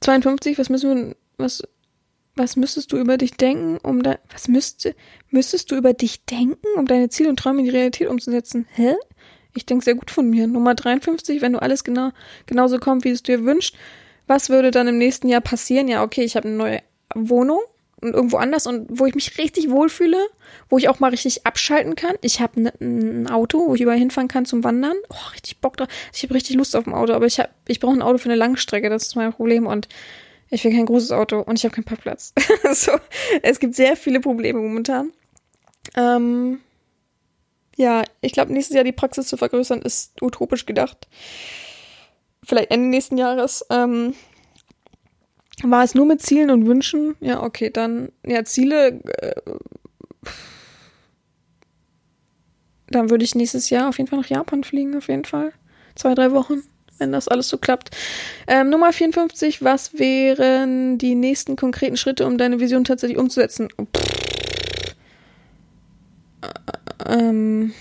52, 0.00 0.58
was 0.58 0.68
müssen 0.68 1.08
wir, 1.08 1.16
was 1.36 1.62
was 2.38 2.56
müsstest 2.56 2.92
du 2.92 2.96
über 2.98 3.18
dich 3.18 3.32
denken, 3.32 3.78
um 3.82 4.02
da, 4.02 4.18
was 4.32 4.48
müsste, 4.48 4.94
müsstest 5.30 5.70
du 5.70 5.76
über 5.76 5.92
dich 5.92 6.24
denken, 6.24 6.66
um 6.76 6.86
deine 6.86 7.08
Ziele 7.08 7.28
und 7.28 7.38
Träume 7.38 7.60
in 7.60 7.64
die 7.64 7.70
Realität 7.72 8.08
umzusetzen? 8.08 8.66
Hä? 8.74 8.94
Ich 9.54 9.66
denke 9.66 9.84
sehr 9.84 9.96
gut 9.96 10.10
von 10.10 10.30
mir. 10.30 10.46
Nummer 10.46 10.74
53, 10.74 11.42
wenn 11.42 11.54
du 11.54 11.60
alles 11.60 11.82
genau, 11.82 12.10
genauso 12.46 12.78
kommt, 12.78 13.04
wie 13.04 13.10
es 13.10 13.24
dir 13.24 13.44
wünscht, 13.44 13.74
was 14.26 14.50
würde 14.50 14.70
dann 14.70 14.86
im 14.86 14.98
nächsten 14.98 15.28
Jahr 15.28 15.40
passieren? 15.40 15.88
Ja, 15.88 16.02
okay, 16.02 16.22
ich 16.22 16.36
habe 16.36 16.46
eine 16.46 16.56
neue 16.56 16.82
Wohnung 17.14 17.60
und 18.00 18.14
irgendwo 18.14 18.36
anders 18.36 18.66
und 18.66 18.86
wo 18.90 19.06
ich 19.06 19.14
mich 19.14 19.38
richtig 19.38 19.70
wohlfühle, 19.70 20.18
wo 20.68 20.78
ich 20.78 20.88
auch 20.88 21.00
mal 21.00 21.10
richtig 21.10 21.46
abschalten 21.46 21.94
kann. 21.94 22.16
Ich 22.22 22.40
habe 22.40 22.62
ne, 22.62 22.72
ein 22.80 23.28
Auto, 23.28 23.68
wo 23.68 23.74
ich 23.74 23.80
überall 23.80 23.98
hinfahren 23.98 24.28
kann 24.28 24.46
zum 24.46 24.64
Wandern. 24.64 24.96
Oh, 25.08 25.30
richtig 25.32 25.60
Bock 25.60 25.76
drauf. 25.76 25.88
Ich 26.12 26.22
habe 26.22 26.34
richtig 26.34 26.56
Lust 26.56 26.76
auf 26.76 26.86
ein 26.86 26.94
Auto, 26.94 27.12
aber 27.12 27.26
ich 27.26 27.40
ich 27.66 27.80
brauche 27.80 27.94
ein 27.94 28.02
Auto 28.02 28.18
für 28.18 28.28
eine 28.28 28.36
Langstrecke, 28.36 28.88
das 28.90 29.04
ist 29.04 29.16
mein 29.16 29.32
Problem 29.32 29.66
und 29.66 29.88
ich 30.50 30.64
will 30.64 30.72
kein 30.72 30.86
großes 30.86 31.12
Auto 31.12 31.40
und 31.40 31.58
ich 31.58 31.64
habe 31.64 31.74
keinen 31.74 31.84
Parkplatz. 31.84 32.32
so, 32.72 32.92
es 33.42 33.58
gibt 33.58 33.74
sehr 33.74 33.96
viele 33.96 34.20
Probleme 34.20 34.60
momentan. 34.60 35.12
Ähm, 35.96 36.60
ja, 37.76 38.02
ich 38.20 38.32
glaube, 38.32 38.52
nächstes 38.52 38.74
Jahr 38.74 38.84
die 38.84 38.92
Praxis 38.92 39.28
zu 39.28 39.36
vergrößern 39.36 39.82
ist 39.82 40.20
utopisch 40.22 40.66
gedacht. 40.66 41.06
Vielleicht 42.42 42.70
Ende 42.70 42.88
nächsten 42.88 43.18
Jahres. 43.18 43.64
Ähm, 43.70 44.14
war 45.62 45.84
es 45.84 45.94
nur 45.94 46.06
mit 46.06 46.22
Zielen 46.22 46.50
und 46.50 46.66
Wünschen? 46.66 47.16
Ja, 47.20 47.42
okay, 47.42 47.70
dann, 47.70 48.10
ja, 48.24 48.44
Ziele. 48.44 49.00
Äh, 49.04 49.32
dann 52.90 53.10
würde 53.10 53.24
ich 53.24 53.34
nächstes 53.34 53.68
Jahr 53.68 53.88
auf 53.88 53.98
jeden 53.98 54.08
Fall 54.08 54.20
nach 54.20 54.28
Japan 54.28 54.64
fliegen, 54.64 54.96
auf 54.96 55.08
jeden 55.08 55.24
Fall. 55.24 55.52
Zwei, 55.94 56.14
drei 56.14 56.32
Wochen 56.32 56.62
wenn 56.98 57.12
das 57.12 57.28
alles 57.28 57.48
so 57.48 57.58
klappt. 57.58 57.96
Ähm, 58.46 58.70
Nummer 58.70 58.92
54, 58.92 59.62
was 59.62 59.98
wären 59.98 60.98
die 60.98 61.14
nächsten 61.14 61.56
konkreten 61.56 61.96
Schritte, 61.96 62.26
um 62.26 62.38
deine 62.38 62.60
Vision 62.60 62.84
tatsächlich 62.84 63.18
umzusetzen? 63.18 63.68
Äh, 66.42 67.18
ähm, 67.18 67.72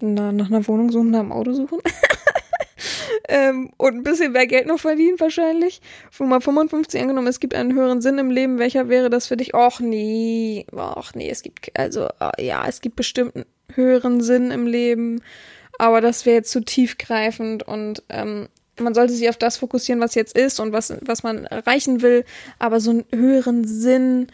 na, 0.00 0.32
nach 0.32 0.46
einer 0.46 0.66
Wohnung 0.66 0.90
suchen, 0.90 1.10
nach 1.10 1.20
einem 1.20 1.32
Auto 1.32 1.52
suchen. 1.52 1.78
ähm, 3.28 3.70
und 3.76 3.94
ein 3.94 4.02
bisschen 4.02 4.32
mehr 4.32 4.46
Geld 4.46 4.66
noch 4.66 4.78
verdienen 4.78 5.18
wahrscheinlich. 5.18 5.80
Nummer 6.18 6.40
55 6.40 7.00
angenommen, 7.00 7.26
es 7.26 7.40
gibt 7.40 7.54
einen 7.54 7.74
höheren 7.74 8.00
Sinn 8.00 8.18
im 8.18 8.30
Leben. 8.30 8.58
Welcher 8.58 8.88
wäre 8.88 9.10
das 9.10 9.26
für 9.26 9.36
dich? 9.36 9.54
Och 9.54 9.80
nee, 9.80 10.66
och 10.72 11.14
nee, 11.14 11.30
es 11.30 11.42
gibt, 11.42 11.78
also 11.78 12.08
ja, 12.38 12.66
es 12.66 12.80
gibt 12.80 12.96
bestimmt 12.96 13.36
einen 13.36 13.46
höheren 13.74 14.20
Sinn 14.20 14.50
im 14.50 14.66
Leben. 14.66 15.22
Aber 15.78 16.00
das 16.00 16.24
wäre 16.26 16.36
jetzt 16.36 16.52
zu 16.52 16.60
tiefgreifend 16.60 17.66
und 17.66 18.02
ähm, 18.08 18.48
man 18.78 18.94
sollte 18.94 19.12
sich 19.12 19.28
auf 19.28 19.36
das 19.36 19.56
fokussieren, 19.56 20.00
was 20.00 20.14
jetzt 20.14 20.36
ist 20.36 20.60
und 20.60 20.72
was, 20.72 20.92
was 21.02 21.22
man 21.22 21.44
erreichen 21.44 22.02
will. 22.02 22.24
Aber 22.58 22.80
so 22.80 22.90
einen 22.90 23.04
höheren 23.12 23.64
Sinn, 23.64 24.28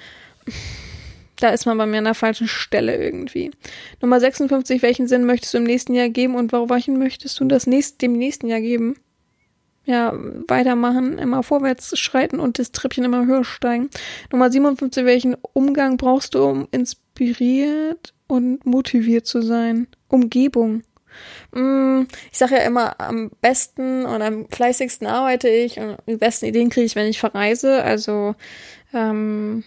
da 1.40 1.48
ist 1.50 1.66
man 1.66 1.79
bei 1.79 1.87
mir 1.87 1.98
an 1.98 2.05
der 2.05 2.14
falschen 2.14 2.48
Stelle 2.48 2.96
irgendwie. 2.96 3.50
Nummer 4.00 4.20
56, 4.20 4.83
welchen 4.83 5.09
Sinn 5.09 5.24
möchtest 5.24 5.55
du 5.55 5.59
im 5.59 5.64
nächsten 5.64 5.94
Jahr 5.94 6.09
geben 6.09 6.35
und 6.35 6.53
welchen 6.53 6.98
möchtest 6.98 7.40
du 7.40 7.44
das 7.46 7.67
nächst, 7.67 8.02
dem 8.02 8.12
nächsten 8.12 8.46
Jahr 8.46 8.60
geben? 8.60 8.96
Ja, 9.85 10.12
weitermachen, 10.46 11.19
immer 11.19 11.42
vorwärts 11.42 11.98
schreiten 11.98 12.38
und 12.38 12.58
das 12.58 12.71
Treppchen 12.71 13.04
immer 13.04 13.27
höher 13.27 13.44
steigen. 13.44 13.88
Nummer 14.31 14.50
57, 14.50 15.04
welchen 15.04 15.37
Umgang 15.52 15.96
brauchst 15.96 16.35
du, 16.35 16.44
um 16.44 16.69
inspiriert 16.71 18.15
und 18.27 18.65
motiviert 18.67 19.27
zu 19.27 19.40
sein? 19.40 19.88
Umgebung. 20.08 20.83
Mm, 21.52 22.02
ich 22.31 22.38
sage 22.38 22.56
ja 22.56 22.60
immer, 22.60 23.00
am 23.00 23.31
besten 23.40 24.04
und 24.04 24.23
am 24.23 24.48
fleißigsten 24.48 25.06
arbeite 25.06 25.48
ich 25.48 25.79
und 25.79 25.96
die 26.06 26.17
besten 26.17 26.46
Ideen 26.46 26.71
kriege 26.71 26.87
ich, 26.87 26.94
wenn 26.94 27.08
ich 27.08 27.19
verreise. 27.19 27.83
Also 27.83 28.35
ähm, 28.92 29.65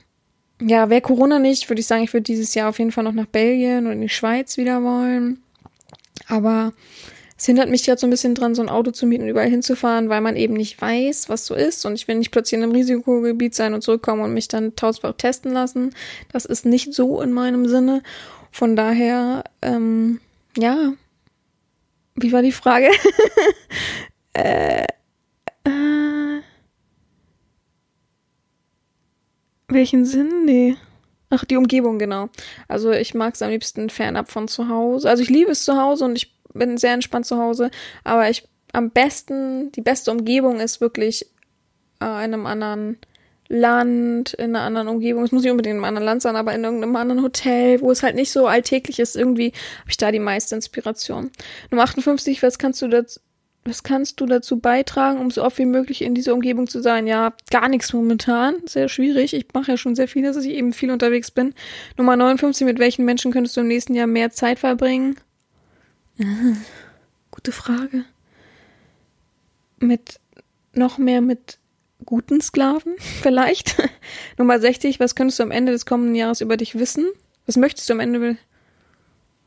ja, 0.66 0.90
wäre 0.90 1.02
Corona 1.02 1.40
nicht, 1.40 1.70
würde 1.70 1.80
ich 1.82 1.88
sagen, 1.88 2.04
ich 2.04 2.14
würde 2.14 2.24
dieses 2.24 2.54
Jahr 2.56 2.70
auf 2.70 2.80
jeden 2.80 2.92
Fall 2.92 3.04
noch 3.04 3.14
nach 3.14 3.26
Belgien 3.28 3.86
und 3.86 3.94
in 3.94 4.02
die 4.02 4.10
Schweiz 4.10 4.58
wieder 4.58 4.84
wollen. 4.84 5.42
Aber 6.28 6.74
Es 7.44 7.48
hindert 7.48 7.70
mich 7.70 7.84
gerade 7.84 8.00
so 8.00 8.08
ein 8.08 8.10
bisschen 8.10 8.36
dran, 8.36 8.56
so 8.56 8.62
ein 8.62 8.70
Auto 8.70 8.92
zu 8.92 9.06
mieten 9.06 9.24
und 9.24 9.30
überall 9.30 9.50
hinzufahren, 9.50 10.08
weil 10.08 10.22
man 10.22 10.38
eben 10.38 10.54
nicht 10.54 10.80
weiß, 10.82 11.28
was 11.28 11.46
so 11.46 11.56
ist. 11.56 11.86
Und 11.86 11.96
ich 11.96 12.08
will 12.08 12.16
nicht 12.16 12.32
plötzlich 12.32 12.58
in 12.58 12.64
einem 12.64 12.72
Risikogebiet 12.72 13.54
sein 13.54 13.74
und 13.74 13.82
zurückkommen 13.82 14.22
und 14.22 14.34
mich 14.34 14.48
dann 14.48 14.78
tausendfach 14.78 15.16
testen 15.18 15.52
lassen. 15.52 15.94
Das 16.32 16.46
ist 16.46 16.66
nicht 16.66 16.94
so 16.94 17.22
in 17.22 17.34
meinem 17.34 17.68
Sinne. 17.68 18.02
Von 18.52 18.78
daher, 18.78 19.44
ähm, 19.62 20.22
ja. 20.58 20.94
Wie 22.16 22.32
war 22.32 22.44
die 22.44 22.54
Frage? 22.54 22.90
äh, 24.34 24.84
äh, 25.66 26.03
welchen 29.74 30.06
Sinn? 30.06 30.46
Nee. 30.46 30.76
Ach, 31.30 31.46
die 31.46 31.58
Umgebung, 31.58 31.98
genau. 31.98 32.30
Also 32.68 32.92
ich 32.92 33.14
mag 33.14 33.34
es 33.34 33.42
am 33.42 33.50
liebsten 33.50 33.90
fernab 33.90 34.30
von 34.30 34.48
zu 34.48 34.70
Hause. 34.70 35.10
Also 35.10 35.24
ich 35.24 35.30
liebe 35.30 35.52
es 35.52 35.66
zu 35.66 35.76
Hause 35.76 36.06
und 36.06 36.16
ich 36.16 36.34
bin 36.54 36.78
sehr 36.78 36.94
entspannt 36.94 37.26
zu 37.26 37.38
Hause. 37.38 37.72
Aber 38.04 38.30
ich 38.30 38.48
am 38.72 38.92
besten, 38.92 39.72
die 39.72 39.82
beste 39.82 40.12
Umgebung 40.12 40.60
ist 40.60 40.82
wirklich 40.82 41.26
äh, 42.02 42.06
in 42.06 42.34
einem 42.34 42.46
anderen 42.46 42.98
Land, 43.48 44.34
in 44.34 44.56
einer 44.56 44.66
anderen 44.66 44.88
Umgebung. 44.88 45.24
Es 45.24 45.32
muss 45.32 45.44
nicht 45.44 45.52
unbedingt 45.52 45.74
in 45.74 45.78
einem 45.78 45.86
anderen 45.86 46.06
Land 46.06 46.22
sein, 46.22 46.36
aber 46.36 46.54
in 46.54 46.64
irgendeinem 46.64 46.96
anderen 46.96 47.24
Hotel, 47.24 47.82
wo 47.82 47.92
es 47.92 48.04
halt 48.04 48.16
nicht 48.16 48.32
so 48.32 48.48
alltäglich 48.48 49.00
ist. 49.00 49.16
Irgendwie 49.16 49.54
habe 49.82 49.90
ich 49.90 49.98
da 49.98 50.12
die 50.12 50.20
meiste 50.20 50.56
Inspiration. 50.56 51.32
Nummer 51.70 51.84
58, 51.84 52.42
was 52.42 52.58
kannst 52.58 52.82
du 52.82 52.88
dazu, 52.88 53.20
was 53.66 53.84
kannst 53.84 54.20
du 54.20 54.26
dazu 54.26 54.60
beitragen, 54.60 55.20
um 55.20 55.32
so 55.32 55.44
oft 55.44 55.58
wie 55.58 55.66
möglich 55.66 56.02
in 56.02 56.16
dieser 56.16 56.34
Umgebung 56.34 56.68
zu 56.68 56.82
sein? 56.82 57.08
Ja, 57.08 57.34
gar 57.50 57.70
nichts 57.70 57.94
momentan. 57.94 58.56
Sehr 58.66 58.90
schwierig. 58.90 59.34
Ich 59.34 59.48
mache 59.54 59.72
ja 59.72 59.78
schon 59.78 59.96
sehr 59.96 60.08
viel, 60.08 60.24
dass 60.24 60.38
ich 60.38 60.52
eben 60.52 60.74
viel 60.74 60.92
unterwegs 60.92 61.32
bin. 61.32 61.54
Nummer 61.98 62.16
59, 62.16 62.66
mit 62.66 62.80
welchen 62.80 63.06
Menschen 63.06 63.32
könntest 63.32 63.56
du 63.56 63.62
im 63.62 63.68
nächsten 63.68 63.96
Jahr 63.96 64.08
mehr 64.08 64.32
Zeit 64.32 64.60
verbringen? 64.60 65.16
Ah, 66.22 66.56
gute 67.32 67.52
Frage. 67.52 68.06
Mit 69.80 70.20
noch 70.74 70.98
mehr 70.98 71.22
mit 71.22 71.60
guten 72.06 72.42
Sklaven, 72.42 72.96
vielleicht. 73.22 73.78
Nummer 74.38 74.60
60, 74.60 75.00
was 75.00 75.16
könntest 75.16 75.40
du 75.40 75.44
am 75.44 75.52
Ende 75.52 75.72
des 75.72 75.86
kommenden 75.86 76.16
Jahres 76.16 76.42
über 76.42 76.58
dich 76.58 76.78
wissen? 76.78 77.06
Was 77.46 77.58
möchtest 77.58 77.90
du 77.90 77.94
am 77.94 78.00
Ende 78.00 78.38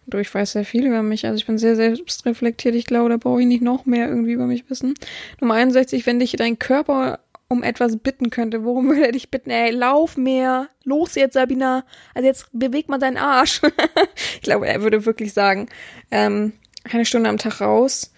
Du, 0.07 0.19
ich 0.19 0.33
weiß 0.33 0.53
sehr 0.53 0.65
viel 0.65 0.87
über 0.87 1.03
mich. 1.03 1.27
Also 1.27 1.37
ich 1.37 1.47
bin 1.47 1.59
sehr 1.59 1.75
selbstreflektiert. 1.75 2.75
Ich 2.75 2.87
glaube, 2.87 3.09
da 3.09 3.17
brauche 3.17 3.41
ich 3.41 3.47
nicht 3.47 3.63
noch 3.63 3.87
mehr 3.87 4.09
irgendwie 4.09 4.33
über 4.33 4.47
mich 4.47 4.71
wissen. 4.71 4.95
Nummer 5.41 5.55
61, 5.55 6.07
wenn 6.07 6.21
dich 6.21 6.33
dein 6.33 6.59
Körper 6.59 7.19
um 7.49 7.63
etwas 7.63 7.97
bitten 7.97 8.31
könnte, 8.31 8.65
worum 8.65 8.89
würde 8.89 9.07
er 9.07 9.13
dich 9.13 9.31
bitten? 9.31 9.51
Ey, 9.51 9.71
lauf 9.71 10.17
mehr. 10.17 10.69
Los 10.85 11.17
jetzt, 11.17 11.35
Sabina. 11.35 11.85
Also 12.15 12.27
jetzt 12.27 12.47
beweg 12.53 12.89
mal 12.89 12.99
deinen 12.99 13.17
Arsch. 13.17 13.61
ich 14.35 14.43
glaube, 14.43 14.69
er 14.69 14.83
würde 14.83 15.05
wirklich 15.07 15.33
sagen, 15.33 15.69
ähm, 16.11 16.53
eine 16.85 17.05
Stunde 17.05 17.29
am 17.29 17.39
Tag 17.39 17.61
raus. 17.61 18.13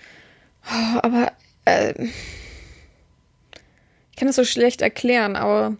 Oh, 0.67 0.99
aber 1.03 1.33
äh, 1.65 1.95
ich 4.11 4.17
kann 4.17 4.27
das 4.27 4.37
so 4.37 4.45
schlecht 4.45 4.83
erklären, 4.83 5.37
aber 5.37 5.77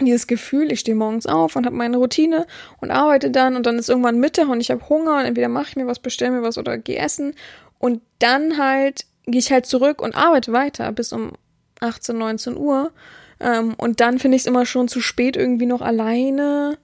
dieses 0.00 0.26
Gefühl, 0.26 0.72
ich 0.72 0.80
stehe 0.80 0.96
morgens 0.96 1.26
auf 1.26 1.56
und 1.56 1.66
habe 1.66 1.76
meine 1.76 1.96
Routine 1.96 2.46
und 2.80 2.90
arbeite 2.90 3.30
dann 3.30 3.56
und 3.56 3.64
dann 3.66 3.78
ist 3.78 3.88
irgendwann 3.88 4.18
Mittag 4.18 4.48
und 4.48 4.60
ich 4.60 4.70
habe 4.70 4.88
Hunger 4.88 5.18
und 5.18 5.24
entweder 5.24 5.48
mache 5.48 5.68
ich 5.70 5.76
mir 5.76 5.86
was, 5.86 6.00
bestelle 6.00 6.32
mir 6.32 6.42
was 6.42 6.58
oder 6.58 6.78
gehe 6.78 6.98
essen. 6.98 7.34
Und 7.78 8.00
dann 8.18 8.58
halt 8.58 9.06
gehe 9.26 9.38
ich 9.38 9.52
halt 9.52 9.66
zurück 9.66 10.02
und 10.02 10.16
arbeite 10.16 10.52
weiter 10.52 10.90
bis 10.92 11.12
um 11.12 11.32
18, 11.80 12.16
19 12.16 12.56
Uhr. 12.56 12.92
Ähm, 13.40 13.74
und 13.76 14.00
dann 14.00 14.18
finde 14.18 14.36
ich 14.36 14.42
es 14.42 14.46
immer 14.46 14.66
schon 14.66 14.88
zu 14.88 15.00
spät 15.00 15.36
irgendwie 15.36 15.66
noch 15.66 15.80
alleine 15.80 16.78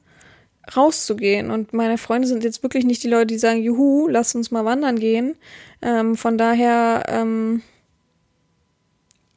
rauszugehen. 0.76 1.50
Und 1.50 1.72
meine 1.72 1.98
Freunde 1.98 2.28
sind 2.28 2.44
jetzt 2.44 2.62
wirklich 2.62 2.84
nicht 2.84 3.02
die 3.02 3.08
Leute, 3.08 3.26
die 3.26 3.38
sagen, 3.38 3.62
juhu, 3.62 4.08
lass 4.08 4.34
uns 4.34 4.50
mal 4.50 4.64
wandern 4.64 4.98
gehen. 4.98 5.36
Ähm, 5.82 6.16
von 6.16 6.38
daher 6.38 7.04
ähm, 7.08 7.62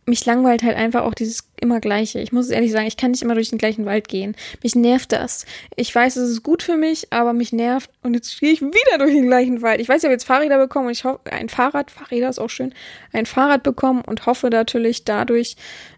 mich 0.05 0.25
langweilt 0.25 0.63
halt 0.63 0.75
einfach 0.75 1.03
auch 1.03 1.13
dieses 1.13 1.47
immer 1.61 1.79
Gleiche. 1.79 2.19
Ich 2.19 2.33
muss 2.33 2.49
ehrlich 2.49 2.71
sagen, 2.71 2.87
ich 2.87 2.97
kann 2.97 3.11
nicht 3.11 3.21
immer 3.21 3.35
durch 3.35 3.49
den 3.49 3.57
gleichen 3.57 3.85
Wald 3.85 4.09
gehen. 4.09 4.35
Mich 4.61 4.75
nervt 4.75 5.13
das. 5.13 5.45
Ich 5.77 5.95
weiß, 5.95 6.17
es 6.17 6.29
ist 6.29 6.43
gut 6.43 6.61
für 6.61 6.75
mich, 6.75 7.07
aber 7.11 7.31
mich 7.31 7.53
nervt. 7.53 7.89
Und 8.03 8.13
jetzt 8.13 8.37
gehe 8.39 8.51
ich 8.51 8.61
wieder 8.61 8.97
durch 8.97 9.13
den 9.13 9.27
gleichen 9.27 9.61
Wald. 9.61 9.79
Ich 9.79 9.87
weiß, 9.87 10.01
ich 10.01 10.05
habe 10.05 10.13
jetzt 10.13 10.25
Fahrräder 10.25 10.57
bekommen 10.57 10.87
und 10.87 10.91
ich 10.91 11.05
hoffe, 11.05 11.19
ein 11.31 11.47
Fahrrad, 11.47 11.89
Fahrräder 11.89 12.27
ist 12.27 12.39
auch 12.39 12.49
schön, 12.49 12.73
ein 13.13 13.25
Fahrrad 13.25 13.63
bekommen 13.63 14.01
und 14.05 14.25
hoffe 14.25 14.49
natürlich 14.49 15.05
dadurch, 15.05 15.55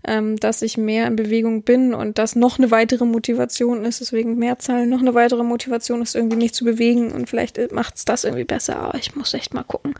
ähm, 0.07 0.37
dass 0.37 0.61
ich 0.61 0.77
mehr 0.77 1.07
in 1.07 1.15
Bewegung 1.15 1.63
bin 1.63 1.95
und 1.95 2.19
dass 2.19 2.35
noch 2.35 2.59
eine 2.59 2.69
weitere 2.69 3.05
Motivation 3.05 3.85
ist, 3.85 4.01
deswegen 4.01 4.37
Mehrzahl, 4.37 4.85
noch 4.85 4.99
eine 4.99 5.15
weitere 5.15 5.43
Motivation 5.43 6.03
ist, 6.03 6.15
irgendwie 6.15 6.37
mich 6.37 6.53
zu 6.53 6.63
bewegen 6.63 7.11
und 7.11 7.27
vielleicht 7.27 7.71
macht's 7.71 8.05
das 8.05 8.23
irgendwie 8.23 8.43
besser, 8.43 8.77
aber 8.77 8.99
ich 8.99 9.15
muss 9.15 9.33
echt 9.33 9.53
mal 9.53 9.63
gucken. 9.63 9.95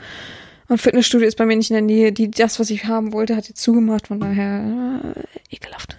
Und 0.68 0.82
Fitnessstudio 0.82 1.28
ist 1.28 1.38
bei 1.38 1.46
mir 1.46 1.56
nicht 1.56 1.70
in 1.70 1.76
der 1.76 1.82
Nähe. 1.82 2.12
Die, 2.12 2.32
das, 2.32 2.60
was 2.60 2.70
ich 2.70 2.86
haben 2.86 3.14
wollte, 3.14 3.36
hat 3.36 3.48
jetzt 3.48 3.62
zugemacht. 3.62 4.08
Von 4.08 4.20
daher 4.20 5.14
äh, 5.16 5.56
ekelhaft. 5.56 5.98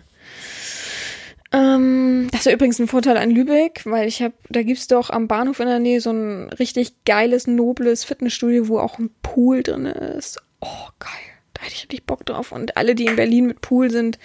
Ähm, 1.52 2.28
das 2.32 2.46
ist 2.46 2.52
übrigens 2.52 2.78
ein 2.80 2.88
Vorteil 2.88 3.16
an 3.16 3.30
Lübeck, 3.30 3.82
weil 3.84 4.08
ich 4.08 4.20
habe, 4.20 4.34
da 4.48 4.62
gibt's 4.62 4.88
doch 4.88 5.10
am 5.10 5.28
Bahnhof 5.28 5.60
in 5.60 5.68
der 5.68 5.78
Nähe 5.78 6.00
so 6.00 6.10
ein 6.10 6.48
richtig 6.50 7.04
geiles, 7.04 7.46
nobles 7.46 8.04
Fitnessstudio, 8.04 8.68
wo 8.68 8.78
auch 8.80 8.98
ein 8.98 9.10
Pool 9.22 9.62
drin 9.62 9.86
ist. 9.86 10.42
Oh, 10.60 10.88
geil. 10.98 11.10
Da 11.54 11.62
hätte 11.62 11.74
ich 11.74 11.82
richtig 11.82 12.04
Bock 12.04 12.26
drauf. 12.26 12.50
Und 12.50 12.76
alle, 12.76 12.94
die 12.94 13.06
in 13.06 13.16
Berlin 13.16 13.46
mit 13.46 13.60
Pool 13.60 13.90
sind, 13.90 14.18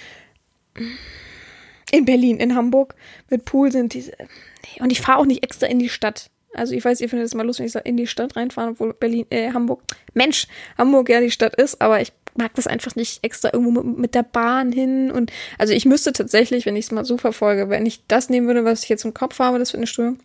in 1.92 2.06
Berlin, 2.06 2.38
in 2.38 2.56
Hamburg 2.56 2.96
mit 3.30 3.46
Pool 3.46 3.72
sind 3.72 3.94
diese. 3.94 4.12
Nee. 4.12 4.82
Und 4.82 4.92
ich 4.92 5.02
fahre 5.02 5.20
auch 5.20 5.26
nicht 5.26 5.44
extra 5.44 5.68
in 5.68 5.80
die 5.80 5.89
Stadt. 5.89 6.31
Also 6.54 6.74
ich 6.74 6.84
weiß, 6.84 6.99
ihr 7.02 7.10
findet 7.10 7.28
es 7.28 7.34
mal 7.34 7.45
lustig, 7.45 7.74
wenn 7.74 7.82
ich 7.82 7.89
in 7.89 7.97
die 7.97 8.08
Stadt 8.08 8.36
reinfahre, 8.36 8.72
obwohl 8.72 8.93
Berlin, 8.93 9.26
äh, 9.30 9.52
Hamburg, 9.54 9.82
Mensch, 10.14 10.47
Hamburg 10.78 11.10
ja 11.10 11.22
die 11.22 11.32
Stadt 11.32 11.56
ist, 11.56 11.82
aber 11.82 12.02
ich 12.02 12.12
mag 12.36 12.54
das 12.56 12.68
einfach 12.68 12.95
nicht 12.95 13.24
extra 13.24 13.49
irgendwo 13.54 13.82
mit, 13.82 13.97
mit 13.97 14.16
der 14.16 14.24
Bahn 14.24 14.72
hin 14.72 15.12
und 15.12 15.32
also 15.58 15.74
ich 15.74 15.86
müsste 15.86 16.14
tatsächlich, 16.14 16.66
wenn 16.66 16.76
ich 16.76 16.86
es 16.86 16.91
mal 16.91 17.06
so 17.06 17.18
verfolge, 17.18 17.70
wenn 17.70 17.86
ich 17.86 18.04
das 18.08 18.30
nehmen 18.30 18.47
würde, 18.47 18.66
was 18.66 18.84
ich 18.84 18.89
jetzt 18.89 19.06
im 19.06 19.14
Kopf 19.14 19.39
habe, 19.39 19.60
das 19.60 19.72
Fitnessstudio, 19.72 20.18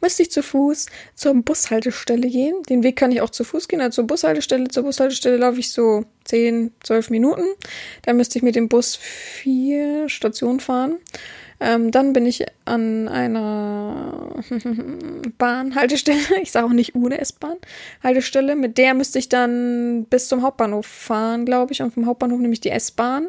müsste 0.00 0.22
ich 0.22 0.30
zu 0.30 0.42
Fuß 0.42 0.86
zur 1.14 1.34
Bushaltestelle 1.34 2.28
gehen. 2.28 2.62
Den 2.68 2.82
Weg 2.82 2.96
kann 2.96 3.12
ich 3.12 3.20
auch 3.20 3.30
zu 3.30 3.44
Fuß 3.44 3.68
gehen, 3.68 3.80
also 3.80 3.96
zur 3.96 4.06
Bushaltestelle. 4.06 4.68
Zur 4.68 4.84
Bushaltestelle 4.84 5.36
laufe 5.36 5.60
ich 5.60 5.72
so 5.72 6.04
10, 6.24 6.72
12 6.82 7.10
Minuten. 7.10 7.44
Dann 8.02 8.16
müsste 8.16 8.38
ich 8.38 8.42
mit 8.42 8.56
dem 8.56 8.68
Bus 8.68 8.96
vier 8.96 10.08
Stationen 10.08 10.60
fahren. 10.60 10.98
Ähm, 11.60 11.90
dann 11.90 12.12
bin 12.12 12.24
ich 12.24 12.46
an 12.64 13.08
einer 13.08 14.42
Bahnhaltestelle, 15.38 16.18
ich 16.42 16.52
sage 16.52 16.66
auch 16.66 16.72
nicht 16.72 16.94
ohne 16.94 17.18
S-Bahn, 17.18 17.56
Haltestelle, 18.02 18.54
mit 18.54 18.78
der 18.78 18.94
müsste 18.94 19.18
ich 19.18 19.28
dann 19.28 20.04
bis 20.04 20.28
zum 20.28 20.42
Hauptbahnhof 20.42 20.86
fahren, 20.86 21.44
glaube 21.44 21.72
ich. 21.72 21.82
Und 21.82 21.92
vom 21.92 22.06
Hauptbahnhof 22.06 22.40
nehme 22.40 22.52
ich 22.52 22.60
die 22.60 22.70
S-Bahn. 22.70 23.28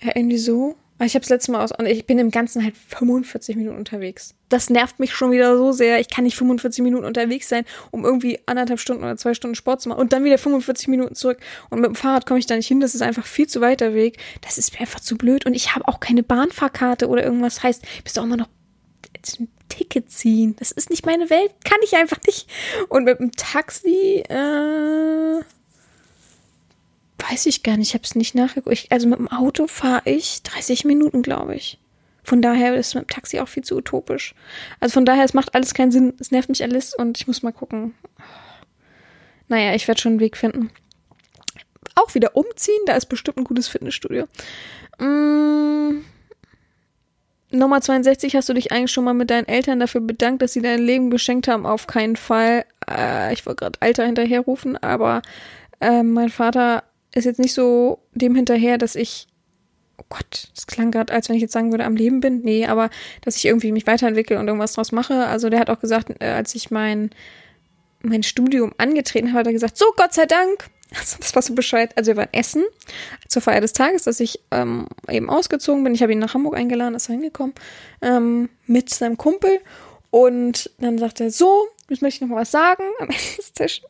Ja, 0.00 0.12
irgendwie 0.16 0.38
so. 0.38 0.74
Ich 1.04 1.14
habe 1.14 1.22
es 1.22 1.28
letztes 1.28 1.48
Mal 1.48 1.62
aus 1.62 1.72
und 1.72 1.86
ich 1.86 2.06
bin 2.06 2.18
im 2.18 2.30
Ganzen 2.30 2.62
halt 2.62 2.76
45 2.76 3.56
Minuten 3.56 3.76
unterwegs. 3.76 4.34
Das 4.48 4.70
nervt 4.70 5.00
mich 5.00 5.14
schon 5.14 5.32
wieder 5.32 5.56
so 5.56 5.72
sehr. 5.72 5.98
Ich 5.98 6.08
kann 6.08 6.24
nicht 6.24 6.36
45 6.36 6.82
Minuten 6.84 7.04
unterwegs 7.04 7.48
sein, 7.48 7.64
um 7.90 8.04
irgendwie 8.04 8.38
anderthalb 8.46 8.78
Stunden 8.78 9.02
oder 9.02 9.16
zwei 9.16 9.34
Stunden 9.34 9.54
Sport 9.54 9.80
zu 9.80 9.88
machen 9.88 10.00
und 10.00 10.12
dann 10.12 10.24
wieder 10.24 10.38
45 10.38 10.88
Minuten 10.88 11.14
zurück. 11.14 11.38
Und 11.70 11.80
mit 11.80 11.88
dem 11.88 11.94
Fahrrad 11.94 12.26
komme 12.26 12.38
ich 12.38 12.46
da 12.46 12.54
nicht 12.54 12.68
hin. 12.68 12.80
Das 12.80 12.94
ist 12.94 13.02
einfach 13.02 13.26
viel 13.26 13.48
zu 13.48 13.60
weiter 13.60 13.94
Weg. 13.94 14.18
Das 14.42 14.58
ist 14.58 14.74
mir 14.74 14.80
einfach 14.80 15.00
zu 15.00 15.16
blöd. 15.16 15.46
Und 15.46 15.54
ich 15.54 15.74
habe 15.74 15.88
auch 15.88 16.00
keine 16.00 16.22
Bahnfahrkarte 16.22 17.08
oder 17.08 17.24
irgendwas. 17.24 17.62
Heißt, 17.62 17.82
ich 17.82 18.04
müsste 18.04 18.20
auch 18.20 18.24
immer 18.24 18.36
noch 18.36 18.48
ein 19.38 19.48
Ticket 19.68 20.10
ziehen. 20.10 20.54
Das 20.58 20.70
ist 20.70 20.90
nicht 20.90 21.06
meine 21.06 21.30
Welt. 21.30 21.52
Kann 21.64 21.78
ich 21.82 21.96
einfach 21.96 22.18
nicht. 22.26 22.48
Und 22.88 23.04
mit 23.04 23.18
dem 23.18 23.32
Taxi, 23.32 24.22
äh 24.28 25.42
Weiß 27.30 27.46
ich 27.46 27.62
gar 27.62 27.76
nicht, 27.76 27.88
ich 27.88 27.94
habe 27.94 28.04
es 28.04 28.14
nicht 28.14 28.34
nachgeguckt. 28.34 28.86
also 28.90 29.06
mit 29.06 29.18
dem 29.18 29.28
Auto 29.28 29.66
fahre 29.66 30.02
ich 30.06 30.42
30 30.42 30.84
Minuten, 30.84 31.22
glaube 31.22 31.54
ich. 31.54 31.78
Von 32.24 32.40
daher 32.40 32.74
ist 32.74 32.94
mit 32.94 33.04
dem 33.04 33.08
Taxi 33.08 33.40
auch 33.40 33.48
viel 33.48 33.64
zu 33.64 33.76
utopisch. 33.76 34.34
Also 34.80 34.94
von 34.94 35.04
daher, 35.04 35.24
es 35.24 35.34
macht 35.34 35.54
alles 35.54 35.74
keinen 35.74 35.92
Sinn. 35.92 36.14
Es 36.20 36.30
nervt 36.30 36.48
mich 36.48 36.62
alles 36.62 36.94
und 36.94 37.18
ich 37.18 37.26
muss 37.26 37.42
mal 37.42 37.52
gucken. 37.52 37.94
Naja, 39.48 39.74
ich 39.74 39.88
werde 39.88 40.00
schon 40.00 40.12
einen 40.12 40.20
Weg 40.20 40.36
finden. 40.36 40.70
Auch 41.94 42.14
wieder 42.14 42.36
umziehen, 42.36 42.80
da 42.86 42.94
ist 42.94 43.06
bestimmt 43.06 43.38
ein 43.38 43.44
gutes 43.44 43.68
Fitnessstudio. 43.68 44.26
Mmh. 44.98 46.02
Nummer 47.50 47.82
62, 47.82 48.34
hast 48.34 48.48
du 48.48 48.54
dich 48.54 48.72
eigentlich 48.72 48.92
schon 48.92 49.04
mal 49.04 49.12
mit 49.12 49.28
deinen 49.28 49.46
Eltern 49.46 49.78
dafür 49.78 50.00
bedankt, 50.00 50.40
dass 50.40 50.54
sie 50.54 50.62
dein 50.62 50.80
Leben 50.80 51.10
geschenkt 51.10 51.48
haben? 51.48 51.66
Auf 51.66 51.86
keinen 51.86 52.16
Fall. 52.16 52.64
Äh, 52.88 53.34
ich 53.34 53.44
wollte 53.44 53.64
gerade 53.64 53.78
Alter 53.80 54.06
hinterherrufen, 54.06 54.78
aber 54.78 55.20
äh, 55.80 56.02
mein 56.02 56.30
Vater 56.30 56.84
ist 57.14 57.24
jetzt 57.24 57.40
nicht 57.40 57.54
so 57.54 58.00
dem 58.14 58.34
hinterher, 58.34 58.78
dass 58.78 58.94
ich, 58.94 59.26
oh 59.98 60.04
Gott, 60.08 60.48
das 60.54 60.66
klang 60.66 60.90
gerade, 60.90 61.12
als 61.12 61.28
wenn 61.28 61.36
ich 61.36 61.42
jetzt 61.42 61.52
sagen 61.52 61.70
würde, 61.70 61.84
am 61.84 61.96
Leben 61.96 62.20
bin. 62.20 62.40
Nee, 62.42 62.66
aber 62.66 62.90
dass 63.22 63.36
ich 63.36 63.44
irgendwie 63.44 63.72
mich 63.72 63.86
weiterentwickle 63.86 64.38
und 64.38 64.46
irgendwas 64.46 64.72
draus 64.72 64.92
mache. 64.92 65.26
Also 65.26 65.50
der 65.50 65.60
hat 65.60 65.70
auch 65.70 65.80
gesagt, 65.80 66.12
äh, 66.20 66.26
als 66.26 66.54
ich 66.54 66.70
mein, 66.70 67.10
mein 68.02 68.22
Studium 68.22 68.72
angetreten 68.78 69.28
habe, 69.28 69.40
hat 69.40 69.46
er 69.46 69.52
gesagt, 69.52 69.76
so, 69.76 69.86
Gott 69.96 70.14
sei 70.14 70.26
Dank. 70.26 70.68
Also, 70.94 71.16
das 71.20 71.34
war 71.34 71.40
so 71.40 71.54
Bescheid. 71.54 71.96
Also 71.96 72.10
wir 72.10 72.18
waren 72.18 72.28
essen 72.32 72.64
zur 73.26 73.40
Feier 73.40 73.62
des 73.62 73.72
Tages, 73.72 74.02
dass 74.02 74.20
ich 74.20 74.40
ähm, 74.50 74.88
eben 75.08 75.30
ausgezogen 75.30 75.82
bin. 75.84 75.94
Ich 75.94 76.02
habe 76.02 76.12
ihn 76.12 76.18
nach 76.18 76.34
Hamburg 76.34 76.54
eingeladen, 76.54 76.94
ist 76.94 77.08
er 77.08 77.14
hingekommen, 77.14 77.54
ähm, 78.02 78.50
mit 78.66 78.90
seinem 78.90 79.16
Kumpel. 79.16 79.60
Und 80.12 80.70
dann 80.76 80.98
sagt 80.98 81.20
er, 81.20 81.30
so, 81.30 81.68
jetzt 81.88 82.02
möchte 82.02 82.16
ich 82.16 82.20
noch 82.20 82.28
mal 82.28 82.42
was 82.42 82.50
sagen 82.50 82.82
am 83.00 83.08
Essenstisch. 83.08 83.80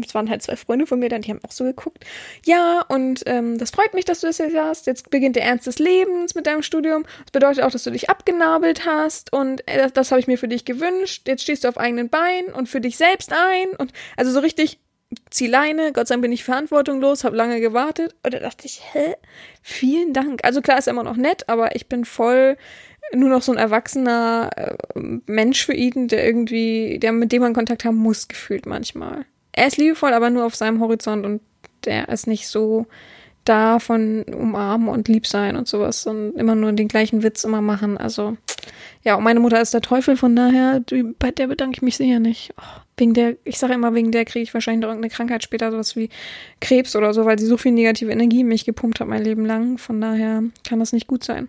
Es 0.00 0.14
waren 0.14 0.30
halt 0.30 0.40
zwei 0.40 0.54
Freunde 0.54 0.86
von 0.86 1.00
mir, 1.00 1.08
dann 1.08 1.22
die 1.22 1.30
haben 1.30 1.40
auch 1.44 1.50
so 1.50 1.64
geguckt. 1.64 2.04
Ja, 2.46 2.84
und 2.88 3.24
ähm, 3.26 3.58
das 3.58 3.72
freut 3.72 3.92
mich, 3.92 4.04
dass 4.04 4.20
du 4.20 4.28
das 4.28 4.38
jetzt 4.38 4.54
hast. 4.56 4.86
Jetzt 4.86 5.10
beginnt 5.10 5.34
der 5.34 5.42
Ernst 5.42 5.66
des 5.66 5.80
Lebens 5.80 6.36
mit 6.36 6.46
deinem 6.46 6.62
Studium. 6.62 7.02
Das 7.24 7.32
bedeutet 7.32 7.64
auch, 7.64 7.72
dass 7.72 7.82
du 7.82 7.90
dich 7.90 8.08
abgenabelt 8.08 8.86
hast 8.86 9.32
und 9.32 9.66
äh, 9.66 9.76
das, 9.76 9.92
das 9.92 10.12
habe 10.12 10.20
ich 10.20 10.28
mir 10.28 10.38
für 10.38 10.46
dich 10.46 10.64
gewünscht. 10.64 11.26
Jetzt 11.26 11.42
stehst 11.42 11.64
du 11.64 11.68
auf 11.68 11.78
eigenen 11.78 12.08
Beinen 12.08 12.52
und 12.54 12.68
für 12.68 12.80
dich 12.80 12.96
selbst 12.96 13.32
ein 13.32 13.74
und 13.76 13.92
also 14.16 14.30
so 14.30 14.38
richtig 14.38 14.78
zieh 15.30 15.48
Leine, 15.48 15.92
Gott 15.92 16.06
sei 16.06 16.14
Dank 16.14 16.22
bin 16.22 16.32
ich 16.32 16.44
verantwortungslos, 16.44 17.24
habe 17.24 17.36
lange 17.36 17.60
gewartet. 17.60 18.14
Und 18.22 18.34
da 18.34 18.38
dachte 18.38 18.66
ich, 18.66 18.82
hä? 18.92 19.16
Vielen 19.62 20.12
Dank. 20.12 20.44
Also 20.44 20.62
klar 20.62 20.78
ist 20.78 20.86
er 20.86 20.92
immer 20.92 21.02
noch 21.02 21.16
nett, 21.16 21.48
aber 21.48 21.74
ich 21.74 21.88
bin 21.88 22.04
voll 22.04 22.56
nur 23.14 23.28
noch 23.28 23.42
so 23.42 23.52
ein 23.52 23.58
erwachsener 23.58 24.50
äh, 24.56 24.74
Mensch 25.26 25.64
für 25.64 25.74
ihn, 25.74 26.08
der 26.08 26.24
irgendwie, 26.24 26.98
der 26.98 27.12
mit 27.12 27.32
dem 27.32 27.42
man 27.42 27.54
Kontakt 27.54 27.84
haben 27.84 27.96
muss, 27.96 28.28
gefühlt 28.28 28.66
manchmal. 28.66 29.24
Er 29.52 29.66
ist 29.66 29.76
liebevoll, 29.76 30.12
aber 30.14 30.30
nur 30.30 30.46
auf 30.46 30.54
seinem 30.54 30.80
Horizont 30.80 31.26
und 31.26 31.40
der 31.84 32.08
ist 32.08 32.26
nicht 32.26 32.48
so 32.48 32.86
da 33.44 33.78
von 33.78 34.22
umarmen 34.22 34.88
und 34.88 35.08
lieb 35.08 35.26
sein 35.26 35.56
und 35.56 35.66
sowas 35.66 36.06
und 36.06 36.34
immer 36.36 36.54
nur 36.54 36.72
den 36.72 36.88
gleichen 36.88 37.22
Witz 37.22 37.44
immer 37.44 37.60
machen. 37.60 37.98
Also 37.98 38.36
ja, 39.04 39.16
und 39.16 39.24
meine 39.24 39.40
Mutter 39.40 39.60
ist 39.60 39.74
der 39.74 39.80
Teufel, 39.80 40.16
von 40.16 40.36
daher, 40.36 40.80
bei 41.18 41.32
der 41.32 41.48
bedanke 41.48 41.76
ich 41.76 41.82
mich 41.82 41.96
sicher 41.96 42.20
nicht. 42.20 42.54
Oh, 42.56 42.80
wegen 42.96 43.14
der, 43.14 43.36
ich 43.42 43.58
sage 43.58 43.74
immer, 43.74 43.94
wegen 43.94 44.12
der 44.12 44.24
kriege 44.24 44.44
ich 44.44 44.54
wahrscheinlich 44.54 44.82
noch 44.82 44.90
irgendeine 44.90 45.12
Krankheit 45.12 45.42
später, 45.42 45.72
sowas 45.72 45.96
wie 45.96 46.08
Krebs 46.60 46.94
oder 46.94 47.12
so, 47.12 47.24
weil 47.24 47.38
sie 47.38 47.46
so 47.46 47.56
viel 47.56 47.72
negative 47.72 48.12
Energie 48.12 48.40
in 48.40 48.48
mich 48.48 48.64
gepumpt 48.64 49.00
hat 49.00 49.08
mein 49.08 49.24
Leben 49.24 49.44
lang. 49.44 49.78
Von 49.78 50.00
daher 50.00 50.44
kann 50.66 50.78
das 50.78 50.92
nicht 50.92 51.08
gut 51.08 51.24
sein. 51.24 51.48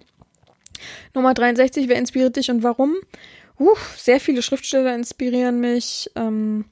Nummer 1.14 1.34
63, 1.34 1.88
wer 1.88 1.98
inspiriert 1.98 2.36
dich 2.36 2.50
und 2.50 2.64
warum? 2.64 2.96
Uh, 3.60 3.76
sehr 3.98 4.20
viele 4.20 4.42
Schriftsteller 4.42 4.96
inspirieren 4.96 5.60
mich. 5.60 6.10
Ähm, 6.16 6.66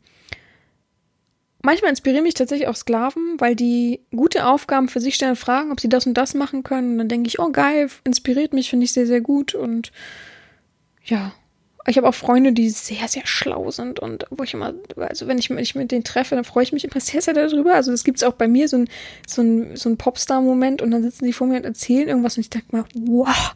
manchmal 1.62 1.92
inspirieren 1.92 2.24
mich 2.24 2.34
tatsächlich 2.34 2.68
auch 2.68 2.76
Sklaven, 2.76 3.40
weil 3.40 3.56
die 3.56 4.02
gute 4.16 4.48
Aufgaben 4.48 4.88
für 4.88 5.00
sich 5.00 5.16
stellen, 5.16 5.36
fragen, 5.36 5.72
ob 5.72 5.80
sie 5.80 5.90
das 5.90 6.08
und 6.08 6.16
das 6.16 6.34
machen 6.34 6.64
können. 6.64 6.94
Und 6.94 6.98
dann 6.98 7.10
denke 7.10 7.28
ich, 7.28 7.40
oh 7.40 7.52
geil, 7.52 7.90
inspiriert 8.04 8.54
mich, 8.54 8.70
finde 8.70 8.86
ich 8.86 8.94
sehr, 8.94 9.08
sehr 9.08 9.22
gut. 9.22 9.54
Und 9.54 9.92
ja, 11.04 11.34
ich 11.88 11.98
habe 11.98 12.08
auch 12.08 12.14
Freunde, 12.14 12.54
die 12.54 12.70
sehr, 12.70 13.08
sehr 13.08 13.26
schlau 13.26 13.72
sind 13.72 14.00
und 14.00 14.26
wo 14.30 14.44
ich 14.44 14.54
immer, 14.54 14.74
also 14.98 15.28
wenn 15.28 15.40
ich 15.40 15.50
mich 15.50 15.74
mit 15.74 15.92
denen 15.92 16.04
treffe, 16.04 16.36
dann 16.36 16.44
freue 16.44 16.64
ich 16.64 16.72
mich 16.72 16.84
immer 16.84 17.00
sehr, 17.00 17.22
sehr 17.22 17.34
darüber. 17.34 17.74
Also 17.74 17.92
das 17.92 18.04
gibt 18.04 18.24
auch 18.24 18.34
bei 18.34 18.48
mir, 18.48 18.68
so 18.68 18.78
ein, 18.78 18.90
so 19.28 19.42
ein, 19.42 19.76
so 19.76 19.90
ein 19.90 19.98
Popstar-Moment 19.98 20.82
und 20.82 20.92
dann 20.92 21.02
sitzen 21.02 21.26
die 21.26 21.34
vor 21.34 21.48
mir 21.48 21.58
und 21.58 21.66
erzählen 21.66 22.08
irgendwas 22.08 22.38
und 22.38 22.42
ich 22.42 22.50
denke 22.50 22.68
mal, 22.76 22.86
wow, 22.94 23.56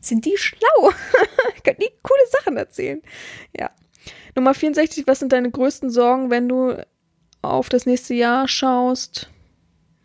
sind 0.00 0.24
die 0.24 0.36
schlau. 0.36 0.90
Können 1.64 1.78
die 1.80 1.92
coole 2.02 2.26
Sachen 2.30 2.56
erzählen. 2.56 3.00
Ja. 3.56 3.70
Nummer 4.34 4.54
64, 4.54 5.06
was 5.06 5.20
sind 5.20 5.32
deine 5.32 5.50
größten 5.50 5.90
Sorgen, 5.90 6.30
wenn 6.30 6.48
du 6.48 6.76
auf 7.42 7.68
das 7.68 7.86
nächste 7.86 8.14
Jahr 8.14 8.48
schaust? 8.48 9.30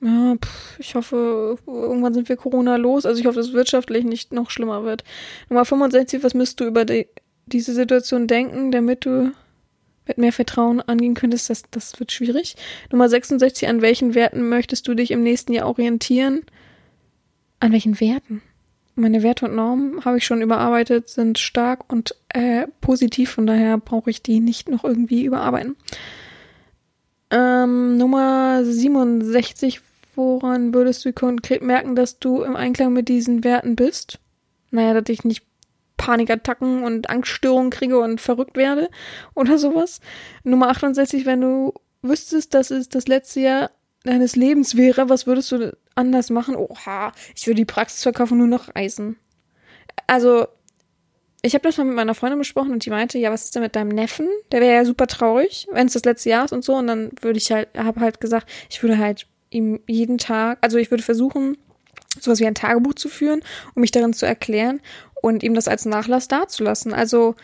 Ja, 0.04 0.36
pff, 0.36 0.80
ich 0.80 0.96
hoffe, 0.96 1.58
irgendwann 1.68 2.14
sind 2.14 2.28
wir 2.28 2.36
Corona 2.36 2.76
los. 2.78 3.06
Also 3.06 3.20
ich 3.20 3.28
hoffe, 3.28 3.38
dass 3.38 3.50
es 3.50 3.54
wirtschaftlich 3.54 4.04
nicht 4.04 4.34
noch 4.34 4.50
schlimmer 4.50 4.84
wird. 4.84 5.04
Nummer 5.50 5.64
65, 5.64 6.24
was 6.24 6.34
müsst 6.34 6.60
du 6.60 6.66
über 6.66 6.86
die, 6.86 7.08
diese 7.46 7.74
Situation 7.74 8.28
denken, 8.28 8.72
damit 8.72 9.06
du 9.06 9.32
mit 10.08 10.18
mehr 10.18 10.34
Vertrauen 10.34 10.82
angehen 10.82 11.14
könntest? 11.14 11.50
Das, 11.50 11.64
das 11.72 12.00
wird 12.00 12.12
schwierig. 12.12 12.56
Nummer 12.92 13.10
66, 13.10 13.68
an 13.68 13.82
welchen 13.82 14.16
Werten 14.16 14.50
möchtest 14.50 14.88
du 14.88 14.94
dich 14.94 15.12
im 15.12 15.24
nächsten 15.24 15.54
Jahr 15.54 15.68
orientieren? 15.68 16.42
An 17.60 17.72
welchen 17.72 18.00
Werten? 18.00 18.42
meine 18.96 19.24
Werte 19.24 19.46
und 19.46 19.56
Normen 19.56 20.06
habe 20.06 20.18
ich 20.18 20.26
schon 20.26 20.42
überarbeitet, 20.42 21.10
sind 21.10 21.39
stark 21.39 21.92
und 21.92 22.16
äh, 22.30 22.68
positiv, 22.82 23.32
von 23.32 23.48
daher 23.48 23.78
brauche 23.78 24.10
ich 24.10 24.22
die 24.22 24.39
nicht 24.39 24.70
noch 24.70 24.84
irgendwie 24.84 25.26
überarbeiten. 25.26 25.76
Ähm, 27.30 27.98
Nummer 27.98 28.64
67, 28.64 29.82
woran 30.16 30.74
würdest 30.74 31.06
du 31.06 31.14
konkret 31.14 31.62
merken, 31.62 31.96
dass 31.96 32.20
du 32.20 32.44
im 32.44 32.56
Einklang 32.56 32.94
mit 32.94 33.08
diesen 33.08 33.44
Werten 33.44 33.76
bist? 33.76 34.20
Naja, 34.70 35.00
dass 35.00 35.10
ich 35.10 35.24
nicht 35.24 35.44
Panikattacken 36.02 36.84
und 36.84 37.12
Angststörungen 37.12 37.70
kriege 37.70 37.99
und 37.99 38.20
verrückt 38.20 38.58
werde 38.58 38.89
oder 39.36 39.60
sowas. 39.60 39.99
Nummer 40.43 40.70
68, 40.70 41.28
wenn 41.28 41.41
du 41.41 41.76
wüsstest, 42.02 42.56
dass 42.56 42.72
es 42.72 42.89
das 42.89 43.08
letzte 43.08 43.41
Jahr 43.41 43.72
deines 44.04 44.36
Lebens 44.36 44.76
wäre, 44.76 45.10
was 45.10 45.28
würdest 45.28 45.52
du 45.52 45.78
anders 45.93 46.32
machen? 46.32 46.56
Oha, 46.56 47.12
ich 47.36 47.45
würde 47.45 47.58
die 47.58 47.66
Praxis 47.66 48.02
verkaufen, 48.02 48.39
nur 48.39 48.47
noch 48.47 48.76
reisen. 48.76 49.18
Also, 50.08 50.47
ich 51.43 51.54
habe 51.54 51.62
das 51.62 51.78
mal 51.78 51.84
mit 51.84 51.95
meiner 51.95 52.16
Freundin 52.16 52.39
besprochen 52.39 52.72
und 52.72 52.84
die 52.84 52.89
meinte, 52.89 53.20
ja, 53.20 53.32
was 53.32 53.43
ist 53.43 53.54
denn 53.54 53.62
mit 53.62 53.76
deinem 53.76 53.89
Neffen? 53.89 54.28
Der 54.52 54.60
wäre 54.60 54.74
ja 54.74 54.86
super 54.86 55.06
traurig, 55.06 55.68
wenn 55.72 55.86
es 55.86 55.93
das 55.93 56.06
letzte 56.06 56.32
Jahr 56.32 56.45
ist 56.45 56.52
und 56.52 56.64
so. 56.64 56.74
Und 56.74 56.88
dann 56.88 57.12
würde 57.22 57.38
ich 57.38 57.52
halt, 57.52 57.70
habe 57.78 57.99
halt 57.99 58.20
gesagt, 58.20 58.49
ich 58.72 58.82
würde 58.82 58.97
halt 58.97 59.28
ihm 59.52 59.82
jeden 59.86 60.18
Tag, 60.18 60.58
also 60.62 60.80
ich 60.80 60.89
würde 60.89 61.04
versuchen, 61.04 61.58
sowas 62.20 62.39
wie 62.39 62.47
ein 62.47 62.56
Tagebuch 62.56 62.95
zu 62.95 63.08
führen, 63.08 63.41
um 63.76 63.82
mich 63.82 63.91
darin 63.91 64.14
zu 64.14 64.26
erklären 64.26 64.82
und 65.22 65.44
ihm 65.44 65.54
das 65.54 65.68
als 65.68 65.86
Nachlass 65.86 66.28
dazulassen. 66.28 66.94
Also 66.94 67.36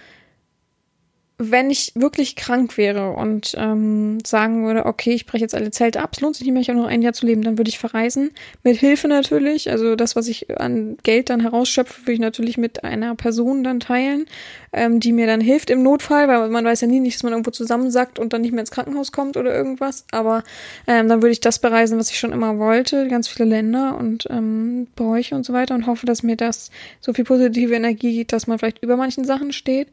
wenn 1.40 1.70
ich 1.70 1.92
wirklich 1.94 2.36
krank 2.36 2.78
wäre 2.78 3.12
und 3.12 3.54
ähm, 3.60 4.18
sagen 4.26 4.66
würde, 4.66 4.88
okay, 4.88 5.12
ich 5.12 5.28
breche 5.28 5.44
jetzt 5.44 5.54
alle 5.54 5.70
Zelte 5.70 6.02
ab, 6.02 6.12
es 6.14 6.20
lohnt 6.20 6.36
sich 6.36 6.46
nicht 6.46 6.54
mehr, 6.54 6.64
ich 6.64 6.70
habe 6.70 6.80
noch 6.80 6.88
ein 6.88 7.04
Jahr 7.04 7.14
zu 7.14 7.28
leben, 7.28 7.44
dann 7.44 7.60
würde 7.60 7.70
ich 7.70 7.78
verreisen. 7.78 8.32
Mit 8.64 8.78
Hilfe 8.78 9.08
natürlich. 9.08 9.70
Also 9.70 9.96
das, 9.96 10.16
was 10.16 10.28
ich 10.28 10.60
an 10.60 10.98
Geld 11.04 11.30
dann 11.30 11.42
herausschöpfe, 11.42 12.02
würde 12.02 12.14
ich 12.14 12.20
natürlich 12.20 12.58
mit 12.58 12.84
einer 12.84 13.14
Person 13.14 13.64
dann 13.64 13.80
teilen, 13.80 14.26
ähm, 14.74 15.00
die 15.00 15.12
mir 15.12 15.28
dann 15.28 15.40
hilft 15.40 15.70
im 15.70 15.84
Notfall, 15.84 16.28
weil 16.28 16.50
man 16.50 16.66
weiß 16.66 16.82
ja 16.82 16.88
nie 16.88 17.00
nicht, 17.00 17.18
dass 17.18 17.24
man 17.24 17.34
irgendwo 17.34 17.52
zusammensackt 17.52 18.18
und 18.18 18.34
dann 18.34 18.42
nicht 18.42 18.52
mehr 18.52 18.62
ins 18.62 18.72
Krankenhaus 18.72 19.12
kommt 19.12 19.38
oder 19.38 19.54
irgendwas. 19.54 20.06
Aber 20.12 20.44
ähm, 20.88 21.08
dann 21.08 21.22
würde 21.22 21.34
ich 21.34 21.40
das 21.40 21.60
bereisen, 21.60 22.00
was 22.00 22.10
ich 22.10 22.18
schon 22.18 22.32
immer 22.32 22.58
wollte, 22.58 23.08
ganz 23.10 23.28
viele 23.28 23.48
Länder 23.48 23.96
und 24.00 24.26
ähm, 24.32 24.88
Bräuche 24.96 25.36
und 25.36 25.46
so 25.46 25.54
weiter 25.54 25.76
und 25.76 25.86
hoffe, 25.86 26.08
dass 26.08 26.24
mir 26.24 26.36
das 26.36 26.72
so 27.00 27.14
viel 27.14 27.26
positive 27.26 27.76
Energie 27.76 28.16
gibt, 28.16 28.34
dass 28.34 28.48
man 28.48 28.58
vielleicht 28.58 28.82
über 28.82 28.98
manchen 28.98 29.24
Sachen 29.24 29.54
steht. 29.54 29.90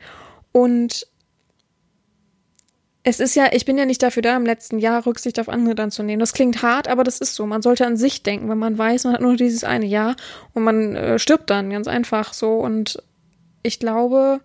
Und 0.52 1.06
es 3.06 3.20
ist 3.20 3.36
ja, 3.36 3.48
ich 3.52 3.66
bin 3.66 3.76
ja 3.76 3.84
nicht 3.84 4.02
dafür 4.02 4.22
da, 4.22 4.34
im 4.34 4.46
letzten 4.46 4.78
Jahr 4.78 5.04
Rücksicht 5.04 5.38
auf 5.38 5.50
andere 5.50 5.74
dann 5.74 5.90
zu 5.90 6.02
nehmen. 6.02 6.20
Das 6.20 6.32
klingt 6.32 6.62
hart, 6.62 6.88
aber 6.88 7.04
das 7.04 7.18
ist 7.18 7.34
so. 7.34 7.44
Man 7.44 7.60
sollte 7.60 7.86
an 7.86 7.98
sich 7.98 8.22
denken, 8.22 8.48
wenn 8.48 8.58
man 8.58 8.78
weiß, 8.78 9.04
man 9.04 9.12
hat 9.12 9.20
nur 9.20 9.36
dieses 9.36 9.62
eine 9.62 9.84
Jahr 9.84 10.16
und 10.54 10.64
man 10.64 10.96
äh, 10.96 11.18
stirbt 11.18 11.50
dann 11.50 11.68
ganz 11.68 11.86
einfach 11.86 12.32
so. 12.32 12.54
Und 12.54 13.02
ich 13.62 13.78
glaube, 13.78 14.40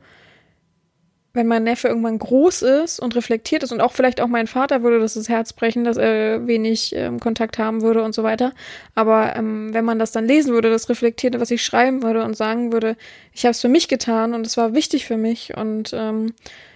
wenn 1.31 1.47
mein 1.47 1.63
Neffe 1.63 1.87
irgendwann 1.87 2.19
groß 2.19 2.63
ist 2.63 2.99
und 2.99 3.15
reflektiert 3.15 3.63
ist 3.63 3.71
und 3.71 3.79
auch 3.79 3.93
vielleicht 3.93 4.19
auch 4.19 4.27
mein 4.27 4.47
Vater 4.47 4.83
würde 4.83 4.99
das 4.99 5.13
das 5.13 5.29
Herz 5.29 5.53
brechen, 5.53 5.85
dass 5.85 5.95
er 5.95 6.45
wenig 6.45 6.93
ähm, 6.97 7.21
Kontakt 7.21 7.59
haben 7.59 7.81
würde 7.81 8.03
und 8.03 8.13
so 8.13 8.23
weiter. 8.23 8.51
Aber 8.93 9.37
ähm, 9.37 9.73
wenn 9.73 9.85
man 9.85 9.99
das 9.99 10.11
dann 10.11 10.25
lesen 10.25 10.51
würde, 10.51 10.69
das 10.69 10.89
reflektierte, 10.89 11.39
was 11.39 11.49
ich 11.49 11.63
schreiben 11.63 12.03
würde 12.03 12.25
und 12.25 12.35
sagen 12.35 12.73
würde, 12.73 12.97
ich 13.31 13.45
habe 13.45 13.51
es 13.51 13.61
für 13.61 13.69
mich 13.69 13.87
getan 13.87 14.33
und 14.33 14.45
es 14.45 14.57
war 14.57 14.73
wichtig 14.73 15.05
für 15.05 15.17
mich 15.17 15.55
und 15.55 15.93
ähm, 15.93 16.33
äh, 16.33 16.68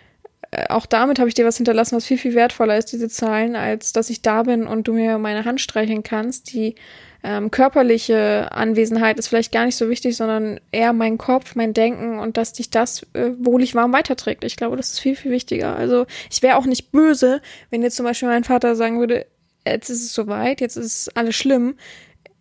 auch 0.70 0.86
damit 0.86 1.20
habe 1.20 1.30
ich 1.30 1.36
dir 1.36 1.46
was 1.46 1.58
hinterlassen, 1.58 1.96
was 1.96 2.06
viel, 2.06 2.18
viel 2.18 2.36
wertvoller 2.36 2.78
ist, 2.78 2.92
diese 2.92 3.10
Zahlen, 3.10 3.56
als 3.56 3.94
dass 3.94 4.10
ich 4.10 4.22
da 4.22 4.44
bin 4.44 4.68
und 4.68 4.88
du 4.88 4.94
mir 4.94 5.18
meine 5.18 5.46
Hand 5.46 5.62
streicheln 5.62 6.04
kannst. 6.04 6.54
Die 6.54 6.76
ähm, 7.24 7.52
körperliche 7.52 8.50
Anwesenheit 8.52 9.18
ist 9.18 9.30
vielleicht 9.30 9.54
gar 9.54 9.66
nicht 9.66 9.78
so 9.78 9.90
wichtig, 9.90 10.18
sondern 10.18 10.60
eher 10.72 10.92
mein 10.92 11.18
Kopf, 11.18 11.56
mein 11.56 11.74
Denken 11.74 12.20
und 12.20 12.36
dass 12.36 12.54
dich 12.54 12.70
das 12.70 13.04
äh, 13.14 13.32
wohlig 13.40 13.76
warm 13.76 13.94
weiterträgt. 13.94 14.44
Ich 14.44 14.58
glaube, 14.58 14.76
das 14.76 14.92
ist 14.92 15.00
viel, 15.00 15.16
viel 15.16 15.32
wichtiger. 15.32 15.76
Also 15.76 16.06
ich 16.30 16.42
wäre 16.42 16.58
auch 16.58 16.66
nicht 16.66 16.92
böse, 16.92 17.42
wenn 17.70 17.82
jetzt 17.82 17.96
zum 17.96 18.06
Beispiel 18.06 18.28
mein 18.28 18.44
Vater 18.44 18.76
sagen 18.76 19.00
würde, 19.00 19.26
jetzt 19.66 19.90
ist 19.90 20.04
es 20.04 20.14
soweit, 20.14 20.60
jetzt 20.60 20.76
ist 20.76 21.16
alles 21.16 21.36
schlimm. 21.36 21.76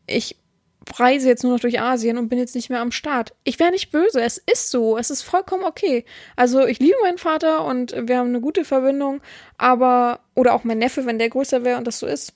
Ich 0.08 0.36
reise 0.97 1.28
jetzt 1.28 1.43
nur 1.43 1.53
noch 1.53 1.61
durch 1.61 1.80
Asien 1.80 2.18
und 2.18 2.28
bin 2.28 2.39
jetzt 2.39 2.55
nicht 2.55 2.70
mehr 2.70 2.80
am 2.80 2.93
Start. 2.93 3.35
Ich 3.45 3.59
wäre 3.59 3.70
nicht 3.70 3.91
böse, 3.91 4.20
es 4.20 4.39
ist 4.39 4.70
so, 4.70 4.99
es 4.99 5.11
ist 5.11 5.22
vollkommen 5.22 5.64
okay. 5.64 6.05
Also 6.37 6.66
ich 6.66 6.78
liebe 6.78 6.97
meinen 7.03 7.18
Vater 7.18 7.64
und 7.64 7.95
wir 7.97 8.18
haben 8.18 8.28
eine 8.28 8.41
gute 8.41 8.64
Verbindung, 8.64 9.20
aber, 9.59 10.20
oder 10.35 10.55
auch 10.55 10.64
mein 10.64 10.78
Neffe, 10.78 11.07
wenn 11.07 11.18
der 11.18 11.30
größer 11.30 11.64
wäre 11.64 11.78
und 11.78 11.87
das 11.87 11.99
so 11.99 12.07
ist. 12.07 12.35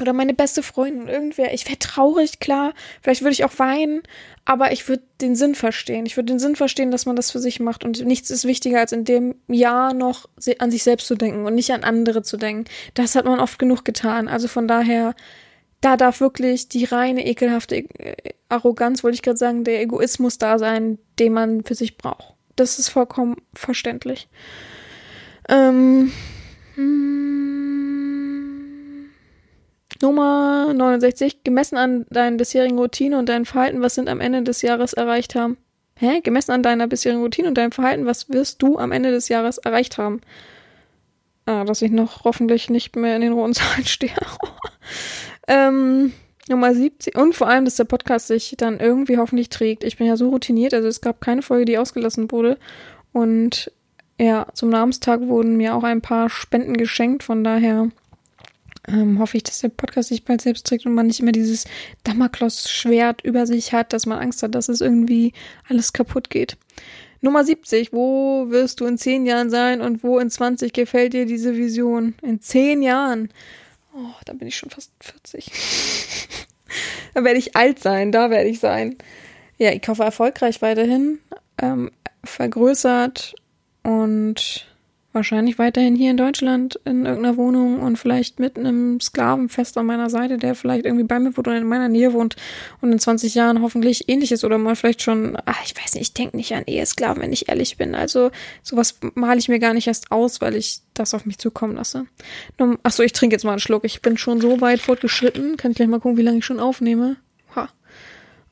Oder 0.00 0.12
meine 0.12 0.34
beste 0.34 0.62
Freundin, 0.62 1.08
irgendwer. 1.08 1.52
Ich 1.52 1.66
wäre 1.66 1.78
traurig, 1.78 2.38
klar. 2.38 2.72
Vielleicht 3.02 3.22
würde 3.22 3.32
ich 3.32 3.44
auch 3.44 3.58
weinen, 3.58 4.02
aber 4.44 4.72
ich 4.72 4.88
würde 4.88 5.02
den 5.20 5.34
Sinn 5.34 5.54
verstehen. 5.54 6.06
Ich 6.06 6.16
würde 6.16 6.32
den 6.32 6.38
Sinn 6.38 6.56
verstehen, 6.56 6.90
dass 6.90 7.06
man 7.06 7.16
das 7.16 7.32
für 7.32 7.40
sich 7.40 7.58
macht. 7.58 7.84
Und 7.84 8.04
nichts 8.04 8.30
ist 8.30 8.44
wichtiger, 8.44 8.78
als 8.78 8.92
in 8.92 9.04
dem 9.04 9.34
Jahr 9.48 9.94
noch 9.94 10.28
an 10.58 10.70
sich 10.70 10.84
selbst 10.84 11.08
zu 11.08 11.16
denken 11.16 11.46
und 11.46 11.54
nicht 11.54 11.72
an 11.72 11.82
andere 11.82 12.22
zu 12.22 12.36
denken. 12.36 12.64
Das 12.94 13.14
hat 13.16 13.24
man 13.24 13.40
oft 13.40 13.58
genug 13.58 13.84
getan. 13.84 14.28
Also 14.28 14.46
von 14.46 14.68
daher, 14.68 15.14
da 15.80 15.96
darf 15.96 16.20
wirklich 16.20 16.68
die 16.68 16.84
reine 16.84 17.26
ekelhafte 17.26 17.76
äh, 17.76 18.34
Arroganz, 18.48 19.04
wollte 19.04 19.14
ich 19.14 19.22
gerade 19.22 19.36
sagen, 19.36 19.64
der 19.64 19.80
Egoismus 19.80 20.38
da 20.38 20.58
sein, 20.58 20.98
den 21.18 21.32
man 21.32 21.64
für 21.64 21.74
sich 21.74 21.96
braucht. 21.98 22.34
Das 22.56 22.78
ist 22.78 22.88
vollkommen 22.88 23.36
verständlich. 23.54 24.28
Ähm, 25.48 26.12
hm, 26.74 27.18
Nummer 30.02 30.72
69. 30.74 31.44
Gemessen 31.44 31.76
an 31.76 32.06
deinen 32.10 32.36
bisherigen 32.36 32.78
Routine 32.78 33.18
und 33.18 33.28
deinen 33.28 33.46
Verhalten, 33.46 33.80
was 33.80 33.94
sind 33.94 34.08
am 34.08 34.20
Ende 34.20 34.42
des 34.42 34.62
Jahres 34.62 34.92
erreicht 34.92 35.34
haben? 35.34 35.56
Hä? 35.96 36.20
Gemessen 36.20 36.52
an 36.52 36.62
deiner 36.62 36.86
bisherigen 36.86 37.22
Routine 37.22 37.48
und 37.48 37.58
deinem 37.58 37.72
Verhalten, 37.72 38.06
was 38.06 38.28
wirst 38.28 38.62
du 38.62 38.78
am 38.78 38.92
Ende 38.92 39.10
des 39.10 39.28
Jahres 39.28 39.58
erreicht 39.58 39.98
haben? 39.98 40.20
Ah, 41.46 41.64
dass 41.64 41.82
ich 41.82 41.90
noch 41.90 42.24
hoffentlich 42.24 42.70
nicht 42.70 42.94
mehr 42.94 43.16
in 43.16 43.22
den 43.22 43.32
roten 43.32 43.54
Zahlen 43.54 43.86
stehe. 43.86 44.12
Ähm, 45.48 46.12
Nummer 46.48 46.74
70. 46.74 47.16
Und 47.16 47.34
vor 47.34 47.48
allem, 47.48 47.64
dass 47.64 47.76
der 47.76 47.84
Podcast 47.84 48.28
sich 48.28 48.54
dann 48.56 48.78
irgendwie 48.78 49.18
hoffentlich 49.18 49.48
trägt. 49.48 49.84
Ich 49.84 49.96
bin 49.96 50.06
ja 50.06 50.16
so 50.16 50.28
routiniert, 50.30 50.74
also 50.74 50.88
es 50.88 51.00
gab 51.00 51.20
keine 51.20 51.42
Folge, 51.42 51.64
die 51.64 51.78
ausgelassen 51.78 52.30
wurde. 52.30 52.58
Und 53.12 53.72
ja, 54.18 54.46
zum 54.54 54.70
Namenstag 54.70 55.20
wurden 55.22 55.56
mir 55.56 55.74
auch 55.74 55.84
ein 55.84 56.00
paar 56.00 56.30
Spenden 56.30 56.76
geschenkt. 56.76 57.22
Von 57.22 57.44
daher 57.44 57.88
ähm, 58.88 59.18
hoffe 59.18 59.36
ich, 59.36 59.42
dass 59.42 59.60
der 59.60 59.68
Podcast 59.68 60.08
sich 60.08 60.24
bald 60.24 60.40
selbst 60.40 60.66
trägt 60.66 60.86
und 60.86 60.94
man 60.94 61.06
nicht 61.06 61.20
immer 61.20 61.32
dieses 61.32 61.64
Damoklus-Schwert 62.04 63.22
über 63.22 63.46
sich 63.46 63.72
hat, 63.72 63.92
dass 63.92 64.06
man 64.06 64.18
Angst 64.18 64.42
hat, 64.42 64.54
dass 64.54 64.68
es 64.68 64.80
irgendwie 64.80 65.32
alles 65.68 65.92
kaputt 65.92 66.30
geht. 66.30 66.56
Nummer 67.20 67.44
70. 67.44 67.92
Wo 67.92 68.50
wirst 68.50 68.80
du 68.80 68.86
in 68.86 68.96
10 68.96 69.26
Jahren 69.26 69.50
sein 69.50 69.80
und 69.80 70.02
wo 70.02 70.18
in 70.18 70.30
20 70.30 70.72
gefällt 70.72 71.12
dir 71.12 71.26
diese 71.26 71.56
Vision? 71.56 72.14
In 72.22 72.40
10 72.40 72.82
Jahren. 72.82 73.28
Oh, 74.00 74.14
da 74.26 74.32
bin 74.32 74.46
ich 74.46 74.56
schon 74.56 74.70
fast 74.70 74.92
40. 75.00 75.50
da 77.14 77.24
werde 77.24 77.38
ich 77.38 77.56
alt 77.56 77.80
sein, 77.80 78.12
da 78.12 78.30
werde 78.30 78.48
ich 78.48 78.60
sein. 78.60 78.96
Ja, 79.58 79.72
ich 79.72 79.86
hoffe 79.88 80.04
erfolgreich 80.04 80.62
weiterhin. 80.62 81.18
Ähm, 81.60 81.90
vergrößert 82.22 83.34
und 83.82 84.67
wahrscheinlich 85.18 85.58
weiterhin 85.58 85.94
hier 85.94 86.10
in 86.10 86.16
Deutschland 86.16 86.80
in 86.84 87.04
irgendeiner 87.04 87.36
Wohnung 87.36 87.80
und 87.80 87.98
vielleicht 87.98 88.40
mit 88.40 88.58
einem 88.58 89.00
Sklavenfest 89.00 89.76
an 89.76 89.86
meiner 89.86 90.08
Seite, 90.08 90.38
der 90.38 90.54
vielleicht 90.54 90.86
irgendwie 90.86 91.04
bei 91.04 91.18
mir 91.18 91.36
wohnt 91.36 91.46
oder 91.46 91.58
in 91.58 91.66
meiner 91.66 91.88
Nähe 91.88 92.12
wohnt 92.12 92.36
und 92.80 92.90
in 92.92 92.98
20 92.98 93.34
Jahren 93.34 93.60
hoffentlich 93.60 94.08
ähnliches 94.08 94.44
oder 94.44 94.56
mal 94.56 94.76
vielleicht 94.76 95.02
schon, 95.02 95.36
ach, 95.44 95.64
ich 95.64 95.76
weiß 95.76 95.94
nicht, 95.94 96.02
ich 96.02 96.14
denke 96.14 96.36
nicht 96.36 96.54
an 96.54 96.64
Ehesklaven, 96.66 97.22
wenn 97.22 97.32
ich 97.32 97.48
ehrlich 97.48 97.76
bin. 97.76 97.94
Also 97.94 98.30
sowas 98.62 98.98
male 99.14 99.38
ich 99.38 99.48
mir 99.48 99.58
gar 99.58 99.74
nicht 99.74 99.86
erst 99.86 100.10
aus, 100.10 100.40
weil 100.40 100.54
ich 100.54 100.80
das 100.94 101.12
auf 101.14 101.26
mich 101.26 101.38
zukommen 101.38 101.76
lasse. 101.76 102.06
Achso, 102.82 103.02
ich 103.02 103.12
trinke 103.12 103.34
jetzt 103.34 103.44
mal 103.44 103.50
einen 103.50 103.60
Schluck. 103.60 103.84
Ich 103.84 104.00
bin 104.00 104.16
schon 104.16 104.40
so 104.40 104.60
weit 104.60 104.80
fortgeschritten. 104.80 105.56
Kann 105.56 105.72
ich 105.72 105.76
gleich 105.76 105.88
mal 105.88 106.00
gucken, 106.00 106.16
wie 106.16 106.22
lange 106.22 106.38
ich 106.38 106.44
schon 106.44 106.60
aufnehme. 106.60 107.16
Ha. 107.54 107.68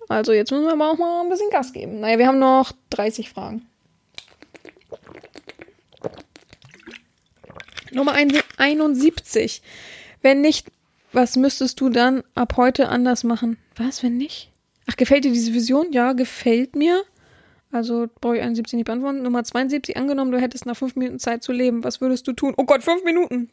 Also 0.08 0.32
jetzt 0.32 0.50
müssen 0.50 0.64
wir 0.64 0.72
aber 0.72 0.90
auch 0.90 0.98
mal 0.98 1.22
ein 1.22 1.30
bisschen 1.30 1.50
Gas 1.50 1.72
geben. 1.72 2.00
Naja, 2.00 2.18
wir 2.18 2.26
haben 2.26 2.38
noch 2.38 2.72
30 2.90 3.30
Fragen. 3.30 3.66
Nummer 7.92 8.12
71. 8.12 9.62
Wenn 10.22 10.40
nicht, 10.40 10.68
was 11.12 11.36
müsstest 11.36 11.80
du 11.80 11.88
dann 11.88 12.22
ab 12.34 12.54
heute 12.56 12.88
anders 12.88 13.24
machen? 13.24 13.58
Was, 13.76 14.02
wenn 14.02 14.16
nicht? 14.16 14.50
Ach, 14.86 14.96
gefällt 14.96 15.24
dir 15.24 15.32
diese 15.32 15.54
Vision? 15.54 15.92
Ja, 15.92 16.12
gefällt 16.12 16.76
mir. 16.76 17.02
Also 17.72 18.08
brauche 18.20 18.36
ich 18.36 18.42
71 18.42 18.74
nicht 18.74 18.86
beantworten. 18.86 19.22
Nummer 19.22 19.44
72. 19.44 19.96
Angenommen, 19.96 20.30
du 20.32 20.40
hättest 20.40 20.66
nach 20.66 20.76
fünf 20.76 20.96
Minuten 20.96 21.18
Zeit 21.18 21.42
zu 21.42 21.52
leben. 21.52 21.84
Was 21.84 22.00
würdest 22.00 22.26
du 22.26 22.32
tun? 22.32 22.54
Oh 22.56 22.64
Gott, 22.64 22.82
fünf 22.82 23.04
Minuten. 23.04 23.50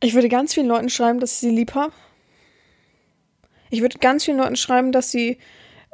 Ich 0.00 0.14
würde 0.14 0.28
ganz 0.28 0.52
vielen 0.54 0.66
Leuten 0.66 0.90
schreiben, 0.90 1.20
dass 1.20 1.32
ich 1.32 1.38
sie 1.38 1.50
lieb 1.50 1.74
habe. 1.74 1.92
Ich 3.70 3.80
würde 3.80 3.98
ganz 3.98 4.24
vielen 4.24 4.36
Leuten 4.36 4.56
schreiben, 4.56 4.92
dass 4.92 5.10
sie 5.10 5.38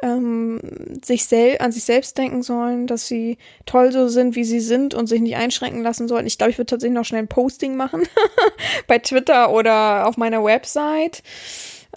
ähm, 0.02 0.60
sich 1.02 1.26
sel 1.26 1.56
an 1.60 1.72
sich 1.72 1.84
selbst 1.84 2.16
denken 2.16 2.42
sollen, 2.42 2.86
dass 2.86 3.06
sie 3.06 3.38
toll 3.66 3.92
so 3.92 4.08
sind, 4.08 4.36
wie 4.36 4.44
sie 4.44 4.60
sind 4.60 4.94
und 4.94 5.06
sich 5.06 5.20
nicht 5.20 5.36
einschränken 5.36 5.82
lassen 5.82 6.08
sollen. 6.08 6.26
Ich 6.26 6.38
glaube, 6.38 6.50
ich 6.50 6.58
würde 6.58 6.66
tatsächlich 6.66 6.96
noch 6.96 7.04
schnell 7.04 7.22
ein 7.22 7.28
Posting 7.28 7.76
machen 7.76 8.02
bei 8.86 8.98
Twitter 8.98 9.52
oder 9.52 10.06
auf 10.06 10.16
meiner 10.16 10.42
Website. 10.44 11.22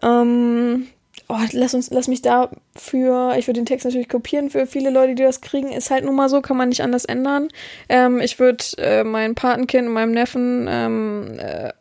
Ähm, 0.01 0.87
oh, 1.29 1.37
lass 1.51 1.73
uns, 1.73 1.89
lass 1.91 2.07
mich 2.07 2.21
dafür, 2.21 3.35
ich 3.37 3.47
würde 3.47 3.61
den 3.61 3.65
Text 3.65 3.85
natürlich 3.85 4.09
kopieren 4.09 4.49
für 4.49 4.67
viele 4.67 4.89
Leute, 4.89 5.15
die 5.15 5.23
das 5.23 5.41
kriegen. 5.41 5.71
Ist 5.71 5.91
halt 5.91 6.05
nun 6.05 6.15
mal 6.15 6.29
so, 6.29 6.41
kann 6.41 6.57
man 6.57 6.69
nicht 6.69 6.81
anders 6.81 7.05
ändern. 7.05 7.47
Ähm, 7.89 8.19
ich 8.19 8.39
würde 8.39 8.63
äh, 8.77 9.03
mein 9.03 9.35
Patenkind 9.35 9.87
und 9.87 9.93
meinem 9.93 10.11
Neffen 10.11 10.67
ähm, 10.69 11.39
äh, 11.39 11.71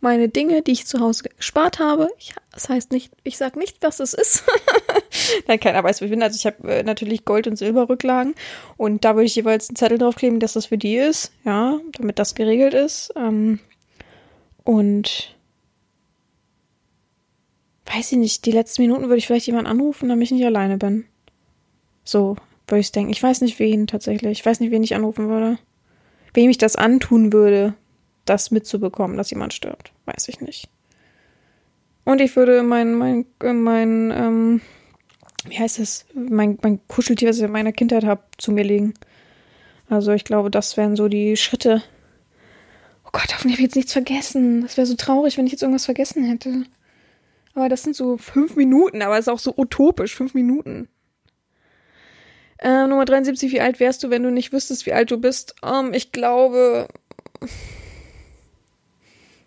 meine 0.00 0.28
Dinge, 0.28 0.62
die 0.62 0.72
ich 0.72 0.86
zu 0.86 1.00
Hause 1.00 1.28
gespart 1.36 1.78
habe. 1.78 2.08
Ich, 2.18 2.34
das 2.52 2.68
heißt 2.68 2.92
nicht, 2.92 3.12
ich 3.24 3.36
sage 3.36 3.58
nicht, 3.58 3.78
was 3.80 4.00
es 4.00 4.14
ist. 4.14 4.44
Nein, 5.46 5.60
keiner 5.60 5.82
weiß, 5.82 6.00
wie 6.00 6.06
ich 6.06 6.10
bin. 6.10 6.22
Also 6.22 6.36
ich 6.36 6.46
habe 6.46 6.68
äh, 6.68 6.82
natürlich 6.82 7.24
Gold- 7.24 7.46
und 7.46 7.56
Silberrücklagen 7.56 8.34
und 8.76 9.04
da 9.04 9.14
würde 9.14 9.26
ich 9.26 9.34
jeweils 9.34 9.68
einen 9.68 9.76
Zettel 9.76 9.98
draufkleben, 9.98 10.40
dass 10.40 10.52
das 10.52 10.66
für 10.66 10.78
die 10.78 10.96
ist, 10.96 11.32
ja, 11.44 11.78
damit 11.98 12.18
das 12.18 12.34
geregelt 12.34 12.74
ist. 12.74 13.12
Ähm, 13.16 13.58
und 14.64 15.36
weiß 17.86 18.12
ich 18.12 18.18
nicht, 18.18 18.46
die 18.46 18.52
letzten 18.52 18.82
Minuten 18.82 19.04
würde 19.04 19.18
ich 19.18 19.26
vielleicht 19.26 19.46
jemanden 19.46 19.70
anrufen, 19.70 20.08
damit 20.08 20.24
ich 20.26 20.32
nicht 20.32 20.46
alleine 20.46 20.76
bin. 20.76 21.06
So 22.04 22.36
würde 22.66 22.80
ich 22.80 22.92
denken. 22.92 23.12
Ich 23.12 23.22
weiß 23.22 23.40
nicht, 23.40 23.58
wen 23.58 23.86
tatsächlich. 23.86 24.40
Ich 24.40 24.46
weiß 24.46 24.60
nicht, 24.60 24.70
wen 24.70 24.82
ich 24.82 24.94
anrufen 24.94 25.28
würde. 25.28 25.58
Wem 26.34 26.50
ich 26.50 26.58
das 26.58 26.76
antun 26.76 27.32
würde, 27.32 27.74
das 28.26 28.50
mitzubekommen, 28.50 29.16
dass 29.16 29.30
jemand 29.30 29.54
stirbt. 29.54 29.92
Weiß 30.04 30.28
ich 30.28 30.40
nicht. 30.40 30.68
Und 32.04 32.20
ich 32.20 32.36
würde 32.36 32.62
mein, 32.62 32.94
mein, 32.94 33.26
mein, 33.40 34.12
ähm, 34.12 34.60
wie 35.48 35.58
heißt 35.58 35.78
es, 35.78 36.06
mein, 36.14 36.58
mein 36.62 36.80
Kuscheltier, 36.86 37.28
was 37.28 37.38
ich 37.38 37.42
in 37.42 37.50
meiner 37.50 37.72
Kindheit 37.72 38.04
habe, 38.04 38.22
zu 38.38 38.52
mir 38.52 38.64
legen. 38.64 38.94
Also 39.88 40.12
ich 40.12 40.24
glaube, 40.24 40.50
das 40.50 40.76
wären 40.76 40.96
so 40.96 41.08
die 41.08 41.36
Schritte. 41.36 41.82
Oh 43.04 43.10
Gott, 43.12 43.28
hoffentlich 43.34 43.54
habe 43.54 43.62
ich 43.62 43.68
jetzt 43.68 43.76
nichts 43.76 43.92
vergessen. 43.92 44.62
Das 44.62 44.76
wäre 44.76 44.86
so 44.86 44.94
traurig, 44.94 45.36
wenn 45.36 45.46
ich 45.46 45.52
jetzt 45.52 45.62
irgendwas 45.62 45.84
vergessen 45.84 46.24
hätte. 46.24 46.64
Aber 47.54 47.68
das 47.68 47.82
sind 47.82 47.96
so 47.96 48.18
fünf 48.18 48.54
Minuten, 48.54 49.02
aber 49.02 49.14
es 49.14 49.26
ist 49.26 49.32
auch 49.32 49.38
so 49.38 49.54
utopisch, 49.56 50.14
fünf 50.14 50.34
Minuten. 50.34 50.88
Äh, 52.58 52.86
Nummer 52.86 53.04
73, 53.04 53.52
wie 53.52 53.60
alt 53.60 53.80
wärst 53.80 54.02
du, 54.02 54.10
wenn 54.10 54.22
du 54.22 54.30
nicht 54.30 54.52
wüsstest, 54.52 54.86
wie 54.86 54.92
alt 54.92 55.10
du 55.10 55.18
bist? 55.18 55.54
Ähm, 55.64 55.92
ich 55.92 56.12
glaube, 56.12 56.88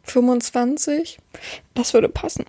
25. 0.10 1.20
Das 1.74 1.94
würde 1.94 2.10
passen. 2.10 2.46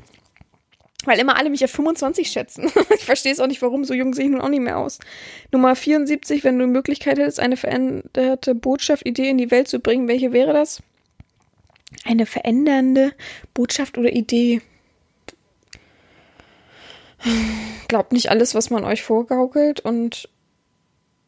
Weil 1.05 1.19
immer 1.19 1.37
alle 1.37 1.49
mich 1.49 1.65
auf 1.65 1.71
25 1.71 2.31
schätzen. 2.31 2.71
ich 2.95 3.05
verstehe 3.05 3.33
es 3.33 3.41
auch 3.41 3.47
nicht, 3.47 3.63
warum. 3.63 3.85
So 3.85 3.95
jung 3.95 4.13
sehe 4.13 4.27
ich 4.27 4.31
nun 4.31 4.41
auch 4.41 4.49
nicht 4.49 4.61
mehr 4.61 4.79
aus. 4.79 4.99
Nummer 5.51 5.75
74, 5.75 6.45
wenn 6.45 6.59
du 6.59 6.67
die 6.67 6.73
Möglichkeit 6.73 7.19
hättest, 7.19 7.41
eine 7.41 7.57
veränderte 7.57 8.55
Botschaft, 8.55 9.07
Idee 9.07 9.31
in 9.31 9.39
die 9.39 9.51
Welt 9.51 9.69
zu 9.69 9.81
bringen, 9.81 10.09
welche 10.09 10.33
wäre 10.33 10.53
das? 10.53 10.83
Eine 12.05 12.27
verändernde 12.27 13.13
Botschaft 13.55 13.99
oder 13.99 14.13
Idee. 14.13 14.61
Glaubt 17.89 18.13
nicht 18.13 18.31
alles, 18.31 18.55
was 18.55 18.71
man 18.71 18.85
euch 18.85 19.03
vorgaukelt 19.03 19.81
und 19.81 20.29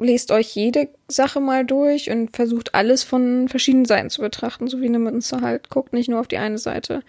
lest 0.02 0.30
euch 0.30 0.54
jede 0.54 0.88
Sache 1.08 1.40
mal 1.40 1.64
durch 1.64 2.10
und 2.10 2.34
versucht 2.34 2.74
alles 2.74 3.02
von 3.02 3.48
verschiedenen 3.48 3.84
Seiten 3.84 4.10
zu 4.10 4.20
betrachten, 4.20 4.68
so 4.68 4.80
wie 4.80 4.86
eine 4.86 4.98
Münze 4.98 5.40
halt. 5.40 5.70
Guckt 5.70 5.92
nicht 5.92 6.08
nur 6.08 6.20
auf 6.20 6.28
die 6.28 6.38
eine 6.38 6.58
Seite. 6.58 7.02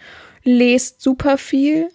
Lest 0.44 1.02
super 1.02 1.38
viel 1.38 1.90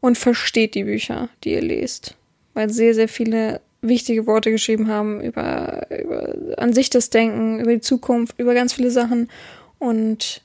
und 0.00 0.18
versteht 0.18 0.74
die 0.74 0.84
Bücher, 0.84 1.28
die 1.42 1.52
ihr 1.52 1.62
lest. 1.62 2.16
Weil 2.52 2.70
sehr, 2.70 2.94
sehr 2.94 3.08
viele 3.08 3.60
wichtige 3.80 4.26
Worte 4.26 4.50
geschrieben 4.50 4.88
haben 4.88 5.20
über, 5.20 5.86
über 5.90 6.34
an 6.56 6.72
sich 6.72 6.90
das 6.90 7.10
Denken, 7.10 7.60
über 7.60 7.72
die 7.72 7.80
Zukunft, 7.80 8.38
über 8.38 8.54
ganz 8.54 8.72
viele 8.72 8.90
Sachen. 8.90 9.30
Und 9.78 10.42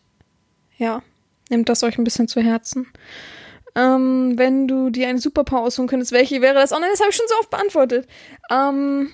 ja, 0.78 1.02
nehmt 1.50 1.70
das 1.70 1.84
euch 1.84 1.98
ein 1.98 2.04
bisschen 2.04 2.28
zu 2.28 2.42
Herzen. 2.42 2.88
Ähm, 3.76 4.34
wenn 4.38 4.68
du 4.68 4.90
dir 4.90 5.08
eine 5.08 5.20
Superpower 5.20 5.62
aussuchen 5.62 5.88
könntest, 5.88 6.12
welche 6.12 6.42
wäre 6.42 6.56
das? 6.56 6.72
Oh 6.72 6.80
nein, 6.80 6.90
das 6.92 7.00
habe 7.00 7.12
ich 7.12 7.16
schon 7.16 7.28
so 7.28 7.36
oft 7.40 7.50
beantwortet. 7.50 8.08
Ähm, 8.50 9.12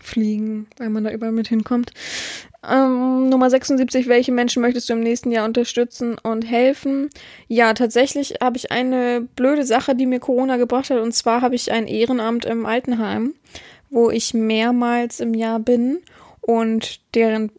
fliegen, 0.00 0.68
weil 0.78 0.88
man 0.88 1.04
da 1.04 1.10
überall 1.10 1.32
mit 1.32 1.48
hinkommt. 1.48 1.90
Ähm, 2.68 3.28
Nummer 3.28 3.50
76, 3.50 4.08
welche 4.08 4.32
Menschen 4.32 4.62
möchtest 4.62 4.88
du 4.88 4.94
im 4.94 5.00
nächsten 5.00 5.30
Jahr 5.30 5.44
unterstützen 5.44 6.16
und 6.22 6.42
helfen? 6.42 7.10
Ja, 7.48 7.74
tatsächlich 7.74 8.36
habe 8.40 8.56
ich 8.56 8.70
eine 8.70 9.28
blöde 9.36 9.64
Sache, 9.64 9.94
die 9.94 10.06
mir 10.06 10.20
Corona 10.20 10.56
gebracht 10.56 10.90
hat. 10.90 11.00
Und 11.00 11.12
zwar 11.12 11.42
habe 11.42 11.54
ich 11.54 11.72
ein 11.72 11.86
Ehrenamt 11.86 12.44
im 12.44 12.66
Altenheim, 12.66 13.34
wo 13.90 14.10
ich 14.10 14.34
mehrmals 14.34 15.20
im 15.20 15.34
Jahr 15.34 15.60
bin 15.60 15.98
und 16.40 17.00
deren 17.14 17.50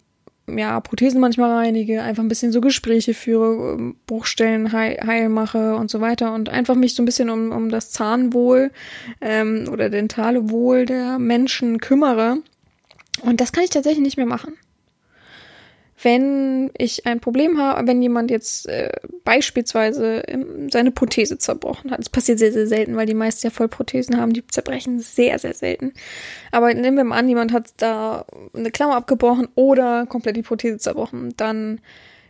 ja, 0.48 0.80
Prothesen 0.80 1.20
manchmal 1.20 1.52
reinige, 1.52 2.02
einfach 2.02 2.24
ein 2.24 2.30
bisschen 2.30 2.52
so 2.52 2.62
Gespräche 2.62 3.14
führe, 3.14 3.94
Bruchstellen 4.06 4.72
heil, 4.72 4.98
heil 5.06 5.30
mache 5.30 5.76
und 5.76 5.92
so 5.92 6.02
weiter 6.02 6.34
und 6.34 6.50
einfach 6.50 6.76
mich 6.76 6.96
so 6.96 7.04
ein 7.04 7.06
bisschen 7.06 7.30
um, 7.30 7.52
um 7.52 7.70
das 7.70 7.92
Zahnwohl 7.92 8.72
ähm, 9.22 9.68
oder 9.72 9.90
dentale 9.90 10.50
Wohl 10.50 10.86
der 10.86 11.20
Menschen 11.20 11.80
kümmere. 11.80 12.38
Und 13.22 13.42
das 13.42 13.52
kann 13.52 13.64
ich 13.64 13.72
tatsächlich 13.72 14.04
nicht 14.04 14.18
mehr 14.18 14.26
machen 14.26 14.54
wenn 16.02 16.70
ich 16.78 17.08
ein 17.08 17.20
Problem 17.20 17.58
habe, 17.58 17.88
wenn 17.88 18.02
jemand 18.02 18.30
jetzt 18.30 18.68
äh, 18.68 18.92
beispielsweise 19.24 20.24
seine 20.70 20.92
Prothese 20.92 21.40
zerbrochen 21.40 21.92
hat. 21.92 22.00
Das 22.00 22.10
passiert 22.10 22.38
sehr, 22.38 22.54
sehr 22.54 22.68
selten, 22.68 22.96
weil 22.96 23.08
die 23.08 23.16
meisten 23.16 23.48
ja 23.48 23.52
Vollprothesen 23.52 24.18
haben, 24.18 24.34
die 24.34 24.46
zerbrechen 24.46 25.00
sehr, 25.00 25.40
sehr 25.40 25.56
selten. 25.56 25.94
Aber 26.52 26.74
nehmen 26.74 26.98
wir 26.98 27.04
mal 27.04 27.18
an, 27.18 27.30
jemand 27.30 27.52
hat 27.52 27.74
da 27.78 28.26
eine 28.54 28.70
Klammer 28.70 28.96
abgebrochen 28.96 29.48
oder 29.56 30.06
komplett 30.06 30.36
die 30.36 30.44
Prothese 30.44 30.78
zerbrochen, 30.78 31.34
dann 31.36 31.82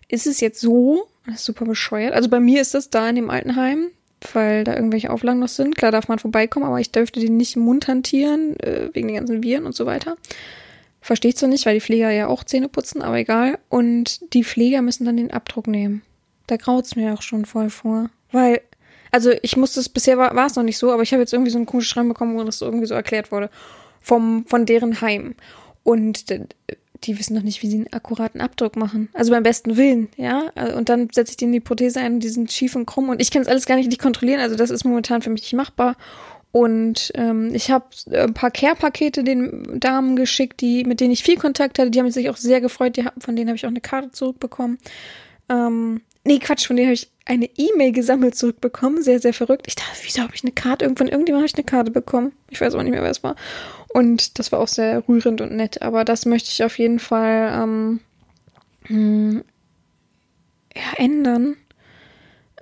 ist 0.08 0.28
es 0.28 0.40
jetzt 0.40 0.62
so, 0.62 1.08
Das 1.26 1.36
ist 1.36 1.46
super 1.46 1.66
bescheuert. 1.66 2.14
Also 2.14 2.30
bei 2.30 2.40
mir 2.40 2.62
ist 2.62 2.74
das 2.74 2.90
da 2.90 3.10
in 3.10 3.18
dem 3.18 3.30
Altenheim, 3.30 3.88
weil 4.32 4.64
da 4.64 4.76
irgendwelche 4.76 5.12
Auflagen 5.12 5.40
noch 5.40 5.50
sind. 5.50 5.76
Klar 5.76 5.92
darf 5.92 6.08
man 6.08 6.20
vorbeikommen, 6.20 6.66
aber 6.66 6.80
ich 6.80 6.94
dürfte 6.94 7.20
den 7.20 7.36
nicht 7.36 7.58
im 7.58 7.64
Mund 7.64 7.90
hantieren, 7.90 8.58
äh, 8.62 8.90
wegen 8.94 9.10
den 9.10 9.18
ganzen 9.18 9.44
Viren 9.44 9.66
und 9.66 9.76
so 9.76 9.86
weiter. 9.86 10.16
Verstehe 11.02 11.30
ich 11.30 11.38
so 11.38 11.48
nicht, 11.48 11.66
weil 11.66 11.76
die 11.76 11.82
Pfleger 11.82 12.10
ja 12.12 12.28
auch 12.28 12.44
Zähne 12.44 12.70
putzen, 12.70 13.02
aber 13.02 13.18
egal. 13.18 13.60
Und 13.70 14.34
die 14.34 14.44
Pfleger 14.44 14.82
müssen 14.82 15.06
dann 15.06 15.18
den 15.18 15.32
Abdruck 15.32 15.68
nehmen. 15.68 16.02
Da 16.48 16.58
graut's 16.58 16.96
mir 16.96 17.14
auch 17.14 17.22
schon 17.22 17.46
voll 17.46 17.70
vor. 17.70 18.10
Weil, 18.32 18.62
also 19.12 19.32
ich 19.42 19.58
musste 19.58 19.80
es, 19.80 19.90
bisher 19.90 20.18
war, 20.18 20.46
es 20.46 20.56
noch 20.56 20.64
nicht 20.64 20.78
so, 20.78 20.92
aber 20.92 21.04
ich 21.04 21.12
habe 21.12 21.22
jetzt 21.22 21.34
irgendwie 21.34 21.52
so 21.52 21.58
einen 21.58 21.66
komischen 21.66 21.90
Schreiben 21.90 22.10
bekommen, 22.10 22.38
wo 22.38 22.44
das 22.44 22.62
irgendwie 22.62 22.88
so 22.88 22.94
erklärt 22.94 23.32
wurde. 23.32 23.50
Vom, 24.02 24.46
von 24.48 24.66
deren 24.66 25.02
Heim. 25.02 25.36
Und 25.84 26.26
die 27.04 27.20
wissen 27.20 27.36
noch 27.36 27.44
nicht, 27.44 27.62
wie 27.62 27.68
sie 27.68 27.78
einen 27.78 27.94
akkuraten 27.94 28.42
Abdruck 28.42 28.76
machen. 28.76 29.10
Also 29.14 29.32
beim 29.32 29.44
besten 29.44 29.78
Willen, 29.78 30.10
ja. 30.18 30.52
Und 30.76 30.90
dann 30.90 31.10
setze 31.12 31.32
ich 31.32 31.38
denen 31.38 31.52
die 31.52 31.60
Prothese 31.60 32.00
ein, 32.00 32.20
die 32.20 32.30
sind 32.30 32.52
schief 32.52 32.76
und 32.76 32.86
krumm. 32.86 33.10
Und 33.10 33.22
ich 33.22 33.32
kann 33.32 33.42
es 33.42 33.48
alles 33.48 33.66
gar 33.66 33.76
nicht, 33.76 33.88
nicht 33.88 34.02
kontrollieren. 34.02 34.40
Also 34.40 34.56
das 34.56 34.70
ist 34.70 34.84
momentan 34.84 35.22
für 35.22 35.30
mich 35.30 35.42
nicht 35.42 35.54
machbar. 35.54 35.96
Und 36.52 37.12
ähm, 37.16 37.54
ich 37.54 37.72
habe 37.72 37.86
ein 38.12 38.34
paar 38.34 38.52
Care-Pakete 38.52 39.24
den 39.24 39.80
Damen 39.80 40.16
geschickt, 40.16 40.62
die, 40.62 40.86
mit 40.86 41.00
denen 41.00 41.12
ich 41.12 41.24
viel 41.24 41.38
Kontakt 41.38 41.78
hatte. 41.78 41.92
Die 41.92 42.00
haben 42.00 42.10
sich 42.10 42.30
auch 42.30 42.38
sehr 42.38 42.62
gefreut. 42.62 42.98
Die, 42.98 43.06
von 43.20 43.36
denen 43.36 43.50
habe 43.50 43.58
ich 43.58 43.66
auch 43.66 43.70
eine 43.70 43.82
Karte 43.82 44.12
zurückbekommen. 44.12 44.80
Ähm, 45.50 46.02
nee, 46.24 46.40
Quatsch, 46.40 46.66
von 46.66 46.76
denen 46.76 46.88
habe 46.88 46.96
ich 46.96 47.12
eine 47.26 47.50
E-Mail 47.58 47.92
gesammelt 47.92 48.36
zurückbekommen. 48.36 49.04
Sehr, 49.04 49.20
sehr 49.20 49.34
verrückt. 49.34 49.68
Ich 49.68 49.76
dachte, 49.76 49.98
wieso 50.04 50.22
habe 50.22 50.34
ich 50.34 50.44
eine 50.44 50.54
Karte? 50.54 50.86
Irgendwann, 50.86 51.10
irgendjemand 51.10 51.42
habe 51.42 51.48
ich 51.48 51.56
eine 51.56 51.66
Karte 51.66 51.92
bekommen. 51.92 52.32
Ich 52.50 52.62
weiß 52.62 52.74
auch 52.76 52.82
nicht 52.82 52.92
mehr, 52.92 53.04
wer 53.04 53.12
es 53.12 53.24
war. 53.24 53.36
Und 53.90 54.40
das 54.40 54.52
war 54.52 54.60
auch 54.60 54.68
sehr 54.68 55.08
rührend 55.08 55.42
und 55.42 55.52
nett. 55.52 55.82
Aber 55.82 56.06
das 56.06 56.26
möchte 56.26 56.50
ich 56.50 56.64
auf 56.64 56.80
jeden 56.80 57.00
Fall 57.00 57.52
ähm, 57.62 58.00
hm, 58.84 59.44
ja, 60.76 61.04
ändern. 61.04 61.58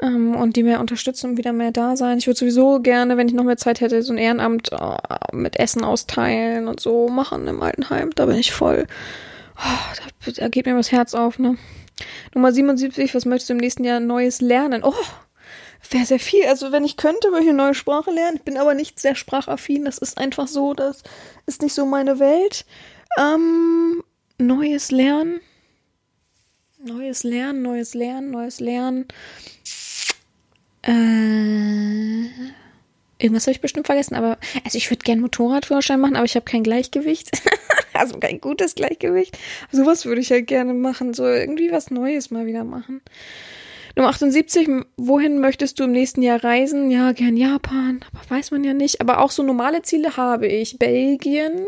Ähm, 0.01 0.35
und 0.35 0.55
die 0.55 0.63
mehr 0.63 0.79
unterstützen 0.79 1.31
und 1.31 1.37
wieder 1.37 1.53
mehr 1.53 1.71
da 1.71 1.95
sein. 1.95 2.17
Ich 2.17 2.27
würde 2.27 2.39
sowieso 2.39 2.79
gerne, 2.81 3.17
wenn 3.17 3.27
ich 3.27 3.33
noch 3.33 3.43
mehr 3.43 3.57
Zeit 3.57 3.81
hätte, 3.81 4.01
so 4.03 4.11
ein 4.11 4.17
Ehrenamt 4.17 4.71
äh, 4.71 4.97
mit 5.31 5.57
Essen 5.57 5.83
austeilen 5.83 6.67
und 6.67 6.79
so 6.79 7.07
machen 7.07 7.47
im 7.47 7.61
Altenheim. 7.61 8.11
Da 8.15 8.25
bin 8.25 8.37
ich 8.37 8.51
voll. 8.51 8.87
Oh, 9.57 9.95
da, 10.25 10.31
da 10.31 10.47
geht 10.49 10.65
mir 10.65 10.75
das 10.75 10.91
Herz 10.91 11.13
auf, 11.13 11.39
ne? 11.39 11.57
Nummer 12.33 12.51
77, 12.51 13.15
was 13.15 13.25
möchtest 13.25 13.49
du 13.49 13.53
im 13.53 13.59
nächsten 13.59 13.85
Jahr 13.85 14.01
Neues 14.01 14.41
lernen? 14.41 14.83
Oh, 14.83 14.93
wäre 15.89 16.05
sehr 16.05 16.19
viel. 16.19 16.45
Also 16.45 16.71
wenn 16.71 16.83
ich 16.83 16.97
könnte, 16.97 17.29
würde 17.29 17.43
ich 17.43 17.49
eine 17.49 17.57
neue 17.57 17.73
Sprache 17.73 18.11
lernen. 18.11 18.37
Ich 18.37 18.43
bin 18.43 18.57
aber 18.57 18.73
nicht 18.73 18.99
sehr 18.99 19.15
sprachaffin. 19.15 19.85
Das 19.85 19.97
ist 19.97 20.17
einfach 20.17 20.47
so, 20.47 20.73
das 20.73 21.03
ist 21.45 21.61
nicht 21.61 21.73
so 21.73 21.85
meine 21.85 22.19
Welt. 22.19 22.65
Ähm, 23.17 24.03
neues 24.37 24.91
Lernen. 24.91 25.39
Neues 26.83 27.23
Lernen, 27.23 27.61
neues 27.61 27.93
Lernen, 27.93 28.31
neues 28.31 28.59
Lernen. 28.59 29.07
Äh, 30.85 32.29
irgendwas 33.17 33.43
habe 33.47 33.51
ich 33.53 33.61
bestimmt 33.61 33.85
vergessen, 33.87 34.15
aber 34.15 34.37
also 34.63 34.77
ich 34.77 34.89
würde 34.91 35.03
gerne 35.03 35.21
Motorradführerschein 35.21 35.99
machen, 35.99 36.15
aber 36.15 36.25
ich 36.25 36.35
habe 36.35 36.45
kein 36.45 36.63
Gleichgewicht. 36.63 37.31
also 37.93 38.17
kein 38.19 38.39
gutes 38.41 38.75
Gleichgewicht. 38.75 39.37
Sowas 39.71 40.05
würde 40.05 40.21
ich 40.21 40.31
halt 40.31 40.47
gerne 40.47 40.73
machen, 40.73 41.13
so 41.13 41.25
irgendwie 41.25 41.71
was 41.71 41.91
Neues 41.91 42.29
mal 42.31 42.45
wieder 42.45 42.63
machen. 42.63 43.01
Nummer 43.95 44.09
78, 44.09 44.67
m- 44.67 44.85
wohin 44.97 45.39
möchtest 45.39 45.79
du 45.79 45.85
im 45.85 45.91
nächsten 45.93 46.21
Jahr 46.21 46.43
reisen? 46.43 46.91
Ja, 46.91 47.13
gern 47.13 47.37
Japan, 47.37 48.01
aber 48.11 48.29
weiß 48.29 48.51
man 48.51 48.63
ja 48.65 48.73
nicht. 48.73 48.99
Aber 48.99 49.19
auch 49.21 49.31
so 49.31 49.41
normale 49.41 49.83
Ziele 49.83 50.17
habe 50.17 50.47
ich. 50.47 50.77
Belgien, 50.77 51.65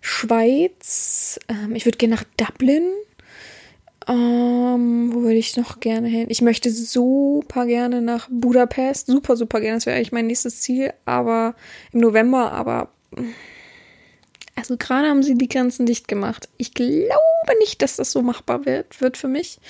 Schweiz, 0.00 1.38
ähm, 1.48 1.74
ich 1.76 1.84
würde 1.84 1.98
gerne 1.98 2.16
nach 2.16 2.24
Dublin. 2.36 2.82
Ähm, 4.10 5.14
wo 5.14 5.22
würde 5.22 5.36
ich 5.36 5.56
noch 5.56 5.78
gerne 5.78 6.08
hin? 6.08 6.26
Ich 6.30 6.42
möchte 6.42 6.70
super 6.72 7.64
gerne 7.66 8.02
nach 8.02 8.28
Budapest. 8.28 9.06
Super, 9.06 9.36
super 9.36 9.60
gerne. 9.60 9.76
Das 9.76 9.86
wäre 9.86 9.96
eigentlich 9.96 10.10
mein 10.10 10.26
nächstes 10.26 10.60
Ziel. 10.60 10.92
Aber 11.04 11.54
im 11.92 12.00
November, 12.00 12.50
aber. 12.50 12.88
Also 14.56 14.76
gerade 14.76 15.08
haben 15.08 15.22
sie 15.22 15.36
die 15.36 15.48
Grenzen 15.48 15.86
dicht 15.86 16.08
gemacht. 16.08 16.48
Ich 16.56 16.74
glaube 16.74 17.00
nicht, 17.60 17.82
dass 17.82 17.96
das 17.96 18.10
so 18.10 18.20
machbar 18.20 18.66
wird, 18.66 19.00
wird 19.00 19.16
für 19.16 19.28
mich. 19.28 19.60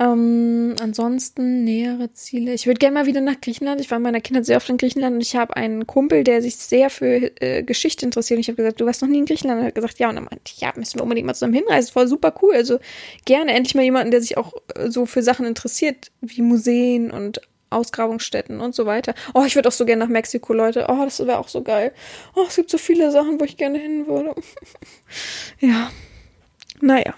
Ähm, 0.00 0.76
ansonsten 0.80 1.64
nähere 1.64 2.12
Ziele. 2.12 2.52
Ich 2.52 2.66
würde 2.66 2.78
gerne 2.78 2.94
mal 2.94 3.06
wieder 3.06 3.20
nach 3.20 3.40
Griechenland. 3.40 3.80
Ich 3.80 3.90
war 3.90 3.96
in 3.96 4.02
meiner 4.02 4.20
Kindheit 4.20 4.46
sehr 4.46 4.56
oft 4.56 4.68
in 4.68 4.76
Griechenland 4.76 5.16
und 5.16 5.20
ich 5.20 5.34
habe 5.34 5.56
einen 5.56 5.86
Kumpel, 5.88 6.22
der 6.22 6.40
sich 6.40 6.56
sehr 6.56 6.88
für 6.88 7.32
äh, 7.42 7.64
Geschichte 7.64 8.04
interessiert. 8.04 8.38
Und 8.38 8.42
ich 8.42 8.48
habe 8.48 8.56
gesagt, 8.56 8.80
du 8.80 8.86
warst 8.86 9.02
noch 9.02 9.08
nie 9.08 9.18
in 9.18 9.26
Griechenland. 9.26 9.58
Und 9.58 9.64
er 9.64 9.68
hat 9.68 9.74
gesagt, 9.74 9.98
ja. 9.98 10.08
Und 10.08 10.16
er 10.16 10.22
meinte, 10.22 10.52
ja, 10.58 10.72
müssen 10.76 10.98
wir 10.98 11.02
unbedingt 11.02 11.26
mal 11.26 11.34
zusammen 11.34 11.54
hinreisen. 11.54 11.92
Voll 11.92 12.06
super 12.06 12.32
cool. 12.42 12.54
Also 12.54 12.78
gerne 13.24 13.52
endlich 13.54 13.74
mal 13.74 13.82
jemanden, 13.82 14.12
der 14.12 14.20
sich 14.20 14.36
auch 14.36 14.52
äh, 14.74 14.88
so 14.88 15.04
für 15.04 15.22
Sachen 15.22 15.46
interessiert, 15.46 16.12
wie 16.20 16.42
Museen 16.42 17.10
und 17.10 17.40
Ausgrabungsstätten 17.70 18.60
und 18.60 18.74
so 18.74 18.86
weiter. 18.86 19.14
Oh, 19.34 19.44
ich 19.44 19.56
würde 19.56 19.68
auch 19.68 19.72
so 19.72 19.84
gerne 19.84 20.04
nach 20.04 20.10
Mexiko, 20.10 20.52
Leute. 20.52 20.86
Oh, 20.88 21.04
das 21.04 21.18
wäre 21.18 21.38
auch 21.38 21.48
so 21.48 21.62
geil. 21.62 21.92
Oh, 22.34 22.44
es 22.46 22.56
gibt 22.56 22.70
so 22.70 22.78
viele 22.78 23.10
Sachen, 23.10 23.40
wo 23.40 23.44
ich 23.44 23.56
gerne 23.56 23.78
hin 23.78 24.06
würde. 24.06 24.34
ja. 25.60 25.90
Naja. 26.80 27.14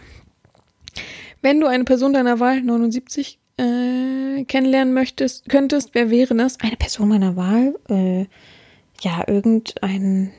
Wenn 1.43 1.61
du 1.61 1.67
eine 1.67 1.85
Person 1.85 2.13
deiner 2.13 2.41
Wahl, 2.41 2.63
79, 2.63 3.39
äh, 3.57 4.45
kennenlernen 4.45 4.95
möchtest, 4.95 5.49
könntest, 5.49 5.91
wer 5.93 6.11
wäre 6.11 6.35
das? 6.35 6.59
Eine 6.61 6.77
Person 6.77 7.09
meiner 7.09 7.37
Wahl? 7.37 7.79
Äh, 7.89 8.27
ja, 9.03 9.25
irgendeinen 9.27 10.33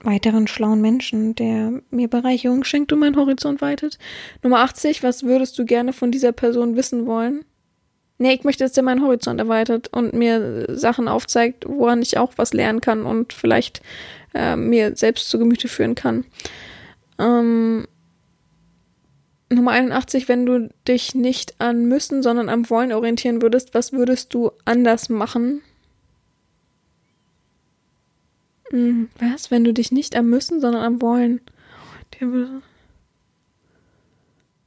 weiteren 0.00 0.46
schlauen 0.46 0.80
Menschen, 0.80 1.34
der 1.34 1.80
mir 1.90 2.08
Bereicherung 2.08 2.64
schenkt 2.64 2.92
und 2.92 3.00
meinen 3.00 3.16
Horizont 3.16 3.60
weitet. 3.60 3.98
Nummer 4.42 4.60
80, 4.60 5.02
was 5.02 5.24
würdest 5.24 5.58
du 5.58 5.64
gerne 5.64 5.92
von 5.92 6.10
dieser 6.10 6.32
Person 6.32 6.76
wissen 6.76 7.06
wollen? 7.06 7.44
Nee, 8.18 8.34
ich 8.34 8.44
möchte, 8.44 8.64
dass 8.64 8.72
der 8.72 8.84
meinen 8.84 9.02
Horizont 9.02 9.40
erweitert 9.40 9.88
und 9.92 10.14
mir 10.14 10.66
Sachen 10.74 11.06
aufzeigt, 11.08 11.64
woran 11.68 12.00
ich 12.00 12.16
auch 12.16 12.32
was 12.36 12.54
lernen 12.54 12.80
kann 12.80 13.04
und 13.04 13.32
vielleicht 13.32 13.82
äh, 14.34 14.56
mir 14.56 14.96
selbst 14.96 15.28
zu 15.28 15.38
Gemüte 15.38 15.68
führen 15.68 15.94
kann. 15.94 16.24
Ähm, 17.18 17.86
Nummer 19.48 19.72
81, 19.72 20.28
wenn 20.28 20.44
du 20.44 20.70
dich 20.88 21.14
nicht 21.14 21.60
an 21.60 21.86
müssen, 21.86 22.22
sondern 22.22 22.48
am 22.48 22.68
Wollen 22.68 22.92
orientieren 22.92 23.42
würdest, 23.42 23.74
was 23.74 23.92
würdest 23.92 24.34
du 24.34 24.50
anders 24.64 25.08
machen? 25.08 25.62
Hm, 28.70 29.08
was? 29.18 29.50
Wenn 29.52 29.62
du 29.62 29.72
dich 29.72 29.92
nicht 29.92 30.16
am 30.16 30.28
müssen, 30.28 30.60
sondern 30.60 30.82
am 30.82 31.00
Wollen. 31.00 31.40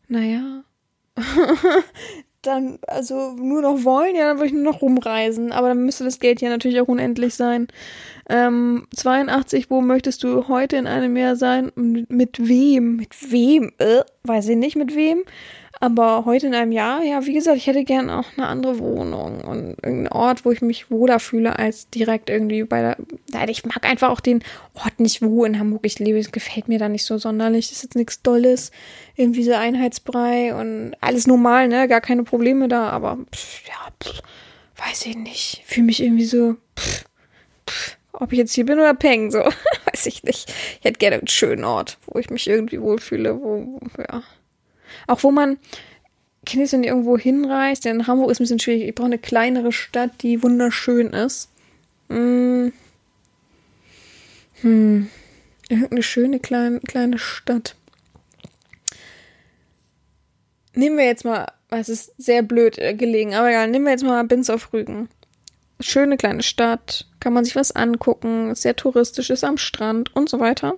Naja. 0.08 0.64
dann, 2.42 2.80
also 2.88 3.34
nur 3.34 3.62
noch 3.62 3.84
wollen, 3.84 4.16
ja, 4.16 4.26
dann 4.26 4.38
würde 4.38 4.48
ich 4.48 4.54
nur 4.54 4.64
noch 4.64 4.82
rumreisen. 4.82 5.52
Aber 5.52 5.70
dann 5.70 5.86
müsste 5.86 6.04
das 6.04 6.20
Geld 6.20 6.42
ja 6.42 6.50
natürlich 6.50 6.80
auch 6.80 6.88
unendlich 6.88 7.34
sein. 7.36 7.68
Ähm, 8.30 8.88
82, 8.96 9.70
wo 9.70 9.82
möchtest 9.82 10.24
du 10.24 10.48
heute 10.48 10.78
in 10.78 10.88
einem 10.88 11.18
Jahr 11.18 11.36
sein? 11.36 11.72
Mit 11.76 12.48
wem? 12.48 12.98
Mit 12.98 13.32
wem? 13.32 13.72
Äh, 13.80 14.02
weiß 14.24 14.50
ich 14.50 14.58
nicht 14.58 14.76
mit 14.76 14.96
wem. 14.96 15.24
Aber 15.82 16.26
heute 16.26 16.48
in 16.48 16.56
einem 16.56 16.74
Jahr, 16.74 17.02
ja, 17.04 17.26
wie 17.26 17.34
gesagt, 17.34 17.56
ich 17.56 17.68
hätte 17.68 17.86
gern 17.86 18.10
auch 18.10 18.26
eine 18.36 18.48
andere 18.48 18.80
Wohnung 18.80 19.40
und 19.42 19.78
irgendeinen 19.82 20.10
Ort, 20.10 20.44
wo 20.44 20.52
ich 20.52 20.62
mich 20.62 20.92
wohler 20.92 21.20
fühle, 21.22 21.58
als 21.58 21.90
direkt 21.90 22.30
irgendwie 22.30 22.64
bei 22.64 22.82
der. 22.82 23.50
Ich 23.50 23.66
mag 23.66 23.86
einfach 23.86 24.10
auch 24.10 24.20
den 24.20 24.44
Ort 24.74 25.00
nicht, 25.00 25.22
wo 25.22 25.46
in 25.46 25.58
Hamburg 25.58 25.86
ich 25.86 25.98
lebe. 25.98 26.20
Es 26.20 26.34
gefällt 26.34 26.68
mir 26.68 26.80
da 26.80 26.90
nicht 26.90 27.06
so 27.06 27.18
sonderlich. 27.18 27.70
Das 27.70 27.78
ist 27.78 27.84
jetzt 27.84 27.96
nichts 27.96 28.22
Dolles. 28.22 28.72
Irgendwie 29.16 29.44
so 29.44 29.54
Einheitsbrei 29.54 30.54
und 30.54 30.96
alles 31.00 31.28
normal, 31.28 31.70
ne? 31.70 31.88
Gar 31.88 32.02
keine 32.02 32.24
Probleme 32.24 32.68
da, 32.68 32.90
aber 32.90 33.18
pff, 33.34 33.68
ja, 33.68 33.94
pff, 34.04 34.22
weiß 34.86 35.06
ich 35.06 35.16
nicht. 35.16 35.64
Fühle 35.66 35.86
mich 35.86 36.04
irgendwie 36.04 36.26
so. 36.26 36.58
Pff, 36.76 37.06
ob 38.12 38.34
ich 38.34 38.38
jetzt 38.40 38.54
hier 38.54 38.66
bin 38.66 38.80
oder 38.80 38.94
peng, 38.96 39.32
so. 39.32 39.40
weiß 39.86 40.08
ich 40.08 40.24
nicht. 40.24 40.54
Ich 40.80 40.84
hätte 40.84 41.00
gerne 41.00 41.20
einen 41.20 41.28
schönen 41.28 41.64
Ort, 41.64 42.00
wo 42.06 42.20
ich 42.20 42.30
mich 42.30 42.50
irgendwie 42.50 42.82
wohlfühle, 42.82 43.40
wo, 43.40 43.80
ja. 43.98 44.24
Auch 45.10 45.24
wo 45.24 45.32
man, 45.32 45.58
es, 46.46 46.72
wenn 46.72 46.84
irgendwo 46.84 47.18
hinreist? 47.18 47.84
Denn 47.84 48.06
Hamburg 48.06 48.30
ist 48.30 48.40
ein 48.40 48.44
bisschen 48.44 48.60
schwierig. 48.60 48.84
Ich 48.84 48.96
brauche 48.96 49.08
eine 49.08 49.18
kleinere 49.18 49.72
Stadt, 49.72 50.22
die 50.22 50.44
wunderschön 50.44 51.08
ist. 51.08 51.50
Hm. 52.10 52.72
Hm. 54.62 55.10
Irgendeine 55.68 56.04
schöne 56.04 56.40
kleine, 56.40 56.80
kleine 56.82 57.18
Stadt. 57.18 57.76
Nehmen 60.76 60.98
wir 60.98 61.06
jetzt 61.06 61.26
mal, 61.26 61.48
es 61.72 61.90
ist 61.90 62.14
sehr 62.18 62.44
blöd 62.44 62.78
äh, 62.78 62.94
gelegen, 62.94 63.34
aber 63.34 63.50
egal, 63.50 63.68
nehmen 63.70 63.86
wir 63.86 63.92
jetzt 63.92 64.04
mal 64.04 64.24
Binz 64.26 64.52
auf 64.52 64.74
Rügen. 64.74 65.10
Schöne 65.80 66.18
kleine 66.18 66.44
Stadt, 66.44 67.08
kann 67.20 67.34
man 67.34 67.46
sich 67.46 67.56
was 67.56 67.72
angucken, 67.72 68.54
sehr 68.54 68.76
touristisch, 68.76 69.32
ist 69.32 69.44
am 69.44 69.58
Strand 69.58 70.16
und 70.16 70.30
so 70.30 70.40
weiter. 70.40 70.76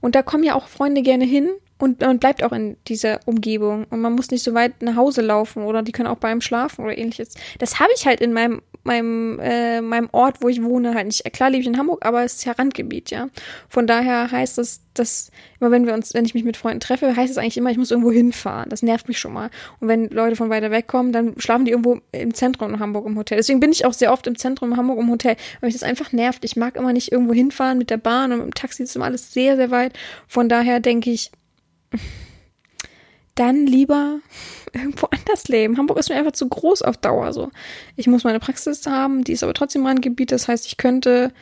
Und 0.00 0.14
da 0.14 0.22
kommen 0.22 0.44
ja 0.44 0.54
auch 0.54 0.68
Freunde 0.68 1.02
gerne 1.02 1.24
hin 1.24 1.50
und 1.78 2.00
man 2.00 2.18
bleibt 2.18 2.42
auch 2.42 2.52
in 2.52 2.76
dieser 2.86 3.20
Umgebung 3.26 3.86
und 3.90 4.00
man 4.00 4.12
muss 4.12 4.30
nicht 4.30 4.44
so 4.44 4.54
weit 4.54 4.82
nach 4.82 4.96
Hause 4.96 5.22
laufen 5.22 5.64
oder 5.64 5.82
die 5.82 5.92
können 5.92 6.08
auch 6.08 6.18
bei 6.18 6.28
einem 6.28 6.40
schlafen 6.40 6.84
oder 6.84 6.96
ähnliches. 6.96 7.34
Das 7.58 7.80
habe 7.80 7.90
ich 7.96 8.06
halt 8.06 8.20
in 8.20 8.32
meinem 8.32 8.62
meinem, 8.84 9.40
äh, 9.40 9.80
meinem 9.80 10.08
Ort, 10.12 10.36
wo 10.40 10.48
ich 10.48 10.62
wohne, 10.62 10.94
halt 10.94 11.06
nicht. 11.06 11.24
Klar 11.32 11.50
lebe 11.50 11.62
ich 11.62 11.66
in 11.66 11.78
Hamburg, 11.78 12.04
aber 12.04 12.22
es 12.22 12.34
ist 12.34 12.44
ja 12.44 12.52
Randgebiet, 12.52 13.10
ja. 13.10 13.28
Von 13.68 13.86
daher 13.86 14.30
heißt 14.30 14.58
es, 14.58 14.82
dass 14.92 15.30
immer 15.58 15.70
wenn 15.70 15.86
wir 15.86 15.94
uns, 15.94 16.14
wenn 16.14 16.24
ich 16.24 16.34
mich 16.34 16.44
mit 16.44 16.56
Freunden 16.56 16.80
treffe, 16.80 17.16
heißt 17.16 17.30
es 17.30 17.38
eigentlich 17.38 17.56
immer, 17.56 17.70
ich 17.70 17.78
muss 17.78 17.90
irgendwo 17.90 18.12
hinfahren. 18.12 18.68
Das 18.68 18.82
nervt 18.82 19.08
mich 19.08 19.18
schon 19.18 19.32
mal. 19.32 19.50
Und 19.80 19.88
wenn 19.88 20.08
Leute 20.10 20.36
von 20.36 20.50
weiter 20.50 20.70
weg 20.70 20.86
kommen, 20.86 21.12
dann 21.12 21.34
schlafen 21.38 21.64
die 21.64 21.72
irgendwo 21.72 21.98
im 22.12 22.34
Zentrum 22.34 22.74
in 22.74 22.80
Hamburg 22.80 23.06
im 23.06 23.16
Hotel. 23.18 23.38
Deswegen 23.38 23.60
bin 23.60 23.72
ich 23.72 23.86
auch 23.86 23.94
sehr 23.94 24.12
oft 24.12 24.26
im 24.26 24.36
Zentrum 24.36 24.72
in 24.72 24.76
Hamburg 24.76 24.98
im 25.00 25.10
Hotel, 25.10 25.36
weil 25.60 25.68
mich 25.68 25.74
das 25.74 25.82
einfach 25.82 26.12
nervt. 26.12 26.44
Ich 26.44 26.56
mag 26.56 26.76
immer 26.76 26.92
nicht 26.92 27.10
irgendwo 27.10 27.32
hinfahren 27.32 27.78
mit 27.78 27.90
der 27.90 27.96
Bahn 27.96 28.32
und 28.32 28.38
mit 28.38 28.46
dem 28.46 28.54
Taxi, 28.54 28.82
das 28.82 28.90
ist 28.90 28.96
immer 28.96 29.06
alles 29.06 29.32
sehr, 29.32 29.56
sehr 29.56 29.70
weit. 29.70 29.94
Von 30.28 30.48
daher 30.48 30.80
denke 30.80 31.10
ich, 31.10 31.32
dann 33.34 33.66
lieber 33.66 34.20
irgendwo 34.72 35.06
anders 35.06 35.48
leben. 35.48 35.76
Hamburg 35.76 35.98
ist 35.98 36.08
mir 36.08 36.16
einfach 36.16 36.32
zu 36.32 36.48
groß 36.48 36.82
auf 36.82 36.96
Dauer 36.96 37.32
so. 37.32 37.50
Ich 37.96 38.06
muss 38.06 38.24
meine 38.24 38.40
Praxis 38.40 38.86
haben, 38.86 39.24
die 39.24 39.32
ist 39.32 39.42
aber 39.42 39.54
trotzdem 39.54 39.86
Randgebiet. 39.86 40.32
Das 40.32 40.48
heißt, 40.48 40.66
ich 40.66 40.76
könnte 40.76 41.32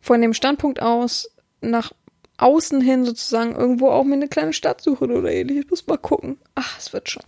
von 0.00 0.20
dem 0.20 0.34
Standpunkt 0.34 0.80
aus 0.82 1.30
nach 1.60 1.92
außen 2.38 2.80
hin 2.80 3.04
sozusagen 3.04 3.54
irgendwo 3.56 3.90
auch 3.90 4.04
mir 4.04 4.14
eine 4.14 4.28
kleine 4.28 4.52
Stadt 4.52 4.80
suchen 4.80 5.10
oder 5.10 5.30
ähnliches. 5.30 5.64
Ich 5.64 5.70
muss 5.70 5.86
mal 5.86 5.98
gucken. 5.98 6.38
Ach, 6.54 6.78
es 6.78 6.92
wird 6.92 7.10
schon. 7.10 7.24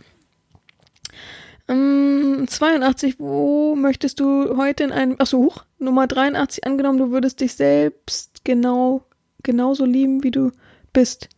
Ähm, 1.69 2.47
82, 2.49 3.19
wo 3.19 3.75
möchtest 3.77 4.21
du 4.21 4.57
heute 4.57 4.85
in 4.85 4.93
einem, 4.93 5.17
achso, 5.19 5.39
hoch, 5.39 5.65
Nummer 5.79 6.07
83, 6.07 6.67
angenommen, 6.67 6.99
du 6.99 7.11
würdest 7.11 7.41
dich 7.41 7.55
selbst 7.55 8.45
genau, 8.45 9.05
genauso 9.43 9.85
lieben, 9.85 10.23
wie 10.23 10.31
du 10.31 10.53
bist. 10.93 11.29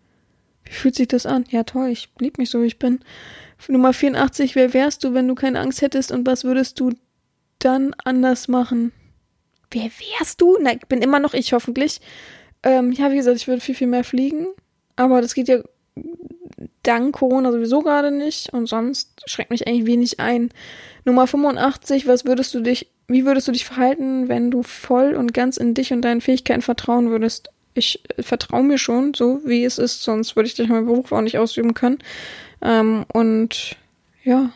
Wie 0.73 0.77
fühlt 0.77 0.95
sich 0.95 1.09
das 1.09 1.27
an? 1.27 1.45
Ja, 1.51 1.65
toll, 1.65 1.89
ich 1.89 2.09
liebe 2.19 2.41
mich 2.41 2.49
so, 2.49 2.63
wie 2.63 2.67
ich 2.67 2.79
bin. 2.79 3.01
Nummer 3.69 3.93
84, 3.93 4.55
wer 4.55 4.73
wärst 4.73 5.05
du, 5.05 5.13
wenn 5.13 5.29
du 5.29 5.35
keine 5.35 5.61
Angst 5.61 5.83
hättest 5.83 6.11
und 6.11 6.27
was 6.27 6.45
würdest 6.45 6.81
du 6.81 6.93
dann 7.59 7.95
anders 8.05 8.49
machen? 8.49 8.91
Wer 9.71 9.91
wärst 9.91 10.41
du? 10.41 10.57
Na, 10.59 10.73
ich 10.73 10.87
bin 10.89 11.03
immer 11.03 11.19
noch 11.19 11.35
ich, 11.35 11.53
hoffentlich. 11.53 12.01
Ähm, 12.63 12.91
ja, 12.93 13.11
wie 13.11 13.17
gesagt, 13.17 13.37
ich 13.37 13.49
würde 13.49 13.61
viel, 13.61 13.75
viel 13.75 13.87
mehr 13.87 14.03
fliegen. 14.03 14.47
Aber 14.97 15.21
das 15.21 15.35
geht 15.35 15.49
ja 15.49 15.59
dank 16.83 17.17
Corona 17.17 17.53
sowieso 17.53 17.83
gerade 17.83 18.11
nicht. 18.11 18.51
Und 18.55 18.67
sonst 18.67 19.21
schränkt 19.27 19.51
mich 19.51 19.67
eigentlich 19.67 19.85
wenig 19.85 20.21
ein. 20.21 20.49
Nummer 21.05 21.27
85, 21.27 22.07
was 22.07 22.25
würdest 22.25 22.55
du 22.55 22.61
dich, 22.61 22.91
wie 23.09 23.27
würdest 23.27 23.47
du 23.47 23.53
dich 23.53 23.67
verhalten, 23.67 24.29
wenn 24.29 24.51
du 24.51 24.63
voll 24.63 25.17
und 25.17 25.35
ganz 25.35 25.59
in 25.59 25.75
dich 25.75 25.93
und 25.93 26.01
deinen 26.01 26.23
Fähigkeiten 26.23 26.63
vertrauen 26.63 27.11
würdest? 27.11 27.51
Ich 27.75 28.03
äh, 28.17 28.23
vertraue 28.23 28.63
mir 28.63 28.79
schon, 28.79 29.15
so 29.15 29.41
wie 29.45 29.65
es 29.65 29.79
ist, 29.79 30.03
sonst 30.03 30.37
würde 30.37 30.47
ich 30.47 30.55
dich 30.55 30.69
meinen 30.69 30.87
Beruf 30.87 31.13
auch 31.13 31.21
nicht 31.21 31.39
ausüben 31.39 31.75
können. 31.75 31.99
Ähm, 32.61 33.05
und 33.13 33.77
ja, 34.25 34.51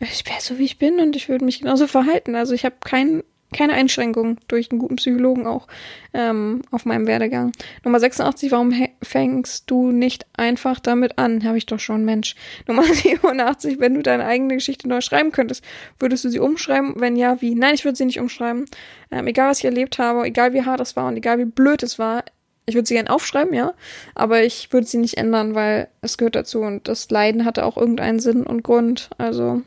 ich 0.00 0.26
wäre 0.26 0.40
so 0.40 0.58
wie 0.58 0.64
ich 0.64 0.78
bin 0.78 1.00
und 1.00 1.16
ich 1.16 1.28
würde 1.28 1.44
mich 1.44 1.60
genauso 1.60 1.86
verhalten. 1.86 2.34
Also 2.34 2.54
ich 2.54 2.64
habe 2.64 2.76
kein, 2.84 3.22
keine 3.56 3.72
Einschränkungen 3.72 4.38
durch 4.48 4.70
einen 4.70 4.78
guten 4.78 4.96
Psychologen 4.96 5.46
auch 5.46 5.66
ähm, 6.14 6.62
auf 6.70 6.84
meinem 6.84 7.06
Werdegang. 7.06 7.52
Nummer 7.84 7.98
86, 7.98 8.52
warum 8.52 8.72
fängst 9.02 9.70
du 9.70 9.90
nicht 9.90 10.26
einfach 10.36 10.78
damit 10.78 11.18
an? 11.18 11.44
Habe 11.44 11.58
ich 11.58 11.66
doch 11.66 11.80
schon, 11.80 12.04
Mensch. 12.04 12.36
Nummer 12.66 12.84
87, 12.92 13.80
wenn 13.80 13.94
du 13.94 14.02
deine 14.02 14.26
eigene 14.26 14.54
Geschichte 14.54 14.88
neu 14.88 15.00
schreiben 15.00 15.32
könntest, 15.32 15.64
würdest 15.98 16.24
du 16.24 16.28
sie 16.28 16.38
umschreiben? 16.38 16.94
Wenn 16.96 17.16
ja, 17.16 17.40
wie? 17.40 17.54
Nein, 17.54 17.74
ich 17.74 17.84
würde 17.84 17.96
sie 17.96 18.04
nicht 18.04 18.20
umschreiben. 18.20 18.66
Ähm, 19.10 19.26
egal, 19.26 19.50
was 19.50 19.58
ich 19.58 19.64
erlebt 19.64 19.98
habe, 19.98 20.24
egal 20.24 20.52
wie 20.52 20.64
hart 20.64 20.80
es 20.80 20.96
war 20.96 21.08
und 21.08 21.16
egal 21.16 21.38
wie 21.38 21.44
blöd 21.44 21.82
es 21.82 21.98
war, 21.98 22.24
ich 22.66 22.74
würde 22.74 22.86
sie 22.86 22.94
gerne 22.94 23.10
aufschreiben, 23.10 23.54
ja, 23.54 23.74
aber 24.16 24.42
ich 24.42 24.72
würde 24.72 24.86
sie 24.86 24.98
nicht 24.98 25.16
ändern, 25.16 25.54
weil 25.54 25.88
es 26.00 26.18
gehört 26.18 26.34
dazu 26.34 26.60
und 26.60 26.88
das 26.88 27.08
Leiden 27.10 27.44
hatte 27.44 27.64
auch 27.64 27.76
irgendeinen 27.76 28.18
Sinn 28.18 28.42
und 28.42 28.64
Grund. 28.64 29.08
Also 29.18 29.62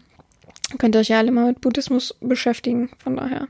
könnt 0.78 0.96
ihr 0.96 1.00
euch 1.00 1.10
ja 1.10 1.18
alle 1.18 1.32
mal 1.32 1.48
mit 1.48 1.62
Buddhismus 1.62 2.16
beschäftigen, 2.22 2.90
von 3.02 3.16
daher. 3.16 3.48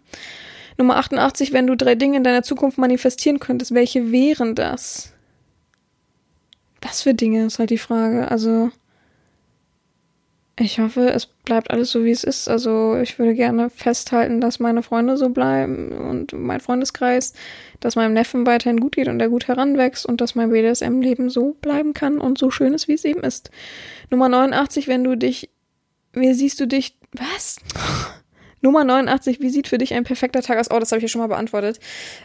Nummer 0.77 0.95
88, 0.95 1.51
wenn 1.51 1.67
du 1.67 1.75
drei 1.75 1.95
Dinge 1.95 2.17
in 2.17 2.23
deiner 2.23 2.43
Zukunft 2.43 2.77
manifestieren 2.77 3.39
könntest, 3.39 3.73
welche 3.73 4.11
wären 4.11 4.55
das? 4.55 5.11
Was 6.81 7.01
für 7.01 7.13
Dinge 7.13 7.45
ist 7.45 7.59
halt 7.59 7.69
die 7.69 7.77
Frage. 7.77 8.31
Also 8.31 8.71
ich 10.61 10.79
hoffe, 10.79 11.09
es 11.09 11.25
bleibt 11.25 11.71
alles 11.71 11.91
so, 11.91 12.03
wie 12.03 12.11
es 12.11 12.25
ist. 12.25 12.49
Also 12.49 12.97
ich 12.97 13.17
würde 13.17 13.33
gerne 13.33 13.69
festhalten, 13.69 14.41
dass 14.41 14.59
meine 14.59 14.83
Freunde 14.83 15.15
so 15.15 15.29
bleiben 15.29 15.91
und 15.91 16.33
mein 16.33 16.59
Freundeskreis, 16.59 17.33
dass 17.79 17.95
meinem 17.95 18.13
Neffen 18.13 18.45
weiterhin 18.45 18.81
gut 18.81 18.95
geht 18.95 19.07
und 19.07 19.21
er 19.21 19.29
gut 19.29 19.47
heranwächst 19.47 20.05
und 20.05 20.19
dass 20.19 20.35
mein 20.35 20.49
BDSM-Leben 20.51 21.29
so 21.29 21.55
bleiben 21.61 21.93
kann 21.93 22.17
und 22.19 22.37
so 22.37 22.51
schön 22.51 22.73
ist, 22.73 22.89
wie 22.89 22.93
es 22.93 23.05
eben 23.05 23.21
ist. 23.21 23.51
Nummer 24.09 24.27
89, 24.27 24.89
wenn 24.89 25.05
du 25.05 25.15
dich, 25.15 25.49
wie 26.11 26.33
siehst 26.33 26.59
du 26.59 26.67
dich, 26.67 26.98
was? 27.13 27.57
Nummer 28.61 28.83
89, 28.83 29.39
wie 29.39 29.49
sieht 29.49 29.67
für 29.67 29.77
dich 29.77 29.93
ein 29.93 30.03
perfekter 30.03 30.41
Tag 30.41 30.57
aus? 30.57 30.69
Oh, 30.69 30.79
das 30.79 30.91
habe 30.91 30.97
ich 30.97 31.03
ja 31.03 31.07
schon 31.07 31.21
mal 31.21 31.27
beantwortet. 31.27 31.79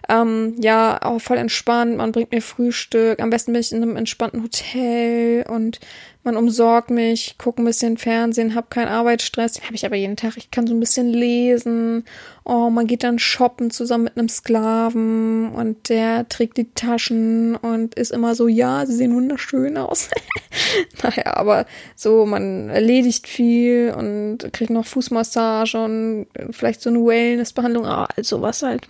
Ähm, 0.08 0.56
ja, 0.58 1.00
auch 1.00 1.20
voll 1.20 1.38
entspannt. 1.38 1.96
Man 1.96 2.10
bringt 2.12 2.32
mir 2.32 2.42
Frühstück. 2.42 3.20
Am 3.20 3.30
besten 3.30 3.52
bin 3.52 3.60
ich 3.60 3.72
in 3.72 3.82
einem 3.82 3.96
entspannten 3.96 4.42
Hotel 4.42 5.44
und 5.48 5.78
man 6.24 6.36
umsorgt 6.36 6.90
mich, 6.90 7.36
gucke 7.36 7.62
ein 7.62 7.66
bisschen 7.66 7.98
Fernsehen, 7.98 8.54
hab 8.54 8.70
keinen 8.70 8.88
Arbeitsstress, 8.88 9.60
habe 9.62 9.74
ich 9.74 9.84
aber 9.84 9.96
jeden 9.96 10.16
Tag. 10.16 10.36
Ich 10.38 10.50
kann 10.50 10.66
so 10.66 10.74
ein 10.74 10.80
bisschen 10.80 11.08
lesen. 11.08 12.04
Oh, 12.44 12.70
man 12.70 12.86
geht 12.86 13.04
dann 13.04 13.18
shoppen 13.18 13.70
zusammen 13.70 14.04
mit 14.04 14.16
einem 14.16 14.30
Sklaven 14.30 15.50
und 15.50 15.88
der 15.90 16.28
trägt 16.28 16.56
die 16.56 16.72
Taschen 16.72 17.56
und 17.56 17.94
ist 17.94 18.10
immer 18.10 18.34
so, 18.34 18.48
ja, 18.48 18.86
sie 18.86 18.94
sehen 18.94 19.14
wunderschön 19.14 19.76
aus. 19.76 20.08
naja, 21.02 21.36
aber 21.36 21.66
so, 21.94 22.24
man 22.24 22.70
erledigt 22.70 23.28
viel 23.28 23.94
und 23.96 24.50
kriegt 24.52 24.70
noch 24.70 24.86
Fußmassage 24.86 25.78
und 25.78 26.26
vielleicht 26.50 26.80
so 26.80 26.88
eine 26.88 27.04
Wellnessbehandlung, 27.04 27.86
ah, 27.86 28.08
also 28.16 28.40
was 28.40 28.62
halt 28.62 28.88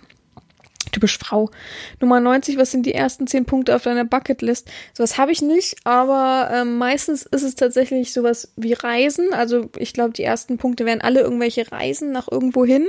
typisch 0.95 1.17
Frau. 1.17 1.51
Nummer 1.99 2.19
90, 2.19 2.57
was 2.57 2.71
sind 2.71 2.85
die 2.85 2.93
ersten 2.93 3.27
10 3.27 3.45
Punkte 3.45 3.75
auf 3.75 3.83
deiner 3.83 4.05
Bucketlist? 4.05 4.69
Sowas 4.93 5.17
habe 5.17 5.31
ich 5.31 5.41
nicht, 5.41 5.75
aber 5.83 6.49
ähm, 6.53 6.77
meistens 6.77 7.23
ist 7.23 7.43
es 7.43 7.55
tatsächlich 7.55 8.13
sowas 8.13 8.53
wie 8.55 8.73
Reisen. 8.73 9.33
Also 9.33 9.69
ich 9.77 9.93
glaube, 9.93 10.13
die 10.13 10.23
ersten 10.23 10.57
Punkte 10.57 10.85
wären 10.85 11.01
alle 11.01 11.19
irgendwelche 11.19 11.69
Reisen 11.71 12.11
nach 12.11 12.31
irgendwo 12.31 12.65
hin. 12.65 12.87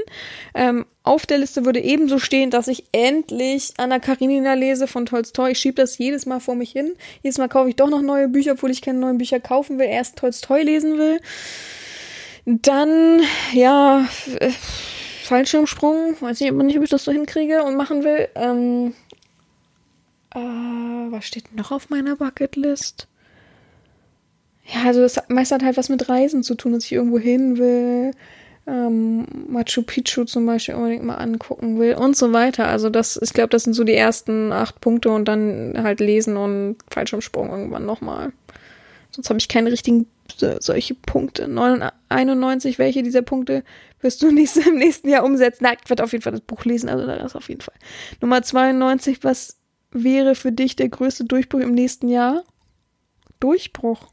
Ähm, 0.55 0.87
auf 1.03 1.27
der 1.27 1.39
Liste 1.39 1.65
würde 1.65 1.81
ebenso 1.81 2.19
stehen, 2.19 2.51
dass 2.51 2.69
ich 2.69 2.85
endlich 2.93 3.75
Anna 3.77 3.99
Karenina 3.99 4.55
lese 4.55 4.87
von 4.87 5.07
Tolstoi. 5.07 5.51
Ich 5.51 5.59
schiebe 5.59 5.75
das 5.75 5.99
jedes 5.99 6.27
Mal 6.27 6.41
vor 6.41 6.55
mich 6.55 6.71
hin. 6.71 6.93
Jedes 7.23 7.39
Mal 7.39 7.49
kaufe 7.49 7.69
ich 7.69 7.77
doch 7.77 7.91
noch 7.91 8.03
neue 8.03 8.29
Bücher, 8.29 8.53
obwohl 8.53 8.71
ich 8.71 8.83
keine 8.83 8.99
neuen 8.99 9.19
Bücher 9.19 9.41
kaufen 9.41 9.79
will, 9.79 9.87
erst 9.87 10.17
Tolstoi 10.17 10.63
lesen 10.63 10.99
will. 10.99 11.21
Dann, 12.45 13.21
ja, 13.53 14.07
Fallschirmsprung. 15.27 16.17
Weiß 16.21 16.41
ich 16.41 16.49
aber 16.49 16.63
nicht, 16.63 16.77
ob 16.77 16.85
ich 16.85 16.91
das 16.91 17.05
so 17.05 17.13
hinkriege 17.13 17.63
und 17.63 17.77
machen 17.77 18.05
will. 18.05 18.29
Ähm, 18.35 18.95
äh, 20.35 20.39
was 20.39 21.25
steht 21.25 21.55
noch 21.55 21.71
auf 21.73 21.91
meiner 21.91 22.17
Bucketlist? 22.17 23.09
Ja, 24.65 24.85
also 24.85 25.01
das 25.01 25.23
meist 25.29 25.53
hat 25.53 25.63
halt 25.63 25.77
was 25.77 25.89
mit 25.89 26.09
Reisen 26.09 26.43
zu 26.43 26.55
tun, 26.55 26.73
dass 26.73 26.85
ich 26.85 26.93
irgendwo 26.93 27.19
hin 27.19 27.57
will. 27.57 28.13
Ähm, 28.67 29.27
Machu 29.49 29.83
Picchu 29.83 30.25
zum 30.25 30.45
Beispiel 30.45 30.75
unbedingt 30.75 31.05
mal 31.05 31.15
angucken 31.17 31.79
will 31.79 31.95
und 31.95 32.17
so 32.17 32.33
weiter. 32.33 32.67
Also 32.67 32.91
das, 32.91 33.17
ich 33.23 33.33
glaube, 33.33 33.51
das 33.51 33.63
sind 33.63 33.75
so 33.75 33.85
die 33.85 33.95
ersten 33.95 34.51
acht 34.53 34.81
Punkte 34.81 35.11
und 35.11 35.27
dann 35.27 35.75
halt 35.81 36.01
lesen 36.01 36.37
und 36.37 36.77
Fallschirmsprung 36.91 37.51
irgendwann 37.51 37.87
nochmal. 37.87 38.33
Sonst 39.13 39.31
habe 39.31 39.39
ich 39.39 39.49
keine 39.49 39.71
richtigen 39.71 40.07
solche 40.61 40.95
Punkte. 40.95 41.49
91, 42.09 42.79
welche 42.79 43.03
dieser 43.03 43.23
Punkte 43.23 43.65
wirst 44.01 44.23
du 44.23 44.31
nächste, 44.33 44.69
im 44.69 44.77
nächsten 44.77 45.09
Jahr 45.09 45.25
umsetzen? 45.25 45.65
Na, 45.65 45.73
ich 45.73 45.89
werde 45.89 46.05
auf 46.05 46.13
jeden 46.13 46.23
Fall 46.23 46.33
das 46.33 46.43
Buch 46.43 46.65
lesen, 46.65 46.89
also 46.89 47.07
das 47.07 47.37
auf 47.37 47.49
jeden 47.49 47.61
Fall. 47.61 47.75
Nummer 48.21 48.43
92, 48.43 49.25
was 49.25 49.59
wäre 49.91 50.35
für 50.35 50.53
dich 50.53 50.77
der 50.77 50.89
größte 50.89 51.25
Durchbruch 51.25 51.61
im 51.61 51.73
nächsten 51.73 52.09
Jahr? 52.09 52.45
Durchbruch. 53.41 54.09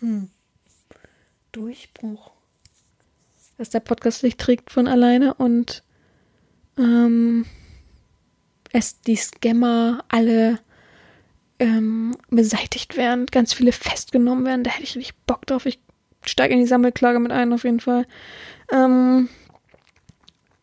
Hm. 0.00 0.30
Durchbruch. 1.52 2.32
Dass 3.58 3.70
der 3.70 3.80
Podcast 3.80 4.20
sich 4.20 4.36
trägt 4.36 4.70
von 4.70 4.88
alleine 4.88 5.34
und 5.34 5.82
ähm, 6.78 7.44
es 8.72 9.00
die 9.02 9.16
Scammer 9.16 10.04
alle 10.08 10.58
ähm, 11.62 12.16
beseitigt 12.28 12.96
werden, 12.96 13.26
ganz 13.26 13.54
viele 13.54 13.70
festgenommen 13.70 14.44
werden. 14.44 14.64
Da 14.64 14.70
hätte 14.72 14.82
ich 14.82 14.96
richtig 14.96 15.14
Bock 15.26 15.46
drauf. 15.46 15.64
Ich 15.64 15.78
steige 16.26 16.54
in 16.54 16.60
die 16.60 16.66
Sammelklage 16.66 17.20
mit 17.20 17.30
ein, 17.30 17.52
auf 17.52 17.62
jeden 17.62 17.78
Fall. 17.78 18.04
Ähm, 18.72 19.28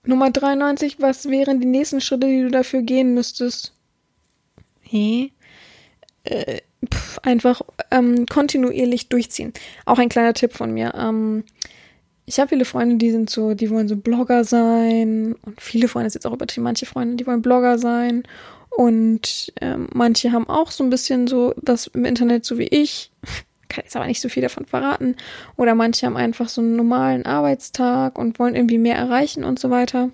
Nummer 0.03 0.29
93, 0.29 0.97
was 0.99 1.29
wären 1.29 1.61
die 1.61 1.67
nächsten 1.67 2.01
Schritte, 2.01 2.27
die 2.27 2.41
du 2.41 2.51
dafür 2.51 2.81
gehen 2.81 3.13
müsstest? 3.13 3.73
Hey. 4.81 5.31
Äh, 6.25 6.59
pf, 6.85 7.19
einfach 7.19 7.61
ähm, 7.91 8.25
kontinuierlich 8.25 9.07
durchziehen. 9.07 9.53
Auch 9.85 9.99
ein 9.99 10.09
kleiner 10.09 10.33
Tipp 10.33 10.51
von 10.51 10.73
mir. 10.73 10.93
Ähm, 10.95 11.45
ich 12.25 12.39
habe 12.39 12.49
viele 12.49 12.65
Freunde, 12.65 12.97
die 12.97 13.11
sind 13.11 13.29
so, 13.29 13.53
die 13.53 13.69
wollen 13.69 13.87
so 13.87 13.95
Blogger 13.95 14.43
sein. 14.43 15.35
Und 15.45 15.61
viele 15.61 15.87
Freunde, 15.87 16.07
das 16.07 16.11
ist 16.11 16.23
jetzt 16.23 16.27
auch 16.27 16.35
übertrieben, 16.35 16.65
manche 16.65 16.85
Freunde, 16.85 17.15
die 17.15 17.25
wollen 17.25 17.41
Blogger 17.41 17.79
sein. 17.79 18.23
Und 18.79 19.51
ähm, 19.59 19.89
manche 19.93 20.31
haben 20.31 20.47
auch 20.47 20.71
so 20.71 20.85
ein 20.85 20.89
bisschen 20.89 21.27
so 21.27 21.53
das 21.61 21.87
im 21.87 22.05
Internet, 22.05 22.45
so 22.45 22.57
wie 22.57 22.67
ich 22.67 23.11
kann 23.67 23.83
jetzt 23.83 23.97
aber 23.97 24.07
nicht 24.07 24.21
so 24.21 24.29
viel 24.29 24.41
davon 24.41 24.65
verraten. 24.65 25.17
Oder 25.57 25.75
manche 25.75 26.05
haben 26.05 26.15
einfach 26.15 26.47
so 26.47 26.61
einen 26.61 26.77
normalen 26.77 27.25
Arbeitstag 27.25 28.17
und 28.17 28.39
wollen 28.39 28.55
irgendwie 28.55 28.77
mehr 28.77 28.95
erreichen 28.95 29.43
und 29.43 29.59
so 29.59 29.69
weiter. 29.69 30.11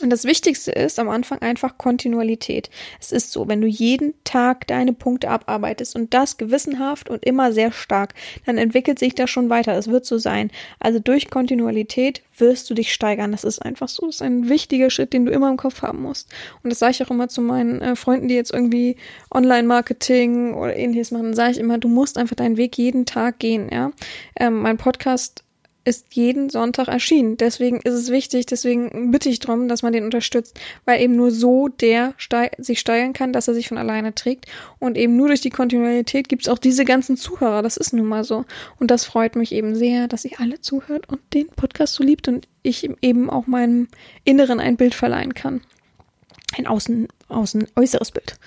Und 0.00 0.10
das 0.10 0.24
Wichtigste 0.24 0.72
ist 0.72 0.98
am 0.98 1.08
Anfang 1.08 1.40
einfach 1.40 1.78
Kontinuität. 1.78 2.70
Es 3.00 3.12
ist 3.12 3.32
so, 3.32 3.48
wenn 3.48 3.60
du 3.60 3.66
jeden 3.66 4.14
Tag 4.24 4.66
deine 4.66 4.92
Punkte 4.92 5.28
abarbeitest 5.28 5.96
und 5.96 6.14
das 6.14 6.36
gewissenhaft 6.36 7.10
und 7.10 7.24
immer 7.24 7.52
sehr 7.52 7.72
stark, 7.72 8.14
dann 8.46 8.58
entwickelt 8.58 8.98
sich 8.98 9.14
das 9.14 9.30
schon 9.30 9.50
weiter. 9.50 9.76
Es 9.76 9.88
wird 9.88 10.06
so 10.06 10.18
sein. 10.18 10.50
Also 10.78 10.98
durch 10.98 11.30
Kontinuität 11.30 12.22
wirst 12.38 12.70
du 12.70 12.74
dich 12.74 12.92
steigern. 12.92 13.32
Das 13.32 13.44
ist 13.44 13.60
einfach 13.60 13.88
so. 13.88 14.06
Das 14.06 14.16
ist 14.16 14.22
ein 14.22 14.48
wichtiger 14.48 14.90
Schritt, 14.90 15.12
den 15.12 15.26
du 15.26 15.32
immer 15.32 15.50
im 15.50 15.56
Kopf 15.56 15.82
haben 15.82 16.02
musst. 16.02 16.30
Und 16.62 16.70
das 16.70 16.78
sage 16.78 16.92
ich 16.92 17.02
auch 17.04 17.10
immer 17.10 17.28
zu 17.28 17.42
meinen 17.42 17.80
äh, 17.80 17.96
Freunden, 17.96 18.28
die 18.28 18.34
jetzt 18.34 18.52
irgendwie 18.52 18.96
Online-Marketing 19.32 20.54
oder 20.54 20.74
ähnliches 20.76 21.10
machen, 21.10 21.34
sage 21.34 21.52
ich 21.52 21.58
immer, 21.58 21.78
du 21.78 21.88
musst 21.88 22.18
einfach 22.18 22.36
deinen 22.36 22.56
Weg 22.56 22.78
jeden 22.78 23.06
Tag 23.06 23.38
gehen. 23.38 23.68
Ja, 23.70 23.92
ähm, 24.36 24.60
mein 24.60 24.78
Podcast 24.78 25.44
ist 25.84 26.14
jeden 26.14 26.50
Sonntag 26.50 26.88
erschienen. 26.88 27.36
Deswegen 27.36 27.78
ist 27.78 27.94
es 27.94 28.10
wichtig, 28.10 28.46
deswegen 28.46 29.10
bitte 29.10 29.28
ich 29.28 29.38
darum, 29.38 29.68
dass 29.68 29.82
man 29.82 29.92
den 29.92 30.04
unterstützt, 30.04 30.58
weil 30.84 31.00
eben 31.00 31.16
nur 31.16 31.30
so 31.30 31.68
der 31.68 32.14
steig 32.16 32.56
sich 32.58 32.80
steigern 32.80 33.12
kann, 33.12 33.32
dass 33.32 33.48
er 33.48 33.54
sich 33.54 33.68
von 33.68 33.78
alleine 33.78 34.14
trägt. 34.14 34.46
Und 34.78 34.98
eben 34.98 35.16
nur 35.16 35.28
durch 35.28 35.40
die 35.40 35.50
Kontinuität 35.50 36.28
gibt 36.28 36.42
es 36.42 36.48
auch 36.48 36.58
diese 36.58 36.84
ganzen 36.84 37.16
Zuhörer. 37.16 37.62
Das 37.62 37.76
ist 37.76 37.92
nun 37.92 38.06
mal 38.06 38.24
so. 38.24 38.44
Und 38.78 38.90
das 38.90 39.04
freut 39.04 39.36
mich 39.36 39.52
eben 39.52 39.74
sehr, 39.74 40.06
dass 40.06 40.24
ihr 40.24 40.38
alle 40.38 40.60
zuhört 40.60 41.08
und 41.08 41.20
den 41.32 41.48
Podcast 41.48 41.94
so 41.94 42.04
liebt 42.04 42.28
und 42.28 42.46
ich 42.62 42.88
eben 43.00 43.30
auch 43.30 43.46
meinem 43.46 43.88
Inneren 44.24 44.60
ein 44.60 44.76
Bild 44.76 44.94
verleihen 44.94 45.34
kann. 45.34 45.62
Ein 46.56 46.66
außen, 46.66 47.08
außen 47.28 47.68
äußeres 47.76 48.10
Bild. 48.10 48.38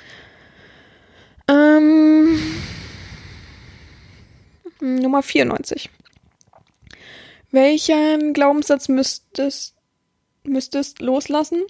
Ähm, 1.48 2.38
Nummer 4.80 5.24
94. 5.24 5.90
Welchen 7.54 8.34
Glaubenssatz 8.34 8.90
müsstest, 8.90 9.76
müsstest 10.44 11.02
loslassen? 11.02 11.62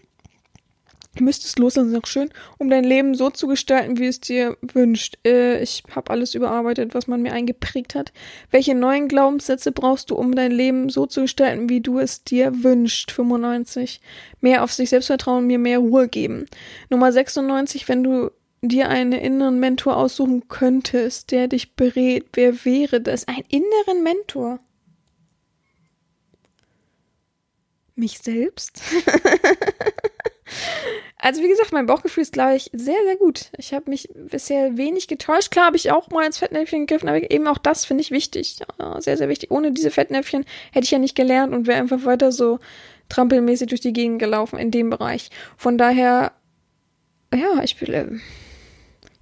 Müsstest 1.19 1.59
loslassen, 1.59 1.91
ist 1.91 2.01
auch 2.01 2.07
schön, 2.07 2.29
um 2.57 2.69
dein 2.69 2.85
Leben 2.85 3.15
so 3.15 3.29
zu 3.29 3.47
gestalten, 3.47 3.97
wie 3.97 4.05
es 4.07 4.21
dir 4.21 4.55
wünscht. 4.61 5.17
Äh, 5.27 5.61
ich 5.61 5.83
habe 5.93 6.09
alles 6.09 6.35
überarbeitet, 6.35 6.95
was 6.95 7.07
man 7.07 7.21
mir 7.21 7.33
eingeprägt 7.33 7.95
hat. 7.95 8.13
Welche 8.49 8.75
neuen 8.75 9.09
Glaubenssätze 9.09 9.73
brauchst 9.73 10.09
du, 10.09 10.15
um 10.15 10.33
dein 10.33 10.53
Leben 10.53 10.87
so 10.87 11.05
zu 11.05 11.23
gestalten, 11.23 11.67
wie 11.67 11.81
du 11.81 11.99
es 11.99 12.23
dir 12.23 12.63
wünscht? 12.63 13.11
95. 13.11 13.99
Mehr 14.39 14.63
auf 14.63 14.71
sich 14.71 14.89
selbst 14.89 15.07
vertrauen, 15.07 15.47
mir 15.47 15.59
mehr 15.59 15.79
Ruhe 15.79 16.07
geben. 16.07 16.45
Nummer 16.89 17.11
96, 17.11 17.89
wenn 17.89 18.05
du 18.05 18.31
dir 18.61 18.87
einen 18.87 19.11
inneren 19.11 19.59
Mentor 19.59 19.97
aussuchen 19.97 20.47
könntest, 20.47 21.31
der 21.31 21.49
dich 21.49 21.75
berät, 21.75 22.27
wer 22.31 22.63
wäre 22.63 23.01
das? 23.01 23.27
Ein 23.27 23.43
inneren 23.49 24.01
Mentor? 24.01 24.61
Mich 27.95 28.19
selbst. 28.19 28.81
also 31.17 31.41
wie 31.41 31.47
gesagt, 31.47 31.71
mein 31.71 31.85
Bauchgefühl 31.85 32.23
ist, 32.23 32.33
glaube 32.33 32.55
ich, 32.55 32.69
sehr, 32.73 33.01
sehr 33.05 33.15
gut. 33.17 33.51
Ich 33.57 33.73
habe 33.73 33.89
mich 33.89 34.09
bisher 34.13 34.77
wenig 34.77 35.07
getäuscht. 35.07 35.51
Klar 35.51 35.67
habe 35.67 35.77
ich 35.77 35.91
auch 35.91 36.09
mal 36.09 36.25
ins 36.25 36.39
Fettnäpfchen 36.39 36.85
gegriffen, 36.85 37.09
aber 37.09 37.31
eben 37.31 37.47
auch 37.47 37.57
das 37.57 37.85
finde 37.85 38.01
ich 38.01 38.11
wichtig. 38.11 38.59
sehr, 38.99 39.17
sehr 39.17 39.29
wichtig. 39.29 39.51
Ohne 39.51 39.71
diese 39.71 39.91
Fettnäpfchen 39.91 40.45
hätte 40.71 40.85
ich 40.85 40.91
ja 40.91 40.99
nicht 40.99 41.15
gelernt 41.15 41.53
und 41.53 41.67
wäre 41.67 41.79
einfach 41.79 42.05
weiter 42.05 42.31
so 42.31 42.59
trampelmäßig 43.09 43.67
durch 43.67 43.81
die 43.81 43.93
Gegend 43.93 44.19
gelaufen 44.19 44.57
in 44.57 44.71
dem 44.71 44.89
Bereich. 44.89 45.29
Von 45.57 45.77
daher, 45.77 46.31
ja, 47.33 47.61
ich 47.63 47.81
äh, 47.81 48.07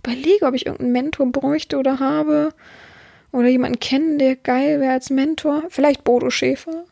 überlege, 0.04 0.46
ob 0.46 0.54
ich 0.54 0.66
irgendeinen 0.66 0.92
Mentor 0.92 1.32
bräuchte 1.32 1.78
oder 1.78 2.00
habe. 2.00 2.54
Oder 3.32 3.48
jemanden 3.48 3.80
kennen, 3.80 4.20
der 4.20 4.36
geil 4.36 4.82
wäre 4.82 4.94
als 4.94 5.10
Mentor. 5.10 5.64
Vielleicht 5.70 6.04
Bodo 6.04 6.30
Schäfer. 6.30 6.86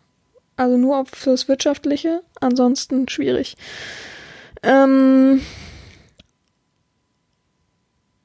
Also 0.60 0.76
nur 0.76 1.06
fürs 1.06 1.48
Wirtschaftliche, 1.48 2.22
ansonsten 2.42 3.08
schwierig. 3.08 3.56
Ähm, 4.62 5.40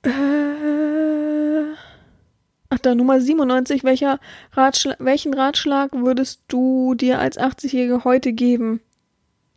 äh, 0.02 0.10
ach 2.70 2.78
da, 2.82 2.96
Nummer 2.96 3.20
97. 3.20 3.84
Welcher 3.84 4.18
Ratschla 4.50 4.96
welchen 4.98 5.32
Ratschlag 5.32 5.92
würdest 5.92 6.40
du 6.48 6.96
dir 6.96 7.20
als 7.20 7.38
80-Jährige 7.38 8.02
heute 8.02 8.32
geben? 8.32 8.80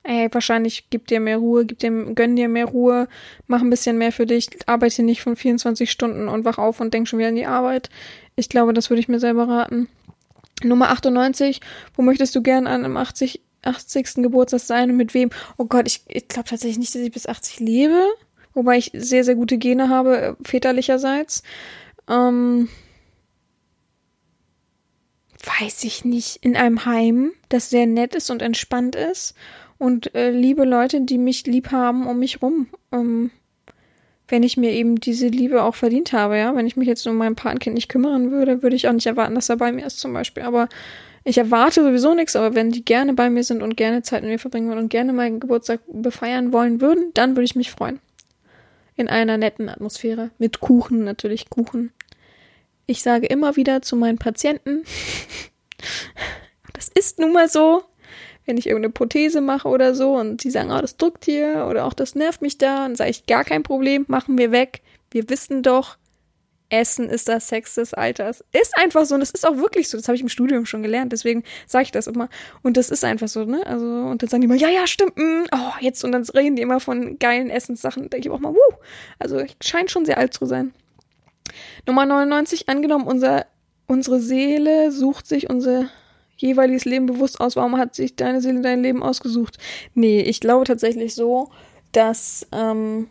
Ey, 0.03 0.29
wahrscheinlich 0.31 0.91
gib 0.91 1.07
dir 1.07 1.19
mehr 1.19 1.37
Ruhe, 1.37 1.65
gib 1.65 1.79
dir, 1.79 1.89
gönn 2.13 2.35
dir 2.35 2.47
mehr 2.47 2.65
Ruhe, 2.65 3.07
mach 3.47 3.61
ein 3.61 3.71
bisschen 3.71 3.97
mehr 3.97 4.11
für 4.11 4.27
dich, 4.27 4.49
arbeite 4.67 5.01
nicht 5.01 5.23
von 5.23 5.35
24 5.35 5.89
Stunden 5.89 6.27
und 6.27 6.45
wach 6.45 6.59
auf 6.59 6.79
und 6.79 6.93
denk 6.93 7.07
schon 7.07 7.17
wieder 7.17 7.29
an 7.29 7.35
die 7.35 7.47
Arbeit. 7.47 7.89
Ich 8.35 8.49
glaube, 8.49 8.71
das 8.71 8.91
würde 8.91 8.99
ich 8.99 9.07
mir 9.07 9.19
selber 9.19 9.47
raten. 9.47 9.87
Nummer 10.63 10.89
98, 10.89 11.61
wo 11.95 12.01
möchtest 12.01 12.35
du 12.35 12.41
gern 12.41 12.67
an 12.67 12.83
einem 12.83 12.97
80, 12.97 13.41
80. 13.63 14.15
Geburtstag 14.15 14.59
sein 14.61 14.91
und 14.91 14.97
mit 14.97 15.13
wem? 15.13 15.29
Oh 15.57 15.65
Gott, 15.65 15.87
ich, 15.87 16.03
ich 16.07 16.27
glaube 16.27 16.49
tatsächlich 16.49 16.79
nicht, 16.79 16.95
dass 16.95 17.01
ich 17.01 17.11
bis 17.11 17.27
80 17.27 17.59
lebe, 17.59 18.01
wobei 18.53 18.77
ich 18.77 18.91
sehr, 18.93 19.23
sehr 19.23 19.35
gute 19.35 19.57
Gene 19.57 19.89
habe, 19.89 20.37
väterlicherseits. 20.43 21.43
Ähm, 22.09 22.69
weiß 25.59 25.83
ich 25.83 26.05
nicht, 26.05 26.37
in 26.41 26.55
einem 26.55 26.85
Heim, 26.85 27.31
das 27.49 27.69
sehr 27.69 27.85
nett 27.85 28.15
ist 28.15 28.29
und 28.29 28.41
entspannt 28.41 28.95
ist 28.95 29.35
und 29.77 30.13
äh, 30.15 30.31
liebe 30.31 30.65
Leute, 30.65 31.01
die 31.01 31.17
mich 31.17 31.45
lieb 31.45 31.71
haben 31.71 32.07
um 32.07 32.19
mich 32.19 32.41
rum. 32.41 32.67
Ähm, 32.91 33.31
wenn 34.27 34.43
ich 34.43 34.57
mir 34.57 34.71
eben 34.71 34.99
diese 34.99 35.27
Liebe 35.27 35.63
auch 35.63 35.75
verdient 35.75 36.13
habe, 36.13 36.37
ja. 36.37 36.55
Wenn 36.55 36.67
ich 36.67 36.75
mich 36.75 36.87
jetzt 36.87 37.05
um 37.07 37.15
mein 37.15 37.35
Patenkind 37.35 37.75
nicht 37.75 37.89
kümmern 37.89 38.31
würde, 38.31 38.61
würde 38.61 38.75
ich 38.75 38.87
auch 38.87 38.93
nicht 38.93 39.07
erwarten, 39.07 39.35
dass 39.35 39.49
er 39.49 39.57
bei 39.57 39.71
mir 39.71 39.85
ist 39.85 39.99
zum 39.99 40.13
Beispiel. 40.13 40.43
Aber 40.43 40.67
ich 41.23 41.37
erwarte 41.37 41.83
sowieso 41.83 42.13
nichts, 42.13 42.35
aber 42.35 42.55
wenn 42.55 42.71
die 42.71 42.85
gerne 42.85 43.13
bei 43.13 43.29
mir 43.29 43.43
sind 43.43 43.61
und 43.61 43.77
gerne 43.77 44.01
Zeit 44.01 44.21
mit 44.21 44.31
mir 44.31 44.39
verbringen 44.39 44.69
wollen 44.69 44.79
und 44.79 44.89
gerne 44.89 45.13
meinen 45.13 45.39
Geburtstag 45.39 45.81
befeiern 45.87 46.53
wollen 46.53 46.81
würden, 46.81 47.11
dann 47.13 47.31
würde 47.31 47.43
ich 47.45 47.55
mich 47.55 47.71
freuen. 47.71 47.99
In 48.95 49.07
einer 49.07 49.37
netten 49.37 49.69
Atmosphäre. 49.69 50.31
Mit 50.37 50.59
Kuchen, 50.59 51.03
natürlich 51.03 51.49
Kuchen. 51.49 51.91
Ich 52.85 53.01
sage 53.01 53.27
immer 53.27 53.55
wieder 53.55 53.81
zu 53.81 53.95
meinen 53.95 54.17
Patienten, 54.17 54.83
das 56.73 56.87
ist 56.87 57.19
nun 57.19 57.33
mal 57.33 57.49
so, 57.49 57.83
wenn 58.47 58.57
ich 58.57 58.67
irgendeine 58.67 58.93
Prothese 58.93 59.41
mache 59.41 59.67
oder 59.67 59.93
so 59.93 60.15
und 60.15 60.41
sie 60.41 60.49
sagen, 60.49 60.71
oh, 60.71 60.81
das 60.81 60.97
drückt 60.97 61.25
hier 61.25 61.67
oder 61.69 61.85
auch 61.85 61.93
das 61.93 62.15
nervt 62.15 62.41
mich 62.41 62.57
da, 62.57 62.83
dann 62.83 62.95
sage 62.95 63.11
ich, 63.11 63.25
gar 63.27 63.43
kein 63.43 63.61
Problem, 63.61 64.05
machen 64.07 64.37
wir 64.37 64.51
weg. 64.51 64.81
Wir 65.11 65.29
wissen 65.29 65.61
doch, 65.63 65.97
Essen 66.69 67.09
ist 67.09 67.29
das 67.29 67.47
Sex 67.47 67.75
des 67.75 67.93
Alters. 67.93 68.43
Ist 68.51 68.77
einfach 68.77 69.05
so 69.05 69.15
und 69.15 69.21
das 69.21 69.31
ist 69.31 69.47
auch 69.47 69.57
wirklich 69.57 69.89
so. 69.89 69.97
Das 69.97 70.07
habe 70.07 70.15
ich 70.15 70.21
im 70.21 70.29
Studium 70.29 70.65
schon 70.65 70.81
gelernt, 70.81 71.13
deswegen 71.13 71.43
sage 71.65 71.83
ich 71.83 71.91
das 71.91 72.07
immer. 72.07 72.29
Und 72.61 72.75
das 72.77 72.89
ist 72.89 73.05
einfach 73.05 73.27
so, 73.27 73.45
ne? 73.45 73.65
Also, 73.65 73.85
und 73.85 74.21
dann 74.21 74.29
sagen 74.29 74.41
die 74.41 74.45
immer, 74.45 74.55
ja, 74.55 74.69
ja, 74.69 74.85
stimmt, 74.85 75.17
mh, 75.17 75.45
oh, 75.53 75.73
jetzt. 75.79 76.03
Und 76.03 76.11
dann 76.11 76.23
reden 76.23 76.55
die 76.55 76.61
immer 76.61 76.79
von 76.79 77.19
geilen 77.19 77.49
Essenssachen. 77.49 78.09
Denke 78.09 78.27
ich 78.27 78.33
auch 78.33 78.39
mal, 78.39 78.53
wuh. 78.53 78.75
Also, 79.19 79.39
ich 79.39 79.55
scheint 79.61 79.91
schon 79.91 80.05
sehr 80.05 80.17
alt 80.17 80.33
zu 80.33 80.45
sein. 80.45 80.73
Nummer 81.85 82.05
99, 82.05 82.67
angenommen, 82.67 83.07
unser, 83.07 83.45
unsere 83.87 84.19
Seele 84.19 84.91
sucht 84.91 85.25
sich 85.25 85.49
unsere 85.49 85.89
jeweiliges 86.37 86.85
Leben 86.85 87.05
bewusst 87.05 87.39
aus. 87.41 87.55
Warum 87.55 87.77
hat 87.77 87.95
sich 87.95 88.15
deine 88.15 88.41
Seele 88.41 88.61
dein 88.61 88.81
Leben 88.81 89.03
ausgesucht? 89.03 89.57
Nee, 89.93 90.21
ich 90.21 90.39
glaube 90.39 90.65
tatsächlich 90.65 91.15
so, 91.15 91.49
dass 91.91 92.47
ähm, 92.51 93.09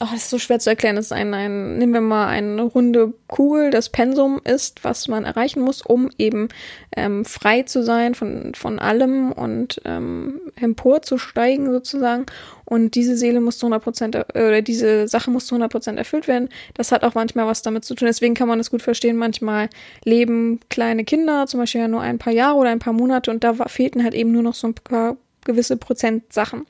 Ach, 0.00 0.12
das 0.12 0.24
ist 0.24 0.30
so 0.30 0.38
schwer 0.38 0.60
zu 0.60 0.70
erklären. 0.70 0.94
Das 0.94 1.06
ist 1.06 1.12
ein, 1.12 1.34
ein, 1.34 1.76
nehmen 1.76 1.92
wir 1.92 2.00
mal 2.00 2.28
eine 2.28 2.62
runde 2.62 3.14
Kugel, 3.26 3.70
das 3.70 3.88
Pensum 3.88 4.40
ist, 4.44 4.84
was 4.84 5.08
man 5.08 5.24
erreichen 5.24 5.60
muss, 5.60 5.82
um 5.82 6.08
eben 6.18 6.48
ähm, 6.96 7.24
frei 7.24 7.62
zu 7.62 7.82
sein 7.82 8.14
von, 8.14 8.54
von 8.54 8.78
allem 8.78 9.32
und 9.32 9.80
ähm, 9.84 10.40
emporzusteigen 10.54 11.72
sozusagen. 11.72 12.26
Und 12.64 12.94
diese 12.94 13.16
Seele 13.16 13.40
muss 13.40 13.58
zu 13.58 13.66
100 13.66 13.82
Prozent, 13.82 14.14
äh, 14.14 14.24
oder 14.34 14.62
diese 14.62 15.08
Sache 15.08 15.32
muss 15.32 15.46
zu 15.46 15.56
100 15.56 15.72
Prozent 15.72 15.98
erfüllt 15.98 16.28
werden. 16.28 16.48
Das 16.74 16.92
hat 16.92 17.02
auch 17.02 17.14
manchmal 17.14 17.48
was 17.48 17.62
damit 17.62 17.84
zu 17.84 17.96
tun. 17.96 18.06
Deswegen 18.06 18.34
kann 18.34 18.46
man 18.46 18.60
es 18.60 18.70
gut 18.70 18.82
verstehen. 18.82 19.16
Manchmal 19.16 19.68
leben 20.04 20.60
kleine 20.68 21.04
Kinder, 21.04 21.48
zum 21.48 21.58
Beispiel 21.58 21.80
ja 21.80 21.88
nur 21.88 22.02
ein 22.02 22.18
paar 22.18 22.32
Jahre 22.32 22.56
oder 22.56 22.70
ein 22.70 22.78
paar 22.78 22.92
Monate 22.92 23.32
und 23.32 23.42
da 23.42 23.52
fehlten 23.66 24.04
halt 24.04 24.14
eben 24.14 24.30
nur 24.30 24.44
noch 24.44 24.54
so 24.54 24.68
ein 24.68 24.74
paar 24.74 25.16
gewisse 25.44 25.76
Prozent 25.76 26.32
Sachen. 26.32 26.66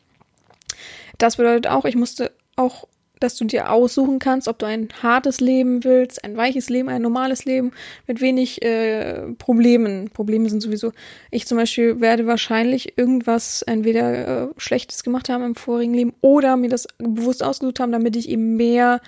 Das 1.19 1.37
bedeutet 1.37 1.67
auch, 1.67 1.85
ich 1.85 1.97
musste 1.97 2.33
auch 2.57 2.87
dass 3.21 3.37
du 3.37 3.45
dir 3.45 3.71
aussuchen 3.71 4.19
kannst, 4.19 4.49
ob 4.49 4.59
du 4.59 4.67
ein 4.67 4.89
hartes 5.03 5.41
Leben 5.41 5.85
willst, 5.85 6.25
ein 6.25 6.37
weiches 6.37 6.69
Leben, 6.69 6.89
ein 6.89 7.03
normales 7.03 7.45
Leben 7.45 7.73
mit 8.07 8.21
wenig 8.21 8.63
äh, 8.63 9.33
Problemen. 9.39 10.11
Probleme 10.11 10.49
sind 10.49 10.61
sowieso. 10.61 10.93
Ich 11.31 11.47
zum 11.47 11.59
Beispiel 11.59 12.01
werde 12.01 12.27
wahrscheinlich 12.27 12.97
irgendwas 12.97 13.63
entweder 13.63 14.45
äh, 14.45 14.49
Schlechtes 14.57 15.03
gemacht 15.03 15.29
haben 15.29 15.45
im 15.45 15.55
vorigen 15.55 15.95
Leben 15.95 16.13
oder 16.21 16.57
mir 16.57 16.71
das 16.71 16.87
bewusst 16.99 17.43
ausgesucht 17.43 17.81
haben, 17.81 17.93
damit 17.93 18.17
ich 18.17 18.29
eben 18.29 18.57
mehr 18.57 19.01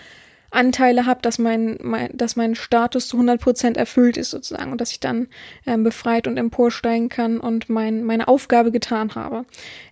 Anteile 0.51 1.07
habe, 1.07 1.23
dass 1.23 1.39
mein, 1.39 1.79
mein, 1.83 2.11
dass 2.13 2.37
mein 2.37 2.55
Status 2.55 3.09
zu 3.09 3.19
100% 3.19 3.77
erfüllt 3.77 4.17
ist 4.17 4.31
sozusagen 4.31 4.73
und 4.73 4.81
dass 4.81 4.91
ich 4.91 5.01
dann 5.01 5.29
ähm, 5.67 5.85
befreit 5.85 6.27
und 6.27 6.37
emporsteigen 6.37 7.09
kann 7.09 7.39
und 7.39 7.69
mein, 7.69 8.05
meine 8.05 8.29
Aufgabe 8.29 8.73
getan 8.73 9.15
habe. 9.15 9.45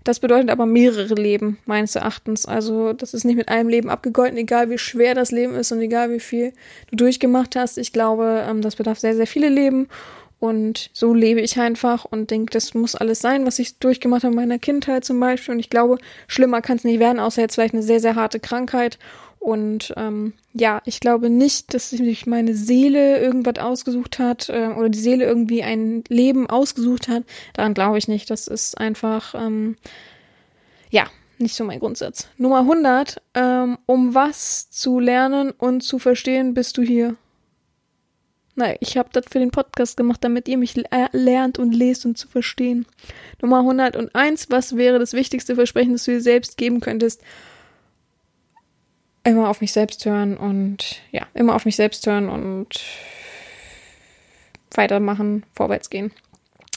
Das 0.04 0.20
bedeutet 0.20 0.50
aber 0.50 0.66
mehrere 0.66 1.14
Leben, 1.14 1.58
meines 1.64 1.94
Erachtens. 1.94 2.46
Also 2.46 2.92
das 2.92 3.14
ist 3.14 3.24
nicht 3.24 3.36
mit 3.36 3.48
einem 3.48 3.68
Leben 3.68 3.90
abgegolten, 3.90 4.36
egal 4.38 4.70
wie 4.70 4.78
schwer 4.78 5.14
das 5.14 5.30
Leben 5.30 5.54
ist 5.54 5.70
und 5.72 5.80
egal 5.80 6.10
wie 6.10 6.20
viel 6.20 6.52
du 6.90 6.96
durchgemacht 6.96 7.56
hast. 7.56 7.78
Ich 7.78 7.92
glaube, 7.92 8.44
ähm, 8.48 8.62
das 8.62 8.76
bedarf 8.76 8.98
sehr, 8.98 9.14
sehr 9.14 9.26
viele 9.26 9.48
Leben 9.48 9.88
und 10.40 10.90
so 10.92 11.14
lebe 11.14 11.40
ich 11.40 11.58
einfach 11.58 12.04
und 12.04 12.30
denke, 12.30 12.52
das 12.52 12.72
muss 12.74 12.94
alles 12.94 13.20
sein, 13.20 13.44
was 13.44 13.58
ich 13.58 13.78
durchgemacht 13.78 14.22
habe 14.22 14.32
in 14.32 14.36
meiner 14.36 14.60
Kindheit 14.60 15.04
zum 15.04 15.18
Beispiel. 15.18 15.54
Und 15.54 15.60
ich 15.60 15.70
glaube, 15.70 15.98
schlimmer 16.28 16.62
kann 16.62 16.76
es 16.76 16.84
nicht 16.84 17.00
werden, 17.00 17.18
außer 17.18 17.42
jetzt 17.42 17.56
vielleicht 17.56 17.74
eine 17.74 17.82
sehr, 17.82 17.98
sehr 17.98 18.14
harte 18.14 18.38
Krankheit. 18.38 18.98
Und 19.38 19.94
ähm, 19.96 20.32
ja, 20.52 20.82
ich 20.84 21.00
glaube 21.00 21.30
nicht, 21.30 21.72
dass 21.72 21.90
sich 21.90 22.26
meine 22.26 22.54
Seele 22.54 23.20
irgendwas 23.20 23.62
ausgesucht 23.62 24.18
hat 24.18 24.48
äh, 24.48 24.68
oder 24.76 24.88
die 24.88 24.98
Seele 24.98 25.24
irgendwie 25.24 25.62
ein 25.62 26.04
Leben 26.08 26.50
ausgesucht 26.50 27.08
hat. 27.08 27.24
Daran 27.54 27.74
glaube 27.74 27.98
ich 27.98 28.08
nicht. 28.08 28.30
Das 28.30 28.48
ist 28.48 28.78
einfach, 28.78 29.34
ähm, 29.34 29.76
ja, 30.90 31.06
nicht 31.38 31.54
so 31.54 31.64
mein 31.64 31.78
Grundsatz. 31.78 32.28
Nummer 32.36 32.60
100. 32.60 33.22
Ähm, 33.34 33.78
um 33.86 34.14
was 34.14 34.70
zu 34.70 34.98
lernen 34.98 35.52
und 35.52 35.82
zu 35.82 35.98
verstehen, 35.98 36.52
bist 36.54 36.76
du 36.76 36.82
hier. 36.82 37.16
Nein, 38.56 38.76
ich 38.80 38.98
habe 38.98 39.08
das 39.12 39.24
für 39.30 39.38
den 39.38 39.52
Podcast 39.52 39.96
gemacht, 39.96 40.24
damit 40.24 40.48
ihr 40.48 40.58
mich 40.58 40.74
lernt 41.12 41.60
und 41.60 41.72
lest 41.72 42.04
und 42.04 42.18
zu 42.18 42.26
verstehen. 42.26 42.86
Nummer 43.40 43.60
101, 43.60 44.50
was 44.50 44.76
wäre 44.76 44.98
das 44.98 45.12
wichtigste 45.12 45.54
Versprechen, 45.54 45.92
das 45.92 46.04
du 46.04 46.10
dir 46.10 46.20
selbst 46.20 46.56
geben 46.56 46.80
könntest? 46.80 47.22
Immer 49.28 49.50
auf 49.50 49.60
mich 49.60 49.72
selbst 49.72 50.06
hören 50.06 50.38
und 50.38 51.02
ja, 51.12 51.26
immer 51.34 51.54
auf 51.54 51.66
mich 51.66 51.76
selbst 51.76 52.06
hören 52.06 52.30
und 52.30 52.80
weitermachen, 54.70 55.44
vorwärts 55.52 55.90
gehen. 55.90 56.12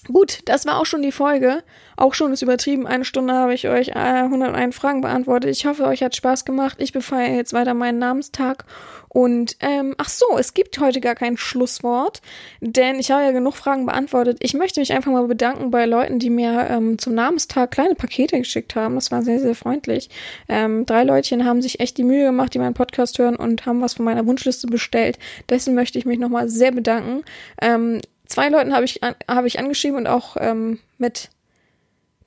Gut, 0.08 0.39
das 0.45 0.66
war 0.66 0.80
auch 0.80 0.86
schon 0.86 1.04
die 1.04 1.12
Folge. 1.12 1.64
Auch 1.95 2.16
schon 2.16 2.34
ist 2.34 2.41
übertrieben. 2.41 2.88
Eine 2.88 3.06
Stunde 3.06 3.34
habe 3.34 3.54
ich 3.54 3.68
euch 3.68 3.89
äh, 3.89 3.93
101 3.93 4.76
Fragen 4.76 5.02
beantwortet. 5.02 5.52
Ich 5.52 5.68
hoffe, 5.68 5.86
euch 5.86 6.02
hat 6.02 6.16
Spaß 6.16 6.43
gemacht. 6.43 6.78
Ich 6.80 6.91
befeiere 6.91 7.36
jetzt 7.36 7.54
weiter 7.54 7.76
meinen 7.76 7.99
Namenstag. 7.99 8.66
Und, 9.10 9.58
ähm, 9.60 9.93
ach 9.97 10.10
so, 10.10 10.26
es 10.39 10.54
gibt 10.54 10.80
heute 10.80 11.02
gar 11.02 11.16
kein 11.16 11.36
Schlusswort, 11.36 12.22
denn 12.62 12.97
ich 12.97 13.12
habe 13.12 13.24
ja 13.24 13.32
genug 13.32 13.56
Fragen 13.56 13.86
beantwortet. 13.86 14.38
Ich 14.39 14.54
möchte 14.54 14.80
mich 14.80 14.93
einfach 14.93 15.12
mal 15.12 15.28
bedanken 15.28 15.70
bei 15.70 15.86
Leuten, 15.86 16.18
die 16.18 16.30
mir 16.30 16.68
ähm, 16.70 16.97
zum 16.97 17.14
Namenstag 17.14 17.72
kleine 17.72 17.93
Pakete 17.93 18.38
geschickt 18.38 18.74
haben. 18.76 18.95
Das 18.95 19.12
war 19.12 19.22
sehr, 19.22 19.39
sehr 19.39 19.54
freundlich. 19.54 20.10
Ähm, 20.47 20.86
drei 20.86 21.04
Leutchen 21.04 21.45
haben 21.45 21.62
sich 21.62 21.82
echt 21.82 21.97
die 21.97 22.06
Mühe 22.06 22.26
gemacht, 22.26 22.54
die 22.54 22.60
meinen 22.60 22.74
Podcast 22.74 23.20
hören 23.20 23.36
und 23.36 23.66
haben 23.66 23.82
was 23.82 23.95
von 23.95 24.06
meiner 24.06 24.26
Wunschliste 24.26 24.68
bestellt. 24.68 25.20
Dessen 25.49 25.76
möchte 25.76 25.99
ich 25.99 26.06
mich 26.06 26.18
nochmal 26.18 26.47
sehr 26.47 26.72
bedanken. 26.72 27.24
Ähm, 27.62 27.99
zwei 28.32 28.50
Leuten 28.50 28.74
habe 28.74 28.86
ich, 28.86 29.02
habe 29.30 29.48
ich 29.48 29.60
angeschrieben 29.60 29.98
und 29.98 30.08
auch 30.08 30.38
ähm, 30.40 30.80
mit 30.98 31.30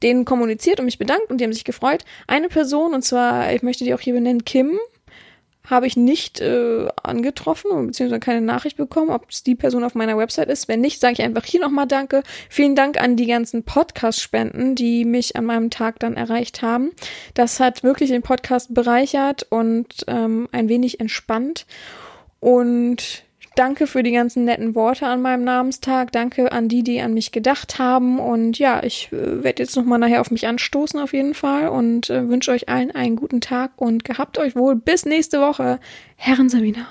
denen 0.02 0.24
kommuniziert 0.24 0.78
und 0.78 0.84
mich 0.84 0.98
bedankt 0.98 1.30
und 1.30 1.38
die 1.38 1.44
haben 1.44 1.52
sich 1.52 1.64
gefreut. 1.64 2.04
Eine 2.26 2.48
Person, 2.48 2.94
und 2.94 3.02
zwar, 3.02 3.52
ich 3.52 3.62
möchte 3.62 3.84
die 3.84 3.94
auch 3.94 4.00
hier 4.00 4.14
benennen, 4.14 4.44
Kim, 4.44 4.78
habe 5.66 5.86
ich 5.86 5.96
nicht 5.96 6.40
äh, 6.40 6.88
angetroffen 7.02 7.86
beziehungsweise 7.86 8.20
keine 8.20 8.42
Nachricht 8.42 8.76
bekommen, 8.76 9.10
ob 9.10 9.30
es 9.30 9.42
die 9.42 9.54
Person 9.54 9.82
auf 9.82 9.94
meiner 9.94 10.18
Website 10.18 10.50
ist. 10.50 10.68
Wenn 10.68 10.82
nicht, 10.82 11.00
sage 11.00 11.14
ich 11.14 11.22
einfach 11.22 11.44
hier 11.44 11.60
nochmal 11.60 11.86
Danke. 11.86 12.22
Vielen 12.50 12.76
Dank 12.76 13.00
an 13.00 13.16
die 13.16 13.26
ganzen 13.26 13.62
Podcast-Spenden, 13.62 14.74
die 14.74 15.06
mich 15.06 15.36
an 15.36 15.46
meinem 15.46 15.70
Tag 15.70 16.00
dann 16.00 16.16
erreicht 16.16 16.60
haben. 16.60 16.90
Das 17.32 17.60
hat 17.60 17.82
wirklich 17.82 18.10
den 18.10 18.20
Podcast 18.20 18.74
bereichert 18.74 19.46
und 19.48 20.04
ähm, 20.06 20.48
ein 20.52 20.68
wenig 20.68 21.00
entspannt. 21.00 21.66
Und 22.40 23.24
Danke 23.56 23.86
für 23.86 24.02
die 24.02 24.10
ganzen 24.10 24.44
netten 24.44 24.74
Worte 24.74 25.06
an 25.06 25.22
meinem 25.22 25.44
Namenstag. 25.44 26.10
Danke 26.10 26.50
an 26.50 26.68
die, 26.68 26.82
die 26.82 27.00
an 27.00 27.14
mich 27.14 27.30
gedacht 27.30 27.78
haben. 27.78 28.18
Und 28.18 28.58
ja, 28.58 28.82
ich 28.82 29.10
äh, 29.12 29.44
werde 29.44 29.62
jetzt 29.62 29.76
nochmal 29.76 29.98
nachher 29.98 30.20
auf 30.20 30.30
mich 30.30 30.46
anstoßen 30.46 30.98
auf 30.98 31.12
jeden 31.12 31.34
Fall 31.34 31.68
und 31.68 32.10
äh, 32.10 32.28
wünsche 32.28 32.50
euch 32.50 32.68
allen 32.68 32.90
einen 32.90 33.16
guten 33.16 33.40
Tag 33.40 33.72
und 33.76 34.04
gehabt 34.04 34.38
euch 34.38 34.56
wohl. 34.56 34.74
Bis 34.74 35.04
nächste 35.04 35.40
Woche. 35.40 35.78
Herren 36.16 36.48
Sabina. 36.48 36.86